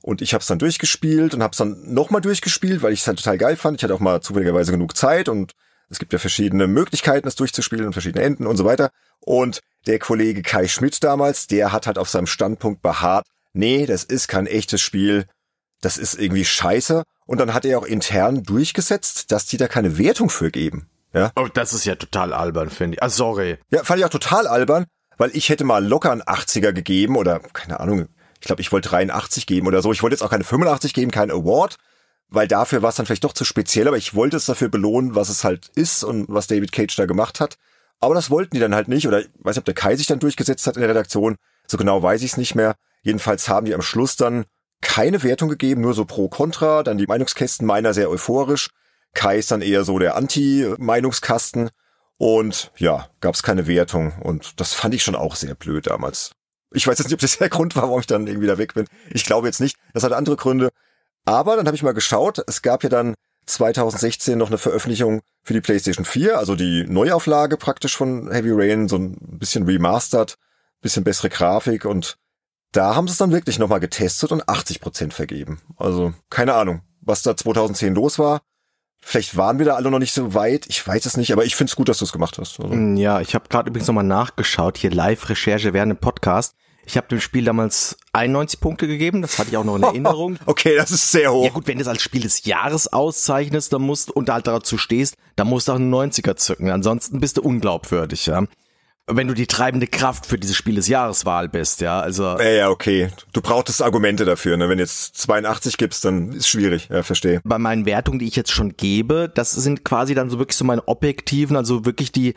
Und 0.02 0.20
ich 0.20 0.34
habe 0.34 0.42
es 0.42 0.46
dann 0.46 0.58
durchgespielt 0.58 1.34
und 1.34 1.42
habe 1.42 1.52
es 1.52 1.58
dann 1.58 1.92
nochmal 1.92 2.20
durchgespielt, 2.20 2.82
weil 2.82 2.92
ich 2.92 3.00
es 3.00 3.06
halt 3.06 3.18
total 3.18 3.38
geil 3.38 3.56
fand. 3.56 3.78
Ich 3.78 3.84
hatte 3.84 3.94
auch 3.94 4.00
mal 4.00 4.20
zufälligerweise 4.20 4.70
genug 4.70 4.96
Zeit 4.96 5.30
und 5.30 5.52
es 5.88 5.98
gibt 5.98 6.12
ja 6.12 6.18
verschiedene 6.18 6.66
Möglichkeiten, 6.66 7.24
das 7.24 7.36
durchzuspielen 7.36 7.86
und 7.86 7.92
verschiedene 7.92 8.24
Enden 8.24 8.46
und 8.46 8.56
so 8.56 8.64
weiter. 8.64 8.90
Und 9.20 9.60
der 9.86 9.98
Kollege 9.98 10.42
Kai 10.42 10.68
Schmidt 10.68 11.02
damals, 11.04 11.46
der 11.46 11.72
hat 11.72 11.86
halt 11.86 11.98
auf 11.98 12.08
seinem 12.08 12.26
Standpunkt 12.26 12.82
beharrt, 12.82 13.26
nee, 13.52 13.86
das 13.86 14.04
ist 14.04 14.28
kein 14.28 14.46
echtes 14.46 14.80
Spiel, 14.80 15.26
das 15.80 15.98
ist 15.98 16.18
irgendwie 16.18 16.44
scheiße. 16.44 17.04
Und 17.26 17.38
dann 17.40 17.54
hat 17.54 17.64
er 17.64 17.78
auch 17.78 17.84
intern 17.84 18.42
durchgesetzt, 18.42 19.32
dass 19.32 19.46
die 19.46 19.56
da 19.56 19.68
keine 19.68 19.98
Wertung 19.98 20.30
für 20.30 20.50
geben. 20.50 20.88
Ja. 21.12 21.30
Oh, 21.36 21.48
das 21.52 21.72
ist 21.72 21.84
ja 21.84 21.94
total 21.94 22.32
albern, 22.32 22.70
finde 22.70 22.96
ich. 22.96 23.02
Ah, 23.02 23.08
sorry. 23.08 23.58
Ja, 23.70 23.84
fand 23.84 24.00
ich 24.00 24.04
auch 24.04 24.10
total 24.10 24.46
albern, 24.46 24.86
weil 25.16 25.30
ich 25.34 25.48
hätte 25.48 25.64
mal 25.64 25.84
locker 25.84 26.10
einen 26.10 26.22
80er 26.22 26.72
gegeben 26.72 27.16
oder 27.16 27.38
keine 27.38 27.80
Ahnung, 27.80 28.08
ich 28.40 28.46
glaube, 28.46 28.60
ich 28.60 28.72
wollte 28.72 28.90
83 28.90 29.46
geben 29.46 29.66
oder 29.66 29.80
so. 29.80 29.92
Ich 29.92 30.02
wollte 30.02 30.14
jetzt 30.14 30.22
auch 30.22 30.30
keine 30.30 30.44
85 30.44 30.92
geben, 30.92 31.10
kein 31.10 31.30
Award, 31.30 31.76
weil 32.28 32.48
dafür 32.48 32.82
war 32.82 32.90
es 32.90 32.96
dann 32.96 33.06
vielleicht 33.06 33.24
doch 33.24 33.32
zu 33.32 33.44
speziell, 33.44 33.88
aber 33.88 33.96
ich 33.96 34.14
wollte 34.14 34.36
es 34.36 34.46
dafür 34.46 34.68
belohnen, 34.68 35.14
was 35.14 35.28
es 35.28 35.44
halt 35.44 35.68
ist 35.74 36.04
und 36.04 36.26
was 36.28 36.46
David 36.46 36.72
Cage 36.72 36.96
da 36.96 37.06
gemacht 37.06 37.40
hat. 37.40 37.56
Aber 38.00 38.14
das 38.14 38.30
wollten 38.30 38.54
die 38.54 38.60
dann 38.60 38.74
halt 38.74 38.88
nicht 38.88 39.06
oder 39.06 39.20
ich 39.20 39.28
weiß 39.38 39.56
nicht, 39.56 39.60
ob 39.60 39.64
der 39.64 39.74
Kai 39.74 39.96
sich 39.96 40.06
dann 40.06 40.18
durchgesetzt 40.18 40.66
hat 40.66 40.76
in 40.76 40.80
der 40.80 40.90
Redaktion. 40.90 41.36
So 41.66 41.76
genau 41.76 42.02
weiß 42.02 42.22
ich 42.22 42.32
es 42.32 42.36
nicht 42.36 42.54
mehr. 42.54 42.74
Jedenfalls 43.02 43.48
haben 43.48 43.66
die 43.66 43.74
am 43.74 43.82
Schluss 43.82 44.16
dann 44.16 44.44
keine 44.80 45.22
Wertung 45.22 45.48
gegeben, 45.48 45.80
nur 45.80 45.94
so 45.94 46.04
pro 46.04 46.28
Contra, 46.28 46.82
dann 46.82 46.98
die 46.98 47.06
Meinungskästen 47.06 47.66
meiner 47.66 47.94
sehr 47.94 48.10
euphorisch. 48.10 48.68
Kai 49.14 49.38
ist 49.38 49.50
dann 49.50 49.62
eher 49.62 49.84
so 49.84 49.98
der 49.98 50.16
Anti-Meinungskasten. 50.16 51.70
Und 52.18 52.70
ja, 52.76 53.08
gab 53.20 53.34
es 53.34 53.42
keine 53.42 53.66
Wertung. 53.66 54.12
Und 54.20 54.60
das 54.60 54.74
fand 54.74 54.94
ich 54.94 55.02
schon 55.02 55.16
auch 55.16 55.36
sehr 55.36 55.54
blöd 55.54 55.86
damals. 55.86 56.32
Ich 56.72 56.86
weiß 56.86 56.98
jetzt 56.98 57.06
nicht, 57.06 57.14
ob 57.14 57.20
das 57.20 57.38
der 57.38 57.48
Grund 57.48 57.76
war, 57.76 57.84
warum 57.84 58.00
ich 58.00 58.06
dann 58.06 58.26
irgendwie 58.26 58.46
da 58.46 58.58
weg 58.58 58.74
bin. 58.74 58.86
Ich 59.10 59.24
glaube 59.24 59.46
jetzt 59.46 59.60
nicht. 59.60 59.76
Das 59.92 60.02
hat 60.02 60.12
andere 60.12 60.36
Gründe. 60.36 60.70
Aber 61.24 61.56
dann 61.56 61.66
habe 61.66 61.76
ich 61.76 61.82
mal 61.82 61.94
geschaut. 61.94 62.42
Es 62.46 62.62
gab 62.62 62.82
ja 62.82 62.88
dann 62.88 63.14
2016 63.46 64.38
noch 64.38 64.48
eine 64.48 64.58
Veröffentlichung 64.58 65.20
für 65.42 65.52
die 65.52 65.60
PlayStation 65.60 66.04
4, 66.04 66.38
also 66.38 66.56
die 66.56 66.84
Neuauflage 66.88 67.56
praktisch 67.56 67.96
von 67.96 68.30
Heavy 68.30 68.50
Rain, 68.52 68.88
so 68.88 68.96
ein 68.96 69.16
bisschen 69.20 69.64
remastered, 69.64 70.36
bisschen 70.80 71.04
bessere 71.04 71.28
Grafik 71.28 71.84
und 71.84 72.16
da 72.72 72.94
haben 72.94 73.06
sie 73.06 73.12
es 73.12 73.18
dann 73.18 73.32
wirklich 73.32 73.58
nochmal 73.58 73.80
getestet 73.80 74.32
und 74.32 74.48
80 74.48 74.80
Prozent 74.80 75.14
vergeben. 75.14 75.60
Also 75.76 76.12
keine 76.30 76.54
Ahnung, 76.54 76.82
was 77.00 77.22
da 77.22 77.36
2010 77.36 77.94
los 77.94 78.18
war. 78.18 78.40
Vielleicht 79.00 79.36
waren 79.36 79.58
wir 79.58 79.66
da 79.66 79.74
alle 79.74 79.90
noch 79.90 79.98
nicht 79.98 80.14
so 80.14 80.32
weit. 80.32 80.66
Ich 80.66 80.84
weiß 80.84 81.04
es 81.04 81.18
nicht, 81.18 81.30
aber 81.32 81.44
ich 81.44 81.56
finde 81.56 81.70
es 81.70 81.76
gut, 81.76 81.90
dass 81.90 81.98
du 81.98 82.06
es 82.06 82.12
gemacht 82.12 82.38
hast. 82.38 82.58
Also. 82.58 82.74
Ja, 82.74 83.20
ich 83.20 83.34
habe 83.34 83.48
gerade 83.50 83.68
übrigens 83.68 83.86
nochmal 83.86 84.02
nachgeschaut, 84.02 84.78
hier 84.78 84.90
Live-Recherche 84.90 85.74
während 85.74 85.90
dem 85.90 85.98
Podcast. 85.98 86.54
Ich 86.86 86.96
habe 86.96 87.08
dem 87.08 87.20
Spiel 87.20 87.44
damals 87.44 87.96
91 88.12 88.60
Punkte 88.60 88.86
gegeben, 88.86 89.22
das 89.22 89.38
hatte 89.38 89.50
ich 89.50 89.56
auch 89.56 89.64
noch 89.64 89.76
in 89.76 89.82
Erinnerung. 89.84 90.38
okay, 90.46 90.76
das 90.76 90.90
ist 90.90 91.10
sehr 91.10 91.32
hoch. 91.32 91.44
Ja 91.44 91.50
gut, 91.50 91.66
wenn 91.66 91.78
du 91.78 91.82
es 91.82 91.88
als 91.88 92.02
Spiel 92.02 92.22
des 92.22 92.44
Jahres 92.44 92.92
auszeichnest, 92.92 93.72
dann 93.72 93.82
musst 93.82 94.10
und 94.10 94.28
halt 94.30 94.46
dazu 94.46 94.78
stehst, 94.78 95.16
dann 95.36 95.48
musst 95.48 95.68
du 95.68 95.72
auch 95.72 95.76
einen 95.76 95.92
90er 95.92 96.36
zücken. 96.36 96.70
Ansonsten 96.70 97.20
bist 97.20 97.36
du 97.38 97.42
unglaubwürdig, 97.42 98.26
ja 98.26 98.44
wenn 99.06 99.28
du 99.28 99.34
die 99.34 99.46
treibende 99.46 99.86
Kraft 99.86 100.26
für 100.26 100.38
dieses 100.38 100.56
Spiel 100.56 100.76
des 100.76 100.88
Jahreswahl 100.88 101.48
bist, 101.48 101.80
ja, 101.80 102.00
also. 102.00 102.22
Ja, 102.38 102.50
ja, 102.50 102.70
okay. 102.70 103.10
Du 103.32 103.42
brauchtest 103.42 103.82
Argumente 103.82 104.24
dafür, 104.24 104.56
ne? 104.56 104.68
Wenn 104.68 104.78
jetzt 104.78 105.16
82 105.18 105.76
gibst, 105.76 106.04
dann 106.04 106.32
ist 106.32 106.48
schwierig, 106.48 106.88
ja, 106.90 107.02
verstehe. 107.02 107.40
Bei 107.44 107.58
meinen 107.58 107.84
Wertungen, 107.84 108.18
die 108.18 108.26
ich 108.26 108.36
jetzt 108.36 108.52
schon 108.52 108.76
gebe, 108.76 109.30
das 109.34 109.52
sind 109.52 109.84
quasi 109.84 110.14
dann 110.14 110.30
so 110.30 110.38
wirklich 110.38 110.56
so 110.56 110.64
meine 110.64 110.88
objektiven, 110.88 111.56
also 111.56 111.84
wirklich 111.84 112.12
die, 112.12 112.34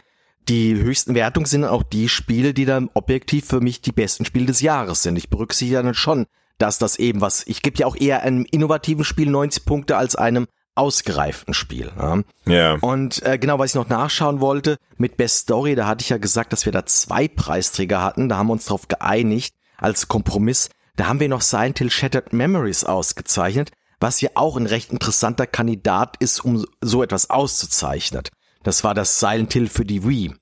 die 0.49 0.75
höchsten 0.75 1.15
Wertungen 1.15 1.45
sind 1.45 1.65
auch 1.65 1.83
die 1.83 2.09
Spiele, 2.09 2.53
die 2.53 2.65
dann 2.65 2.89
objektiv 2.93 3.45
für 3.45 3.61
mich 3.61 3.81
die 3.81 3.91
besten 3.91 4.25
Spiele 4.25 4.45
des 4.45 4.61
Jahres 4.61 5.03
sind. 5.03 5.17
Ich 5.17 5.29
berücksichtige 5.29 5.81
dann 5.81 5.93
schon, 5.93 6.25
dass 6.57 6.79
das 6.79 6.97
eben 6.97 7.21
was, 7.21 7.45
ich 7.47 7.61
gebe 7.61 7.77
ja 7.77 7.85
auch 7.85 7.95
eher 7.95 8.23
einem 8.23 8.45
innovativen 8.49 9.03
Spiel 9.03 9.29
90 9.29 9.65
Punkte 9.65 9.97
als 9.97 10.15
einem 10.15 10.47
ausgereiften 10.75 11.53
Spiel. 11.53 11.91
Ja. 11.97 12.21
Yeah. 12.47 12.77
Und 12.81 13.23
äh, 13.23 13.37
genau, 13.39 13.57
was 13.57 13.71
ich 13.71 13.75
noch 13.75 13.89
nachschauen 13.89 14.39
wollte, 14.39 14.77
mit 14.97 15.17
Best 15.17 15.37
Story, 15.39 15.75
da 15.75 15.87
hatte 15.87 16.03
ich 16.03 16.09
ja 16.09 16.17
gesagt, 16.17 16.53
dass 16.53 16.65
wir 16.65 16.71
da 16.71 16.85
zwei 16.85 17.27
Preisträger 17.27 18.01
hatten, 18.01 18.29
da 18.29 18.37
haben 18.37 18.47
wir 18.47 18.53
uns 18.53 18.65
darauf 18.65 18.87
geeinigt, 18.87 19.55
als 19.77 20.07
Kompromiss. 20.07 20.69
Da 20.95 21.07
haben 21.07 21.19
wir 21.19 21.29
noch 21.29 21.41
Silent 21.41 21.79
Hill 21.79 21.91
Shattered 21.91 22.31
Memories 22.31 22.83
ausgezeichnet, 22.83 23.71
was 23.99 24.21
ja 24.21 24.29
auch 24.35 24.55
ein 24.55 24.67
recht 24.67 24.91
interessanter 24.91 25.47
Kandidat 25.47 26.15
ist, 26.19 26.43
um 26.45 26.65
so 26.81 27.01
etwas 27.01 27.29
auszuzeichnen. 27.29 28.23
Das 28.63 28.83
war 28.83 28.93
das 28.93 29.19
Silent 29.19 29.53
Hill 29.53 29.69
für 29.69 29.85
die 29.85 30.07
Wii. 30.07 30.33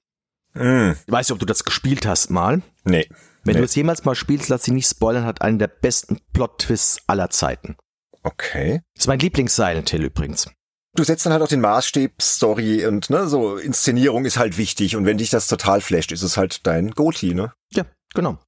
Mm. 0.53 0.91
Ich 1.05 1.11
weiß 1.11 1.27
nicht, 1.27 1.33
ob 1.33 1.39
du 1.39 1.45
das 1.45 1.63
gespielt 1.63 2.05
hast 2.05 2.29
mal. 2.29 2.61
Nee. 2.83 3.09
Wenn 3.43 3.53
nee. 3.53 3.59
du 3.59 3.65
es 3.65 3.75
jemals 3.75 4.05
mal 4.05 4.15
spielst, 4.15 4.49
lass 4.49 4.63
dich 4.63 4.73
nicht 4.73 4.89
spoilern, 4.89 5.25
hat 5.25 5.41
einen 5.41 5.59
der 5.59 5.67
besten 5.67 6.19
Plot-Twists 6.33 7.03
aller 7.07 7.29
Zeiten. 7.29 7.75
Okay. 8.23 8.81
Das 8.95 9.03
ist 9.03 9.07
mein 9.07 9.19
Lieblings-Silent 9.19 9.89
Hill 9.89 10.05
übrigens. 10.05 10.49
Du 10.95 11.03
setzt 11.03 11.25
dann 11.25 11.33
halt 11.33 11.43
auch 11.43 11.49
den 11.49 11.61
Maßstab, 11.61 12.21
Story 12.21 12.85
und 12.85 13.09
ne, 13.09 13.27
so 13.27 13.57
Inszenierung 13.57 14.25
ist 14.25 14.37
halt 14.37 14.57
wichtig 14.57 14.95
und 14.95 15.05
wenn 15.05 15.17
dich 15.17 15.29
das 15.29 15.47
total 15.47 15.81
flasht, 15.81 16.13
ist 16.13 16.21
es 16.21 16.37
halt 16.37 16.65
dein 16.65 16.91
Goatee, 16.91 17.33
ne? 17.33 17.51
Ja, 17.73 17.83
genau. 18.13 18.39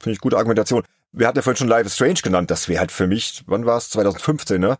Finde 0.00 0.14
ich 0.14 0.20
gute 0.20 0.36
Argumentation. 0.36 0.82
Wir 1.12 1.28
hatten 1.28 1.38
ja 1.38 1.42
vorhin 1.42 1.58
schon 1.58 1.68
Live 1.68 1.86
is 1.86 1.94
Strange 1.94 2.20
genannt, 2.22 2.50
das 2.50 2.68
wäre 2.68 2.80
halt 2.80 2.90
für 2.90 3.06
mich, 3.06 3.44
wann 3.46 3.66
war 3.66 3.78
es? 3.78 3.88
2015, 3.90 4.60
ne? 4.60 4.78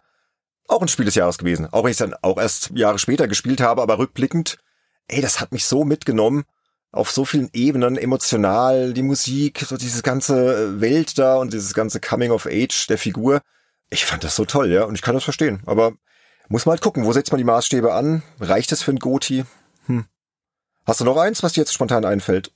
Auch 0.73 0.81
ein 0.81 0.89
Spiel 0.89 1.05
des 1.05 1.17
Jahres 1.17 1.37
gewesen. 1.37 1.69
Auch 1.71 1.85
wenn 1.85 1.91
ich 1.91 2.01
es 2.01 2.07
dann 2.07 2.15
auch 2.23 2.39
erst 2.39 2.71
Jahre 2.71 2.99
später 2.99 3.29
gespielt 3.29 3.61
habe, 3.61 3.83
aber 3.83 3.99
rückblickend, 3.99 4.57
ey, 5.09 5.21
das 5.21 5.39
hat 5.39 5.53
mich 5.53 5.67
so 5.67 5.85
mitgenommen 5.85 6.45
auf 6.93 7.11
so 7.11 7.27
vielen 7.27 7.51
Ebenen, 7.53 7.99
emotional, 7.99 8.95
die 8.95 9.03
Musik, 9.03 9.67
so 9.69 9.77
diese 9.77 10.01
ganze 10.01 10.81
Welt 10.81 11.19
da 11.19 11.37
und 11.37 11.53
dieses 11.53 11.75
ganze 11.75 12.01
Coming 12.01 12.31
of 12.31 12.47
Age 12.47 12.87
der 12.87 12.97
Figur. 12.97 13.43
Ich 13.91 14.07
fand 14.07 14.25
das 14.25 14.35
so 14.35 14.47
toll, 14.47 14.71
ja, 14.73 14.85
und 14.85 14.95
ich 14.95 15.03
kann 15.03 15.15
das 15.15 15.25
verstehen. 15.25 15.61
Aber 15.67 15.93
muss 16.49 16.65
man 16.65 16.73
halt 16.73 16.81
gucken, 16.81 17.05
wo 17.05 17.13
setzt 17.13 17.33
man 17.33 17.39
die 17.39 17.45
Maßstäbe 17.45 17.93
an? 17.93 18.23
Reicht 18.41 18.73
es 18.73 18.83
für 18.83 18.93
ein 18.93 18.99
Goti? 18.99 19.45
Hm. 19.89 20.07
Hast 20.87 21.01
du 21.01 21.05
noch 21.05 21.19
eins, 21.19 21.43
was 21.43 21.53
dir 21.53 21.61
jetzt 21.61 21.75
spontan 21.75 22.07
einfällt? 22.07 22.51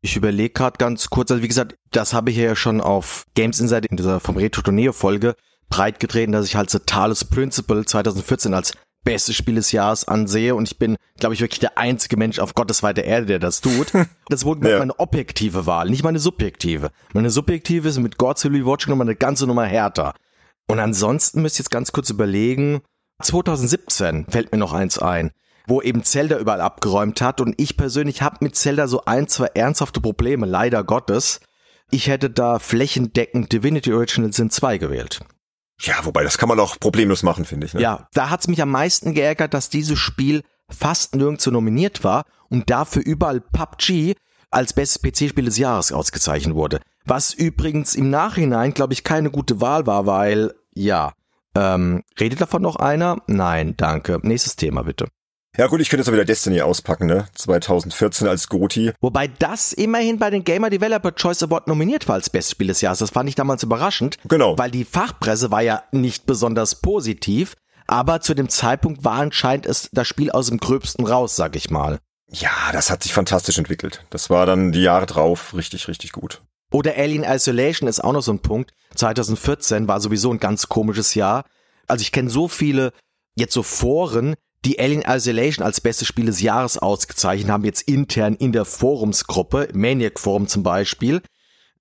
Ich 0.00 0.16
überlege 0.16 0.54
gerade 0.54 0.78
ganz 0.78 1.10
kurz, 1.10 1.30
also 1.30 1.42
wie 1.42 1.48
gesagt, 1.48 1.76
das 1.90 2.14
habe 2.14 2.30
ich 2.30 2.38
ja 2.38 2.56
schon 2.56 2.80
auf 2.80 3.26
Games 3.34 3.60
Insight 3.60 3.84
in 3.84 3.98
dieser 3.98 4.18
vom 4.18 4.38
Retro 4.38 4.62
Tourneo 4.62 4.94
Folge 4.94 5.36
breit 5.70 6.00
getreten, 6.00 6.32
dass 6.32 6.46
ich 6.46 6.56
halt 6.56 6.68
The 6.68 6.80
Talos 6.80 7.24
Principle 7.24 7.84
2014 7.84 8.52
als 8.52 8.72
bestes 9.04 9.34
Spiel 9.34 9.54
des 9.54 9.72
Jahres 9.72 10.06
ansehe 10.06 10.54
und 10.54 10.70
ich 10.70 10.78
bin, 10.78 10.96
glaube 11.18 11.34
ich, 11.34 11.40
wirklich 11.40 11.60
der 11.60 11.78
einzige 11.78 12.16
Mensch 12.16 12.38
auf 12.38 12.54
Gottes 12.54 12.82
weiter 12.82 13.04
Erde, 13.04 13.26
der 13.26 13.38
das 13.38 13.60
tut. 13.60 13.92
Das 14.28 14.44
wurde 14.44 14.70
ja. 14.70 14.78
meine 14.78 14.96
objektive 15.00 15.66
Wahl, 15.66 15.90
nicht 15.90 16.04
meine 16.04 16.20
subjektive. 16.20 16.92
Meine 17.14 17.30
subjektive 17.30 17.88
ist 17.88 17.98
mit 17.98 18.16
Godzilla 18.16 18.64
Watching 18.64 18.90
nochmal 18.90 19.08
eine 19.08 19.16
ganze 19.16 19.44
Nummer 19.44 19.64
härter. 19.64 20.14
Und 20.68 20.78
ansonsten 20.78 21.42
müsst 21.42 21.56
ihr 21.56 21.64
jetzt 21.64 21.70
ganz 21.70 21.90
kurz 21.90 22.10
überlegen, 22.10 22.80
2017 23.22 24.26
fällt 24.28 24.52
mir 24.52 24.58
noch 24.58 24.72
eins 24.72 25.00
ein, 25.00 25.32
wo 25.66 25.82
eben 25.82 26.04
Zelda 26.04 26.38
überall 26.38 26.60
abgeräumt 26.60 27.20
hat 27.20 27.40
und 27.40 27.54
ich 27.56 27.76
persönlich 27.76 28.22
habe 28.22 28.36
mit 28.40 28.54
Zelda 28.54 28.86
so 28.86 29.04
ein, 29.04 29.26
zwei 29.26 29.46
ernsthafte 29.46 30.00
Probleme, 30.00 30.46
leider 30.46 30.84
Gottes. 30.84 31.40
Ich 31.90 32.06
hätte 32.06 32.30
da 32.30 32.60
flächendeckend 32.60 33.52
Divinity 33.52 33.92
Original 33.92 34.32
Sin 34.32 34.50
2 34.50 34.78
gewählt. 34.78 35.20
Ja, 35.80 35.94
wobei 36.04 36.22
das 36.24 36.38
kann 36.38 36.48
man 36.48 36.60
auch 36.60 36.78
problemlos 36.78 37.22
machen, 37.22 37.44
finde 37.44 37.66
ich. 37.66 37.74
Ne? 37.74 37.80
Ja, 37.80 38.08
da 38.12 38.30
hat's 38.30 38.48
mich 38.48 38.60
am 38.60 38.70
meisten 38.70 39.14
geärgert, 39.14 39.54
dass 39.54 39.70
dieses 39.70 39.98
Spiel 39.98 40.42
fast 40.68 41.14
nirgendwo 41.14 41.50
nominiert 41.50 42.04
war 42.04 42.24
und 42.48 42.70
dafür 42.70 43.02
überall 43.04 43.40
PUBG 43.40 44.14
als 44.50 44.72
bestes 44.72 45.00
PC-Spiel 45.00 45.44
des 45.44 45.58
Jahres 45.58 45.92
ausgezeichnet 45.92 46.54
wurde. 46.54 46.80
Was 47.04 47.32
übrigens 47.32 47.94
im 47.94 48.10
Nachhinein, 48.10 48.74
glaube 48.74 48.92
ich, 48.92 49.04
keine 49.04 49.30
gute 49.30 49.60
Wahl 49.60 49.86
war, 49.86 50.06
weil, 50.06 50.54
ja, 50.74 51.12
ähm, 51.54 52.02
redet 52.18 52.40
davon 52.40 52.62
noch 52.62 52.76
einer? 52.76 53.18
Nein, 53.26 53.74
danke. 53.76 54.18
Nächstes 54.22 54.56
Thema 54.56 54.82
bitte. 54.82 55.08
Ja 55.56 55.66
gut, 55.66 55.80
ich 55.80 55.88
könnte 55.88 56.02
jetzt 56.02 56.08
auch 56.08 56.12
wieder 56.12 56.24
Destiny 56.24 56.60
auspacken, 56.60 57.06
ne? 57.06 57.26
2014 57.34 58.28
als 58.28 58.48
Goti. 58.48 58.92
Wobei 59.00 59.26
das 59.26 59.72
immerhin 59.72 60.18
bei 60.18 60.30
den 60.30 60.44
Gamer 60.44 60.70
Developer 60.70 61.12
Choice 61.12 61.42
Award 61.42 61.66
nominiert 61.66 62.06
war 62.06 62.14
als 62.14 62.30
Bestes 62.30 62.52
Spiel 62.52 62.68
des 62.68 62.80
Jahres. 62.80 63.00
Das 63.00 63.10
fand 63.10 63.28
ich 63.28 63.34
damals 63.34 63.64
überraschend. 63.64 64.16
Genau. 64.28 64.56
Weil 64.56 64.70
die 64.70 64.84
Fachpresse 64.84 65.50
war 65.50 65.60
ja 65.62 65.82
nicht 65.90 66.24
besonders 66.24 66.76
positiv, 66.76 67.54
aber 67.88 68.20
zu 68.20 68.34
dem 68.34 68.48
Zeitpunkt 68.48 69.04
war 69.04 69.18
anscheinend 69.18 69.66
es 69.66 69.90
das 69.92 70.06
Spiel 70.06 70.30
aus 70.30 70.46
dem 70.46 70.58
Gröbsten 70.58 71.04
raus, 71.04 71.34
sag 71.34 71.56
ich 71.56 71.68
mal. 71.68 71.98
Ja, 72.30 72.70
das 72.72 72.88
hat 72.88 73.02
sich 73.02 73.12
fantastisch 73.12 73.58
entwickelt. 73.58 74.04
Das 74.10 74.30
war 74.30 74.46
dann 74.46 74.70
die 74.70 74.82
Jahre 74.82 75.06
drauf 75.06 75.52
richtig, 75.56 75.88
richtig 75.88 76.12
gut. 76.12 76.42
Oder 76.72 76.94
Alien 76.96 77.24
Isolation 77.24 77.88
ist 77.88 77.98
auch 78.04 78.12
noch 78.12 78.22
so 78.22 78.32
ein 78.32 78.38
Punkt. 78.38 78.70
2014 78.94 79.88
war 79.88 80.00
sowieso 80.00 80.32
ein 80.32 80.38
ganz 80.38 80.68
komisches 80.68 81.14
Jahr. 81.14 81.44
Also 81.88 82.02
ich 82.02 82.12
kenne 82.12 82.30
so 82.30 82.46
viele 82.46 82.92
jetzt 83.34 83.52
so 83.54 83.64
Foren, 83.64 84.36
die 84.64 84.78
Alien 84.78 85.02
Isolation 85.02 85.64
als 85.64 85.80
bestes 85.80 86.06
Spiel 86.06 86.26
des 86.26 86.40
Jahres 86.40 86.78
ausgezeichnet 86.78 87.50
haben, 87.50 87.64
jetzt 87.64 87.82
intern 87.82 88.34
in 88.34 88.52
der 88.52 88.64
Forumsgruppe, 88.64 89.68
Maniac 89.72 90.18
Forum 90.20 90.46
zum 90.46 90.62
Beispiel. 90.62 91.22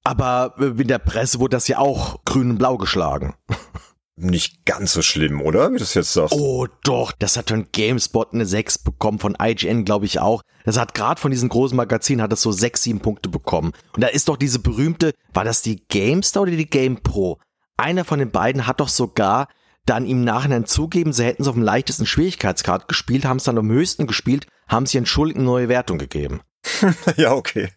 Aber 0.04 0.56
in 0.60 0.88
der 0.88 1.00
Presse 1.00 1.40
wurde 1.40 1.58
das 1.58 1.68
ja 1.68 1.80
auch 1.80 2.24
grün 2.24 2.52
und 2.52 2.58
blau 2.58 2.78
geschlagen. 2.78 3.36
Nicht 4.16 4.66
ganz 4.66 4.92
so 4.92 5.02
schlimm, 5.02 5.42
oder? 5.42 5.70
Wie 5.70 5.76
du 5.76 5.80
das 5.80 5.94
jetzt 5.94 6.12
sagst. 6.12 6.34
Oh 6.34 6.68
doch, 6.84 7.14
das 7.14 7.38
hat 7.38 7.50
von 7.50 7.68
GameSpot 7.72 8.34
eine 8.34 8.46
6 8.46 8.80
bekommen, 8.80 9.18
von 9.18 9.38
IGN 9.42 9.86
glaube 9.86 10.06
ich 10.06 10.20
auch. 10.20 10.42
Das 10.66 10.78
hat 10.78 10.94
gerade 10.94 11.22
von 11.22 11.32
diesen 11.32 11.48
großen 11.48 11.78
Magazinen 11.78 12.22
hat 12.22 12.32
das 12.32 12.42
so 12.42 12.52
6, 12.52 12.84
7 12.84 13.00
Punkte 13.00 13.30
bekommen. 13.30 13.72
Und 13.94 14.04
da 14.04 14.08
ist 14.08 14.28
doch 14.28 14.36
diese 14.36 14.60
berühmte, 14.60 15.14
war 15.34 15.46
das 15.46 15.62
die 15.62 15.86
GameStar 15.88 16.44
oder 16.44 16.52
die 16.52 16.70
GamePro? 16.70 17.40
Einer 17.78 18.04
von 18.04 18.20
den 18.20 18.32
beiden 18.32 18.68
hat 18.68 18.82
doch 18.82 18.90
sogar 18.90 19.48
dann 19.90 20.06
im 20.06 20.24
Nachhinein 20.24 20.66
zugeben, 20.66 21.14
sie 21.14 21.26
hätten 21.26 21.42
es 21.42 21.48
auf 21.48 21.56
dem 21.56 21.64
leichtesten 21.64 22.06
Schwierigkeitsgrad 22.06 22.88
gespielt, 22.88 23.26
haben 23.26 23.38
es 23.38 23.44
dann 23.44 23.58
am 23.58 23.72
höchsten 23.72 24.08
gespielt, 24.08 24.48
haben 24.68 24.86
sie 24.86 25.00
entschuldigend 25.00 25.46
neue 25.46 25.68
Wertung 25.68 25.98
gegeben. 25.98 26.42
ja, 27.18 27.34
okay. 27.34 27.70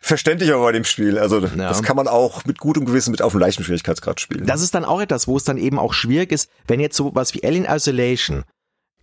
Verständlich 0.00 0.50
aber 0.52 0.64
bei 0.64 0.72
dem 0.72 0.84
Spiel. 0.84 1.18
Also 1.18 1.40
ja. 1.40 1.48
das 1.68 1.82
kann 1.82 1.96
man 1.96 2.08
auch 2.08 2.44
mit 2.44 2.58
gutem 2.58 2.86
Gewissen 2.86 3.10
mit 3.10 3.22
auf 3.22 3.32
dem 3.32 3.40
leichten 3.40 3.64
Schwierigkeitsgrad 3.64 4.18
spielen. 4.18 4.46
Das 4.46 4.62
ist 4.62 4.74
dann 4.74 4.84
auch 4.84 5.00
etwas, 5.00 5.28
wo 5.28 5.36
es 5.36 5.44
dann 5.44 5.58
eben 5.58 5.78
auch 5.78 5.92
schwierig 5.92 6.32
ist, 6.32 6.50
wenn 6.66 6.80
jetzt 6.80 6.96
so 6.96 7.14
was 7.14 7.34
wie 7.34 7.44
Alien 7.44 7.66
Isolation 7.66 8.44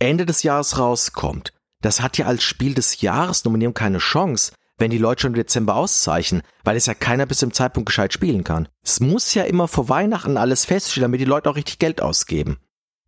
Ende 0.00 0.26
des 0.26 0.42
Jahres 0.42 0.78
rauskommt. 0.78 1.52
Das 1.80 2.00
hat 2.00 2.18
ja 2.18 2.26
als 2.26 2.42
Spiel 2.42 2.74
des 2.74 3.00
Jahres 3.00 3.44
Nominierung 3.44 3.74
keine 3.74 3.98
Chance, 3.98 4.52
wenn 4.78 4.90
die 4.90 4.98
Leute 4.98 5.22
schon 5.22 5.32
im 5.32 5.36
Dezember 5.36 5.76
auszeichnen, 5.76 6.42
weil 6.64 6.76
es 6.76 6.86
ja 6.86 6.94
keiner 6.94 7.26
bis 7.26 7.38
zum 7.38 7.52
Zeitpunkt 7.52 7.88
gescheit 7.88 8.12
spielen 8.12 8.44
kann. 8.44 8.68
Es 8.82 9.00
muss 9.00 9.34
ja 9.34 9.42
immer 9.44 9.68
vor 9.68 9.88
Weihnachten 9.88 10.36
alles 10.36 10.64
feststehen, 10.64 11.02
damit 11.02 11.20
die 11.20 11.24
Leute 11.24 11.50
auch 11.50 11.56
richtig 11.56 11.78
Geld 11.78 12.00
ausgeben. 12.00 12.58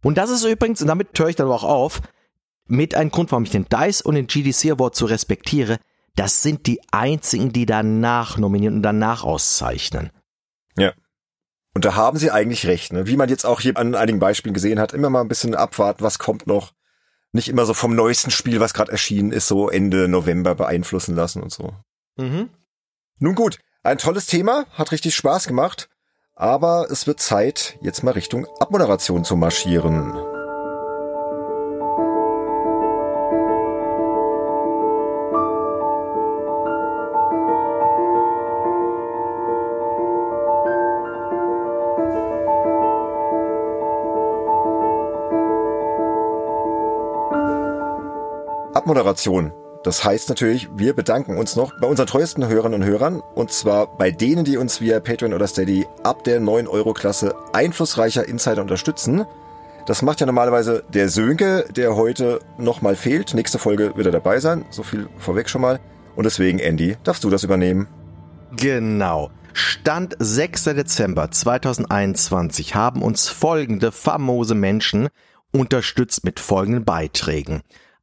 Und 0.03 0.19
das 0.19 0.31
ist 0.31 0.45
übrigens, 0.45 0.83
und 0.83 0.89
damit 0.89 1.19
höre 1.19 1.29
ich 1.29 1.37
dann 1.37 1.49
auch 1.49 1.65
auf, 1.65 2.01
mit 2.67 2.95
einem 2.95 3.11
Grund, 3.11 3.31
warum 3.33 3.45
ich 3.45 3.51
den 3.51 3.67
DICE 3.69 4.03
und 4.03 4.15
den 4.15 4.27
GDC 4.27 4.73
Award 4.73 4.95
so 4.95 5.07
respektiere, 5.07 5.79
das 6.17 6.43
sind 6.43 6.67
die 6.67 6.81
einzigen, 6.91 7.53
die 7.53 7.67
danach 7.67 8.37
nominieren 8.39 8.77
und 8.77 8.83
danach 8.83 9.25
auszeichnen. 9.25 10.11
Ja. 10.77 10.93
Und 11.75 11.85
da 11.85 11.95
haben 11.95 12.19
sie 12.19 12.31
eigentlich 12.31 12.67
recht, 12.67 12.93
ne? 12.93 13.07
Wie 13.07 13.17
man 13.17 13.29
jetzt 13.29 13.45
auch 13.45 13.61
hier 13.61 13.77
an 13.77 13.95
einigen 13.95 14.19
Beispielen 14.19 14.55
gesehen 14.55 14.81
hat, 14.81 14.93
immer 14.93 15.11
mal 15.11 15.21
ein 15.21 15.29
bisschen 15.29 15.55
abwarten, 15.55 16.03
was 16.03 16.19
kommt 16.19 16.47
noch 16.47 16.73
nicht 17.33 17.49
immer 17.49 17.67
so 17.67 17.75
vom 17.75 17.95
neuesten 17.95 18.31
Spiel, 18.31 18.61
was 18.61 18.75
gerade 18.75 18.93
erschienen 18.93 19.33
ist, 19.33 19.49
so 19.49 19.69
Ende 19.69 20.09
November 20.09 20.55
beeinflussen 20.55 21.15
lassen 21.15 21.43
und 21.43 21.53
so. 21.53 21.75
Mhm. 22.17 22.51
Nun 23.19 23.35
gut, 23.35 23.59
ein 23.83 23.99
tolles 23.99 24.27
Thema, 24.27 24.67
hat 24.73 24.93
richtig 24.93 25.15
Spaß 25.15 25.47
gemacht, 25.47 25.89
aber 26.35 26.89
es 26.91 27.07
wird 27.07 27.21
Zeit, 27.21 27.79
jetzt 27.83 28.03
mal 28.03 28.13
Richtung 28.13 28.47
Abmoderation 28.59 29.25
zu 29.25 29.37
marschieren. 29.37 30.30
Abmoderation. 48.81 49.53
Das 49.85 50.05
heißt 50.05 50.31
natürlich, 50.31 50.71
wir 50.75 50.95
bedanken 50.95 51.37
uns 51.37 51.55
noch 51.55 51.79
bei 51.83 51.87
unseren 51.87 52.07
treuesten 52.07 52.49
Hörerinnen 52.49 52.81
und 52.81 52.89
Hörern 52.89 53.23
und 53.35 53.53
zwar 53.53 53.95
bei 53.99 54.11
denen, 54.11 54.43
die 54.43 54.57
uns 54.57 54.81
via 54.81 55.01
Patreon 55.01 55.35
oder 55.35 55.47
Steady 55.47 55.87
ab 56.03 56.25
der 56.25 56.41
9-Euro-Klasse 56.41 57.35
einflussreicher 57.53 58.27
Insider 58.27 58.63
unterstützen. 58.63 59.27
Das 59.85 60.01
macht 60.01 60.21
ja 60.21 60.27
normalerweise 60.27 60.83
der 60.95 61.11
Sönke, 61.11 61.67
der 61.77 61.95
heute 61.95 62.41
nochmal 62.57 62.97
fehlt. 62.97 63.35
Nächste 63.35 63.59
Folge 63.59 63.93
wird 63.97 64.07
er 64.07 64.13
dabei 64.13 64.41
sein, 64.41 64.65
so 64.71 64.83
viel 64.83 65.11
vorweg 65.19 65.51
schon 65.51 65.61
mal. 65.61 65.79
Und 66.17 66.25
deswegen, 66.25 66.59
Andy, 66.59 66.97
darfst 67.05 67.23
du 67.23 67.29
das 67.29 67.45
übernehmen? 67.45 67.87
Genau. 68.57 69.31
Stand 69.53 70.17
6. 70.19 70.65
Dezember 70.65 71.31
2021 71.31 72.75
haben 72.75 73.03
uns 73.03 73.29
folgende 73.29 73.93
famose 73.93 74.55
Menschen 74.55 75.09
unterstützt 75.53 76.25
mit 76.25 76.41
folgenden 76.41 76.87
Beiträgen. 76.87 77.61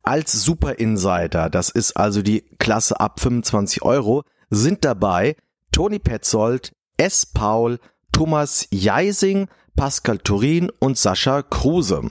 Als 0.08 0.32
Super 0.32 0.80
Insider, 0.80 1.50
das 1.50 1.70
ist 1.70 1.98
also 1.98 2.22
die 2.22 2.40
Klasse 2.60 2.98
ab 2.98 3.20
25 3.20 3.82
Euro, 3.82 4.24
sind 4.50 4.86
dabei 4.86 5.36
Toni 5.74 6.00
Petzold, 6.00 6.72
S. 6.96 7.26
Paul, 7.26 7.78
Thomas 8.14 8.70
Jeising, 8.72 9.50
Pascal 9.76 10.18
Turin 10.20 10.72
und 10.80 10.98
Sascha 10.98 11.42
Kruse. 11.42 12.10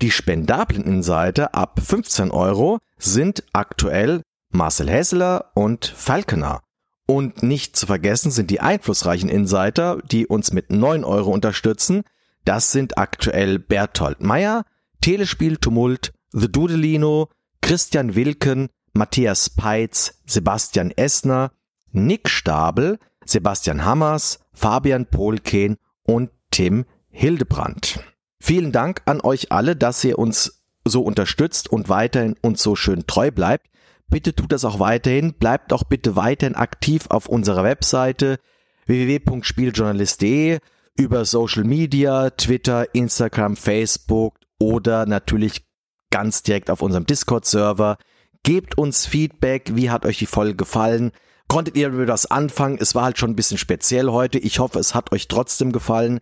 Die 0.00 0.10
spendablen 0.10 0.82
Insider 0.84 1.54
ab 1.54 1.82
15 1.84 2.30
Euro 2.30 2.78
sind 2.96 3.44
aktuell 3.52 4.22
Marcel 4.48 4.88
Hessler 4.88 5.50
und 5.54 5.84
Falkener. 5.84 6.62
Und 7.06 7.42
nicht 7.42 7.76
zu 7.76 7.84
vergessen 7.84 8.30
sind 8.30 8.50
die 8.50 8.60
einflussreichen 8.60 9.28
Insider, 9.28 9.98
die 10.10 10.26
uns 10.26 10.54
mit 10.54 10.72
9 10.72 11.04
Euro 11.04 11.32
unterstützen. 11.32 12.02
Das 12.46 12.72
sind 12.72 12.96
aktuell 12.96 13.58
Berthold 13.58 14.22
Meyer, 14.22 14.64
Telespiel 15.02 15.58
Tumult, 15.58 16.14
The 16.32 16.48
Dudelino, 16.48 17.28
Christian 17.62 18.14
Wilken, 18.14 18.68
Matthias 18.92 19.50
Peitz, 19.50 20.20
Sebastian 20.26 20.90
Essner, 20.90 21.52
Nick 21.92 22.28
Stabel, 22.28 22.98
Sebastian 23.24 23.84
Hammers, 23.84 24.40
Fabian 24.52 25.06
Polken 25.06 25.76
und 26.04 26.30
Tim 26.50 26.84
Hildebrandt. 27.10 28.00
Vielen 28.40 28.72
Dank 28.72 29.02
an 29.06 29.20
euch 29.20 29.52
alle, 29.52 29.76
dass 29.76 30.02
ihr 30.04 30.18
uns 30.18 30.62
so 30.84 31.02
unterstützt 31.02 31.70
und 31.70 31.88
weiterhin 31.88 32.36
uns 32.40 32.62
so 32.62 32.74
schön 32.74 33.06
treu 33.06 33.30
bleibt. 33.30 33.66
Bitte 34.08 34.34
tut 34.34 34.50
das 34.50 34.64
auch 34.64 34.80
weiterhin. 34.80 35.34
Bleibt 35.34 35.72
auch 35.72 35.84
bitte 35.84 36.16
weiterhin 36.16 36.56
aktiv 36.56 37.06
auf 37.08 37.28
unserer 37.28 37.62
Webseite 37.62 38.38
www.spieljournalist.de 38.86 40.58
über 40.96 41.24
Social 41.24 41.64
Media, 41.64 42.30
Twitter, 42.30 42.92
Instagram, 42.94 43.56
Facebook 43.56 44.38
oder 44.58 45.06
natürlich 45.06 45.64
ganz 46.10 46.42
direkt 46.42 46.70
auf 46.70 46.82
unserem 46.82 47.06
Discord-Server. 47.06 47.96
Gebt 48.42 48.78
uns 48.78 49.06
Feedback, 49.06 49.72
wie 49.74 49.90
hat 49.90 50.06
euch 50.06 50.18
die 50.18 50.26
Folge 50.26 50.56
gefallen? 50.56 51.12
Konntet 51.48 51.76
ihr 51.76 51.88
über 51.88 52.06
das 52.06 52.26
anfangen? 52.26 52.78
Es 52.80 52.94
war 52.94 53.04
halt 53.04 53.18
schon 53.18 53.30
ein 53.30 53.36
bisschen 53.36 53.58
speziell 53.58 54.08
heute. 54.08 54.38
Ich 54.38 54.60
hoffe, 54.60 54.78
es 54.78 54.94
hat 54.94 55.12
euch 55.12 55.28
trotzdem 55.28 55.72
gefallen. 55.72 56.20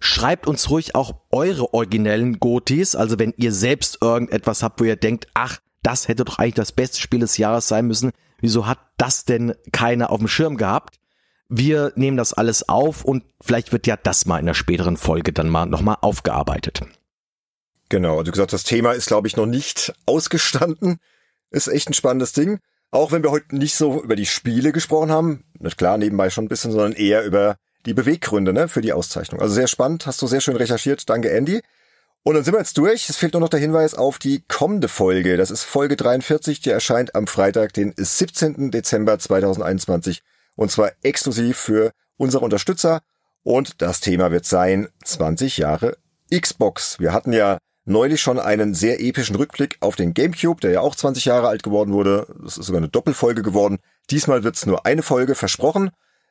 Schreibt 0.00 0.46
uns 0.46 0.70
ruhig 0.70 0.94
auch 0.94 1.14
eure 1.30 1.72
originellen 1.74 2.40
Gotis, 2.40 2.96
also 2.96 3.18
wenn 3.18 3.34
ihr 3.36 3.52
selbst 3.52 3.98
irgendetwas 4.00 4.62
habt, 4.62 4.80
wo 4.80 4.84
ihr 4.84 4.96
denkt, 4.96 5.28
ach, 5.34 5.60
das 5.82 6.08
hätte 6.08 6.24
doch 6.24 6.38
eigentlich 6.38 6.54
das 6.54 6.72
beste 6.72 7.00
Spiel 7.00 7.20
des 7.20 7.36
Jahres 7.36 7.68
sein 7.68 7.86
müssen. 7.86 8.10
Wieso 8.40 8.66
hat 8.66 8.78
das 8.96 9.24
denn 9.24 9.54
keiner 9.70 10.10
auf 10.10 10.18
dem 10.18 10.28
Schirm 10.28 10.56
gehabt? 10.56 10.98
Wir 11.48 11.92
nehmen 11.94 12.16
das 12.16 12.32
alles 12.32 12.68
auf 12.68 13.04
und 13.04 13.22
vielleicht 13.40 13.72
wird 13.72 13.86
ja 13.86 13.96
das 13.96 14.26
mal 14.26 14.38
in 14.38 14.46
der 14.46 14.54
späteren 14.54 14.96
Folge 14.96 15.32
dann 15.32 15.48
mal 15.48 15.66
nochmal 15.66 15.98
aufgearbeitet. 16.00 16.80
Genau, 17.94 18.18
also 18.18 18.32
gesagt, 18.32 18.52
das 18.52 18.64
Thema 18.64 18.90
ist, 18.90 19.06
glaube 19.06 19.28
ich, 19.28 19.36
noch 19.36 19.46
nicht 19.46 19.94
ausgestanden. 20.06 20.98
Ist 21.52 21.68
echt 21.68 21.88
ein 21.88 21.94
spannendes 21.94 22.32
Ding. 22.32 22.58
Auch 22.90 23.12
wenn 23.12 23.22
wir 23.22 23.30
heute 23.30 23.54
nicht 23.54 23.76
so 23.76 24.02
über 24.02 24.16
die 24.16 24.26
Spiele 24.26 24.72
gesprochen 24.72 25.12
haben, 25.12 25.44
nicht 25.60 25.78
klar, 25.78 25.96
nebenbei 25.96 26.28
schon 26.28 26.46
ein 26.46 26.48
bisschen, 26.48 26.72
sondern 26.72 26.90
eher 26.90 27.22
über 27.22 27.54
die 27.86 27.94
Beweggründe 27.94 28.52
ne, 28.52 28.66
für 28.66 28.80
die 28.80 28.92
Auszeichnung. 28.92 29.40
Also 29.40 29.54
sehr 29.54 29.68
spannend, 29.68 30.06
hast 30.06 30.20
du 30.20 30.26
sehr 30.26 30.40
schön 30.40 30.56
recherchiert. 30.56 31.08
Danke, 31.08 31.30
Andy. 31.30 31.62
Und 32.24 32.34
dann 32.34 32.42
sind 32.42 32.54
wir 32.54 32.58
jetzt 32.58 32.76
durch. 32.78 33.08
Es 33.08 33.16
fehlt 33.16 33.34
nur 33.34 33.40
noch 33.40 33.48
der 33.48 33.60
Hinweis 33.60 33.94
auf 33.94 34.18
die 34.18 34.42
kommende 34.48 34.88
Folge. 34.88 35.36
Das 35.36 35.52
ist 35.52 35.62
Folge 35.62 35.94
43, 35.94 36.62
die 36.62 36.70
erscheint 36.70 37.14
am 37.14 37.28
Freitag, 37.28 37.74
den 37.74 37.94
17. 37.96 38.72
Dezember 38.72 39.20
2021. 39.20 40.24
Und 40.56 40.72
zwar 40.72 40.90
exklusiv 41.04 41.56
für 41.58 41.92
unsere 42.16 42.44
Unterstützer. 42.44 43.02
Und 43.44 43.82
das 43.82 44.00
Thema 44.00 44.32
wird 44.32 44.46
sein 44.46 44.88
20 45.04 45.58
Jahre 45.58 45.96
Xbox. 46.32 46.98
Wir 46.98 47.12
hatten 47.12 47.32
ja 47.32 47.58
neulich 47.84 48.20
schon 48.20 48.38
einen 48.38 48.74
sehr 48.74 49.00
epischen 49.00 49.36
Rückblick 49.36 49.76
auf 49.80 49.96
den 49.96 50.14
GameCube, 50.14 50.60
der 50.60 50.70
ja 50.70 50.80
auch 50.80 50.94
20 50.94 51.26
Jahre 51.26 51.48
alt 51.48 51.62
geworden 51.62 51.92
wurde. 51.92 52.26
Das 52.42 52.56
ist 52.56 52.66
sogar 52.66 52.78
eine 52.78 52.88
Doppelfolge 52.88 53.42
geworden. 53.42 53.78
Diesmal 54.10 54.44
wird's 54.44 54.66
nur 54.66 54.86
eine 54.86 55.02
Folge 55.02 55.34
versprochen, 55.34 55.90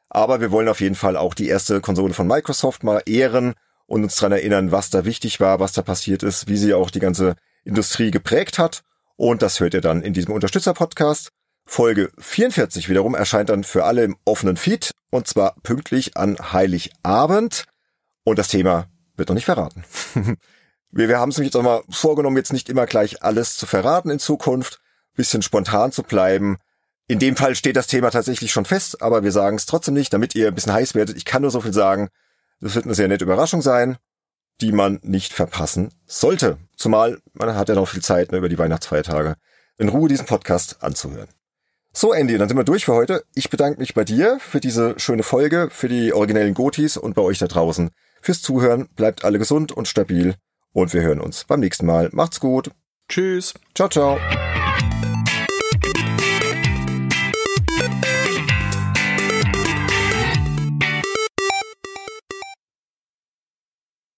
aber 0.09 0.41
wir 0.41 0.51
wollen 0.51 0.67
auf 0.67 0.81
jeden 0.81 0.95
Fall 0.95 1.17
auch 1.17 1.33
die 1.33 1.47
erste 1.47 1.81
Konsole 1.81 2.13
von 2.13 2.27
Microsoft 2.27 2.83
mal 2.83 3.01
ehren 3.05 3.53
und 3.85 4.03
uns 4.03 4.15
dran 4.15 4.31
erinnern, 4.31 4.71
was 4.71 4.89
da 4.89 5.05
wichtig 5.05 5.39
war, 5.39 5.59
was 5.59 5.73
da 5.73 5.81
passiert 5.81 6.23
ist, 6.23 6.47
wie 6.47 6.57
sie 6.57 6.73
auch 6.73 6.89
die 6.89 6.99
ganze 6.99 7.35
Industrie 7.63 8.11
geprägt 8.11 8.59
hat. 8.59 8.81
Und 9.15 9.41
das 9.41 9.59
hört 9.59 9.73
ihr 9.73 9.81
dann 9.81 10.01
in 10.01 10.13
diesem 10.13 10.33
Unterstützer-Podcast. 10.33 11.29
Folge 11.65 12.11
44 12.17 12.89
wiederum 12.89 13.15
erscheint 13.15 13.49
dann 13.49 13.63
für 13.63 13.85
alle 13.85 14.03
im 14.03 14.17
offenen 14.25 14.57
Feed 14.57 14.91
und 15.11 15.27
zwar 15.27 15.55
pünktlich 15.63 16.17
an 16.17 16.37
Heiligabend. 16.51 17.65
Und 18.23 18.39
das 18.39 18.47
Thema 18.47 18.87
wird 19.15 19.29
noch 19.29 19.35
nicht 19.35 19.45
verraten. 19.45 19.83
wir, 20.93 21.09
wir 21.09 21.19
haben 21.19 21.29
es 21.29 21.37
jetzt 21.37 21.55
auch 21.55 21.63
mal 21.63 21.83
vorgenommen, 21.89 22.37
jetzt 22.37 22.53
nicht 22.53 22.69
immer 22.69 22.85
gleich 22.85 23.23
alles 23.23 23.57
zu 23.57 23.65
verraten 23.65 24.09
in 24.09 24.19
Zukunft, 24.19 24.79
bisschen 25.15 25.41
spontan 25.41 25.91
zu 25.91 26.03
bleiben. 26.03 26.57
In 27.07 27.19
dem 27.19 27.35
Fall 27.35 27.55
steht 27.55 27.75
das 27.75 27.87
Thema 27.87 28.11
tatsächlich 28.11 28.51
schon 28.51 28.65
fest, 28.65 29.01
aber 29.01 29.23
wir 29.23 29.31
sagen 29.31 29.57
es 29.57 29.65
trotzdem 29.65 29.93
nicht, 29.93 30.13
damit 30.13 30.35
ihr 30.35 30.47
ein 30.47 30.55
bisschen 30.55 30.73
heiß 30.73 30.95
werdet. 30.95 31.17
Ich 31.17 31.25
kann 31.25 31.41
nur 31.41 31.51
so 31.51 31.61
viel 31.61 31.73
sagen. 31.73 32.09
Das 32.61 32.75
wird 32.75 32.85
eine 32.85 32.95
sehr 32.95 33.07
nette 33.07 33.25
Überraschung 33.25 33.61
sein, 33.61 33.97
die 34.61 34.71
man 34.71 34.99
nicht 35.03 35.33
verpassen 35.33 35.93
sollte. 36.05 36.57
Zumal 36.77 37.19
man 37.33 37.55
hat 37.55 37.69
ja 37.69 37.75
noch 37.75 37.89
viel 37.89 38.01
Zeit 38.01 38.31
ne, 38.31 38.37
über 38.37 38.49
die 38.49 38.57
Weihnachtsfeiertage 38.57 39.35
in 39.77 39.89
Ruhe 39.89 40.07
diesen 40.07 40.25
Podcast 40.25 40.81
anzuhören. 40.81 41.27
So, 41.91 42.13
Andy, 42.13 42.37
dann 42.37 42.47
sind 42.47 42.57
wir 42.57 42.63
durch 42.63 42.85
für 42.85 42.93
heute. 42.93 43.23
Ich 43.35 43.49
bedanke 43.49 43.79
mich 43.79 43.93
bei 43.93 44.03
dir 44.03 44.39
für 44.39 44.59
diese 44.59 44.97
schöne 44.99 45.23
Folge, 45.23 45.69
für 45.71 45.89
die 45.89 46.13
originellen 46.13 46.53
Gotis 46.53 46.97
und 46.97 47.15
bei 47.15 47.21
euch 47.21 47.39
da 47.39 47.47
draußen 47.47 47.91
fürs 48.21 48.41
Zuhören. 48.41 48.87
Bleibt 48.95 49.25
alle 49.25 49.37
gesund 49.37 49.71
und 49.71 49.87
stabil 49.87 50.35
und 50.73 50.93
wir 50.93 51.01
hören 51.01 51.21
uns 51.21 51.45
beim 51.45 51.59
nächsten 51.61 51.85
Mal. 51.85 52.09
Macht's 52.11 52.39
gut. 52.39 52.71
Tschüss. 53.07 53.53
Ciao, 53.75 53.89
ciao. 53.89 54.17